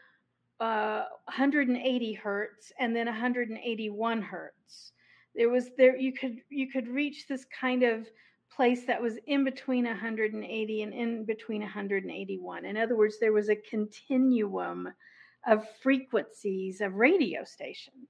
uh, 0.61 1.05
180 1.25 2.13
hertz 2.15 2.73
and 2.79 2.95
then 2.95 3.07
181 3.07 4.23
hertz 4.23 4.93
there 5.39 5.49
was 5.49 5.71
there 5.79 5.97
you 5.97 6.13
could 6.13 6.39
you 6.51 6.69
could 6.69 6.89
reach 6.89 7.27
this 7.29 7.47
kind 7.59 7.85
of 7.85 8.07
place 8.59 8.85
that 8.87 9.01
was 9.01 9.15
in 9.29 9.45
between 9.45 9.85
180 9.85 10.83
and 10.83 10.93
in 10.93 11.25
between 11.25 11.61
181 11.61 12.65
in 12.65 12.77
other 12.77 12.97
words 12.97 13.21
there 13.21 13.33
was 13.33 13.49
a 13.51 13.57
continuum 13.71 14.89
of 15.47 15.65
frequencies 15.81 16.81
of 16.81 16.93
radio 16.95 17.45
stations 17.45 18.09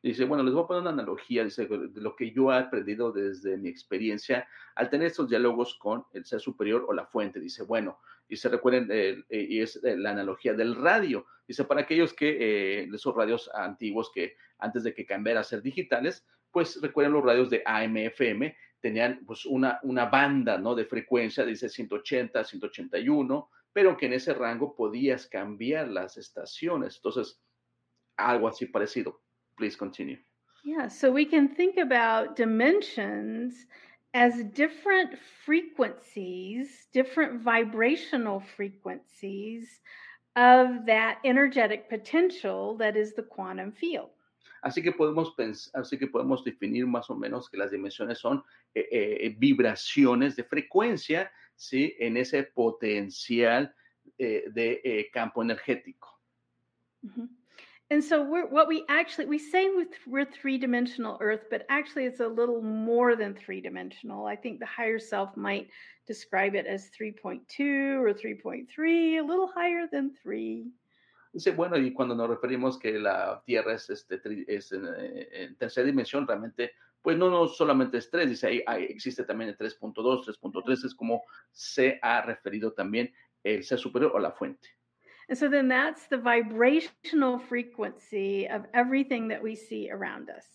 Dice, 0.00 0.24
bueno, 0.26 0.44
les 0.44 0.54
voy 0.54 0.62
a 0.62 0.66
poner 0.68 0.82
una 0.82 0.90
analogía, 0.90 1.42
dice, 1.42 1.66
de 1.66 2.00
lo 2.00 2.14
que 2.14 2.30
yo 2.30 2.52
he 2.52 2.56
aprendido 2.56 3.10
desde 3.10 3.56
mi 3.56 3.68
experiencia 3.68 4.46
al 4.76 4.90
tener 4.90 5.08
estos 5.08 5.28
diálogos 5.28 5.74
con 5.74 6.04
el 6.12 6.24
ser 6.24 6.38
superior 6.40 6.86
o 6.88 6.92
la 6.92 7.04
fuente. 7.04 7.40
Dice, 7.40 7.64
bueno, 7.64 7.98
y 8.28 8.36
se 8.36 8.48
recuerden, 8.48 8.88
eh, 8.92 9.24
eh, 9.28 9.46
y 9.50 9.60
es 9.60 9.82
eh, 9.82 9.96
la 9.96 10.10
analogía 10.10 10.54
del 10.54 10.76
radio. 10.76 11.26
Dice, 11.48 11.64
para 11.64 11.80
aquellos 11.80 12.12
que, 12.12 12.28
eh, 12.30 12.88
esos 12.94 13.12
radios 13.12 13.50
antiguos 13.52 14.12
que 14.14 14.36
antes 14.58 14.84
de 14.84 14.94
que 14.94 15.04
cambiara 15.04 15.40
a 15.40 15.44
ser 15.44 15.62
digitales, 15.62 16.24
pues 16.52 16.80
recuerden 16.80 17.14
los 17.14 17.24
radios 17.24 17.50
de 17.50 17.62
AM, 17.66 17.96
FM, 17.96 18.56
tenían 18.80 19.24
pues 19.26 19.46
una, 19.46 19.80
una 19.82 20.06
banda, 20.06 20.58
¿no? 20.58 20.74
De 20.74 20.84
frecuencia, 20.84 21.44
dice 21.44 21.68
180, 21.68 22.44
181, 22.44 23.50
pero 23.72 23.96
que 23.96 24.06
en 24.06 24.14
ese 24.14 24.34
rango 24.34 24.74
podías 24.74 25.26
cambiar 25.26 25.88
las 25.88 26.16
estaciones. 26.16 26.96
Entonces, 26.96 27.40
algo 28.16 28.48
así 28.48 28.66
parecido. 28.66 29.20
Please 29.56 29.76
continue. 29.76 30.18
yeah 30.64 30.88
so 30.88 31.10
we 31.10 31.24
can 31.24 31.48
think 31.48 31.76
about 31.78 32.36
dimensions 32.36 33.66
as 34.14 34.42
different 34.52 35.18
frequencies 35.44 36.88
different 36.92 37.40
vibrational 37.42 38.40
frequencies 38.56 39.80
of 40.36 40.86
that 40.86 41.18
energetic 41.24 41.88
potential 41.88 42.76
that 42.76 42.96
is 42.96 43.14
the 43.14 43.22
quantum 43.22 43.72
field 43.72 44.10
Así 44.60 44.82
que 44.82 44.90
podemos 44.90 45.36
pensar, 45.36 45.82
así 45.82 45.96
que 45.96 46.08
podemos 46.08 46.42
definir 46.42 46.84
más 46.84 47.08
o 47.10 47.14
menos 47.14 47.48
que 47.48 47.56
las 47.56 47.70
dimensiones 47.70 48.18
son 48.18 48.42
eh, 48.74 48.88
eh, 48.90 49.34
vibraciones 49.38 50.36
de 50.36 50.44
frecuencia, 50.44 51.30
sí, 51.56 51.94
en 51.98 52.16
ese 52.16 52.44
potencial 52.44 53.74
eh, 54.18 54.44
de 54.50 54.80
eh, 54.84 55.10
campo 55.12 55.42
energético. 55.42 56.08
Mhm. 57.02 57.28
And 57.90 58.04
so 58.04 58.22
we're 58.22 58.46
what 58.46 58.68
we 58.68 58.84
actually 58.88 59.26
we 59.26 59.38
say 59.38 59.70
with 59.70 59.88
we're 60.06 60.26
three 60.26 60.58
dimensional 60.58 61.16
Earth, 61.20 61.48
but 61.50 61.64
actually 61.70 62.04
it's 62.04 62.20
a 62.20 62.28
little 62.28 62.60
more 62.60 63.16
than 63.16 63.34
three 63.34 63.62
dimensional. 63.62 64.26
I 64.26 64.36
think 64.36 64.58
the 64.58 64.66
higher 64.66 64.98
self 64.98 65.36
might 65.36 65.68
describe 66.06 66.54
it 66.54 66.66
as 66.66 66.90
3.2 66.90 68.00
or 68.00 68.12
3.3, 68.12 69.18
a 69.18 69.22
little 69.22 69.46
higher 69.46 69.86
than 69.90 70.10
three. 70.22 70.70
Dice, 71.32 71.52
bueno, 71.52 71.76
y 71.76 71.92
cuando 71.92 72.14
nos 72.14 72.28
referimos 72.28 72.78
que 72.78 72.98
la 72.98 73.42
Tierra 73.46 73.74
es, 73.74 73.88
este, 73.90 74.20
es 74.48 74.72
en, 74.72 74.86
eh, 74.86 75.28
en 75.32 75.56
tercera 75.56 75.86
dimensión, 75.86 76.26
realmente, 76.26 76.72
pues 77.02 77.16
no, 77.16 77.30
no 77.30 77.46
solamente 77.48 77.98
es 77.98 78.10
3, 78.10 78.28
dice, 78.28 78.46
ahí, 78.46 78.62
ahí 78.66 78.84
existe 78.84 79.24
también 79.24 79.50
el 79.50 79.56
3.2, 79.56 79.94
3.3, 79.94 80.84
es 80.84 80.94
como 80.94 81.22
se 81.52 81.98
ha 82.02 82.22
referido 82.22 82.72
también 82.72 83.12
el 83.44 83.64
ser 83.64 83.78
superior 83.78 84.12
o 84.14 84.18
la 84.18 84.32
fuente. 84.32 84.68
And 85.28 85.38
so 85.38 85.48
then 85.48 85.68
that's 85.68 86.08
the 86.08 86.16
vibrational 86.16 87.38
frequency 87.38 88.46
of 88.46 88.64
everything 88.72 89.28
that 89.28 89.42
we 89.42 89.54
see 89.54 89.90
around 89.90 90.30
us. 90.30 90.46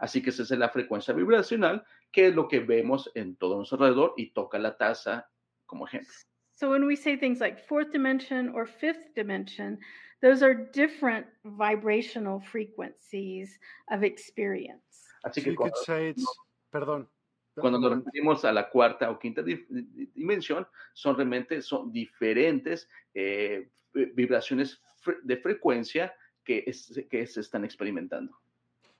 Así 0.00 0.22
que 0.22 0.30
esa 0.30 0.42
es 0.42 0.50
la 0.50 0.70
frecuencia 0.70 1.14
vibracional, 1.14 1.84
que 2.10 2.28
es 2.28 2.34
lo 2.34 2.48
que 2.48 2.60
vemos 2.60 3.10
en 3.14 3.36
todo 3.36 3.56
nuestro 3.56 3.78
alrededor 3.78 4.14
y 4.16 4.32
toca 4.32 4.58
la 4.58 4.76
taza 4.76 5.28
como 5.66 5.86
ejemplo. 5.86 6.12
So 6.56 6.70
when 6.70 6.86
we 6.86 6.96
say 6.96 7.16
things 7.16 7.40
like 7.40 7.58
fourth 7.58 7.92
dimension 7.92 8.48
or 8.54 8.66
fifth 8.66 9.14
dimension, 9.14 9.78
those 10.22 10.42
are 10.42 10.54
different 10.54 11.26
vibrational 11.44 12.40
frequencies 12.40 13.58
of 13.90 14.02
experience. 14.02 15.03
Así 15.24 15.40
So 15.40 15.44
que 15.44 15.50
you 15.52 15.56
cuando, 15.56 15.76
say 15.84 16.10
it's, 16.10 16.24
perdón. 16.70 17.08
cuando 17.58 17.78
nos 17.78 17.92
referimos 18.04 18.44
a 18.44 18.52
la 18.52 18.68
cuarta 18.68 19.10
o 19.10 19.18
quinta 19.18 19.42
di- 19.42 19.64
di- 19.68 20.06
dimensión, 20.14 20.66
son 20.92 21.16
realmente 21.16 21.62
son 21.62 21.90
diferentes 21.92 22.88
eh, 23.14 23.68
vibraciones 23.94 24.80
fre- 25.04 25.20
de 25.22 25.36
frecuencia 25.38 26.12
que, 26.44 26.62
es- 26.66 26.92
que 27.10 27.26
se 27.26 27.40
están 27.40 27.64
experimentando. 27.64 28.32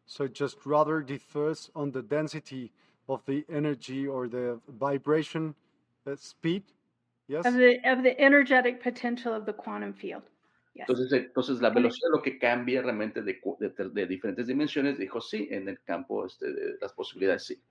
So 0.06 0.24
it 0.24 0.34
just 0.34 0.64
rather 0.66 1.00
differs 1.02 1.70
on 1.74 1.90
the 1.92 2.02
density 2.02 2.70
of 3.08 3.22
the 3.26 3.44
energy 3.48 4.06
or 4.06 4.28
the 4.28 4.58
vibration 4.68 5.54
uh, 6.06 6.14
speed. 6.16 6.62
Yes. 7.26 7.46
Of 7.46 7.54
the 7.54 7.80
of 7.84 8.02
the 8.02 8.14
energetic 8.20 8.82
potential 8.82 9.32
of 9.34 9.46
the 9.46 9.52
quantum 9.54 9.94
field. 9.94 10.22
Yes. 10.74 10.88
Entonces, 10.88 11.12
entonces 11.12 11.60
la 11.60 11.70
velocidad 11.70 12.10
lo 12.12 12.20
que 12.20 12.36
cambia 12.38 12.82
realmente 12.82 13.22
de, 13.22 13.40
cu- 13.40 13.56
de 13.60 13.70
ter- 13.70 13.92
de 13.92 14.06
diferentes 14.08 14.48
dimensiones, 14.48 14.98
dijo 14.98 15.20
sí, 15.20 15.46
en 15.52 15.68
el 15.68 15.80
campo 15.84 16.26
este, 16.26 16.52
de 16.52 16.76
las 16.80 16.92
posibilidades 16.92 17.44
sí. 17.46 17.62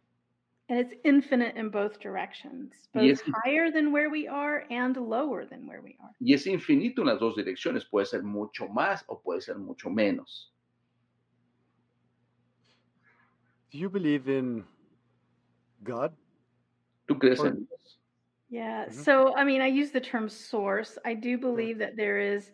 And 0.69 0.79
it's 0.79 0.93
infinite 1.03 1.57
in 1.59 1.69
both 1.69 1.99
directions, 1.99 2.87
both 2.93 3.03
Yes. 3.03 3.21
higher 3.43 3.69
than 3.69 3.91
where 3.91 4.09
we 4.09 4.25
are 4.29 4.65
and 4.69 4.95
lower 4.95 5.45
than 5.45 5.67
where 5.67 5.81
we 5.81 5.97
are. 5.99 6.11
Y 6.21 6.33
es 6.33 6.47
infinito 6.47 7.01
en 7.01 7.07
las 7.09 7.19
dos 7.19 7.35
direcciones, 7.35 7.83
puede 7.85 8.05
ser 8.05 8.23
mucho 8.23 8.69
más 8.69 9.03
o 9.07 9.19
puede 9.21 9.41
ser 9.41 9.57
mucho 9.57 9.89
menos. 9.89 10.53
Do 13.71 13.77
you 13.79 13.89
believe 13.89 14.29
in 14.29 14.63
God? 15.83 16.11
¿Tú 17.07 17.19
crees 17.19 17.39
Or- 17.41 17.47
en 17.47 17.65
Dios? 17.67 17.99
Yeah. 18.49 18.85
Mhm. 18.85 18.93
So, 18.93 19.35
I 19.35 19.43
mean, 19.43 19.61
I 19.61 19.67
use 19.67 19.91
the 19.91 19.99
term 19.99 20.29
source. 20.29 20.97
I 21.03 21.15
do 21.15 21.37
believe 21.37 21.79
that 21.79 21.95
there 21.97 22.19
is 22.19 22.53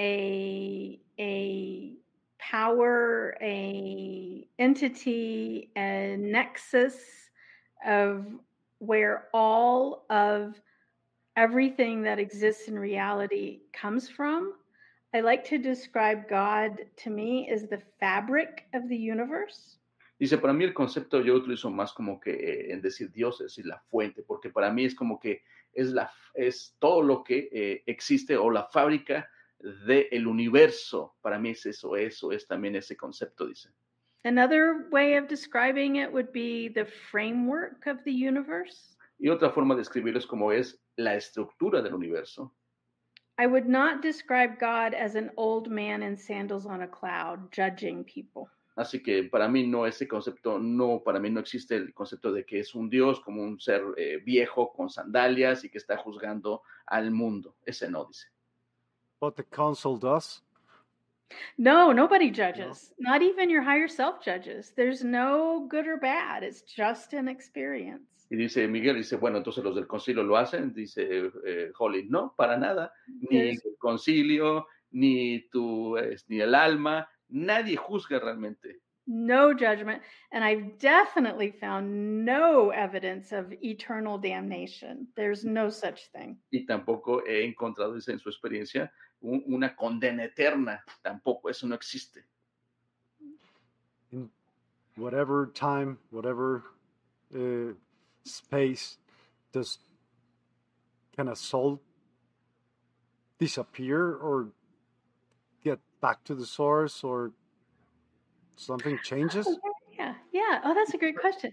a 0.00 0.98
a 1.18 1.92
power, 2.38 3.36
a 3.42 4.46
entity, 4.58 5.70
a 5.76 6.16
nexus 6.18 6.96
of 7.86 8.24
where 8.78 9.28
all 9.34 10.06
of 10.08 10.60
everything 11.36 12.02
that 12.02 12.18
exists 12.18 12.68
in 12.68 12.78
reality 12.78 13.60
comes 13.72 14.08
from. 14.08 14.54
I 15.14 15.20
like 15.20 15.44
to 15.48 15.58
describe 15.58 16.28
God 16.28 16.78
to 17.02 17.10
me 17.10 17.50
as 17.50 17.66
the 17.66 17.82
fabric 18.00 18.66
of 18.72 18.88
the 18.88 18.96
universe. 18.96 19.76
Dice, 20.18 20.36
para 20.38 20.52
mí 20.52 20.64
el 20.64 20.74
concepto 20.74 21.24
yo 21.24 21.34
utilizo 21.34 21.70
más 21.70 21.94
como 21.94 22.20
que 22.20 22.32
eh, 22.32 22.72
en 22.72 22.82
decir 22.82 23.10
Dios, 23.10 23.40
es 23.40 23.54
decir, 23.54 23.66
la 23.66 23.80
fuente, 23.90 24.22
porque 24.22 24.50
para 24.50 24.70
mí 24.70 24.84
es 24.84 24.94
como 24.94 25.18
que 25.18 25.42
es, 25.72 25.92
la, 25.92 26.10
es 26.34 26.76
todo 26.78 27.02
lo 27.02 27.24
que 27.24 27.48
eh, 27.52 27.82
existe 27.86 28.36
o 28.36 28.50
la 28.50 28.64
fábrica 28.64 29.28
del 29.86 30.26
universo. 30.26 31.14
Para 31.20 31.38
mí 31.38 31.50
es 31.50 31.66
eso, 31.66 31.96
eso 31.96 32.32
es 32.32 32.46
también 32.46 32.76
ese 32.76 32.96
concepto, 32.96 33.46
dice. 33.46 33.70
Another 34.24 34.86
way 34.90 35.16
of 35.16 35.28
describing 35.28 35.96
it 35.96 36.12
would 36.12 36.30
be 36.32 36.68
the 36.68 36.84
framework 36.84 37.86
of 37.86 38.02
the 38.04 38.12
universe. 38.12 38.96
Y 39.18 39.28
otra 39.28 39.50
forma 39.50 39.74
de 39.74 39.82
escribirlo 39.82 40.18
es 40.18 40.26
como 40.26 40.52
es 40.52 40.78
la 40.96 41.14
estructura 41.14 41.82
del 41.82 41.94
universo. 41.94 42.52
I 43.38 43.46
would 43.46 43.66
not 43.66 44.02
describe 44.02 44.58
God 44.58 44.94
as 44.94 45.14
an 45.14 45.30
old 45.36 45.70
man 45.70 46.02
in 46.02 46.16
sandals 46.16 46.66
on 46.66 46.82
a 46.82 46.88
cloud 46.88 47.50
judging 47.50 48.04
people. 48.04 48.50
Así 48.76 49.02
que 49.02 49.24
para 49.24 49.48
mí 49.48 49.66
no, 49.66 49.86
ese 49.86 50.06
concepto, 50.06 50.58
no, 50.58 51.02
para 51.02 51.18
mí 51.18 51.30
no 51.30 51.40
existe 51.40 51.76
el 51.76 51.92
concepto 51.92 52.32
de 52.32 52.44
que 52.44 52.60
es 52.60 52.74
un 52.74 52.88
Dios 52.88 53.20
como 53.20 53.42
un 53.42 53.58
ser 53.58 53.82
eh, 53.96 54.18
viejo 54.24 54.72
con 54.72 54.88
sandalias 54.90 55.64
y 55.64 55.70
que 55.70 55.78
está 55.78 55.96
juzgando 55.96 56.62
al 56.86 57.10
mundo. 57.10 57.56
Ese 57.64 57.90
no 57.90 58.04
dice. 58.04 58.28
But 59.20 59.36
the 59.36 59.44
council 59.44 59.98
does. 59.98 60.42
No, 61.58 61.92
nobody 61.92 62.30
judges. 62.30 62.92
Not 62.98 63.22
even 63.22 63.50
your 63.50 63.62
higher 63.62 63.86
self 63.86 64.24
judges. 64.24 64.72
There's 64.74 65.04
no 65.04 65.66
good 65.68 65.86
or 65.86 65.96
bad. 65.98 66.42
It's 66.42 66.62
just 66.62 67.12
an 67.12 67.28
experience. 67.28 68.26
Y 68.32 68.36
dice 68.36 68.66
Miguel, 68.68 68.96
dice, 68.96 69.16
bueno, 69.16 69.38
entonces 69.38 69.62
los 69.62 69.74
del 69.74 69.86
concilio 69.86 70.22
lo 70.22 70.36
hacen. 70.36 70.72
Dice 70.72 71.30
eh, 71.46 71.70
Holly, 71.78 72.06
no, 72.08 72.34
para 72.36 72.56
nada. 72.56 72.92
Ni 73.28 73.38
el 73.38 73.58
concilio, 73.78 74.66
ni 74.92 75.48
tu, 75.50 75.96
es- 75.98 76.24
ni 76.28 76.40
el 76.40 76.54
alma, 76.54 77.08
nadie 77.28 77.76
juzga 77.76 78.18
realmente. 78.20 78.80
No 79.06 79.52
judgment. 79.54 80.02
And 80.32 80.44
I've 80.44 80.78
definitely 80.78 81.50
found 81.50 82.24
no 82.24 82.70
evidence 82.70 83.32
of 83.32 83.52
eternal 83.62 84.18
damnation. 84.18 85.08
There's 85.16 85.44
no 85.44 85.68
such 85.70 86.10
thing. 86.12 86.38
Y 86.52 86.66
tampoco 86.68 87.22
he 87.26 87.44
encontrado, 87.44 87.94
dice 87.94 88.10
en 88.12 88.18
su 88.18 88.28
experiencia, 88.30 88.90
un- 89.22 89.42
una 89.48 89.74
condena 89.76 90.24
eterna. 90.24 90.80
Tampoco, 91.04 91.48
eso 91.50 91.66
no 91.66 91.74
existe. 91.74 92.24
in 94.12 94.28
whatever 94.96 95.46
time, 95.46 95.98
whatever 96.10 96.64
uh, 97.34 97.72
space, 98.24 98.98
does 99.52 99.78
can 101.14 101.28
a 101.28 101.36
soul 101.36 101.80
disappear 103.38 104.14
or 104.16 104.48
get 105.62 105.78
back 106.00 106.24
to 106.24 106.34
the 106.34 106.46
source 106.46 107.02
or 107.04 107.32
something 108.56 109.00
changes? 109.00 109.58
Yeah, 109.98 110.14
yeah. 110.32 110.60
Oh, 110.64 110.74
that's 110.74 110.94
a 110.94 110.98
great 110.98 111.18
question. 111.18 111.52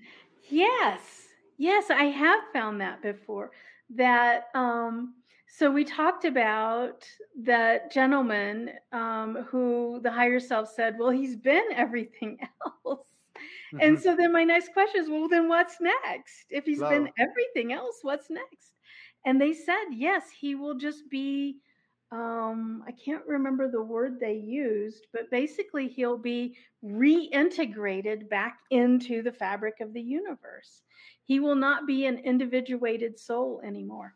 Yes, 0.50 1.28
yes, 1.58 1.90
I 1.90 2.06
have 2.06 2.44
found 2.54 2.82
that 2.82 3.02
before. 3.02 3.52
That 3.90 4.46
um, 4.54 5.16
so 5.48 5.72
we 5.72 5.84
talked 5.86 6.26
about 6.26 7.08
that 7.44 7.92
gentleman 7.92 8.72
um, 8.92 9.44
who 9.50 10.00
the 10.02 10.12
higher 10.12 10.40
self 10.40 10.70
said, 10.70 10.98
"Well, 10.98 11.10
he's 11.12 11.36
been 11.36 11.66
everything 11.74 12.40
else." 12.86 13.08
And 13.80 13.98
Mhm. 13.98 14.02
so 14.02 14.16
then 14.16 14.34
my 14.34 14.44
next 14.44 14.74
question 14.74 15.02
is, 15.02 15.10
well, 15.10 15.28
then 15.30 15.48
what's 15.50 15.82
next? 15.82 16.48
If 16.50 16.66
he's 16.66 16.86
been 16.86 17.10
everything 17.20 17.74
else, 17.74 18.00
what's 18.02 18.30
next? 18.30 18.74
And 19.26 19.42
they 19.42 19.54
said, 19.54 19.86
yes, 19.92 20.30
he 20.32 20.56
will 20.56 20.76
just 20.76 21.10
be, 21.10 21.60
um, 22.12 22.84
I 22.88 22.92
can't 22.92 23.26
remember 23.28 23.70
the 23.70 23.82
word 23.82 24.20
they 24.20 24.36
used, 24.36 25.08
but 25.12 25.30
basically 25.30 25.88
he'll 25.88 26.18
be 26.18 26.56
reintegrated 26.84 28.30
back 28.30 28.60
into 28.72 29.22
the 29.22 29.32
fabric 29.32 29.82
of 29.82 29.94
the 29.94 30.02
universe. 30.02 30.84
He 31.26 31.40
will 31.40 31.56
not 31.56 31.86
be 31.86 32.06
an 32.06 32.20
individuated 32.20 33.20
soul 33.20 33.62
anymore. 33.66 34.14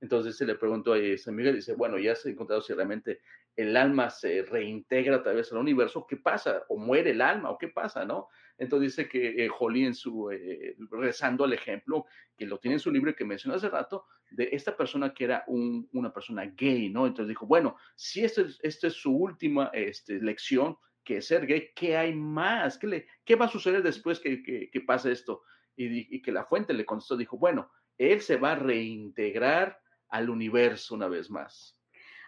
Entonces 0.00 0.36
se 0.36 0.46
le 0.46 0.54
preguntó 0.54 0.94
a 0.94 1.18
San 1.18 1.34
Miguel, 1.34 1.56
dice, 1.56 1.74
bueno, 1.74 1.98
ya 1.98 2.14
se 2.14 2.28
ha 2.28 2.32
encontrado 2.32 2.62
si 2.62 2.72
realmente 2.72 3.18
el 3.56 3.76
alma 3.76 4.10
se 4.10 4.42
reintegra 4.42 5.16
otra 5.16 5.32
vez 5.32 5.50
al 5.50 5.58
universo, 5.58 6.06
¿qué 6.08 6.16
pasa? 6.16 6.62
¿O 6.68 6.78
muere 6.78 7.10
el 7.10 7.20
alma? 7.20 7.50
¿O 7.50 7.58
qué 7.58 7.66
pasa? 7.66 8.04
¿No? 8.04 8.28
Entonces 8.58 8.96
dice 8.96 9.08
que 9.08 9.44
eh, 9.44 9.48
Jolie 9.48 9.86
en 9.86 9.94
su, 9.94 10.30
eh, 10.30 10.76
rezando 10.90 11.44
al 11.44 11.52
ejemplo, 11.52 12.06
que 12.36 12.44
lo 12.46 12.58
tiene 12.58 12.74
en 12.74 12.80
su 12.80 12.90
libro 12.90 13.14
que 13.14 13.24
mencionó 13.24 13.56
hace 13.56 13.68
rato, 13.70 14.04
de 14.30 14.48
esta 14.52 14.76
persona 14.76 15.14
que 15.14 15.24
era 15.24 15.44
un- 15.46 15.88
una 15.92 16.12
persona 16.12 16.44
gay, 16.44 16.90
¿no? 16.90 17.06
Entonces 17.06 17.28
dijo, 17.28 17.46
bueno, 17.46 17.76
si 17.96 18.24
esta 18.24 18.42
es, 18.42 18.58
es 18.84 18.92
su 18.94 19.16
última 19.16 19.70
este, 19.72 20.20
lección, 20.20 20.76
que 21.04 21.18
es 21.18 21.26
ser 21.26 21.46
gay, 21.46 21.70
¿qué 21.74 21.96
hay 21.96 22.14
más? 22.14 22.76
¿Qué, 22.76 22.86
le, 22.86 23.06
qué 23.24 23.36
va 23.36 23.46
a 23.46 23.48
suceder 23.48 23.82
después 23.82 24.20
que, 24.20 24.42
que, 24.42 24.68
que 24.70 24.80
pase 24.82 25.12
esto? 25.12 25.42
Y, 25.76 26.14
y 26.16 26.20
que 26.20 26.32
la 26.32 26.44
fuente 26.44 26.74
le 26.74 26.84
contestó, 26.84 27.16
dijo, 27.16 27.38
bueno, 27.38 27.70
él 27.96 28.20
se 28.20 28.36
va 28.36 28.52
a 28.52 28.56
reintegrar 28.56 29.80
al 30.08 30.28
universo 30.30 30.94
una 30.94 31.08
vez 31.08 31.30
más. 31.30 31.76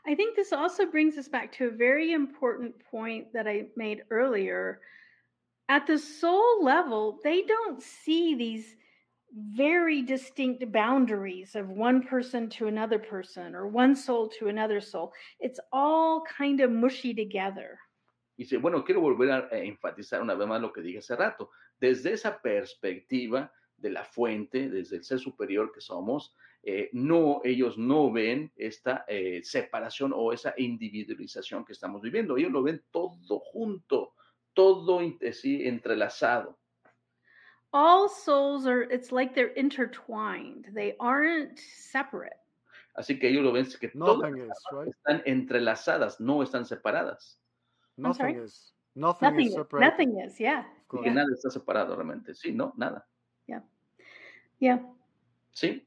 I 0.06 0.16
think 0.16 0.34
this 0.34 0.52
also 0.52 0.86
brings 0.86 1.18
us 1.18 1.28
back 1.28 1.50
to 1.58 1.64
a 1.66 1.70
very 1.70 2.12
important 2.12 2.74
point 2.90 3.30
that 3.32 3.46
I 3.46 3.70
made 3.76 4.04
earlier. 4.10 4.80
At 5.70 5.86
the 5.86 5.98
soul 5.98 6.64
level, 6.64 7.20
they 7.22 7.42
don't 7.42 7.80
see 7.80 8.34
these 8.34 8.74
very 9.32 10.02
distinct 10.02 10.72
boundaries 10.72 11.54
of 11.54 11.68
one 11.68 12.02
person 12.02 12.48
to 12.58 12.66
another 12.66 12.98
person 12.98 13.54
or 13.54 13.68
one 13.68 13.94
soul 13.94 14.28
to 14.40 14.48
another 14.48 14.80
soul. 14.80 15.12
It's 15.38 15.60
all 15.72 16.24
kind 16.24 16.60
of 16.60 16.72
mushy 16.72 17.14
together. 17.14 17.78
Y 18.36 18.42
dice, 18.42 18.56
bueno, 18.58 18.82
quiero 18.82 19.00
volver 19.00 19.30
a, 19.30 19.48
enfatizar 19.58 20.20
una 20.20 20.34
vez 20.34 20.48
más 20.48 20.60
lo 20.60 20.72
que 20.72 20.82
dije 20.82 20.98
hace 20.98 21.14
rato. 21.14 21.50
Desde 21.78 22.14
esa 22.14 22.42
perspectiva 22.42 23.52
de 23.76 23.90
la 23.90 24.02
fuente, 24.02 24.68
desde 24.68 24.96
el 24.96 25.04
ser 25.04 25.20
superior 25.20 25.70
que 25.72 25.80
somos, 25.80 26.34
eh, 26.64 26.90
no, 26.92 27.42
ellos 27.44 27.78
no 27.78 28.10
ven 28.10 28.50
esta 28.56 29.04
eh, 29.06 29.40
separación 29.44 30.12
o 30.16 30.32
esa 30.32 30.52
individualización 30.56 31.64
que 31.64 31.74
estamos 31.74 32.02
viviendo. 32.02 32.36
Ellos 32.36 32.50
lo 32.50 32.64
ven 32.64 32.82
todo 32.90 33.38
junto, 33.38 34.14
todo 34.60 35.00
in- 35.00 35.18
así 35.26 35.66
entrelazado. 35.66 36.54
All 37.72 38.08
souls 38.08 38.66
are, 38.66 38.82
it's 38.82 39.12
like 39.12 39.34
they're 39.34 39.54
intertwined, 39.54 40.66
they 40.74 40.96
aren't 40.98 41.58
separate. 41.58 42.36
Así 42.98 43.18
que 43.20 43.28
ellos 43.30 43.44
lo 43.44 43.52
ven 43.52 43.64
que 43.66 43.88
todas 43.88 44.18
Nothing 44.18 44.38
is, 44.50 44.64
right? 44.72 44.88
están 44.88 45.22
entrelazadas, 45.24 46.20
no 46.20 46.42
están 46.42 46.66
separadas. 46.66 47.36
I'm 48.02 48.12
sorry? 48.12 48.32
Nothing 48.32 48.44
is. 48.44 48.72
Nothing, 48.96 49.28
Nothing, 49.30 49.46
is 49.46 49.52
is- 49.52 49.54
separated. 49.54 49.90
nothing 49.90 50.18
is, 50.18 50.40
yeah. 50.40 50.64
Porque 50.88 51.04
yeah. 51.06 51.14
nada 51.14 51.28
está 51.32 51.48
separado 51.50 51.94
realmente. 51.96 52.34
Sí, 52.34 52.52
no, 52.52 52.72
nada. 52.76 53.04
yeah. 54.58 54.80
Sí. 55.54 55.86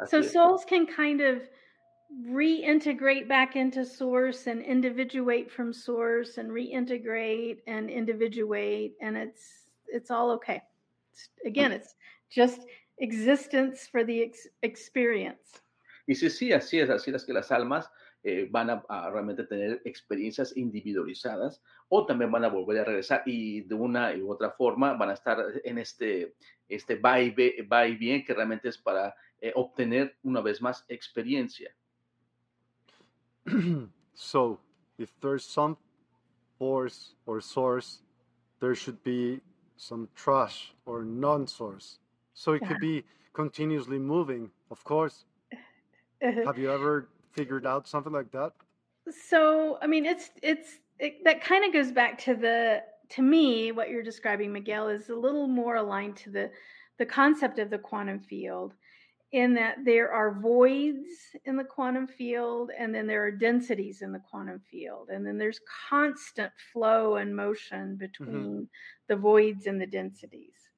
Así 0.00 0.10
So 0.10 0.18
es. 0.20 0.32
souls 0.32 0.64
can 0.64 0.86
kind 0.86 1.20
of 1.20 1.42
reintegrate 2.24 3.28
back 3.28 3.56
into 3.56 3.84
source 3.84 4.46
and 4.46 4.62
individuate 4.62 5.50
from 5.50 5.72
source 5.72 6.38
and 6.38 6.50
reintegrate 6.50 7.58
and 7.66 7.90
individuate 7.90 8.94
and 9.00 9.16
it's 9.16 9.70
it's 9.88 10.10
all 10.10 10.30
okay. 10.32 10.62
It's, 11.12 11.28
again, 11.44 11.72
it's 11.72 11.94
just 12.30 12.62
existence 12.98 13.86
for 13.86 14.04
the 14.04 14.22
ex- 14.22 14.48
experience. 14.62 15.60
Y 16.08 16.14
sí, 16.14 16.30
sí, 16.30 16.52
así 16.52 16.78
es, 16.80 16.88
así 16.88 17.12
es 17.14 17.24
que 17.24 17.32
las 17.34 17.50
almas 17.50 17.90
eh, 18.22 18.48
van 18.50 18.70
a, 18.70 18.84
a 18.88 19.10
realmente 19.10 19.44
tener 19.44 19.82
experiencias 19.84 20.56
individualizadas 20.56 21.60
o 21.88 22.06
también 22.06 22.30
van 22.30 22.44
a 22.44 22.48
volver 22.48 22.78
a 22.78 22.84
regresar 22.84 23.22
y 23.26 23.62
de 23.62 23.74
una 23.74 24.14
u 24.16 24.30
otra 24.30 24.50
forma 24.52 24.94
van 24.94 25.10
a 25.10 25.14
estar 25.14 25.38
en 25.64 25.78
este, 25.78 26.34
este 26.68 26.96
va, 26.96 27.20
y 27.20 27.30
ve- 27.30 27.66
va 27.70 27.86
y 27.86 27.96
bien 27.96 28.24
que 28.24 28.34
realmente 28.34 28.68
es 28.68 28.78
para 28.78 29.14
eh, 29.40 29.52
obtener 29.54 30.16
una 30.22 30.40
vez 30.40 30.62
más 30.62 30.84
experiencia. 30.88 31.74
so, 34.14 34.58
if 34.98 35.12
there's 35.20 35.44
some 35.44 35.76
force 36.58 37.14
or 37.26 37.40
source, 37.40 38.00
there 38.60 38.74
should 38.74 39.02
be 39.04 39.40
some 39.76 40.08
trash 40.14 40.72
or 40.86 41.04
non-source. 41.04 41.98
So 42.34 42.52
it 42.52 42.62
could 42.66 42.80
be 42.80 43.04
continuously 43.32 43.98
moving, 43.98 44.50
of 44.70 44.82
course. 44.84 45.24
Have 46.22 46.58
you 46.58 46.70
ever 46.70 47.08
figured 47.32 47.66
out 47.66 47.86
something 47.86 48.12
like 48.12 48.30
that? 48.32 48.52
so 49.10 49.78
i 49.82 49.86
mean 49.86 50.04
it's 50.04 50.30
it's 50.42 50.78
it, 50.98 51.22
that 51.24 51.42
kind 51.42 51.64
of 51.64 51.72
goes 51.72 51.92
back 51.92 52.18
to 52.18 52.34
the 52.34 52.82
to 53.08 53.22
me 53.22 53.70
what 53.72 53.88
you're 53.88 54.02
describing 54.02 54.52
miguel 54.52 54.88
is 54.88 55.08
a 55.08 55.14
little 55.14 55.46
more 55.46 55.76
aligned 55.76 56.16
to 56.16 56.30
the 56.30 56.50
the 56.98 57.06
concept 57.06 57.58
of 57.58 57.70
the 57.70 57.78
quantum 57.78 58.18
field 58.18 58.74
in 59.32 59.54
that 59.54 59.76
there 59.84 60.12
are 60.12 60.40
voids 60.40 61.34
in 61.44 61.56
the 61.56 61.64
quantum 61.64 62.06
field 62.06 62.70
and 62.78 62.94
then 62.94 63.06
there 63.06 63.24
are 63.24 63.32
densities 63.32 64.02
in 64.02 64.12
the 64.12 64.22
quantum 64.30 64.60
field 64.70 65.10
and 65.10 65.26
then 65.26 65.36
there's 65.36 65.60
constant 65.90 66.52
flow 66.72 67.16
and 67.16 67.34
motion 67.34 67.96
between 67.96 68.68
the 69.08 69.16
voids 69.16 69.66
and 69.66 69.80
the 69.80 69.86
densities 69.86 70.70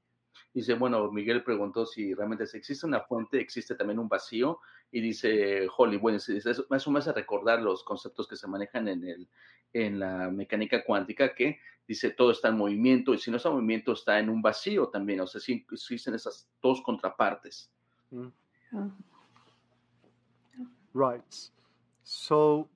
Dice, 0.54 0.74
bueno, 0.74 1.12
Miguel 1.12 1.44
preguntó 1.44 1.86
si 1.86 2.14
realmente 2.14 2.44
existe 2.44 2.86
una 2.86 3.00
fuente, 3.02 3.40
existe 3.40 3.74
también 3.74 3.98
un 3.98 4.08
vacío. 4.08 4.60
Y 4.90 5.00
dice 5.00 5.68
Holly, 5.76 5.98
bueno, 5.98 6.16
eso, 6.16 6.64
eso 6.68 6.90
me 6.90 6.98
hace 6.98 7.12
recordar 7.12 7.60
los 7.60 7.84
conceptos 7.84 8.26
que 8.26 8.36
se 8.36 8.48
manejan 8.48 8.88
en, 8.88 9.06
el, 9.06 9.28
en 9.72 10.00
la 10.00 10.30
mecánica 10.30 10.82
cuántica, 10.82 11.34
que 11.34 11.60
dice 11.86 12.10
todo 12.10 12.30
está 12.30 12.48
en 12.48 12.56
movimiento 12.56 13.12
y 13.12 13.18
si 13.18 13.30
no 13.30 13.36
está 13.36 13.50
en 13.50 13.56
movimiento 13.56 13.92
está 13.92 14.18
en 14.18 14.30
un 14.30 14.40
vacío 14.40 14.88
también. 14.88 15.20
O 15.20 15.26
sea, 15.26 15.40
sí 15.40 15.66
existen 15.70 16.14
esas 16.14 16.50
dos 16.62 16.82
contrapartes. 16.82 17.70
Mm, 18.12 18.32
Oh. 18.72 18.92
Right. 20.92 21.50
So, 22.04 22.68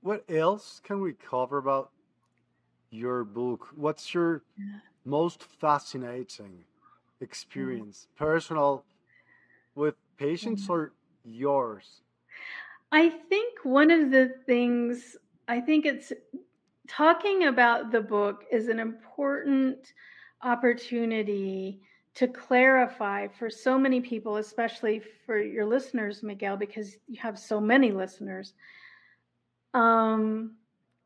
what 0.00 0.24
else 0.28 0.80
can 0.82 1.00
we 1.00 1.12
cover 1.12 1.58
about 1.58 1.90
your 2.90 3.24
book? 3.24 3.68
What's 3.74 4.14
your 4.14 4.42
Yeah. 4.56 4.80
most 5.04 5.42
fascinating 5.42 6.64
experience, 7.20 8.08
personal, 8.16 8.84
with 9.74 9.96
patients 10.18 10.68
or 10.70 10.92
yours? 11.24 12.02
I 12.92 13.08
think 13.10 13.64
one 13.64 13.90
of 13.90 14.10
the 14.10 14.28
things, 14.46 15.16
I 15.48 15.60
think 15.60 15.86
it's 15.86 16.12
talking 16.88 17.44
about 17.44 17.90
the 17.90 18.00
book 18.00 18.44
is 18.52 18.68
an 18.68 18.78
important 18.78 19.92
opportunity 20.42 21.82
to 22.16 22.26
clarify 22.26 23.28
for 23.28 23.50
so 23.50 23.78
many 23.78 24.00
people, 24.00 24.38
especially 24.38 25.02
for 25.26 25.38
your 25.38 25.66
listeners, 25.66 26.22
Miguel, 26.22 26.56
because 26.56 26.96
you 27.06 27.20
have 27.20 27.38
so 27.38 27.60
many 27.60 27.92
listeners. 27.92 28.54
Um, 29.74 30.56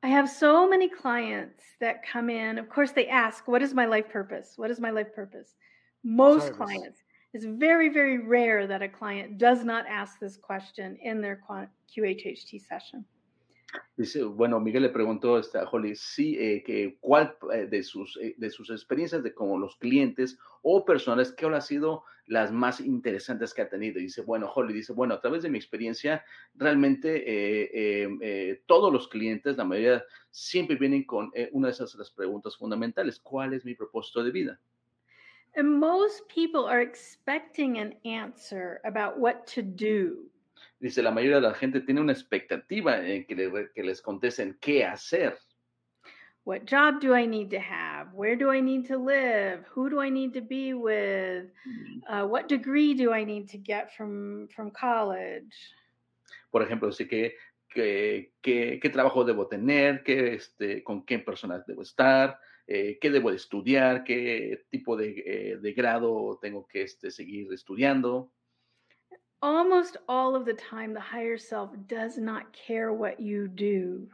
I 0.05 0.09
have 0.09 0.31
so 0.31 0.69
many 0.69 0.89
clients 0.89 1.65
that 1.81 2.07
come 2.07 2.31
in. 2.31 2.59
Of 2.59 2.69
course, 2.71 2.93
they 2.93 3.09
ask, 3.09 3.49
What 3.49 3.61
is 3.61 3.75
my 3.75 3.87
life 3.87 4.09
purpose? 4.09 4.55
What 4.57 4.71
is 4.71 4.81
my 4.81 4.91
life 4.91 5.13
purpose? 5.15 5.57
Most 6.05 6.47
Service. 6.47 6.57
clients, 6.57 7.03
it's 7.35 7.45
very, 7.45 7.89
very 7.89 8.19
rare 8.19 8.67
that 8.69 8.81
a 8.81 8.89
client 8.89 9.37
does 9.37 9.65
not 9.65 9.87
ask 9.89 10.19
this 10.21 10.37
question 10.37 10.97
in 11.03 11.21
their 11.21 11.43
QHHT 11.95 12.67
session. 12.67 13.05
Dice, 13.97 14.25
bueno, 14.25 14.61
Miguel 14.61 14.85
le 14.85 14.89
preguntó 14.89 15.37
a 15.37 15.71
Holly 15.71 15.95
sí, 15.95 16.37
eh, 16.39 16.63
que 16.65 16.97
cuál 17.01 17.37
eh, 17.53 17.67
de, 17.67 17.83
sus, 17.83 18.17
eh, 18.17 18.35
de 18.39 18.51
sus 18.51 18.71
experiencias 18.71 19.23
de 19.23 19.35
como 19.35 19.59
los 19.59 19.77
clientes 19.77 20.39
o 20.63 20.85
personas, 20.85 21.33
que 21.33 21.47
han 21.47 21.63
sido 21.63 22.05
las 22.27 22.53
más 22.53 22.81
interesantes 22.81 23.53
que 23.53 23.63
ha 23.63 23.69
tenido. 23.69 23.99
dice, 23.99 24.23
bueno, 24.23 24.51
Holly 24.55 24.73
dice, 24.73 24.93
bueno, 24.93 25.15
a 25.15 25.21
través 25.21 25.43
de 25.43 25.51
mi 25.51 25.59
experiencia, 25.59 26.25
realmente 26.55 28.61
todos 28.67 28.93
los 28.93 29.09
clientes, 29.09 29.57
la 29.57 29.65
mayoría, 29.65 30.05
siempre 30.31 30.77
vienen 30.77 31.05
con 31.05 31.33
una 31.53 31.69
de 31.69 31.73
esas 31.73 31.95
las 31.97 32.11
preguntas 32.11 32.57
fundamentales. 32.57 33.19
¿Cuál 33.19 33.55
es 33.55 33.65
mi 33.65 33.75
propósito 33.75 34.23
de 34.23 34.31
vida? 34.31 34.61
And 35.57 35.81
most 35.81 36.29
people 36.29 36.67
are 36.67 36.81
expecting 36.81 37.79
an 37.79 37.95
answer 38.05 38.81
about 38.85 39.19
what 39.19 39.49
to 39.55 39.63
do. 39.63 40.31
Dice, 40.81 41.03
la 41.03 41.11
mayoría 41.11 41.37
de 41.37 41.43
la 41.43 41.55
gente 41.55 41.83
tiene 41.83 42.01
una 42.01 42.13
expectativa 42.13 43.07
en 43.07 43.27
que, 43.27 43.35
le, 43.35 43.71
que 43.75 43.83
les 43.83 44.01
contesten 44.01 44.57
qué 44.61 44.83
hacer. 44.85 45.39
What 46.45 46.65
job 46.65 47.01
do 47.01 47.15
I 47.15 47.27
need 47.27 47.51
to 47.51 47.61
have? 47.61 48.15
Where 48.15 48.35
do 48.35 48.51
I 48.51 48.63
need 48.63 48.87
to 48.89 48.97
live? 48.97 49.67
Who 49.75 49.91
do 49.91 50.01
I 50.01 50.09
need 50.09 50.33
to 50.33 50.41
be 50.41 50.73
with? 50.73 51.53
Mm. 51.69 52.01
Uh, 52.09 52.27
what 52.27 52.49
degree 52.49 52.95
do 52.95 53.13
I 53.13 53.25
need 53.25 53.51
to 53.51 53.59
get 53.59 53.95
from, 53.95 54.49
from 54.49 54.71
college? 54.71 55.55
Por 56.51 56.63
ejemplo, 56.63 56.89
dice 56.89 57.07
que, 57.07 57.35
que, 57.69 58.33
que, 58.41 58.81
qué 58.81 58.89
trabajo 58.89 59.23
debo 59.23 59.49
tener, 59.49 60.03
qué, 60.03 60.35
este, 60.35 60.83
con 60.83 61.05
qué 61.05 61.19
personas 61.19 61.67
debo 61.67 61.83
estar, 61.83 62.39
eh, 62.67 62.99
qué 62.99 63.11
debo 63.11 63.31
estudiar, 63.31 64.03
qué 64.03 64.65
tipo 64.71 64.97
de, 64.97 65.23
eh, 65.27 65.57
de 65.61 65.73
grado 65.75 66.39
tengo 66.41 66.67
que 66.67 66.83
este, 66.83 67.11
seguir 67.11 67.53
estudiando. 67.53 68.33
Almost 69.43 69.97
all 70.07 70.37
of 70.37 70.45
the 70.45 70.53
time, 70.55 70.93
the 70.93 71.01
higher 71.01 71.39
self 71.39 71.71
does 71.87 72.19
not 72.19 72.53
care 72.53 72.93
what 72.93 73.21
you 73.21 73.49
do. 73.49 74.09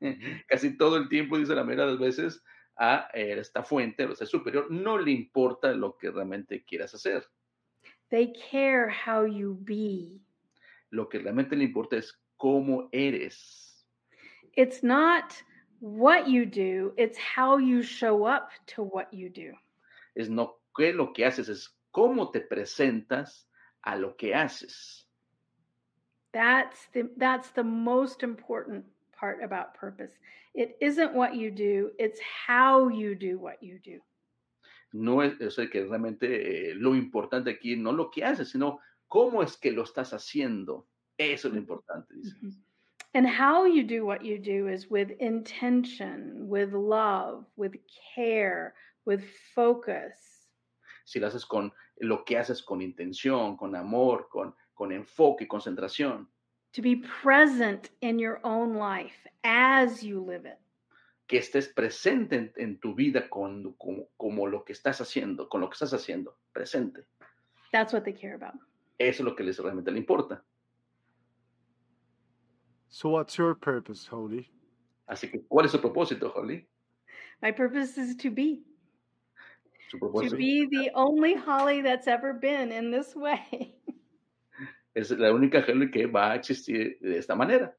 Casi 0.50 0.76
todo 0.76 0.96
el 0.96 1.08
tiempo, 1.08 1.38
dice 1.38 1.54
la 1.54 1.64
mayoría 1.64 1.86
de 1.86 1.92
las 1.92 2.00
veces, 2.00 2.40
a 2.78 3.08
eh, 3.14 3.38
esta 3.38 3.62
fuente, 3.62 4.04
o 4.04 4.14
sea, 4.14 4.26
superior, 4.26 4.70
no 4.70 4.96
le 4.96 5.12
importa 5.12 5.74
lo 5.74 5.96
que 5.96 6.10
realmente 6.10 6.62
quieras 6.64 6.94
hacer. 6.94 7.24
They 8.10 8.32
care 8.50 8.88
how 8.90 9.24
you 9.24 9.58
be. 9.64 10.20
Lo 10.90 11.08
que 11.08 11.18
realmente 11.18 11.56
le 11.56 11.64
importa 11.64 11.96
es 11.96 12.12
cómo 12.36 12.88
eres. 12.92 13.86
It's 14.56 14.82
not 14.82 15.34
what 15.80 16.28
you 16.28 16.46
do, 16.46 16.92
it's 16.96 17.18
how 17.18 17.58
you 17.58 17.82
show 17.82 18.26
up 18.26 18.50
to 18.74 18.82
what 18.82 19.12
you 19.12 19.30
do. 19.30 19.54
Es 20.14 20.28
no 20.28 20.58
qué 20.76 20.92
lo 20.92 21.12
que 21.12 21.24
haces, 21.24 21.48
es 21.48 21.74
cómo 21.90 22.30
te 22.30 22.40
presentas 22.40 23.48
a 23.86 23.96
lo 23.96 24.12
que 24.16 24.32
haces. 24.32 25.04
That's 26.32 26.88
the 26.92 27.08
that's 27.16 27.50
the 27.50 27.64
most 27.64 28.22
important 28.22 28.84
part 29.18 29.42
about 29.42 29.74
purpose. 29.74 30.12
It 30.54 30.76
isn't 30.80 31.14
what 31.14 31.34
you 31.34 31.50
do, 31.50 31.90
it's 31.98 32.20
how 32.46 32.88
you 32.88 33.14
do 33.14 33.38
what 33.38 33.62
you 33.62 33.78
do. 33.82 34.00
No 34.92 35.20
es, 35.20 35.40
es 35.40 35.56
que 35.70 35.84
realmente 35.84 36.70
eh, 36.70 36.74
lo 36.74 36.94
importante 36.94 37.50
aquí 37.50 37.76
no 37.76 37.92
lo 37.92 38.10
que 38.10 38.22
haces, 38.22 38.50
sino 38.50 38.80
cómo 39.08 39.42
es 39.42 39.56
que 39.56 39.72
lo 39.72 39.82
estás 39.82 40.12
haciendo. 40.12 40.86
Eso 41.18 41.48
es 41.48 41.54
lo 41.54 41.60
importante, 41.60 42.14
dice. 42.14 42.34
Mm 42.42 42.48
-hmm. 42.48 42.66
And 43.14 43.26
how 43.26 43.64
you 43.64 43.82
do 43.82 44.04
what 44.04 44.22
you 44.22 44.38
do 44.38 44.68
is 44.68 44.90
with 44.90 45.10
intention, 45.20 46.48
with 46.50 46.74
love, 46.74 47.46
with 47.56 47.74
care, 48.14 48.74
with 49.06 49.24
focus. 49.54 50.12
Si 51.06 51.18
lo 51.18 51.28
haces 51.28 51.46
con 51.46 51.72
lo 51.98 52.24
que 52.24 52.38
haces 52.38 52.62
con 52.62 52.82
intención, 52.82 53.56
con 53.56 53.74
amor, 53.74 54.28
con, 54.30 54.54
con 54.74 54.92
enfoque, 54.92 55.46
concentración. 55.46 56.28
To 56.72 56.82
be 56.82 56.96
present 57.22 57.90
in 58.00 58.18
your 58.18 58.38
own 58.42 58.76
life 58.76 59.26
as 59.42 60.02
you 60.02 60.20
live 60.20 60.46
it. 60.46 60.58
Que 61.26 61.38
estés 61.38 61.68
presente 61.68 62.36
en, 62.36 62.52
en 62.56 62.78
tu 62.78 62.94
vida 62.94 63.28
con, 63.28 63.72
como, 63.78 64.08
como 64.16 64.46
lo 64.46 64.64
que 64.64 64.72
estás 64.72 65.00
haciendo, 65.00 65.48
con 65.48 65.60
lo 65.60 65.68
que 65.68 65.74
estás 65.74 65.92
haciendo, 65.92 66.38
presente. 66.52 67.06
That's 67.72 67.92
what 67.92 68.04
they 68.04 68.12
care 68.12 68.34
about. 68.34 68.54
Eso 68.98 69.22
es 69.22 69.24
lo 69.24 69.34
que 69.34 69.42
les 69.42 69.58
realmente 69.58 69.90
le 69.90 69.98
importa. 69.98 70.44
So 72.88 73.10
what's 73.10 73.36
your 73.36 73.54
purpose, 73.54 74.06
Holly? 74.06 74.48
Así 75.06 75.30
que, 75.30 75.42
¿cuál 75.48 75.66
es 75.66 75.72
su 75.72 75.80
propósito, 75.80 76.32
Holly? 76.34 76.68
My 77.42 77.52
purpose 77.52 77.98
is 77.98 78.16
to 78.16 78.30
be. 78.30 78.62
Su 79.88 79.98
propósito. 79.98 80.30
To 80.32 80.36
be 80.36 80.66
the 80.70 80.90
only 80.94 81.34
Holly 81.34 81.82
that's 81.82 82.08
ever 82.08 82.32
been 82.32 82.72
in 82.72 82.90
this 82.90 83.14
way. 83.14 83.74
Es 84.94 85.10
la 85.10 85.30
única 85.30 85.60
Holly 85.60 85.90
que 85.90 86.06
va 86.06 86.32
a 86.32 86.36
existir 86.36 86.98
de 87.02 87.18
esta 87.18 87.34
manera. 87.34 87.76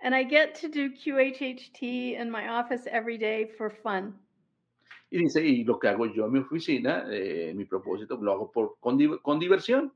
And 0.00 0.14
I 0.14 0.22
get 0.22 0.54
to 0.60 0.68
do 0.68 0.90
QHHT 0.90 2.16
in 2.16 2.30
my 2.30 2.46
office 2.48 2.86
every 2.86 3.18
day 3.18 3.46
for 3.58 3.70
fun. 3.70 4.14
Y 5.10 5.18
dice, 5.18 5.44
y 5.44 5.64
lo 5.64 5.78
que 5.80 5.88
hago 5.88 6.06
yo 6.06 6.26
en 6.26 6.32
mi 6.32 6.38
oficina, 6.38 7.06
eh, 7.10 7.52
mi 7.56 7.64
propósito, 7.64 8.16
lo 8.20 8.32
hago 8.32 8.52
por, 8.52 8.76
con, 8.78 8.98
con 9.18 9.40
diversión. 9.40 9.92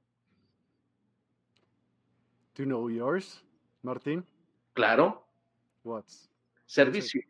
Do 2.55 2.65
you 2.65 2.67
know 2.67 2.89
yours, 2.89 3.45
Martín? 3.83 4.25
Claro. 4.75 5.25
What? 5.85 6.05
Servicio. 6.67 7.23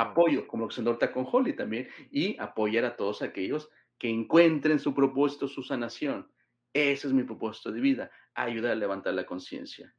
Apoyo, 0.00 0.46
como 0.46 0.64
lo 0.64 0.68
que 0.68 0.76
se 0.76 0.82
nota 0.82 1.12
con 1.12 1.26
Holly 1.30 1.54
también, 1.54 1.88
y 2.10 2.38
apoyar 2.38 2.84
a 2.86 2.96
todos 2.96 3.20
aquellos 3.20 3.68
que 3.98 4.08
encuentren 4.08 4.78
su 4.78 4.94
propósito, 4.94 5.46
su 5.46 5.62
sanación. 5.62 6.26
Ese 6.72 7.08
es 7.08 7.12
mi 7.12 7.22
propósito 7.22 7.70
de 7.70 7.80
vida, 7.80 8.10
ayudar 8.34 8.72
a 8.72 8.74
levantar 8.76 9.12
la 9.12 9.24
conciencia. 9.24 9.92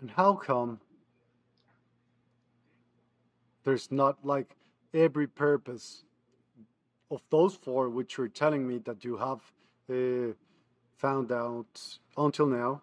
And 0.00 0.10
how 0.10 0.34
come 0.34 0.80
there's 3.64 3.90
not 3.90 4.22
like 4.22 4.54
every 4.92 5.26
purpose 5.26 6.04
of 7.10 7.22
those 7.30 7.56
four 7.56 7.88
which 7.88 8.18
you're 8.18 8.28
telling 8.28 8.66
me 8.66 8.78
that 8.84 9.02
you 9.02 9.16
have 9.16 9.40
uh, 9.90 10.34
found 10.98 11.32
out 11.32 11.98
until 12.16 12.46
now? 12.46 12.82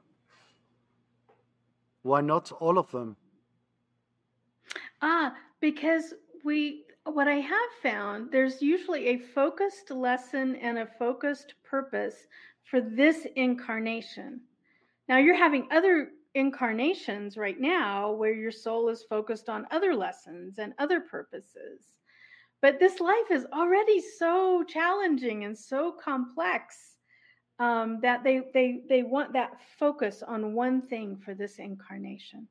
Why 2.02 2.22
not 2.22 2.52
all 2.60 2.78
of 2.78 2.92
them? 2.92 3.18
Ah, 5.08 5.36
because 5.62 6.16
we, 6.44 6.86
what 7.04 7.28
I 7.28 7.36
have 7.36 7.70
found, 7.84 8.32
there's 8.32 8.60
usually 8.60 9.10
a 9.10 9.20
focused 9.20 9.92
lesson 9.92 10.56
and 10.56 10.80
a 10.80 10.88
focused 10.98 11.54
purpose 11.64 12.26
for 12.64 12.82
this 12.82 13.28
incarnation. 13.36 14.42
Now, 15.08 15.20
you're 15.20 15.38
having 15.38 15.68
other 15.72 16.10
incarnations 16.34 17.38
right 17.38 17.62
now 17.62 18.14
where 18.14 18.34
your 18.34 18.52
soul 18.52 18.90
is 18.90 19.06
focused 19.08 19.48
on 19.48 19.68
other 19.70 19.94
lessons 19.94 20.58
and 20.58 20.74
other 20.80 21.02
purposes. 21.02 21.94
But 22.64 22.80
this 22.80 23.00
life 23.00 23.30
is 23.30 23.46
already 23.54 24.02
so 24.02 24.64
challenging 24.64 25.44
and 25.44 25.56
so 25.56 25.92
complex 26.04 26.96
um, 27.60 28.00
that 28.02 28.24
they, 28.24 28.42
they, 28.56 28.82
they 28.90 29.04
want 29.04 29.34
that 29.34 29.52
focus 29.78 30.24
on 30.28 30.56
one 30.56 30.82
thing 30.82 31.16
for 31.24 31.36
this 31.36 31.60
incarnation. 31.60 32.48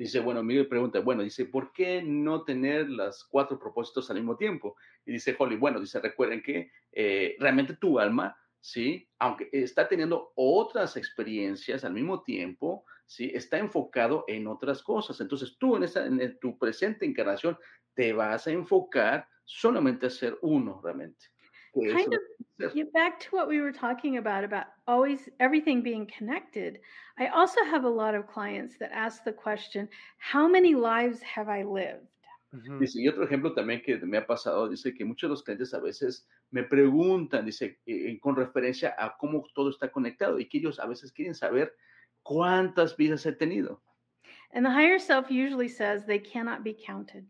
Dice, 0.00 0.20
bueno, 0.20 0.42
Miguel 0.42 0.66
pregunta, 0.66 0.98
bueno, 1.00 1.22
dice, 1.22 1.44
¿por 1.44 1.74
qué 1.74 2.02
no 2.02 2.42
tener 2.44 2.88
los 2.88 3.22
cuatro 3.24 3.58
propósitos 3.58 4.08
al 4.08 4.16
mismo 4.16 4.34
tiempo? 4.34 4.74
Y 5.04 5.12
dice 5.12 5.36
Holly, 5.38 5.56
bueno, 5.56 5.78
dice, 5.78 6.00
recuerden 6.00 6.42
que 6.42 6.70
eh, 6.90 7.36
realmente 7.38 7.76
tu 7.76 7.98
alma, 7.98 8.34
¿sí? 8.60 9.06
Aunque 9.18 9.50
está 9.52 9.86
teniendo 9.86 10.32
otras 10.36 10.96
experiencias 10.96 11.84
al 11.84 11.92
mismo 11.92 12.22
tiempo, 12.22 12.86
¿sí? 13.04 13.30
Está 13.34 13.58
enfocado 13.58 14.24
en 14.26 14.46
otras 14.46 14.82
cosas. 14.82 15.20
Entonces 15.20 15.58
tú 15.58 15.76
en, 15.76 15.82
esa, 15.82 16.06
en 16.06 16.38
tu 16.40 16.56
presente 16.56 17.04
encarnación 17.04 17.58
te 17.92 18.14
vas 18.14 18.46
a 18.46 18.52
enfocar 18.52 19.28
solamente 19.44 20.06
a 20.06 20.10
ser 20.10 20.38
uno 20.40 20.80
realmente. 20.82 21.26
Kind 21.74 22.14
of 22.14 22.74
get 22.74 22.92
back 22.92 23.18
to 23.20 23.28
what 23.30 23.48
we 23.48 23.60
were 23.60 23.72
talking 23.72 24.18
about 24.18 24.44
about 24.44 24.66
always 24.86 25.28
everything 25.38 25.82
being 25.82 26.06
connected 26.06 26.78
i 27.18 27.26
also 27.28 27.64
have 27.64 27.84
a 27.84 27.88
lot 27.88 28.14
of 28.14 28.26
clients 28.26 28.76
that 28.78 28.90
ask 28.92 29.24
the 29.24 29.32
question 29.32 29.88
how 30.18 30.48
many 30.48 30.74
lives 30.74 31.20
have 31.22 31.48
i 31.48 31.62
lived 31.62 32.06
Dice, 32.80 33.00
y 33.00 33.06
otro 33.06 33.22
ejemplo 33.22 33.54
también 33.54 33.80
que 33.80 33.96
me 33.98 34.18
ha 34.18 34.26
pasado, 34.26 34.68
dice 34.68 34.92
que 34.92 35.04
muchos 35.04 35.28
de 35.28 35.30
los 35.30 35.42
clientes 35.44 35.72
a 35.72 35.78
veces 35.78 36.26
me 36.50 36.64
preguntan, 36.64 37.46
dice, 37.46 37.78
eh, 37.86 38.18
con 38.18 38.34
referencia 38.34 38.92
a 38.98 39.16
cómo 39.16 39.44
todo 39.54 39.70
está 39.70 39.92
conectado 39.92 40.40
y 40.40 40.48
que 40.48 40.58
ellos 40.58 40.80
a 40.80 40.86
veces 40.86 41.12
quieren 41.12 41.36
saber 41.36 41.72
cuántas 42.24 42.96
vidas 42.96 43.24
he 43.24 43.32
tenido. 43.32 43.80
And 44.52 44.66
the 44.66 44.72
higher 44.72 44.98
self 44.98 45.30
usually 45.30 45.68
says 45.68 46.04
they 46.06 46.18
cannot 46.18 46.64
be 46.64 46.74
counted. 46.74 47.24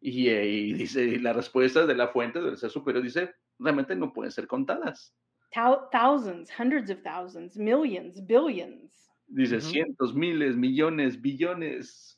Y, 0.00 0.28
eh, 0.28 0.46
y 0.46 0.72
dice, 0.74 1.18
la 1.18 1.32
respuesta 1.32 1.84
de 1.84 1.94
la 1.96 2.08
fuente 2.08 2.40
del 2.40 2.56
ser 2.56 2.70
superior 2.70 3.02
dice, 3.02 3.34
realmente 3.58 3.94
no 3.94 4.12
pueden 4.12 4.32
ser 4.32 4.46
contadas. 4.46 5.12
Thousands, 5.52 6.50
hundreds 6.50 6.90
of 6.90 7.02
thousands, 7.02 7.56
millions, 7.56 8.20
billions. 8.20 8.90
Dice 9.28 9.52
Ujú. 9.52 9.72
cientos, 9.72 10.14
miles, 10.14 10.56
millones, 10.56 11.16
billones. 11.16 12.16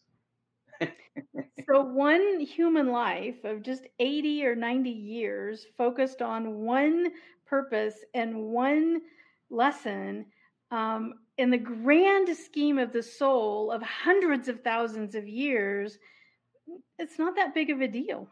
So, 1.68 1.82
one 1.82 2.38
human 2.40 2.92
life 2.92 3.44
of 3.44 3.62
just 3.62 3.86
80 3.98 4.46
or 4.46 4.54
90 4.54 4.90
years 4.90 5.66
focused 5.76 6.22
on 6.22 6.58
one 6.64 7.10
purpose 7.44 8.04
and 8.14 8.52
one 8.52 9.00
lesson 9.50 10.26
um, 10.70 11.14
in 11.38 11.50
the 11.50 11.58
grand 11.58 12.34
scheme 12.36 12.78
of 12.78 12.92
the 12.92 13.02
soul 13.02 13.72
of 13.72 13.82
hundreds 13.82 14.48
of 14.48 14.62
thousands 14.62 15.14
of 15.14 15.26
years, 15.26 15.98
it's 16.98 17.18
not 17.18 17.34
that 17.36 17.54
big 17.54 17.70
of 17.70 17.80
a 17.80 17.88
deal. 17.88 18.28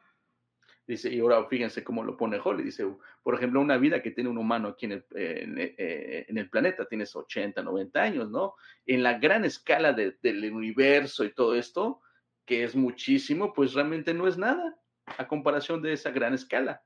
Dice, 0.87 1.11
y 1.11 1.21
ahora 1.21 1.47
fíjense 1.47 1.83
cómo 1.83 2.05
lo 2.05 2.15
pone 2.17 2.39
Holly. 2.43 2.63
Dice, 2.63 2.85
por 3.23 3.35
ejemplo, 3.35 3.61
una 3.61 3.79
vida 3.79 4.03
que 4.03 4.11
tiene 4.11 4.29
un 4.29 4.37
humano 4.37 4.69
aquí 4.69 4.85
en 4.85 4.93
el, 4.93 5.05
en, 5.13 5.59
eh, 5.59 6.27
en 6.29 6.37
el 6.37 6.51
planeta, 6.51 6.87
tienes 6.87 7.17
80, 7.17 7.63
90 7.63 8.03
años, 8.03 8.31
¿no? 8.31 8.55
En 8.85 9.03
la 9.03 9.19
gran 9.19 9.47
escala 9.47 9.95
de- 9.95 10.19
del 10.21 10.53
universo 10.53 11.25
y 11.25 11.33
todo 11.33 11.55
esto, 11.55 12.03
que 12.45 12.65
es 12.65 12.77
muchísimo, 12.77 13.55
pues 13.55 13.73
realmente 13.73 14.13
no 14.13 14.29
es 14.29 14.37
nada 14.37 14.79
a 15.07 15.27
comparación 15.27 15.81
de 15.81 15.95
esa 15.95 16.11
gran 16.11 16.35
escala. 16.35 16.83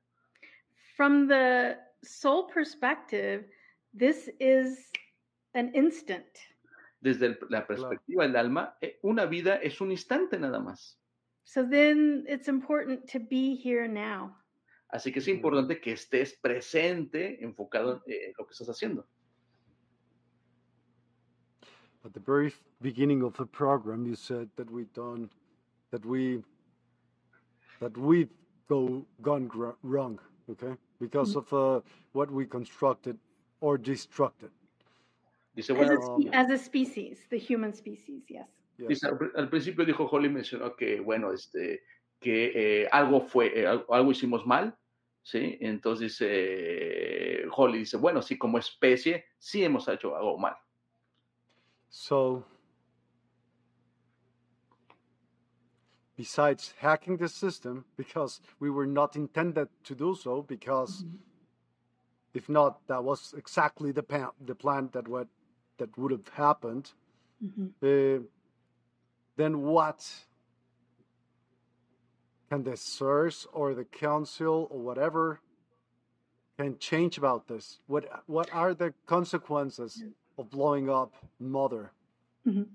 From 0.96 1.26
the 1.26 1.76
soul 2.02 2.46
perspective, 2.52 3.50
this 3.96 4.32
is 4.38 4.92
an 5.54 5.72
instant. 5.74 6.28
Desde 7.00 7.26
el- 7.26 7.38
la 7.48 7.66
perspectiva 7.66 8.24
del 8.24 8.36
alma, 8.36 8.76
eh, 8.80 9.00
una 9.02 9.24
vida 9.26 9.56
es 9.56 9.80
un 9.80 9.90
instante 9.90 10.38
nada 10.38 10.60
más. 10.60 11.00
So, 11.48 11.64
then 11.64 12.26
it's 12.28 12.46
important 12.46 13.08
to 13.08 13.18
be 13.18 13.54
here 13.54 13.88
now. 13.88 14.36
Así 14.92 15.10
que 15.10 15.20
es 15.20 15.28
Ujú. 15.28 15.36
importante 15.36 15.80
que 15.80 15.94
estés 15.94 16.34
presente, 16.34 17.42
enfocado 17.42 18.02
en 18.06 18.34
lo 18.38 18.44
que 18.44 18.52
estás 18.52 18.68
haciendo. 18.68 19.06
At 22.04 22.12
the 22.12 22.20
very 22.20 22.52
beginning 22.82 23.22
of 23.22 23.34
the 23.38 23.46
program, 23.46 24.04
you 24.04 24.14
said 24.14 24.50
that 24.56 24.70
we 24.70 24.84
done, 24.94 25.30
that 25.90 26.04
we, 26.04 26.42
that 27.80 27.96
we 27.96 28.28
go 28.68 29.06
gone 29.22 29.46
gr- 29.48 29.78
wrong, 29.82 30.18
okay, 30.50 30.76
because 31.00 31.34
of 31.34 31.50
uh, 31.54 31.80
what 32.12 32.30
we 32.30 32.44
constructed 32.44 33.16
or 33.62 33.78
destructed. 33.78 34.50
Dice, 35.56 35.70
As 35.70 35.90
a, 35.90 35.96
spe- 35.96 36.34
as 36.34 36.50
a 36.50 36.58
species, 36.58 37.18
the 37.30 37.38
human 37.38 37.72
species, 37.72 38.24
yes. 38.28 38.48
Dice, 38.86 39.08
al, 39.08 39.18
al 39.34 39.50
principio 39.50 39.84
dijo 39.84 40.06
Holly, 40.06 40.28
mencionó 40.28 40.76
que, 40.76 41.00
bueno, 41.00 41.32
este, 41.32 41.82
que 42.20 42.82
eh, 42.82 42.88
algo 42.92 43.20
fue, 43.20 43.58
eh, 43.58 43.66
algo, 43.66 43.92
algo 43.92 44.12
hicimos 44.12 44.46
mal, 44.46 44.76
¿sí? 45.22 45.58
Entonces 45.60 46.12
dice, 46.12 46.26
eh, 47.42 47.46
Holly 47.50 47.78
dice, 47.78 47.96
bueno, 47.96 48.22
sí, 48.22 48.38
como 48.38 48.58
especie, 48.58 49.24
sí 49.38 49.64
hemos 49.64 49.88
hecho 49.88 50.16
algo 50.16 50.38
mal. 50.38 50.54
So, 51.88 52.44
besides 56.16 56.74
hacking 56.80 57.16
the 57.16 57.28
system, 57.28 57.84
because 57.96 58.40
we 58.60 58.70
were 58.70 58.86
not 58.86 59.16
intended 59.16 59.68
to 59.84 59.94
do 59.94 60.14
so, 60.14 60.42
because 60.42 61.04
if 62.34 62.48
not, 62.48 62.86
that 62.86 63.02
was 63.02 63.34
exactly 63.36 63.92
the 63.92 64.02
plan, 64.02 64.28
the 64.44 64.54
plan 64.54 64.90
that 64.92 65.08
what 65.08 65.28
that 65.78 65.96
would 65.96 66.12
have 66.12 66.28
happened. 66.28 66.92
Mhm. 67.42 67.72
Uh, 67.80 68.24
then 69.38 69.62
what 69.62 70.04
can 72.50 72.64
the 72.64 72.76
source 72.76 73.46
or 73.52 73.74
the 73.74 73.84
council 73.84 74.68
or 74.70 74.80
whatever 74.80 75.40
can 76.58 76.76
change 76.78 77.18
about 77.18 77.46
this? 77.46 77.80
What 77.86 78.04
what 78.26 78.50
are 78.52 78.74
the 78.74 78.92
consequences 79.06 80.04
of 80.36 80.50
blowing 80.50 80.90
up 80.90 81.14
Mother? 81.38 81.92
Mhm. 82.46 82.66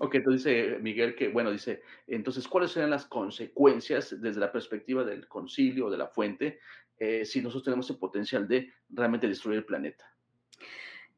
Ok, 0.00 0.14
entonces 0.16 0.44
dice 0.44 0.78
Miguel 0.80 1.16
que, 1.16 1.28
bueno, 1.28 1.50
dice, 1.50 1.82
entonces, 2.06 2.46
¿cuáles 2.46 2.70
serían 2.70 2.90
las 2.90 3.06
consecuencias 3.06 4.20
desde 4.20 4.38
la 4.38 4.52
perspectiva 4.52 5.02
del 5.04 5.26
concilio 5.26 5.86
o 5.86 5.90
de 5.90 5.98
la 5.98 6.06
fuente 6.06 6.60
eh, 6.98 7.24
si 7.24 7.40
nosotros 7.40 7.64
tenemos 7.64 7.90
el 7.90 7.98
potencial 7.98 8.46
de 8.46 8.72
realmente 8.90 9.26
destruir 9.26 9.58
el 9.58 9.64
planeta? 9.64 10.04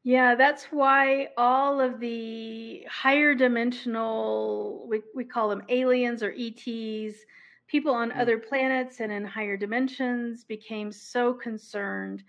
Yeah, 0.03 0.33
that's 0.35 0.65
why 0.65 1.29
all 1.37 1.79
of 1.79 1.99
the 1.99 2.85
higher 2.89 3.35
dimensional, 3.35 4.87
we, 4.89 5.01
we 5.13 5.23
call 5.23 5.49
them 5.49 5.63
aliens 5.69 6.23
or 6.23 6.33
ETs, 6.35 7.17
people 7.67 7.93
on 7.93 8.11
Mm. 8.11 8.19
other 8.19 8.39
planets 8.39 8.99
and 8.99 9.11
in 9.11 9.23
higher 9.23 9.57
dimensions 9.57 10.43
became 10.43 10.91
so 10.91 11.33
concerned 11.33 12.23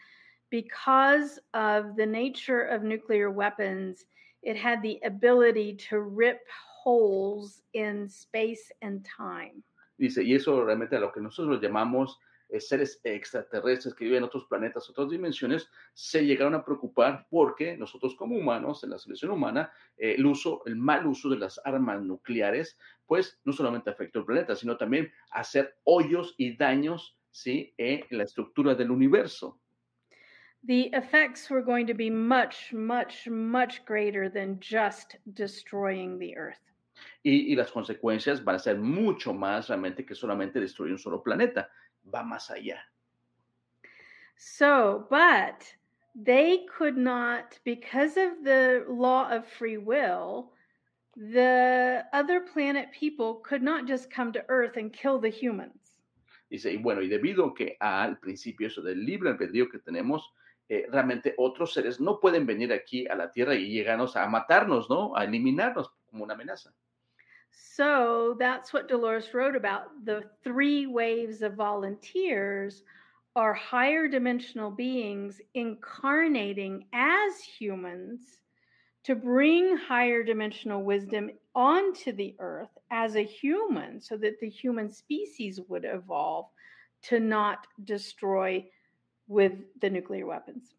because 0.51 1.39
of 1.55 1.97
the 1.97 2.05
nature 2.05 2.61
of 2.63 2.83
nuclear 2.83 3.31
weapons. 3.31 4.05
It 4.43 4.57
had 4.57 4.83
the 4.83 5.01
ability 5.05 5.77
to 5.89 6.01
rip 6.01 6.41
holes 6.85 7.63
in 7.73 8.09
space 8.09 8.71
and 8.83 9.03
time. 9.05 9.63
Dice, 9.99 10.19
y 10.19 10.35
eso 10.35 10.63
realmente 10.63 10.97
a 10.97 11.01
lo 11.01 11.11
que 11.11 11.23
nosotros 11.23 11.61
llamamos 11.63 12.17
seres 12.61 13.01
extraterrestres 13.05 13.95
que 13.95 14.05
viven 14.05 14.19
en 14.19 14.25
otros 14.25 14.47
planetas, 14.47 14.89
otras 14.91 15.11
dimensiones, 15.11 15.69
se 15.95 16.25
llegaron 16.25 16.55
a 16.55 16.65
preocupar 16.65 17.27
porque 17.31 17.77
nosotros 17.77 18.15
como 18.15 18.37
humanos, 18.37 18.85
en 18.85 18.91
la 18.91 18.99
civilización 18.99 19.33
humana, 19.33 19.73
eh, 19.97 20.15
el 20.17 20.27
uso, 20.27 20.63
el 20.67 20.77
mal 20.77 21.07
uso 21.07 21.29
de 21.29 21.39
las 21.39 21.61
armas 21.65 22.03
nucleares, 22.03 22.79
pues 23.07 23.41
no 23.45 23.53
solamente 23.53 23.91
afectó 23.91 24.21
el 24.21 24.27
planeta, 24.27 24.57
sino 24.57 24.77
también 24.77 25.13
hacer 25.31 25.77
hoyos 25.85 26.35
y 26.37 26.57
daños, 26.57 27.19
¿sí? 27.31 27.75
en 27.79 28.05
la 28.11 28.25
estructura 28.25 28.75
del 28.75 28.91
universo. 28.91 29.59
The 30.65 30.91
effects 30.93 31.51
were 31.51 31.63
going 31.63 31.87
to 31.87 31.95
be 31.95 32.09
much, 32.09 32.73
much, 32.73 33.27
much 33.29 33.85
greater 33.85 34.31
than 34.31 34.61
just 34.61 35.17
destroying 35.35 36.21
the 36.21 36.37
Earth. 36.37 36.61
Y, 37.25 37.53
y 37.53 37.57
las 37.57 37.73
consecuencias 37.73 38.45
van 38.45 38.57
a 38.57 38.59
ser 38.61 38.79
mucho 38.79 39.35
más 39.35 39.69
realmente 39.69 40.07
que 40.07 40.15
solamente 40.15 40.61
destruir 40.61 40.93
un 40.93 40.99
solo 40.99 41.21
planeta. 41.21 41.69
Va 42.05 42.23
más 42.23 42.51
allá. 42.51 42.79
So, 44.37 45.07
but 45.09 45.73
they 46.15 46.67
could 46.67 46.97
not, 46.97 47.59
because 47.65 48.17
of 48.17 48.43
the 48.43 48.85
law 48.89 49.31
of 49.31 49.47
free 49.47 49.79
will, 49.79 50.53
the 51.17 52.05
other 52.13 52.41
planet 52.41 52.91
people 52.93 53.37
could 53.37 53.63
not 53.63 53.87
just 53.87 54.11
come 54.11 54.33
to 54.33 54.45
Earth 54.49 54.77
and 54.77 54.93
kill 54.93 55.19
the 55.21 55.31
humans. 55.31 56.01
Dice, 56.51 56.67
y 56.67 56.77
bueno, 56.77 57.01
y 57.03 57.09
debido 57.09 57.55
que 57.55 57.77
al 57.81 58.19
principio 58.19 58.67
eso 58.67 58.83
del 58.83 59.05
libre 59.07 59.31
albedrío 59.31 59.71
que 59.71 59.79
tenemos, 59.79 60.33
eh, 60.69 60.87
realmente 60.91 61.35
otros 61.39 61.73
seres 61.73 62.01
no 62.01 62.19
pueden 62.21 62.47
venir 62.47 62.73
aquí 62.73 63.07
a 63.07 63.15
la 63.15 63.31
Tierra 63.31 63.55
y 63.55 63.71
llegarnos 63.71 64.17
a 64.17 64.27
matarnos, 64.27 64.91
¿no? 64.91 65.17
A 65.17 65.25
eliminarnos 65.25 65.91
como 66.11 66.25
una 66.25 66.35
amenaza. 66.35 66.75
So 67.53 68.37
that's 68.39 68.73
what 68.73 68.89
Dolores 68.89 69.33
wrote 69.35 69.57
about. 69.57 70.05
The 70.05 70.25
three 70.43 70.87
waves 70.87 71.43
of 71.43 71.55
volunteers 71.55 72.83
are 73.35 73.55
higher 73.55 74.09
dimensional 74.09 74.71
beings 74.71 75.41
incarnating 75.55 76.87
as 76.93 77.39
humans 77.39 78.41
to 79.05 79.15
bring 79.15 79.77
higher 79.77 80.23
dimensional 80.23 80.83
wisdom 80.83 81.31
onto 81.55 82.13
the 82.13 82.35
earth 82.39 82.79
as 82.91 83.17
a 83.17 83.25
human 83.25 84.01
so 84.01 84.17
that 84.17 84.39
the 84.41 84.49
human 84.49 84.91
species 84.91 85.61
would 85.69 85.85
evolve 85.85 86.47
to 87.03 87.19
not 87.19 87.67
destroy 87.85 88.65
with 89.29 89.53
the 89.81 89.91
nuclear 89.91 90.27
weapons. 90.27 90.75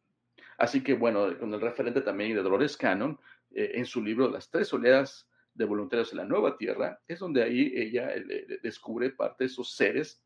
Así 0.59 0.83
que 0.83 0.95
bueno, 0.95 1.37
con 1.37 1.53
el 1.53 1.59
referente 1.59 2.01
también 2.01 2.35
de 2.35 2.43
Dolores 2.43 2.77
Cannon, 2.77 3.17
eh, 3.53 3.71
en 3.73 3.85
su 3.85 4.01
libro 4.01 4.29
Las 4.29 4.49
tres 4.49 4.71
oleadas 4.73 5.27
de 5.53 5.65
voluntarios 5.65 6.11
en 6.11 6.17
la 6.17 6.25
nueva 6.25 6.57
Tierra, 6.57 6.99
es 7.07 7.19
donde 7.19 7.43
ahí 7.43 7.71
ella 7.75 8.13
eh, 8.15 8.59
descubre 8.61 9.11
parte 9.11 9.43
de 9.43 9.47
esos 9.47 9.75
seres 9.75 10.23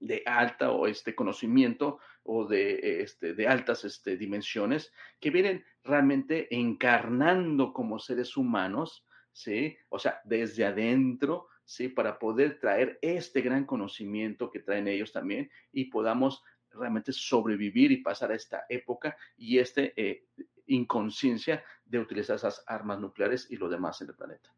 de 0.00 0.22
alta 0.26 0.72
o 0.72 0.86
este 0.86 1.14
conocimiento 1.14 1.98
o 2.22 2.46
de, 2.46 3.02
este, 3.02 3.34
de 3.34 3.46
altas 3.46 3.84
este, 3.84 4.16
dimensiones 4.16 4.92
que 5.20 5.30
vienen 5.30 5.64
realmente 5.84 6.54
encarnando 6.54 7.72
como 7.72 7.98
seres 7.98 8.36
humanos, 8.36 9.06
¿sí? 9.32 9.76
O 9.90 9.98
sea, 9.98 10.20
desde 10.24 10.64
adentro, 10.64 11.48
¿sí? 11.64 11.88
Para 11.88 12.18
poder 12.18 12.58
traer 12.58 12.98
este 13.02 13.42
gran 13.42 13.66
conocimiento 13.66 14.50
que 14.50 14.60
traen 14.60 14.88
ellos 14.88 15.12
también 15.12 15.50
y 15.70 15.84
podamos 15.86 16.42
realmente 16.72 17.12
sobrevivir 17.12 17.92
y 17.92 17.98
pasar 17.98 18.32
a 18.32 18.36
esta 18.36 18.64
época 18.68 19.16
y 19.36 19.58
esta 19.58 19.82
eh, 19.82 20.24
inconsciencia 20.70 21.62
de 21.86 21.98
utilizar 21.98 22.36
esas 22.36 22.62
armas 22.66 22.98
nucleares 23.00 23.46
y 23.50 23.56
lo 23.56 23.68
demás 23.68 24.00
en 24.00 24.08
el 24.08 24.14
planeta. 24.14 24.50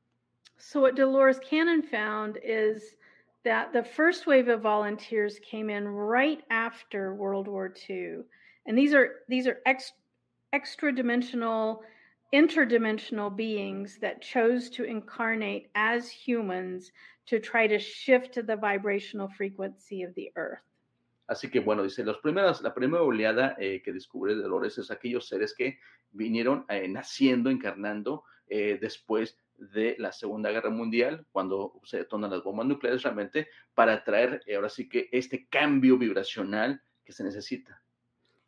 So, 0.59 0.81
what 0.81 0.95
Dolores 0.95 1.41
Cannon 1.41 1.83
found 1.83 2.39
is 2.43 2.97
that 3.45 3.73
the 3.73 3.83
first 3.83 4.27
wave 4.27 4.49
of 4.49 4.61
volunteers 4.61 5.41
came 5.41 5.71
in 5.71 5.89
right 5.89 6.41
after 6.51 7.15
World 7.15 7.49
War 7.49 7.73
II, 7.89 8.21
and 8.67 8.79
these 8.79 8.95
are 8.95 9.23
these 9.29 9.47
are 9.47 9.61
ex, 9.67 9.93
extra 10.53 10.95
dimensional 10.95 11.83
interdimensional 12.33 13.35
beings 13.35 13.99
that 14.01 14.23
chose 14.23 14.71
to 14.71 14.85
incarnate 14.85 15.69
as 15.75 16.09
humans 16.09 16.93
to 17.27 17.39
try 17.39 17.67
to 17.67 17.79
shift 17.79 18.35
the 18.47 18.57
vibrational 18.57 19.29
frequency 19.37 20.03
of 20.03 20.15
the 20.15 20.31
earth. 20.37 20.63
Así 21.27 21.51
que 21.51 21.61
bueno, 21.61 21.83
dice, 21.83 22.05
los 22.05 22.19
primeros, 22.19 22.63
la 22.63 22.75
primera 22.75 23.03
oleada 23.03 23.57
eh, 23.59 23.83
que 23.83 23.93
descubre 23.93 24.35
Dolores 24.35 24.79
es 24.79 24.91
aquellos 24.91 25.29
seres 25.29 25.55
que 25.57 25.79
vinieron 26.11 26.65
eh, 26.69 26.89
naciendo, 26.89 27.51
encarnando 27.51 28.25
eh, 28.49 28.79
después 28.81 29.39
de 29.57 29.97
la 29.99 30.13
Segunda 30.13 30.51
Guerra 30.51 30.71
Mundial, 30.71 31.27
cuando 31.31 31.81
se 31.85 31.99
detonan 31.99 32.31
las 32.31 32.43
bombas 32.43 32.67
nucleares 32.67 33.03
realmente, 33.03 33.49
para 33.75 34.03
traer 34.03 34.43
ahora 34.55 34.69
sí 34.69 34.89
que 34.89 35.09
este 35.13 35.47
cambio 35.49 35.97
vibracional 35.97 36.83
que 37.05 37.13
se 37.13 37.25
necesita. 37.25 37.82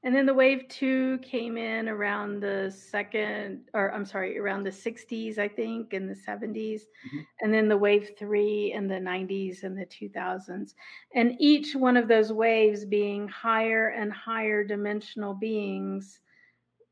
And 0.05 0.15
then 0.15 0.27
the 0.27 0.35
wave 0.35 0.69
two 0.69 1.19
came 1.23 1.57
in 1.57 1.89
around 1.89 2.41
the 2.41 2.71
second, 2.71 3.63
or 3.73 3.91
I'm 3.91 4.05
sorry, 4.05 4.39
around 4.39 4.63
the 4.63 4.71
60s, 4.71 5.39
I 5.39 5.49
think, 5.49 5.95
in 5.95 6.07
the 6.07 6.15
70s. 6.15 6.53
Mm-hmm. 6.83 7.21
And 7.41 7.55
then 7.55 7.69
the 7.69 7.79
wave 7.79 8.11
three 8.19 8.75
in 8.75 8.87
the 8.87 8.97
90s 8.97 9.63
and 9.63 9.79
the 9.79 9.87
2000s. 9.87 10.75
And 11.15 11.35
each 11.41 11.75
one 11.75 11.97
of 11.97 12.07
those 12.07 12.31
waves 12.31 12.85
being 12.85 13.29
higher 13.29 13.89
and 13.89 14.13
higher 14.13 14.63
dimensional 14.63 15.33
beings, 15.33 16.21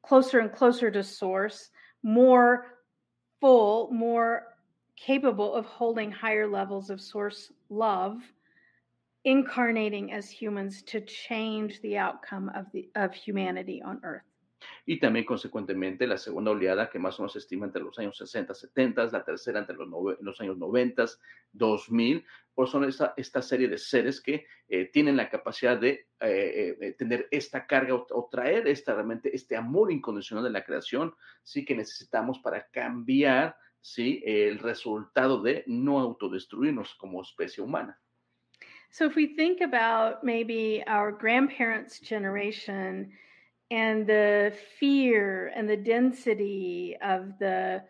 closer 0.03 0.39
and 0.39 0.51
closer 0.51 0.91
to 0.91 1.03
source, 1.03 1.69
more 2.03 2.79
full, 3.43 3.91
more 3.93 4.55
capable 4.97 5.53
of 5.53 5.67
holding 5.67 6.11
higher 6.11 6.47
levels 6.47 6.89
of 6.89 6.99
source 6.99 7.53
love 7.69 8.23
incarnating 9.25 10.13
as 10.13 10.31
humans 10.31 10.83
to 10.83 11.01
change 11.01 11.81
the 11.83 11.97
outcome 11.97 12.51
of, 12.55 12.67
the, 12.73 12.89
of 12.97 13.15
humanity 13.15 13.83
on 13.83 14.01
earth. 14.03 14.23
Y 14.87 14.99
también, 14.99 15.25
consecuentemente, 15.25 16.07
la 16.07 16.19
segunda 16.19 16.51
oleada, 16.51 16.89
que 16.89 16.99
más 16.99 17.19
o 17.19 17.23
menos 17.23 17.33
se 17.33 17.41
estima 17.41 17.67
entre 17.67 17.83
los 17.83 17.99
años 17.99 18.17
60, 18.17 18.55
70, 18.55 19.07
la 19.07 19.25
tercera 19.25 19.59
entre 19.59 19.77
los, 19.77 19.89
los 20.21 20.41
años 20.41 20.57
90, 20.57 21.05
2000, 21.53 22.25
por 22.55 22.69
son 22.69 22.85
esta, 22.85 23.15
esta 23.17 23.43
serie 23.43 23.69
de 23.69 23.79
seres 23.79 24.21
que 24.21 24.47
eh, 24.69 24.87
tienen 24.93 25.17
la 25.17 25.31
capacidad 25.31 25.79
de 25.79 26.07
eh, 26.21 26.77
eh, 26.81 26.93
tener 26.99 27.29
esta 27.31 27.67
carga 27.67 27.95
o, 27.95 28.07
o, 28.11 28.29
traer 28.31 28.69
esta, 28.69 28.95
realmente 28.95 29.35
este 29.35 29.57
amor 29.57 29.91
incondicional 29.91 30.45
de 30.45 30.51
la 30.51 30.65
creación, 30.65 31.15
sí 31.43 31.65
que 31.65 31.75
necesitamos 31.75 32.39
para 32.41 32.69
cambiar 32.69 33.57
sí 33.81 34.23
el 34.25 34.61
resultado 34.61 35.43
de 35.43 35.65
no 35.67 35.99
autodestruirnos 35.99 36.95
como 36.95 37.23
especie 37.23 37.63
humana. 37.63 37.99
So 38.93 39.07
if 39.07 39.15
we 39.17 39.35
think 39.35 39.63
about 39.63 40.23
maybe 40.23 40.85
our 40.87 41.11
grandparents' 41.11 41.99
generation 41.99 43.11
and 43.71 44.07
the 44.07 44.55
fear 44.79 45.51
and 45.57 45.69
the 45.69 45.79
density 45.79 46.99
of 47.03 47.39
the 47.39 47.83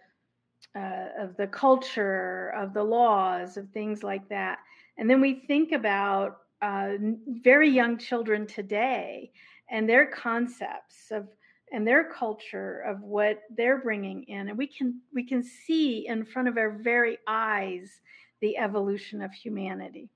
uh, 0.76 1.08
of 1.18 1.36
the 1.36 1.48
culture, 1.48 2.50
of 2.56 2.72
the 2.72 2.84
laws, 2.84 3.56
of 3.56 3.68
things 3.70 4.04
like 4.04 4.26
that, 4.28 4.60
and 4.96 5.10
then 5.10 5.20
we 5.20 5.42
think 5.48 5.72
about 5.72 6.38
uh, 6.62 6.92
very 7.26 7.68
young 7.68 7.98
children 7.98 8.46
today 8.46 9.32
and 9.70 9.88
their 9.88 10.06
concepts 10.06 11.10
of 11.10 11.26
and 11.72 11.84
their 11.84 12.04
culture 12.12 12.80
of 12.82 13.00
what 13.00 13.40
they're 13.56 13.80
bringing 13.82 14.22
in 14.24 14.50
and 14.50 14.58
we 14.58 14.68
can 14.68 15.00
we 15.12 15.24
can 15.24 15.42
see 15.42 16.06
in 16.06 16.24
front 16.24 16.46
of 16.46 16.56
our 16.58 16.70
very 16.70 17.18
eyes 17.26 18.02
the 18.40 18.56
evolution 18.56 19.20
of 19.20 19.32
humanity 19.32 20.08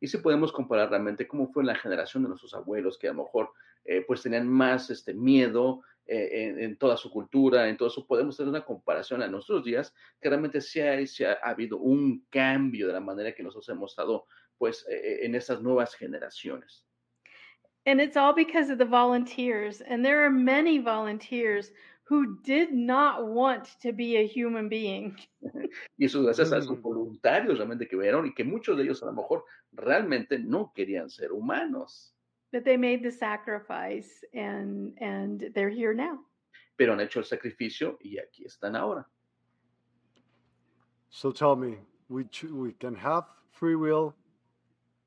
y 0.00 0.08
si 0.08 0.18
podemos 0.18 0.50
comparar 0.50 0.88
realmente 0.88 1.28
cómo 1.28 1.52
fue 1.52 1.62
la 1.62 1.74
generación 1.74 2.22
de 2.22 2.30
nuestros 2.30 2.54
abuelos, 2.54 2.98
que 2.98 3.08
a 3.08 3.12
lo 3.12 3.24
mejor 3.24 3.52
eh, 3.84 4.02
pues 4.06 4.22
tenían 4.22 4.48
más 4.48 4.90
este 4.90 5.14
miedo 5.14 5.82
eh, 6.06 6.28
en, 6.32 6.58
en, 6.58 6.76
toda 6.76 6.96
su 6.96 7.10
cultura, 7.10 7.68
en 7.68 7.76
todo 7.76 7.88
eso, 7.88 8.06
podemos 8.06 8.34
hacer 8.34 8.48
una 8.48 8.64
comparación 8.64 9.22
a 9.22 9.28
nuestros 9.28 9.62
días, 9.64 9.94
que 10.20 10.28
realmente 10.28 10.60
sí 10.60 10.80
ha, 10.80 11.06
sí 11.06 11.24
ha, 11.24 11.34
habido 11.42 11.78
un 11.78 12.26
cambio 12.30 12.86
de 12.86 12.94
la 12.94 13.00
manera 13.00 13.32
que 13.32 13.42
nosotros 13.42 13.68
hemos 13.68 13.92
estado 13.92 14.26
pues 14.58 14.86
eh, 14.88 15.20
en 15.22 15.34
estas 15.34 15.62
nuevas 15.62 15.94
generaciones. 15.94 16.84
And 17.86 18.00
it's 18.00 18.16
all 18.16 18.34
because 18.34 18.70
of 18.70 18.78
the 18.78 18.84
volunteers, 18.84 19.80
and 19.80 20.04
there 20.04 20.22
are 20.22 20.30
many 20.30 20.78
volunteers 20.78 21.72
who 22.10 22.36
did 22.42 22.72
not 22.72 23.28
want 23.28 23.68
to 23.80 23.92
be 23.92 24.16
a 24.16 24.26
human 24.26 24.68
being. 24.68 25.16
y 25.96 26.04
eso 26.04 26.24
gracias 26.24 26.52
a 26.52 26.58
esos 26.58 26.76
mm. 26.76 26.82
voluntarios 26.82 27.56
realmente 27.56 27.86
que 27.86 27.96
vieron 27.96 28.26
y 28.26 28.34
que 28.34 28.42
muchos 28.42 28.76
de 28.76 28.82
ellos 28.82 29.00
a 29.04 29.06
lo 29.06 29.12
mejor 29.12 29.44
realmente 29.72 30.36
no 30.36 30.72
querían 30.74 31.08
ser 31.08 31.30
humanos. 31.30 32.12
But 32.52 32.64
they 32.64 32.76
made 32.76 33.04
the 33.04 33.12
sacrifice 33.12 34.24
and 34.34 35.00
and 35.00 35.52
they're 35.54 35.70
here 35.70 35.94
now. 35.94 36.18
Pero 36.76 36.94
han 36.94 37.00
hecho 37.00 37.20
el 37.20 37.26
sacrificio 37.26 37.96
y 38.02 38.18
aquí 38.18 38.44
están 38.44 38.74
ahora. 38.74 39.06
So 41.10 41.30
tell 41.30 41.54
me, 41.54 41.78
we 42.08 42.24
we 42.52 42.72
can 42.72 42.96
have 42.96 43.24
free 43.52 43.76
will, 43.76 44.14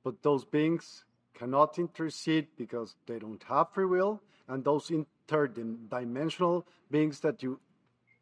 but 0.06 0.22
those 0.22 0.46
beings 0.46 1.04
cannot 1.34 1.78
intercede 1.80 2.48
because 2.58 2.96
they 3.08 3.20
don't 3.20 3.44
have 3.44 3.74
free 3.74 3.86
will, 3.86 4.22
and 4.48 4.64
those 4.64 4.90
interdimensional 5.28 6.64
beings 6.92 7.20
that 7.22 7.44
you 7.44 7.60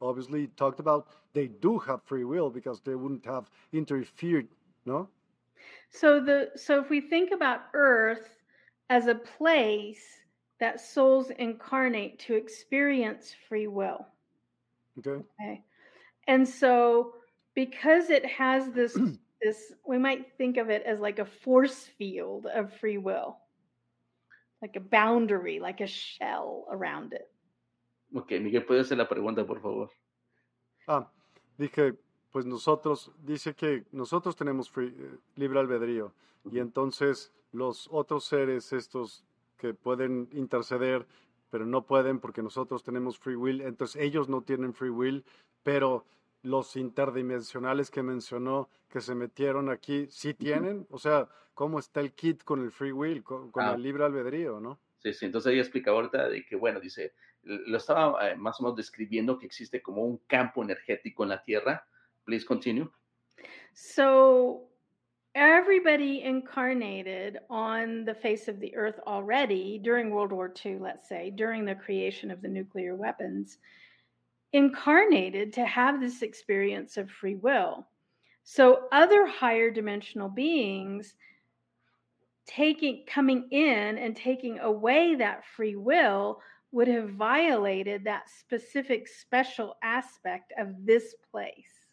obviously 0.02 0.48
talked 0.58 0.80
about, 0.80 1.08
they 1.34 1.48
do 1.48 1.78
have 1.80 2.02
free 2.04 2.24
will 2.24 2.50
because 2.50 2.82
they 2.82 2.96
wouldn't 2.96 3.26
have 3.26 3.50
interfered, 3.72 4.48
no? 4.86 5.08
So 5.90 6.20
the 6.20 6.52
so 6.56 6.80
if 6.80 6.90
we 6.90 7.02
think 7.02 7.32
about 7.32 7.62
Earth 7.74 8.30
as 8.90 9.08
a 9.08 9.16
place 9.16 10.04
that 10.60 10.80
souls 10.80 11.32
incarnate 11.38 12.20
to 12.20 12.36
experience 12.36 13.34
free 13.48 13.68
will. 13.68 14.06
Okay. 15.00 15.24
Okay. 15.42 15.64
And 16.28 16.48
so 16.48 17.14
because 17.56 18.10
it 18.10 18.26
has 18.26 18.72
this 18.72 18.98
this 19.42 19.74
we 19.86 19.98
might 19.98 20.38
think 20.38 20.58
of 20.58 20.70
it 20.70 20.84
as 20.84 21.00
like 21.00 21.20
a 21.20 21.26
force 21.26 21.90
field 21.98 22.48
of 22.48 22.74
free 22.74 22.98
will. 22.98 23.38
Like 24.62 24.78
a 24.78 24.82
boundary, 24.82 25.60
like 25.60 25.84
a 25.84 25.88
shell 25.88 26.66
around 26.72 27.14
it. 27.14 27.28
Ok, 28.14 28.32
Miguel, 28.42 28.66
¿puede 28.66 28.82
hacer 28.82 28.98
la 28.98 29.08
pregunta, 29.08 29.46
por 29.46 29.62
favor? 29.62 29.90
Ah, 30.88 31.10
dije, 31.58 31.96
pues 32.32 32.46
nosotros, 32.46 33.12
dice 33.24 33.54
que 33.54 33.86
nosotros 33.92 34.36
tenemos 34.36 34.70
free, 34.70 34.88
eh, 34.98 35.18
libre 35.36 35.60
albedrío 35.60 36.14
y 36.52 36.60
entonces 36.60 37.32
los 37.52 37.88
otros 37.92 38.26
seres 38.26 38.74
estos 38.74 39.24
que 39.58 39.74
pueden 39.74 40.28
interceder, 40.34 41.06
pero 41.50 41.66
no 41.66 41.86
pueden 41.86 42.20
porque 42.20 42.42
nosotros 42.42 42.84
tenemos 42.84 43.20
free 43.20 43.36
will, 43.36 43.62
entonces 43.62 44.02
ellos 44.02 44.28
no 44.28 44.42
tienen 44.42 44.74
free 44.74 44.90
will, 44.90 45.24
pero 45.64 46.06
los 46.44 46.76
interdimensionales 46.76 47.92
que 47.92 48.04
mencionó 48.04 48.70
que 48.90 49.02
se 49.02 49.16
metieron 49.16 49.70
aquí, 49.70 50.08
sí 50.10 50.34
tienen, 50.34 50.88
o 50.90 50.98
sea, 50.98 51.30
¿cómo 51.54 51.80
está 51.80 52.02
el 52.02 52.14
kit 52.14 52.44
con 52.44 52.62
el 52.62 52.72
free 52.72 52.92
will, 52.92 53.24
con, 53.24 53.52
con 53.52 53.64
ah. 53.64 53.74
el 53.76 53.84
libre 53.84 54.04
albedrío, 54.04 54.60
no? 54.60 54.80
Sí, 55.00 55.14
sí, 55.14 55.26
entonces 55.26 55.54
ella 55.54 55.62
explica 55.62 55.92
ahorita 55.92 56.30
de 56.30 56.46
que, 56.46 56.56
bueno, 56.56 56.80
dice, 56.80 57.14
lo 57.44 57.78
estaba 57.78 58.30
eh, 58.30 58.36
más 58.36 58.60
o 58.60 58.64
menos 58.64 58.78
describiendo 58.78 59.38
que 59.38 59.46
existe 59.46 59.82
como 59.82 60.04
un 60.04 60.18
campo 60.28 60.64
energético 60.64 61.24
en 61.24 61.30
la 61.30 61.44
Tierra. 61.44 61.86
Please 62.24 62.46
continue. 62.46 62.88
So, 63.74 64.68
everybody 65.34 66.22
incarnated 66.24 67.40
on 67.50 68.06
the 68.06 68.14
face 68.14 68.48
of 68.48 68.60
the 68.60 68.76
earth 68.76 69.00
already 69.08 69.80
during 69.80 70.12
World 70.12 70.32
War 70.32 70.54
II, 70.64 70.78
let's 70.80 71.08
say, 71.08 71.32
during 71.32 71.66
the 71.66 71.76
creation 71.76 72.30
of 72.30 72.42
the 72.42 72.48
nuclear 72.48 72.96
weapons, 72.96 73.58
incarnated 74.54 75.54
to 75.54 75.66
have 75.66 76.00
this 76.00 76.22
experience 76.22 76.98
of 76.98 77.10
free 77.10 77.36
will. 77.36 77.88
So, 78.44 78.88
other 78.92 79.28
higher 79.28 79.70
dimensional 79.70 80.30
beings 80.30 81.16
taking 82.48 83.06
coming 83.08 83.48
in 83.52 83.98
and 83.98 84.16
taking 84.16 84.60
away 84.60 85.16
that 85.16 85.46
free 85.46 85.76
will 85.76 86.42
would 86.72 86.88
have 86.88 87.12
violated 87.12 88.04
that 88.04 88.30
specific 88.30 89.08
special 89.08 89.76
aspect 89.84 90.54
of 90.58 90.70
this 90.86 91.16
place. 91.32 91.88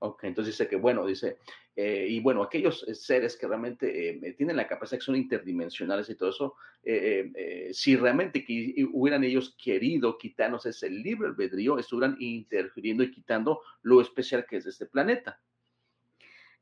Ok, 0.00 0.26
entonces 0.26 0.56
dice 0.56 0.68
que, 0.68 0.76
bueno, 0.76 1.06
dice, 1.06 1.36
eh, 1.74 2.06
y 2.08 2.20
bueno, 2.20 2.42
aquellos 2.42 2.86
eh, 2.86 2.94
seres 2.94 3.36
que 3.36 3.46
realmente 3.46 4.10
eh, 4.10 4.32
tienen 4.34 4.56
la 4.56 4.66
capacidad, 4.66 4.98
que 4.98 5.04
son 5.04 5.16
interdimensionales 5.16 6.08
y 6.10 6.14
todo 6.14 6.30
eso, 6.30 6.54
eh, 6.82 7.30
eh, 7.34 7.70
si 7.72 7.96
realmente 7.96 8.44
que 8.44 8.74
hubieran 8.92 9.24
ellos 9.24 9.56
querido 9.62 10.18
quitarnos 10.18 10.66
ese 10.66 10.90
libre 10.90 11.28
albedrío, 11.28 11.78
estuvieran 11.78 12.16
interfiriendo 12.20 13.02
y 13.02 13.10
quitando 13.10 13.60
lo 13.82 14.00
especial 14.00 14.44
que 14.44 14.56
es 14.56 14.66
este 14.66 14.86
planeta. 14.86 15.40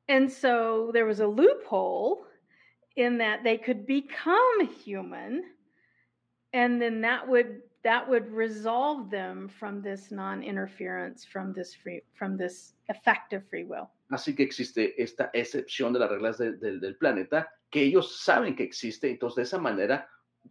And 0.07 0.29
so 0.31 0.91
there 0.93 1.05
was 1.05 1.21
a 1.21 1.27
loophole 1.27 2.27
in 2.97 3.19
that 3.19 3.43
they 3.43 3.59
could 3.59 3.87
become 3.87 4.69
human 4.85 5.43
and 6.53 6.81
then 6.81 7.01
that 7.03 7.29
would 7.29 7.63
that 7.83 8.09
would 8.09 8.31
resolve 8.31 9.11
them 9.11 9.49
from 9.49 9.83
this 9.83 10.11
non-interference 10.11 11.25
from 11.25 11.53
this 11.53 11.75
free 11.75 12.03
from 12.15 12.37
this 12.37 12.75
effective 12.89 13.43
free 13.49 13.65
will. 13.65 13.91
Así 14.11 14.35
que 14.35 14.43
existe 14.43 15.01
esta 15.01 15.31
excepción 15.33 15.93
de 15.93 16.01
las 16.01 16.11
reglas 16.11 16.39
de, 16.39 16.53
de, 16.57 16.79
del 16.79 16.97
planeta 16.97 17.49
que 17.71 17.83
ellos 17.83 18.21
saben 18.21 18.57
que 18.57 18.65
existe, 18.65 19.09
entonces 19.09 19.37
de 19.37 19.43
esa 19.43 19.59
manera 19.59 20.09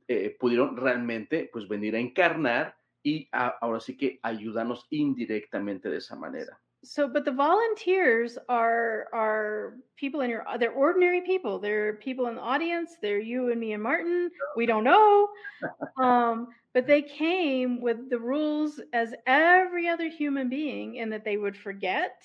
eh, 0.08 0.36
pudieron 0.40 0.78
realmente 0.78 1.50
pues 1.52 1.68
venir 1.68 1.96
a 1.96 2.00
encarnar 2.00 2.76
y 3.04 3.30
ahora 3.32 3.80
sí 3.80 3.96
que 3.98 4.20
ayudarnos 4.24 4.88
indirectamente 4.90 5.90
de 5.90 5.98
esa 5.98 6.16
manera. 6.16 6.60
So, 6.84 7.10
but 7.10 7.26
the 7.26 7.32
volunteers 7.32 8.38
are 8.48 9.08
are 9.14 9.74
people 9.98 10.22
in 10.22 10.30
your 10.30 10.46
they're 10.60 10.72
ordinary 10.72 11.22
people. 11.22 11.60
They're 11.60 11.96
people 11.96 12.28
in 12.28 12.36
the 12.36 12.42
audience. 12.42 12.96
They're 13.02 13.20
you 13.20 13.52
and 13.52 13.60
me 13.60 13.74
and 13.74 13.84
Martin. 13.84 14.32
We 14.56 14.66
don't 14.66 14.86
know, 14.86 15.28
um, 16.02 16.48
but 16.74 16.88
they 16.88 17.02
came 17.02 17.82
with 17.82 18.10
the 18.10 18.20
rules 18.20 18.80
as 18.94 19.14
every 19.28 19.90
other 19.90 20.08
human 20.10 20.48
being, 20.48 20.96
in 20.96 21.10
that 21.10 21.26
they 21.26 21.36
would 21.36 21.58
forget 21.58 22.24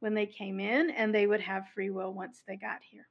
when 0.00 0.14
they 0.14 0.26
came 0.26 0.58
in, 0.58 0.90
and 0.90 1.14
they 1.14 1.28
would 1.28 1.40
have 1.40 1.68
free 1.72 1.90
will 1.90 2.12
once 2.12 2.42
they 2.46 2.56
got 2.56 2.80
here. 2.82 3.06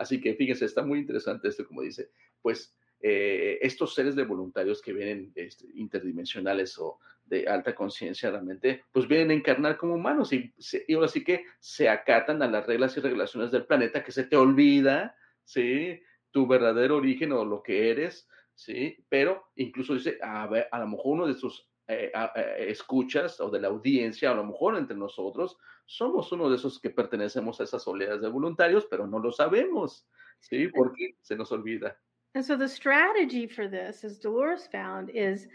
Así 0.00 0.20
que 0.20 0.34
fíjense, 0.34 0.64
está 0.64 0.82
muy 0.82 0.98
interesante 0.98 1.46
esto, 1.46 1.64
como 1.64 1.82
dice, 1.82 2.10
pues 2.42 2.74
eh, 3.00 3.58
estos 3.62 3.94
seres 3.94 4.16
de 4.16 4.24
voluntarios 4.24 4.80
que 4.82 4.92
vienen 4.92 5.32
este, 5.34 5.66
interdimensionales 5.74 6.78
o 6.78 6.98
de 7.32 7.48
alta 7.48 7.74
conciencia 7.74 8.30
realmente, 8.30 8.84
pues 8.92 9.08
vienen 9.08 9.30
a 9.30 9.34
encarnar 9.34 9.78
como 9.78 9.94
humanos 9.94 10.34
y, 10.34 10.52
y, 10.86 10.94
ahora 10.94 11.08
sí 11.08 11.24
que 11.24 11.46
se 11.58 11.88
acatan 11.88 12.42
a 12.42 12.46
las 12.46 12.66
reglas 12.66 12.94
y 12.96 13.00
regulaciones 13.00 13.50
del 13.50 13.64
planeta, 13.64 14.04
que 14.04 14.12
se 14.12 14.24
te 14.24 14.36
olvida, 14.36 15.16
¿sí? 15.42 15.98
Tu 16.30 16.46
verdadero 16.46 16.98
origen 16.98 17.32
o 17.32 17.42
lo 17.46 17.62
que 17.62 17.90
eres, 17.90 18.28
¿sí? 18.54 19.02
Pero 19.08 19.44
incluso 19.56 19.94
dice, 19.94 20.18
a, 20.20 20.46
ver, 20.46 20.68
a 20.70 20.78
lo 20.80 20.88
mejor 20.88 21.14
uno 21.14 21.26
de 21.26 21.32
sus 21.32 21.66
eh, 21.88 22.12
eh, 22.14 22.66
escuchas 22.68 23.40
o 23.40 23.48
de 23.48 23.60
la 23.60 23.68
audiencia, 23.68 24.30
a 24.30 24.34
lo 24.34 24.44
mejor 24.44 24.76
entre 24.76 24.96
nosotros, 24.96 25.56
somos 25.86 26.30
uno 26.32 26.50
de 26.50 26.56
esos 26.56 26.78
que 26.78 26.90
pertenecemos 26.90 27.58
a 27.58 27.64
esas 27.64 27.88
oleadas 27.88 28.20
de 28.20 28.28
voluntarios, 28.28 28.86
pero 28.90 29.06
no 29.06 29.18
lo 29.18 29.32
sabemos, 29.32 30.06
¿sí? 30.38 30.68
Porque 30.68 31.16
se 31.22 31.34
nos 31.34 31.50
olvida. 31.50 31.96
And 32.34 32.44
so 32.44 32.58
the 32.58 32.68
strategy 32.68 33.46
for 33.46 33.68
this, 33.68 34.04
as 34.04 34.18
Dolores 34.18 34.66
found, 34.66 35.10
is 35.14 35.48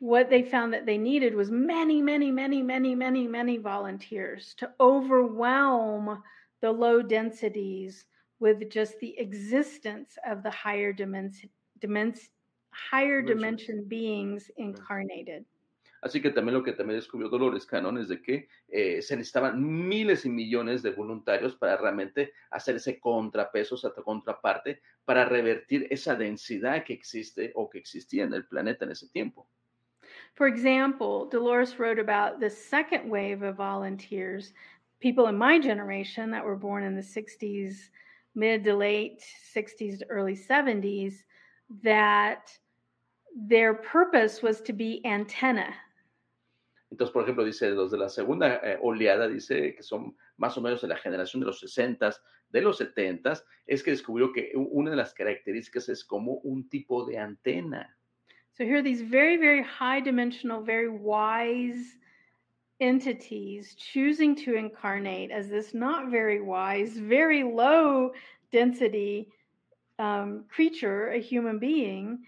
what 0.00 0.30
they 0.30 0.42
found 0.42 0.72
that 0.72 0.86
they 0.86 0.98
needed 0.98 1.34
was 1.34 1.50
many, 1.50 2.00
many, 2.02 2.30
many, 2.32 2.62
many, 2.62 2.94
many, 2.94 3.28
many 3.28 3.58
volunteers 3.58 4.54
to 4.56 4.70
overwhelm 4.80 6.22
the 6.62 6.72
low 6.72 7.02
densities 7.02 8.06
with 8.40 8.70
just 8.70 8.98
the 9.00 9.16
existence 9.18 10.16
of 10.26 10.42
the 10.42 10.50
higher 10.50 10.92
dimension, 10.92 11.50
dimension 11.80 12.28
higher 12.72 13.20
dimension 13.20 13.84
beings 13.86 14.50
incarnated. 14.56 15.44
Así 16.02 16.22
que 16.22 16.30
también 16.30 16.54
lo 16.54 16.62
que 16.62 16.72
también 16.72 16.98
descubrió 16.98 17.28
Dolores 17.28 17.66
Cannon 17.66 17.98
es 17.98 18.08
de 18.08 18.22
que 18.22 18.48
eh, 18.68 19.02
se 19.02 19.16
necesitaban 19.16 19.60
miles 19.60 20.24
y 20.24 20.30
millones 20.30 20.82
de 20.82 20.92
voluntarios 20.92 21.56
para 21.56 21.76
realmente 21.76 22.32
hacer 22.50 22.76
ese 22.76 22.98
contrapeso, 22.98 23.74
esa 23.74 23.92
contraparte, 23.92 24.80
para 25.04 25.26
revertir 25.26 25.86
esa 25.90 26.14
densidad 26.14 26.84
que 26.84 26.94
existe 26.94 27.52
o 27.54 27.68
que 27.68 27.78
existía 27.78 28.24
en 28.24 28.32
el 28.32 28.46
planeta 28.46 28.86
en 28.86 28.92
ese 28.92 29.10
tiempo. 29.10 29.46
For 30.34 30.46
example, 30.46 31.28
Dolores 31.28 31.78
wrote 31.78 31.98
about 31.98 32.40
the 32.40 32.50
second 32.50 33.08
wave 33.08 33.42
of 33.42 33.56
volunteers, 33.56 34.52
people 35.00 35.26
in 35.26 35.36
my 35.36 35.58
generation 35.58 36.30
that 36.30 36.44
were 36.44 36.56
born 36.56 36.84
in 36.84 36.94
the 36.94 37.02
60s, 37.02 37.74
mid 38.34 38.64
to 38.64 38.74
late 38.74 39.22
60s 39.54 39.98
to 39.98 40.06
early 40.06 40.36
70s, 40.36 41.14
that 41.82 42.50
their 43.36 43.74
purpose 43.74 44.42
was 44.42 44.60
to 44.62 44.72
be 44.72 45.04
antenna 45.04 45.72
Entonces, 46.90 47.12
por 47.12 47.22
ejemplo, 47.22 47.44
dice 47.44 47.70
los 47.70 47.92
de 47.92 47.98
la 47.98 48.08
segunda 48.08 48.56
eh, 48.64 48.78
oleada, 48.82 49.28
dice 49.28 49.74
que 49.76 49.82
son 49.82 50.16
más 50.36 50.58
o 50.58 50.60
menos 50.60 50.82
de 50.82 50.88
la 50.88 50.96
generación 50.96 51.40
de 51.40 51.46
los 51.46 51.60
60, 51.60 52.10
de 52.48 52.60
los 52.60 52.78
70, 52.78 53.44
es 53.66 53.82
que 53.82 53.92
descubrió 53.92 54.32
que 54.32 54.52
una 54.54 54.90
de 54.90 54.96
las 54.96 55.14
características 55.14 55.88
es 55.88 56.04
como 56.04 56.34
un 56.38 56.68
tipo 56.68 57.06
de 57.06 57.18
antena. 57.18 57.96
So 58.60 58.66
here 58.66 58.76
are 58.76 58.82
these 58.82 59.00
very, 59.00 59.38
very 59.38 59.62
high 59.62 60.00
dimensional, 60.00 60.60
very 60.60 60.90
wise 60.90 61.96
entities 62.78 63.74
choosing 63.74 64.36
to 64.36 64.54
incarnate 64.54 65.30
as 65.30 65.48
this 65.48 65.72
not 65.72 66.10
very 66.10 66.42
wise, 66.42 66.92
very 66.98 67.42
low 67.42 68.10
density 68.52 69.30
um, 69.98 70.44
creature, 70.50 71.08
a 71.08 71.18
human 71.18 71.58
being, 71.58 72.18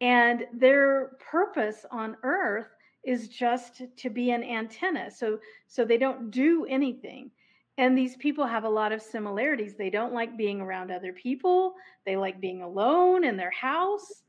and 0.00 0.46
their 0.54 1.16
purpose 1.18 1.84
on 1.90 2.16
earth 2.22 2.68
is 3.02 3.26
just 3.26 3.82
to 3.96 4.08
be 4.08 4.30
an 4.30 4.44
antenna. 4.44 5.10
So 5.10 5.40
so 5.66 5.84
they 5.84 5.98
don't 5.98 6.30
do 6.30 6.64
anything. 6.66 7.32
And 7.76 7.98
these 7.98 8.14
people 8.18 8.46
have 8.46 8.62
a 8.62 8.70
lot 8.70 8.92
of 8.92 9.02
similarities. 9.02 9.74
They 9.74 9.90
don't 9.90 10.14
like 10.14 10.36
being 10.36 10.60
around 10.60 10.92
other 10.92 11.12
people. 11.12 11.74
They 12.06 12.16
like 12.16 12.40
being 12.40 12.62
alone 12.62 13.24
in 13.24 13.36
their 13.36 13.50
house 13.50 14.21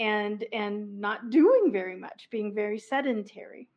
and 0.00 0.44
and 0.52 0.98
not 0.98 1.30
doing 1.30 1.70
very 1.70 1.96
much, 1.96 2.28
being 2.30 2.52
very 2.54 2.78
sedentary. 2.78 3.68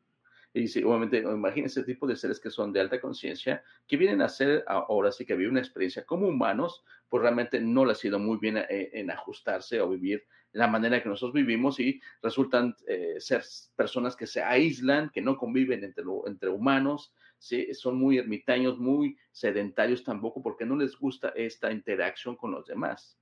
Y 0.55 0.67
sí, 0.67 0.83
obviamente, 0.83 1.17
imagínense 1.17 1.79
ese 1.79 1.87
tipo 1.87 2.05
de 2.05 2.15
seres 2.15 2.39
que 2.39 2.51
son 2.51 2.71
de 2.71 2.79
alta 2.79 3.01
conciencia, 3.01 3.63
que 3.87 3.97
vienen 3.97 4.21
a 4.21 4.29
ser 4.29 4.63
ahora 4.67 5.11
sí 5.11 5.25
que 5.25 5.33
vivir 5.33 5.49
una 5.49 5.59
experiencia 5.59 6.05
como 6.05 6.27
humanos, 6.27 6.85
pues 7.09 7.23
realmente 7.23 7.59
no 7.59 7.85
les 7.85 7.97
ha 7.97 8.01
sido 8.01 8.19
muy 8.19 8.37
bien 8.37 8.57
eh, 8.57 8.91
en 8.93 9.09
ajustarse 9.09 9.81
o 9.81 9.89
vivir 9.89 10.23
la 10.51 10.67
manera 10.67 11.01
que 11.01 11.09
nosotros 11.09 11.33
vivimos 11.33 11.79
y 11.79 11.99
resultan 12.21 12.75
eh, 12.87 13.15
ser 13.17 13.43
personas 13.75 14.15
que 14.15 14.27
se 14.27 14.43
aíslan, 14.43 15.09
que 15.09 15.21
no 15.21 15.37
conviven 15.37 15.83
entre, 15.83 16.03
lo, 16.03 16.27
entre 16.27 16.49
humanos, 16.49 17.11
¿sí? 17.39 17.73
son 17.73 17.97
muy 17.97 18.19
ermitaños, 18.19 18.77
muy 18.77 19.17
sedentarios 19.31 20.03
tampoco, 20.03 20.43
porque 20.43 20.65
no 20.65 20.75
les 20.75 20.95
gusta 20.95 21.29
esta 21.29 21.71
interacción 21.71 22.35
con 22.35 22.51
los 22.51 22.67
demás. 22.67 23.17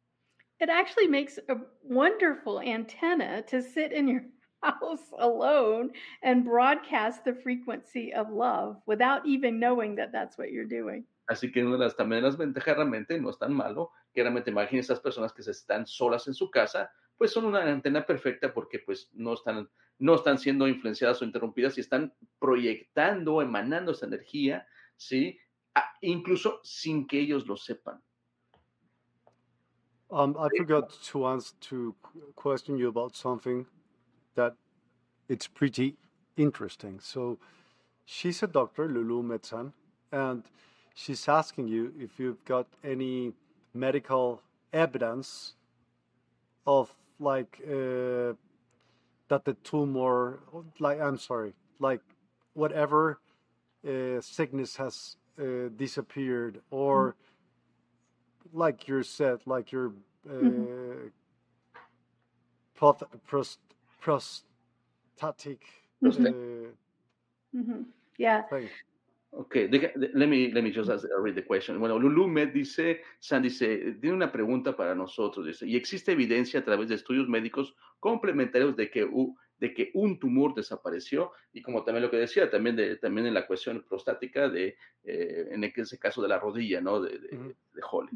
It 0.61 0.69
actually 0.69 1.07
makes 1.07 1.39
a 1.49 1.55
wonderful 1.81 2.61
antenna 2.61 3.41
to 3.47 3.63
sit 3.63 3.91
in 3.91 4.07
your 4.07 4.25
house 4.61 5.11
alone 5.17 5.89
and 6.21 6.45
broadcast 6.45 7.25
the 7.25 7.33
frequency 7.33 8.13
of 8.13 8.29
love 8.29 8.77
without 8.85 9.25
even 9.25 9.59
knowing 9.59 9.95
that 9.95 10.11
that's 10.11 10.37
what 10.37 10.51
you're 10.51 10.69
doing. 10.69 11.05
Así 11.27 11.51
que 11.51 11.63
una 11.63 11.77
de 11.77 11.85
las, 11.85 11.95
también 11.95 12.21
las 12.21 12.37
ventajas 12.37 12.75
realmente 12.75 13.19
no 13.19 13.29
es 13.31 13.39
tan 13.39 13.53
malo, 13.53 13.91
que 14.13 14.21
realmente 14.21 14.51
imaginen 14.51 14.81
esas 14.81 14.99
personas 14.99 15.33
que 15.33 15.41
se 15.41 15.49
están 15.49 15.87
solas 15.87 16.27
en 16.27 16.35
su 16.35 16.51
casa, 16.51 16.91
pues 17.17 17.31
son 17.31 17.45
una 17.45 17.63
antena 17.63 18.05
perfecta 18.05 18.53
porque 18.53 18.77
pues 18.77 19.09
no 19.13 19.33
están, 19.33 19.67
no 19.97 20.13
están 20.13 20.37
siendo 20.37 20.67
influenciadas 20.67 21.23
o 21.23 21.25
interrumpidas 21.25 21.75
y 21.79 21.81
están 21.81 22.13
proyectando, 22.37 23.41
emanando 23.41 23.93
esa 23.93 24.05
energía, 24.05 24.67
¿sí? 24.95 25.39
Ah, 25.73 25.89
incluso 26.01 26.59
sin 26.63 27.07
que 27.07 27.19
ellos 27.19 27.47
lo 27.47 27.57
sepan. 27.57 28.03
Um, 30.11 30.35
I 30.37 30.49
forgot 30.57 30.91
to 31.05 31.25
answer 31.27 31.53
to 31.69 31.95
question 32.35 32.77
you 32.77 32.89
about 32.89 33.15
something 33.15 33.65
that 34.35 34.55
it's 35.29 35.47
pretty 35.47 35.95
interesting. 36.35 36.99
So 36.99 37.37
she's 38.05 38.43
a 38.43 38.47
doctor, 38.47 38.89
Lulu 38.89 39.23
Metzan, 39.23 39.71
and 40.11 40.43
she's 40.93 41.29
asking 41.29 41.69
you 41.69 41.93
if 41.97 42.19
you've 42.19 42.43
got 42.43 42.67
any 42.83 43.31
medical 43.73 44.41
evidence 44.73 45.53
of 46.67 46.93
like 47.19 47.61
uh, 47.65 48.33
that 49.29 49.45
the 49.45 49.55
tumor, 49.63 50.39
like 50.79 50.99
I'm 50.99 51.17
sorry, 51.17 51.53
like 51.79 52.01
whatever 52.53 53.19
uh, 53.87 54.19
sickness 54.19 54.75
has 54.75 55.15
uh, 55.39 55.69
disappeared, 55.77 56.59
or 56.69 57.11
mm-hmm. 57.11 57.30
Like 58.53 58.87
you 58.87 59.03
said, 59.03 59.39
like 59.45 59.71
your 59.71 59.93
uh, 60.29 60.33
mm-hmm. 60.33 61.07
prost- 62.79 63.57
prostatic. 64.01 65.61
Mm-hmm. 66.03 66.25
mm-hmm. 67.55 67.81
Yeah. 68.17 68.41
Thing. 68.43 68.69
Ok, 69.33 69.55
let 69.71 70.27
me, 70.27 70.51
let 70.51 70.61
me 70.61 70.71
just 70.71 70.89
read 71.17 71.35
the 71.35 71.41
question. 71.41 71.79
Bueno, 71.79 71.97
Lulu 71.97 72.27
Med 72.27 72.51
dice, 72.51 72.99
San 73.21 73.41
dice, 73.41 73.95
tiene 74.01 74.13
una 74.13 74.29
pregunta 74.29 74.75
para 74.75 74.93
nosotros, 74.93 75.45
dice, 75.45 75.65
¿y 75.65 75.77
existe 75.77 76.11
evidencia 76.11 76.59
a 76.59 76.65
través 76.65 76.89
de 76.89 76.95
estudios 76.95 77.29
médicos 77.29 77.73
complementarios 78.01 78.75
de 78.75 78.91
que, 78.91 79.05
de 79.61 79.73
que 79.73 79.91
un 79.93 80.19
tumor 80.19 80.53
desapareció? 80.53 81.31
Y 81.53 81.61
como 81.61 81.85
también 81.85 82.03
lo 82.03 82.11
que 82.11 82.17
decía, 82.17 82.49
también, 82.49 82.75
de, 82.75 82.97
también 82.97 83.27
en 83.27 83.33
la 83.33 83.47
cuestión 83.47 83.85
prostática, 83.87 84.49
de, 84.49 84.75
eh, 85.03 85.47
en 85.51 85.63
ese 85.63 85.97
caso 85.97 86.21
de 86.21 86.27
la 86.27 86.39
rodilla, 86.39 86.81
¿no? 86.81 86.99
De, 86.99 87.17
de, 87.17 87.29
de 87.29 87.81
Holly. 87.89 88.11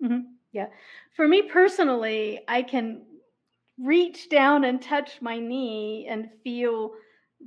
Mm 0.00 0.08
-hmm. 0.08 0.36
Yeah. 0.52 0.70
For 1.12 1.28
me 1.28 1.42
personally, 1.42 2.40
I 2.48 2.62
can 2.62 3.06
reach 3.78 4.28
down 4.28 4.64
and 4.64 4.82
touch 4.82 5.22
my 5.22 5.38
knee 5.38 6.08
and 6.10 6.28
feel 6.42 6.90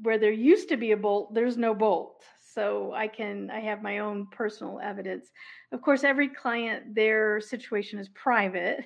where 0.03 0.17
there 0.17 0.33
used 0.53 0.69
to 0.69 0.77
be 0.77 0.93
a 0.93 0.97
bolt, 0.97 1.33
there's 1.35 1.57
no 1.57 1.75
bolt. 1.75 2.23
so 2.53 2.93
I 2.93 3.07
can 3.07 3.49
I 3.49 3.59
have 3.61 3.81
my 3.81 3.99
own 3.99 4.27
personal 4.31 4.79
evidence. 4.79 5.31
Of 5.71 5.81
course, 5.81 6.03
every 6.03 6.29
client 6.29 6.95
their 6.95 7.41
situation 7.41 7.99
is 7.99 8.09
private. 8.09 8.85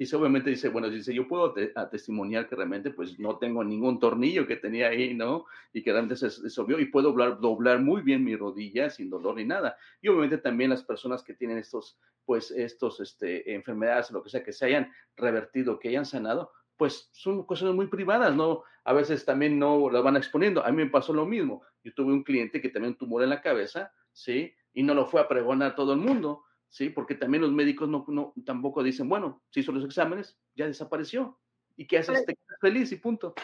Y 0.00 0.14
obviamente 0.14 0.48
dice, 0.48 0.70
bueno, 0.70 0.88
dice, 0.88 1.12
yo 1.12 1.28
puedo 1.28 1.52
te, 1.52 1.74
testimoniar 1.90 2.48
que 2.48 2.56
realmente 2.56 2.88
pues 2.88 3.18
no 3.18 3.36
tengo 3.36 3.62
ningún 3.62 4.00
tornillo 4.00 4.46
que 4.46 4.56
tenía 4.56 4.88
ahí, 4.88 5.12
¿no? 5.12 5.44
Y 5.74 5.82
que 5.82 5.92
realmente 5.92 6.16
se 6.16 6.42
disolvió 6.42 6.80
y 6.80 6.86
puedo 6.86 7.10
doblar, 7.10 7.38
doblar 7.38 7.80
muy 7.80 8.00
bien 8.00 8.24
mi 8.24 8.34
rodilla 8.34 8.88
sin 8.88 9.10
dolor 9.10 9.36
ni 9.36 9.44
nada. 9.44 9.76
Y 10.00 10.08
obviamente 10.08 10.38
también 10.38 10.70
las 10.70 10.82
personas 10.82 11.22
que 11.22 11.34
tienen 11.34 11.58
estos, 11.58 11.98
pues 12.24 12.50
estos, 12.50 12.98
este, 13.00 13.52
enfermedades, 13.52 14.10
lo 14.10 14.22
que 14.22 14.30
sea, 14.30 14.42
que 14.42 14.54
se 14.54 14.64
hayan 14.64 14.90
revertido, 15.18 15.78
que 15.78 15.90
hayan 15.90 16.06
sanado, 16.06 16.50
pues 16.78 17.10
son 17.12 17.44
cosas 17.44 17.74
muy 17.74 17.88
privadas, 17.88 18.34
¿no? 18.34 18.62
A 18.84 18.94
veces 18.94 19.26
también 19.26 19.58
no 19.58 19.90
las 19.90 20.02
van 20.02 20.16
exponiendo. 20.16 20.64
A 20.64 20.70
mí 20.70 20.82
me 20.82 20.88
pasó 20.88 21.12
lo 21.12 21.26
mismo. 21.26 21.62
Yo 21.84 21.92
tuve 21.92 22.14
un 22.14 22.22
cliente 22.22 22.62
que 22.62 22.70
también 22.70 22.94
tumor 22.94 23.22
en 23.22 23.28
la 23.28 23.42
cabeza, 23.42 23.92
¿sí? 24.14 24.54
Y 24.72 24.82
no 24.82 24.94
lo 24.94 25.04
fue 25.04 25.20
a 25.20 25.28
pregonar 25.28 25.72
a 25.72 25.74
todo 25.74 25.92
el 25.92 25.98
mundo, 25.98 26.44
¿sí? 26.70 26.88
Porque 26.88 27.16
también 27.16 27.42
los 27.42 27.52
médicos 27.52 27.88
no, 27.88 28.04
no 28.08 28.32
tampoco 28.46 28.82
dicen, 28.82 29.08
bueno, 29.08 29.42
se 29.50 29.60
hizo 29.60 29.72
los 29.72 29.84
exámenes, 29.84 30.38
ya 30.54 30.66
desapareció. 30.66 31.38
¿Y 31.76 31.86
qué 31.86 31.98
haces? 31.98 32.24
Te 32.24 32.34
quedas 32.34 32.60
feliz 32.60 32.92
y 32.92 32.96
punto. 32.96 33.34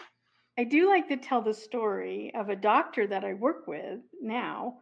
I 0.59 0.65
do 0.65 0.89
like 0.89 1.09
to 1.09 1.17
tell 1.17 1.43
the 1.43 1.53
story 1.53 2.33
of 2.35 2.49
a 2.49 2.57
doctor 2.57 3.07
that 3.07 3.25
I 3.25 3.35
work 3.35 3.67
with 3.67 4.01
now. 4.23 4.79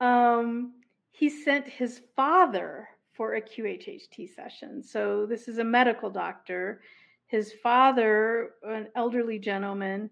Um, 0.00 0.74
he 1.10 1.28
sent 1.28 1.66
his 1.66 2.02
father 2.16 2.88
for 3.12 3.34
a 3.34 3.40
QHHT 3.40 4.34
session. 4.34 4.82
So, 4.82 5.26
this 5.26 5.46
is 5.46 5.58
a 5.58 5.64
medical 5.64 6.10
doctor. 6.10 6.80
His 7.26 7.52
father, 7.62 8.54
an 8.62 8.88
elderly 8.96 9.38
gentleman, 9.38 10.10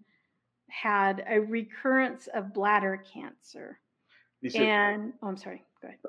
had 0.69 1.25
a 1.29 1.41
recurrence 1.41 2.29
of 2.35 2.53
bladder 2.55 3.03
cancer. 3.13 3.81
Dice, 4.43 4.57
and, 4.57 5.13
oh, 5.23 5.29
I'm 5.29 5.37
sorry. 5.37 5.65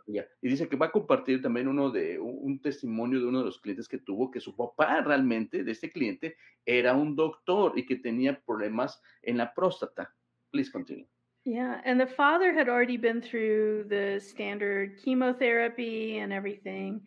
Yeah. 0.07 0.25
Y 0.41 0.49
dice 0.49 0.67
que 0.67 0.75
va 0.75 0.87
a 0.87 0.91
compartir 0.91 1.41
también 1.41 1.67
uno 1.67 1.89
de 1.89 2.19
un 2.19 2.59
testimonio 2.61 3.19
de 3.19 3.25
uno 3.25 3.39
de 3.39 3.45
los 3.45 3.59
clientes 3.59 3.87
que 3.87 3.99
tuvo, 3.99 4.29
que 4.31 4.39
su 4.39 4.55
papá 4.55 5.01
realmente 5.01 5.63
de 5.63 5.71
este 5.71 5.91
cliente 5.91 6.35
era 6.65 6.93
un 6.93 7.15
doctor 7.15 7.73
y 7.77 7.85
que 7.85 7.97
tenía 7.97 8.39
problemas 8.39 9.01
en 9.21 9.37
la 9.37 9.53
próstata. 9.53 10.13
Please 10.51 10.71
continue. 10.71 11.07
Yeah, 11.45 11.81
and 11.83 11.99
the 11.99 12.07
father 12.07 12.53
had 12.53 12.69
already 12.69 12.97
been 12.97 13.21
through 13.21 13.85
the 13.89 14.19
standard 14.19 14.97
chemotherapy 15.03 16.19
and 16.19 16.31
everything, 16.31 17.01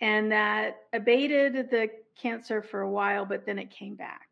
and 0.00 0.32
that 0.32 0.76
abated 0.94 1.70
the 1.70 1.90
cancer 2.16 2.62
for 2.62 2.80
a 2.80 2.90
while, 2.90 3.26
but 3.26 3.44
then 3.44 3.58
it 3.58 3.70
came 3.70 3.94
back. 3.94 4.28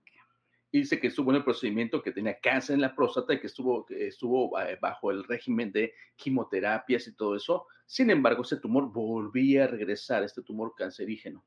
Y 0.72 0.80
dice 0.80 0.98
que 0.98 1.08
estuvo 1.08 1.30
en 1.30 1.36
el 1.36 1.44
procedimiento, 1.44 2.02
que 2.02 2.12
tenía 2.12 2.40
cáncer 2.40 2.74
en 2.74 2.80
la 2.80 2.94
próstata 2.94 3.34
y 3.34 3.40
que 3.40 3.46
estuvo, 3.46 3.86
estuvo 3.90 4.58
eh, 4.58 4.78
bajo 4.80 5.10
el 5.10 5.22
régimen 5.24 5.70
de 5.70 5.92
quimioterapias 6.16 7.06
y 7.06 7.14
todo 7.14 7.36
eso. 7.36 7.66
Sin 7.86 8.10
embargo, 8.10 8.42
ese 8.42 8.56
tumor 8.56 8.90
volvía 8.90 9.64
a 9.64 9.66
regresar, 9.66 10.22
este 10.22 10.42
tumor 10.42 10.74
cancerígeno. 10.74 11.44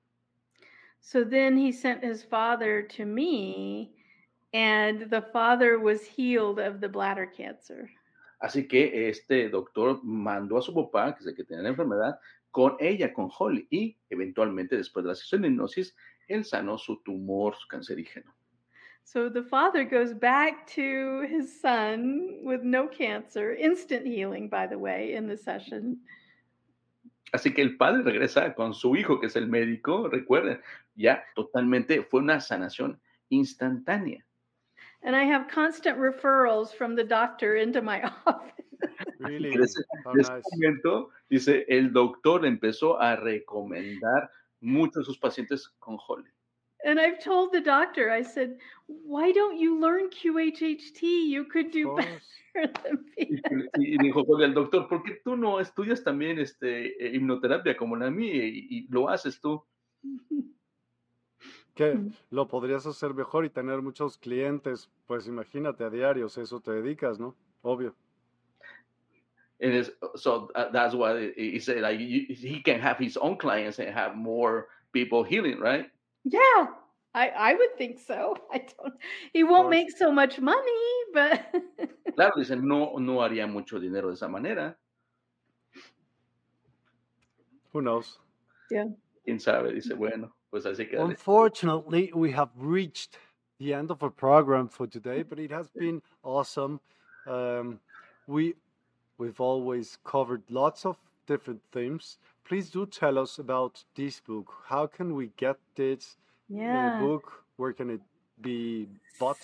So 1.00 1.28
then 1.28 1.58
he 1.58 1.72
sent 1.72 2.04
his 2.04 2.24
father 2.24 2.88
to 2.98 3.06
me 3.06 3.96
and 4.54 5.10
the 5.10 5.22
father 5.34 5.80
was 5.80 6.04
healed 6.04 6.60
of 6.60 6.80
the 6.80 6.88
bladder 6.88 7.28
cancer. 7.28 7.90
Así 8.40 8.68
que 8.68 9.10
este 9.10 9.50
doctor 9.50 10.04
mandó 10.04 10.58
a 10.58 10.62
su 10.62 10.74
papá, 10.74 11.16
que 11.16 11.22
es 11.22 11.28
el 11.28 11.36
que 11.36 11.44
tenía 11.44 11.64
la 11.64 11.70
enfermedad, 11.70 12.20
con 12.52 12.78
ella, 12.80 13.12
con 13.12 13.30
Holly, 13.38 13.68
y 13.72 13.98
eventualmente 14.10 14.78
después 14.78 15.04
de 15.04 15.10
la 15.10 15.16
sesión 15.16 15.42
de 15.42 15.48
hipnosis, 15.48 15.96
él 16.28 16.46
sanó 16.46 16.78
su 16.78 17.02
tumor 17.02 17.56
cancerígeno. 17.68 18.35
So 19.08 19.30
the 19.30 19.44
father 19.44 19.84
goes 19.86 20.14
back 20.14 20.66
to 20.72 21.22
his 21.30 21.62
son 21.62 22.40
with 22.44 22.64
no 22.64 22.88
cancer, 22.88 23.54
instant 23.54 24.06
healing, 24.08 24.50
by 24.50 24.66
the 24.66 24.80
way, 24.80 25.14
in 25.14 25.28
the 25.28 25.38
session. 25.38 26.00
Así 27.32 27.54
que 27.54 27.62
el 27.62 27.78
padre 27.78 28.02
regresa 28.02 28.56
con 28.56 28.74
su 28.74 28.96
hijo, 28.96 29.20
que 29.20 29.28
es 29.28 29.36
el 29.36 29.48
médico, 29.48 30.10
recuerden, 30.10 30.60
ya 30.96 31.24
totalmente 31.36 32.04
fue 32.04 32.22
una 32.22 32.42
sanación 32.42 33.00
instantánea. 33.30 34.24
And 35.04 35.16
I 35.16 35.24
have 35.26 35.48
constant 35.50 36.00
referrals 36.00 36.74
from 36.74 36.96
the 36.96 37.04
doctor 37.04 37.58
into 37.58 37.84
my 37.84 38.02
office. 38.26 38.66
Really? 39.20 39.52
Oh, 39.52 39.54
en 39.54 39.64
ese, 39.64 39.84
nice. 40.16 40.44
momento, 40.54 41.12
dice, 41.30 41.64
el 41.70 41.94
doctor 41.94 42.44
empezó 42.44 43.00
a 43.00 43.16
recomendar 43.16 44.32
muchos 44.62 45.04
de 45.04 45.06
sus 45.06 45.20
pacientes 45.20 45.68
con 45.78 46.00
Holly. 46.08 46.35
And 46.86 47.00
I've 47.00 47.20
told 47.20 47.52
the 47.52 47.62
doctor, 47.62 48.12
I 48.12 48.22
said, 48.22 48.58
why 48.86 49.32
don't 49.32 49.58
you 49.58 49.80
learn 49.80 50.10
QHHT? 50.12 51.02
You 51.02 51.46
could 51.46 51.72
do 51.72 51.96
better 52.54 52.72
than 52.84 53.06
me. 53.18 53.42
Y, 53.78 53.96
y, 53.96 53.98
dijo, 53.98 54.24
el 54.40 54.54
doctor, 54.54 54.88
¿por 54.88 55.04
qué 55.04 55.20
tú 55.24 55.36
no 55.36 55.60
estudias 55.60 56.04
también 56.04 56.40
este, 56.40 56.94
eh, 57.04 57.16
hipnoterapia 57.16 57.76
como 57.76 57.96
la 57.96 58.12
mía 58.12 58.46
y, 58.46 58.68
y 58.70 58.88
lo 58.90 59.10
haces 59.10 59.42
tú? 59.42 59.64
que 61.76 62.00
lo 62.30 62.48
podrías 62.48 62.86
hacer 62.86 63.14
mejor 63.14 63.46
y 63.46 63.50
tener 63.50 63.82
muchos 63.82 64.18
clientes, 64.18 64.90
pues 65.08 65.28
imagínate 65.28 65.84
a 65.84 65.90
diarios, 65.90 66.38
eso 66.38 66.62
te 66.62 66.72
dedicas, 66.72 67.20
¿no? 67.20 67.36
Obvio. 67.62 67.94
And 69.62 69.74
it's, 69.74 69.92
so 70.16 70.50
uh, 70.56 70.70
that's 70.72 70.94
why 70.94 71.34
he 71.38 71.60
said 71.60 71.82
like 71.82 71.98
he 72.00 72.62
can 72.64 72.80
have 72.82 72.98
his 72.98 73.18
own 73.18 73.38
clients 73.38 73.80
and 73.80 73.90
have 73.90 74.16
more 74.16 74.68
people 74.92 75.24
healing, 75.24 75.60
right? 75.60 75.90
Yeah, 76.26 76.68
I 77.14 77.30
I 77.30 77.54
would 77.54 77.78
think 77.78 78.00
so. 78.00 78.36
I 78.52 78.58
don't. 78.58 78.94
He 79.32 79.44
won't 79.44 79.70
make 79.70 79.96
so 79.96 80.12
much 80.12 80.40
money, 80.40 80.84
but. 81.14 81.54
claro, 82.16 82.34
dice 82.36 82.56
no 82.58 82.98
no 82.98 83.22
haría 83.22 83.48
mucho 83.48 83.80
dinero 83.80 84.08
de 84.08 84.16
esa 84.16 84.28
manera. 84.28 84.76
Who 87.72 87.82
knows? 87.82 88.20
Yeah. 88.72 88.86
Quién 89.26 89.40
sabe, 89.40 89.74
dice 89.74 89.94
bueno. 89.96 90.34
Pues 90.50 90.66
así 90.66 90.90
que 90.90 90.98
Unfortunately, 90.98 92.12
we 92.14 92.32
have 92.32 92.50
reached 92.58 93.18
the 93.60 93.74
end 93.74 93.92
of 93.92 94.02
our 94.02 94.10
program 94.10 94.68
for 94.68 94.88
today, 94.88 95.24
but 95.24 95.40
it 95.40 95.52
has 95.52 95.70
been 95.70 96.02
awesome. 96.24 96.80
Um, 97.28 97.80
we 98.28 98.56
we've 99.18 99.40
always 99.40 99.98
covered 100.04 100.44
lots 100.50 100.86
of 100.86 100.98
different 101.26 101.62
themes. 101.72 102.18
Please 102.44 102.70
do 102.70 102.86
tell 102.86 103.18
us 103.18 103.40
about 103.40 103.84
this 103.96 104.20
book. 104.20 104.52
How 104.68 104.88
can 104.88 105.16
we 105.16 105.32
get 105.38 105.58
this 105.76 106.18
yeah. 106.50 107.00
book? 107.00 107.44
Where 107.58 107.74
can 107.74 107.90
it 107.90 108.02
be 108.42 108.88
bought? 109.20 109.38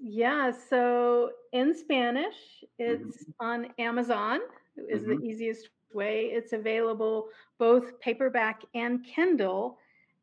Yeah, 0.00 0.50
so 0.50 1.30
in 1.52 1.74
Spanish, 1.74 2.64
it's 2.78 3.24
mm-hmm. 3.24 3.46
on 3.46 3.68
Amazon. 3.78 4.40
Is 4.76 5.02
mm-hmm. 5.02 5.20
the 5.20 5.26
easiest 5.26 5.68
way. 5.94 6.30
It's 6.32 6.52
available 6.52 7.28
both 7.58 7.98
paperback 8.00 8.62
and 8.74 9.04
Kindle. 9.04 9.78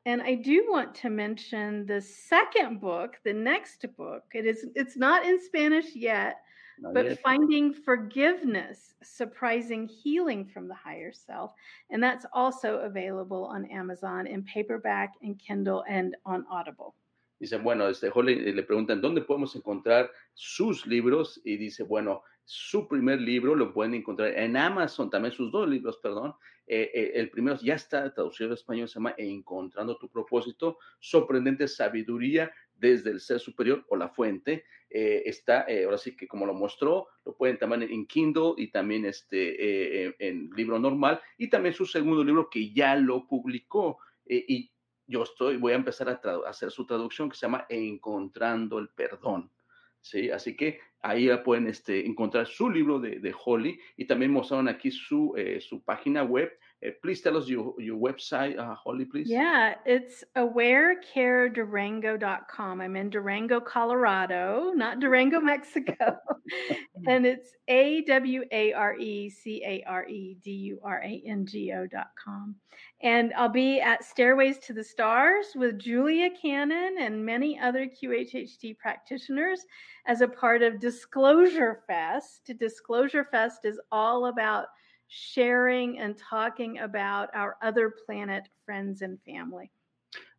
And 0.06 0.22
I 0.22 0.36
do 0.36 0.66
want 0.68 0.94
to 0.96 1.10
mention 1.10 1.86
the 1.86 2.02
second 2.02 2.82
book, 2.82 3.18
the 3.24 3.34
next 3.34 3.86
book. 3.98 4.24
It 4.34 4.46
is 4.46 4.66
it's 4.76 4.98
not 4.98 5.26
in 5.26 5.40
Spanish 5.42 5.96
yet, 5.96 6.42
not 6.82 6.94
but 6.94 7.06
yet. 7.06 7.22
Finding 7.22 7.74
Forgiveness, 7.74 8.96
Surprising 9.04 9.88
Healing 9.88 10.46
from 10.46 10.68
the 10.68 10.76
Higher 10.76 11.14
Self. 11.14 11.54
And 11.90 12.02
that's 12.02 12.26
also 12.34 12.80
available 12.80 13.46
on 13.46 13.66
Amazon 13.66 14.28
in 14.28 14.44
paperback 14.44 15.14
and 15.22 15.40
Kindle 15.40 15.84
and 15.88 16.18
on 16.26 16.46
Audible. 16.50 16.96
Dice, 17.40 17.58
bueno, 17.58 17.88
este, 17.88 18.12
le, 18.24 18.54
le 18.54 18.64
preguntan 18.64 19.02
dónde 19.02 19.22
podemos 19.22 19.56
encontrar 19.56 20.12
sus 20.36 20.86
libros 20.86 21.42
y 21.44 21.58
dice, 21.58 21.84
bueno, 21.84 22.22
su 22.46 22.88
primer 22.88 23.22
libro 23.22 23.56
lo 23.56 23.74
pueden 23.74 23.94
encontrar 23.94 24.38
en 24.38 24.58
Amazon, 24.58 25.10
también 25.10 25.34
sus 25.34 25.52
dos 25.52 25.68
libros, 25.68 25.98
perdón. 26.04 26.34
Eh, 26.68 26.92
eh, 26.94 27.12
el 27.16 27.30
primero 27.30 27.58
ya 27.62 27.76
está 27.76 28.14
traducido 28.14 28.50
al 28.50 28.54
español, 28.54 28.88
se 28.88 28.96
llama 28.96 29.16
Encontrando 29.18 29.98
tu 29.98 30.10
propósito, 30.10 30.78
sorprendente 31.00 31.68
sabiduría 31.68 32.52
desde 32.82 33.12
el 33.12 33.22
ser 33.22 33.40
superior 33.40 33.86
o 33.90 33.96
la 33.96 34.10
fuente. 34.10 34.66
Eh, 34.90 35.24
está, 35.26 35.66
ahora 35.86 35.98
sí 35.98 36.18
que 36.18 36.28
como 36.28 36.46
lo 36.46 36.54
mostró, 36.54 37.08
lo 37.24 37.38
pueden 37.38 37.58
también 37.58 37.84
en 37.84 38.06
Kindle 38.08 38.56
y 38.58 38.72
también 38.72 39.06
este, 39.06 40.28
en 40.28 40.50
libro 40.50 40.80
normal. 40.80 41.22
Y 41.38 41.50
también 41.50 41.74
su 41.74 41.86
segundo 41.86 42.24
libro 42.24 42.50
que 42.50 42.74
ya 42.74 42.96
lo 42.96 43.26
publicó. 43.28 44.00
y 44.26 44.72
yo 45.12 45.24
estoy, 45.24 45.58
voy 45.58 45.74
a 45.74 45.76
empezar 45.76 46.10
a, 46.10 46.50
hacer 46.50 46.72
su 46.72 46.86
traducción 46.86 47.30
que 47.30 47.36
se 47.36 47.46
llama 47.46 47.66
Encontrando 47.70 48.80
el 48.80 48.90
Perdón. 48.90 49.52
¿sí? 50.00 50.32
Así 50.32 50.56
que 50.56 50.80
ahí 51.02 51.30
pueden 51.44 51.68
este, 51.68 52.06
encontrar 52.06 52.48
su 52.48 52.70
libro 52.70 53.00
de, 53.00 53.36
Holly 53.44 53.80
y 53.98 54.06
también 54.06 54.32
mostraron 54.32 54.68
aquí 54.68 54.90
su, 54.92 55.34
eh, 55.38 55.60
su 55.60 55.84
página 55.84 56.24
web 56.24 56.58
please 57.02 57.22
tell 57.22 57.38
us 57.38 57.48
your, 57.48 57.74
your 57.80 57.98
website, 57.98 58.58
uh, 58.58 58.76
Holly, 58.76 59.06
please. 59.06 59.30
Yeah, 59.30 59.76
it's 59.86 60.26
awarecaredurango.com. 60.36 62.82
I'm 62.82 62.96
in 62.96 63.10
Durango, 63.10 63.60
Colorado, 63.60 64.72
not 64.76 65.00
Durango, 65.00 65.40
Mexico. 65.42 66.18
and 67.08 67.26
it's 67.26 67.50
A 67.68 68.04
W 68.04 68.44
A 68.52 68.74
R 68.74 68.96
E 68.96 69.30
C 69.30 69.64
A 69.66 69.84
R 69.88 70.08
E 70.08 70.38
D 70.44 70.52
U 70.52 70.80
R 70.84 71.02
A 71.04 71.24
N 71.26 71.46
G 71.46 71.74
O.com. 71.74 72.56
And 73.04 73.34
I'll 73.36 73.50
be 73.50 73.80
at 73.80 74.04
Stairways 74.04 74.58
to 74.60 74.74
the 74.74 74.84
Stars 74.84 75.48
with 75.56 75.80
Julia 75.80 76.30
Cannon 76.40 76.98
and 77.00 77.26
many 77.26 77.60
other 77.60 77.88
QHHT 77.88 78.78
practitioners 78.78 79.66
as 80.06 80.22
a 80.22 80.28
part 80.28 80.62
of 80.64 80.80
Disclosure 80.80 81.82
Fest. 81.88 82.52
Disclosure 82.60 83.26
Fest 83.32 83.66
is 83.66 83.80
all 83.92 84.28
about 84.28 84.68
sharing 85.12 86.00
and 86.00 86.18
talking 86.18 86.80
about 86.80 87.30
our 87.36 87.58
other 87.62 87.94
planet 88.06 88.48
friends 88.66 89.02
and 89.02 89.20
family. 89.26 89.70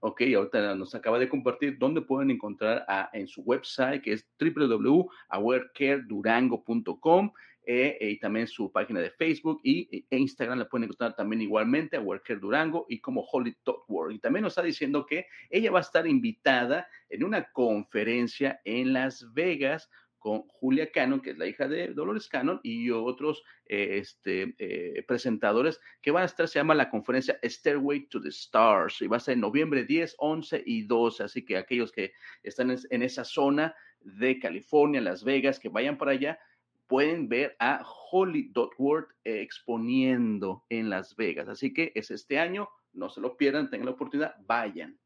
Ok, 0.00 0.22
ahorita 0.34 0.74
nos 0.74 0.94
acaba 0.94 1.18
de 1.18 1.28
compartir 1.28 1.76
dónde 1.78 2.00
pueden 2.00 2.30
encontrar 2.30 2.86
a, 2.88 3.10
en 3.12 3.28
su 3.28 3.42
website 3.42 4.02
que 4.02 4.14
es 4.14 4.26
www.awarecaredurango.com 4.40 7.32
eh, 7.64 7.96
y 8.00 8.18
también 8.18 8.48
su 8.48 8.72
página 8.72 9.00
de 9.00 9.10
Facebook 9.10 9.60
y 9.62 10.04
e 10.10 10.18
Instagram 10.18 10.58
la 10.58 10.68
pueden 10.68 10.84
encontrar 10.84 11.14
también 11.14 11.42
igualmente 11.42 11.96
a 11.96 12.00
Worker 12.00 12.40
Durango 12.40 12.86
y 12.88 13.00
como 13.00 13.22
Holly 13.22 13.56
Talk 13.62 13.88
World. 13.88 14.16
Y 14.16 14.18
también 14.18 14.42
nos 14.42 14.52
está 14.52 14.62
diciendo 14.62 15.06
que 15.06 15.26
ella 15.48 15.70
va 15.70 15.78
a 15.78 15.82
estar 15.82 16.06
invitada 16.06 16.88
en 17.08 17.22
una 17.22 17.44
conferencia 17.52 18.60
en 18.64 18.92
Las 18.92 19.32
Vegas 19.32 19.88
con 20.22 20.42
Julia 20.42 20.92
Cannon, 20.92 21.20
que 21.20 21.30
es 21.30 21.38
la 21.38 21.48
hija 21.48 21.66
de 21.66 21.88
Dolores 21.88 22.28
Cannon, 22.28 22.60
y 22.62 22.90
otros 22.90 23.42
eh, 23.66 23.98
este, 23.98 24.54
eh, 24.58 25.02
presentadores 25.02 25.80
que 26.00 26.12
van 26.12 26.22
a 26.22 26.26
estar, 26.26 26.46
se 26.46 26.60
llama 26.60 26.76
la 26.76 26.88
conferencia 26.88 27.40
Stairway 27.42 28.06
to 28.06 28.22
the 28.22 28.28
Stars, 28.28 29.02
y 29.02 29.08
va 29.08 29.16
a 29.16 29.20
ser 29.20 29.34
en 29.34 29.40
noviembre 29.40 29.84
10, 29.84 30.14
11 30.18 30.62
y 30.64 30.82
12, 30.82 31.24
así 31.24 31.44
que 31.44 31.56
aquellos 31.56 31.90
que 31.90 32.12
están 32.44 32.70
en 32.70 33.02
esa 33.02 33.24
zona 33.24 33.74
de 34.00 34.38
California, 34.38 35.00
Las 35.00 35.24
Vegas, 35.24 35.58
que 35.58 35.68
vayan 35.68 35.98
para 35.98 36.12
allá, 36.12 36.38
pueden 36.86 37.28
ver 37.28 37.56
a 37.58 37.84
Holly 38.10 38.52
Word 38.78 39.08
exponiendo 39.24 40.64
en 40.68 40.88
Las 40.88 41.16
Vegas. 41.16 41.48
Así 41.48 41.74
que 41.74 41.90
es 41.96 42.12
este 42.12 42.38
año, 42.38 42.68
no 42.92 43.08
se 43.08 43.20
lo 43.20 43.36
pierdan, 43.36 43.70
tengan 43.70 43.86
la 43.86 43.92
oportunidad, 43.92 44.36
vayan. 44.46 44.96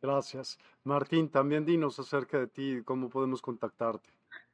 Gracias. 0.00 0.58
Martín, 0.84 1.28
también 1.28 1.64
dinos 1.64 1.98
acerca 1.98 2.38
de 2.38 2.46
ti, 2.46 2.82
cómo 2.84 3.08
podemos 3.08 3.42
contactarte. 3.42 4.08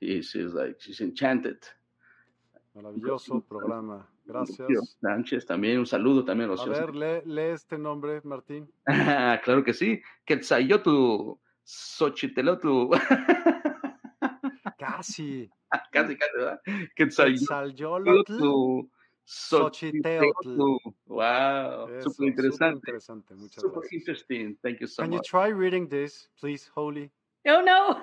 she's 0.00 0.54
like, 0.54 0.76
she's 0.78 1.00
enchanted. 1.00 1.58
Maravilloso 2.74 3.40
programa. 3.42 4.08
Gracias. 4.24 4.96
Sánchez, 5.00 5.46
también 5.46 5.78
un 5.78 5.86
saludo 5.86 6.24
también. 6.24 6.50
A 6.50 6.64
ver, 6.66 6.94
lee, 6.94 7.22
lee, 7.24 7.52
este 7.52 7.78
nombre, 7.78 8.20
Martín. 8.24 8.68
claro 9.44 9.62
que 9.62 9.72
sí. 9.72 10.02
Quetzalyotu, 10.24 11.38
Xochitelotu. 11.62 12.90
Casi. 14.78 15.50
casi, 15.92 16.16
casi, 16.16 16.36
¿verdad? 16.36 16.60
Xochiteotl. 19.24 20.58
Wow, 21.06 22.00
súper 22.02 22.28
interesante. 22.28 22.76
interesante. 22.76 23.34
Muchas 23.34 23.62
super 23.62 23.80
gracias. 23.80 23.92
interesting. 23.92 24.58
Thank 24.62 24.80
you 24.80 24.86
so 24.86 25.02
Can 25.02 25.10
much. 25.10 25.18
you 25.18 25.22
try 25.30 25.48
reading 25.48 25.88
this, 25.88 26.28
please, 26.38 26.70
Holy? 26.74 27.10
Oh, 27.46 27.62
no. 27.62 28.02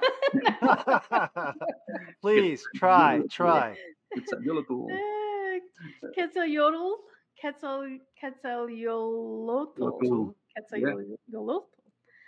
please, 2.22 2.64
try, 2.76 3.22
try. 3.30 3.76
Quetzalyotu. 4.16 4.88
Quetzalcoatl. 6.16 6.96
Quetzal 7.42 8.00
Quetzalcoatl. 8.20 9.76
Quetzalcoatl. 10.56 11.68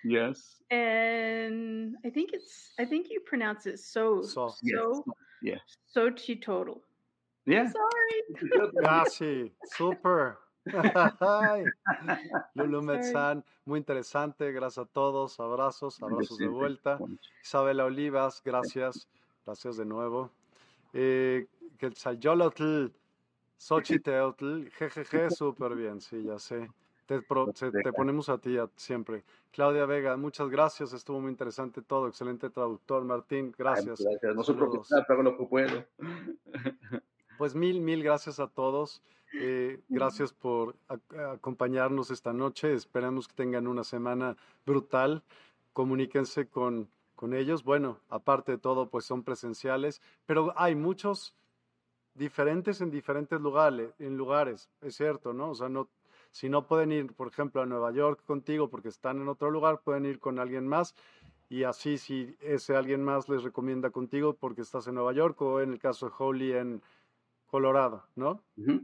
Yes. 0.03 0.61
And 0.69 1.95
I 2.05 2.09
think 2.09 2.31
it's 2.33 2.73
I 2.77 2.85
think 2.85 3.07
you 3.09 3.21
pronounce 3.25 3.65
it 3.65 3.79
so 3.79 4.21
So. 4.21 4.49
so 4.49 5.03
Yes. 5.41 5.59
Yeah. 5.95 6.03
Xochitl. 6.03 6.81
Yeah. 7.45 7.69
Sorry. 7.69 8.71
Casi, 8.83 9.51
super. 9.65 10.37
Ay, 11.19 11.65
Lulu 12.55 12.81
Metzán, 12.81 13.43
muy 13.65 13.79
interesante. 13.79 14.51
Gracias 14.53 14.85
a 14.85 14.89
todos. 14.89 15.39
Abrazos, 15.39 16.01
abrazos 16.01 16.37
de 16.37 16.47
vuelta. 16.47 16.97
Isabela 17.43 17.85
Olivas, 17.85 18.41
gracias. 18.43 19.07
Gracias 19.45 19.75
de 19.77 19.85
nuevo. 19.85 20.31
Eh, 20.93 21.45
Quetzalcoatl, 21.87 22.87
Xochiteotl, 23.57 24.69
jejeje, 24.71 25.29
súper 25.31 25.75
bien, 25.75 25.99
sí, 25.99 26.23
ya 26.23 26.39
sé. 26.39 26.69
Te, 27.05 27.21
pro- 27.21 27.51
se- 27.53 27.71
te 27.71 27.91
ponemos 27.91 28.29
a 28.29 28.37
ti 28.37 28.57
a- 28.57 28.69
siempre. 28.77 29.23
Claudia 29.51 29.85
Vega, 29.85 30.15
muchas 30.15 30.49
gracias, 30.49 30.93
estuvo 30.93 31.19
muy 31.19 31.31
interesante 31.31 31.81
todo, 31.81 32.07
excelente 32.07 32.49
traductor. 32.49 33.03
Martín, 33.03 33.53
gracias. 33.57 33.99
Gracias. 34.01 34.35
No 34.35 34.43
soy 34.43 34.55
profesional, 34.55 35.05
pero 35.07 35.19
hago 35.19 35.31
lo 35.31 35.37
que 35.37 35.45
puedo. 35.45 35.85
Pues 37.37 37.53
mil, 37.55 37.81
mil 37.81 38.01
gracias 38.03 38.39
a 38.39 38.47
todos. 38.47 39.01
Eh, 39.33 39.81
gracias 39.89 40.31
por 40.31 40.75
a- 40.87 41.31
acompañarnos 41.33 42.11
esta 42.11 42.31
noche. 42.31 42.73
Esperamos 42.73 43.27
que 43.27 43.33
tengan 43.35 43.67
una 43.67 43.83
semana 43.83 44.37
brutal. 44.65 45.21
Comuníquense 45.73 46.47
con, 46.47 46.87
con 47.15 47.33
ellos. 47.33 47.63
Bueno, 47.65 47.99
aparte 48.09 48.53
de 48.53 48.57
todo, 48.57 48.89
pues 48.89 49.03
son 49.05 49.23
presenciales, 49.23 50.01
pero 50.25 50.53
hay 50.55 50.75
muchos 50.75 51.35
diferentes 52.15 52.81
en 52.81 52.91
diferentes 52.91 53.39
lugares, 53.39 53.91
en 53.99 54.17
lugares, 54.17 54.69
es 54.81 54.95
cierto, 54.95 55.33
¿no? 55.33 55.51
O 55.51 55.55
sea, 55.55 55.69
no, 55.69 55.89
si 56.31 56.49
no 56.49 56.67
pueden 56.67 56.91
ir, 56.91 57.13
por 57.13 57.27
ejemplo, 57.27 57.61
a 57.61 57.65
Nueva 57.65 57.91
York 57.91 58.23
contigo 58.25 58.69
porque 58.69 58.89
están 58.89 59.21
en 59.21 59.27
otro 59.27 59.51
lugar, 59.51 59.81
pueden 59.83 60.05
ir 60.05 60.19
con 60.19 60.39
alguien 60.39 60.67
más. 60.67 60.95
Y 61.49 61.63
así, 61.63 61.97
si 61.97 62.35
ese 62.41 62.75
alguien 62.75 63.03
más 63.03 63.29
les 63.29 63.43
recomienda 63.43 63.91
contigo 63.91 64.33
porque 64.33 64.61
estás 64.61 64.87
en 64.87 64.95
Nueva 64.95 65.13
York 65.13 65.39
o 65.41 65.61
en 65.61 65.73
el 65.73 65.79
caso 65.79 66.07
de 66.07 66.13
Holly 66.17 66.53
en 66.53 66.81
Colorado, 67.45 68.03
¿no? 68.15 68.41
Ujú. 68.57 68.83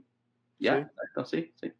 Ya, 0.60 0.92
sí, 1.26 1.52
sí. 1.56 1.74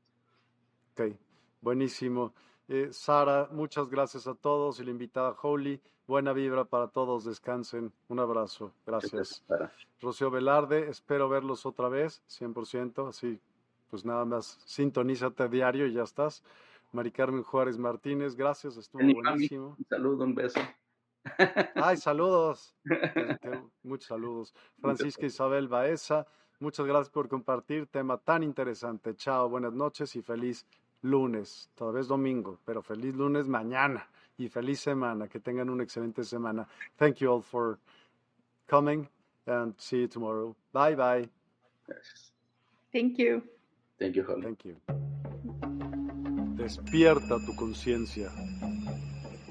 Ok, 0.94 1.14
buenísimo. 1.62 2.34
Eh, 2.68 2.90
Sara, 2.92 3.50
muchas 3.52 3.90
gracias 3.90 4.26
a 4.26 4.36
todos 4.36 4.80
y 4.80 4.86
la 4.86 4.92
invitada 4.92 5.36
Holly. 5.42 5.82
Buena 6.10 6.34
vibra 6.34 6.66
para 6.66 6.88
todos, 6.88 7.26
descansen. 7.26 7.94
Un 8.08 8.20
abrazo, 8.20 8.74
gracias. 8.84 9.46
Rocío 10.02 10.32
Velarde, 10.32 10.90
espero 10.90 11.30
verlos 11.30 11.68
otra 11.68 11.88
vez, 11.88 12.24
100%, 12.28 13.10
así 13.10 13.40
pues 13.92 14.06
nada 14.06 14.26
más 14.26 14.60
sintonízate 14.66 15.48
diario 15.50 15.86
y 15.86 15.94
ya 15.94 16.02
estás. 16.02 16.44
Mari 16.94 17.12
Carmen 17.12 17.44
Juárez 17.44 17.78
Martínez, 17.78 18.36
gracias, 18.36 18.76
estuvo 18.76 19.04
buenísimo. 19.04 19.76
Un 19.78 19.86
saludo, 19.86 20.24
un 20.24 20.34
beso. 20.34 20.60
Ay, 21.76 21.98
saludos. 21.98 22.74
Muchos 23.84 24.08
saludos. 24.08 24.56
Francisca 24.82 25.28
Isabel 25.28 25.68
Baeza, 25.68 26.26
muchas 26.60 26.88
gracias 26.88 27.12
por 27.12 27.30
compartir 27.30 27.86
tema 27.86 28.18
tan 28.18 28.42
interesante. 28.42 29.16
Chao, 29.16 29.48
buenas 29.48 29.74
noches 29.74 30.16
y 30.16 30.24
feliz 30.24 30.66
lunes. 31.04 31.70
Todavía 31.76 32.02
es 32.02 32.08
domingo, 32.08 32.58
pero 32.66 32.82
feliz 32.82 33.14
lunes 33.14 33.48
mañana 33.48 34.10
y 34.40 34.50
feliz 34.50 34.80
semana. 34.80 35.28
Que 35.28 35.40
tengan 35.40 35.70
una 35.70 35.84
excelente 35.84 36.24
semana. 36.24 36.68
Thank 36.98 37.18
you 37.18 37.32
all 37.32 37.44
for 37.44 37.78
coming 38.68 39.08
and 39.46 39.76
see 39.78 40.02
you 40.02 40.08
tomorrow. 40.08 40.56
Bye 40.74 40.96
bye. 40.96 41.30
Gracias. 41.86 42.34
Thank 42.92 43.18
you. 43.18 43.44
Thank 44.00 44.16
you, 44.16 44.24
Holly. 44.24 44.44
Thank 44.44 44.66
you. 44.66 44.78
Despierta 46.56 47.38
tu 47.46 47.56
conciencia. 47.56 48.32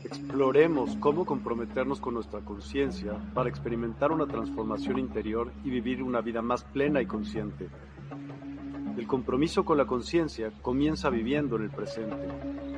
Exploremos 0.05 0.97
cómo 0.97 1.27
comprometernos 1.27 2.01
con 2.01 2.15
nuestra 2.15 2.41
conciencia 2.41 3.13
para 3.35 3.51
experimentar 3.51 4.11
una 4.11 4.27
transformación 4.27 4.99
interior 4.99 5.53
y 5.65 5.71
vivir 5.71 6.03
una 6.03 6.23
vida 6.23 6.41
más 6.41 6.65
plena 6.65 7.03
y 7.03 7.07
consciente. 7.07 7.69
El 8.97 9.07
compromiso 9.07 9.65
con 9.65 9.77
la 9.77 9.87
conciencia 9.87 10.51
comienza 10.63 11.11
viviendo 11.11 11.57
en 11.57 11.65
el 11.65 11.71
presente. 11.71 12.78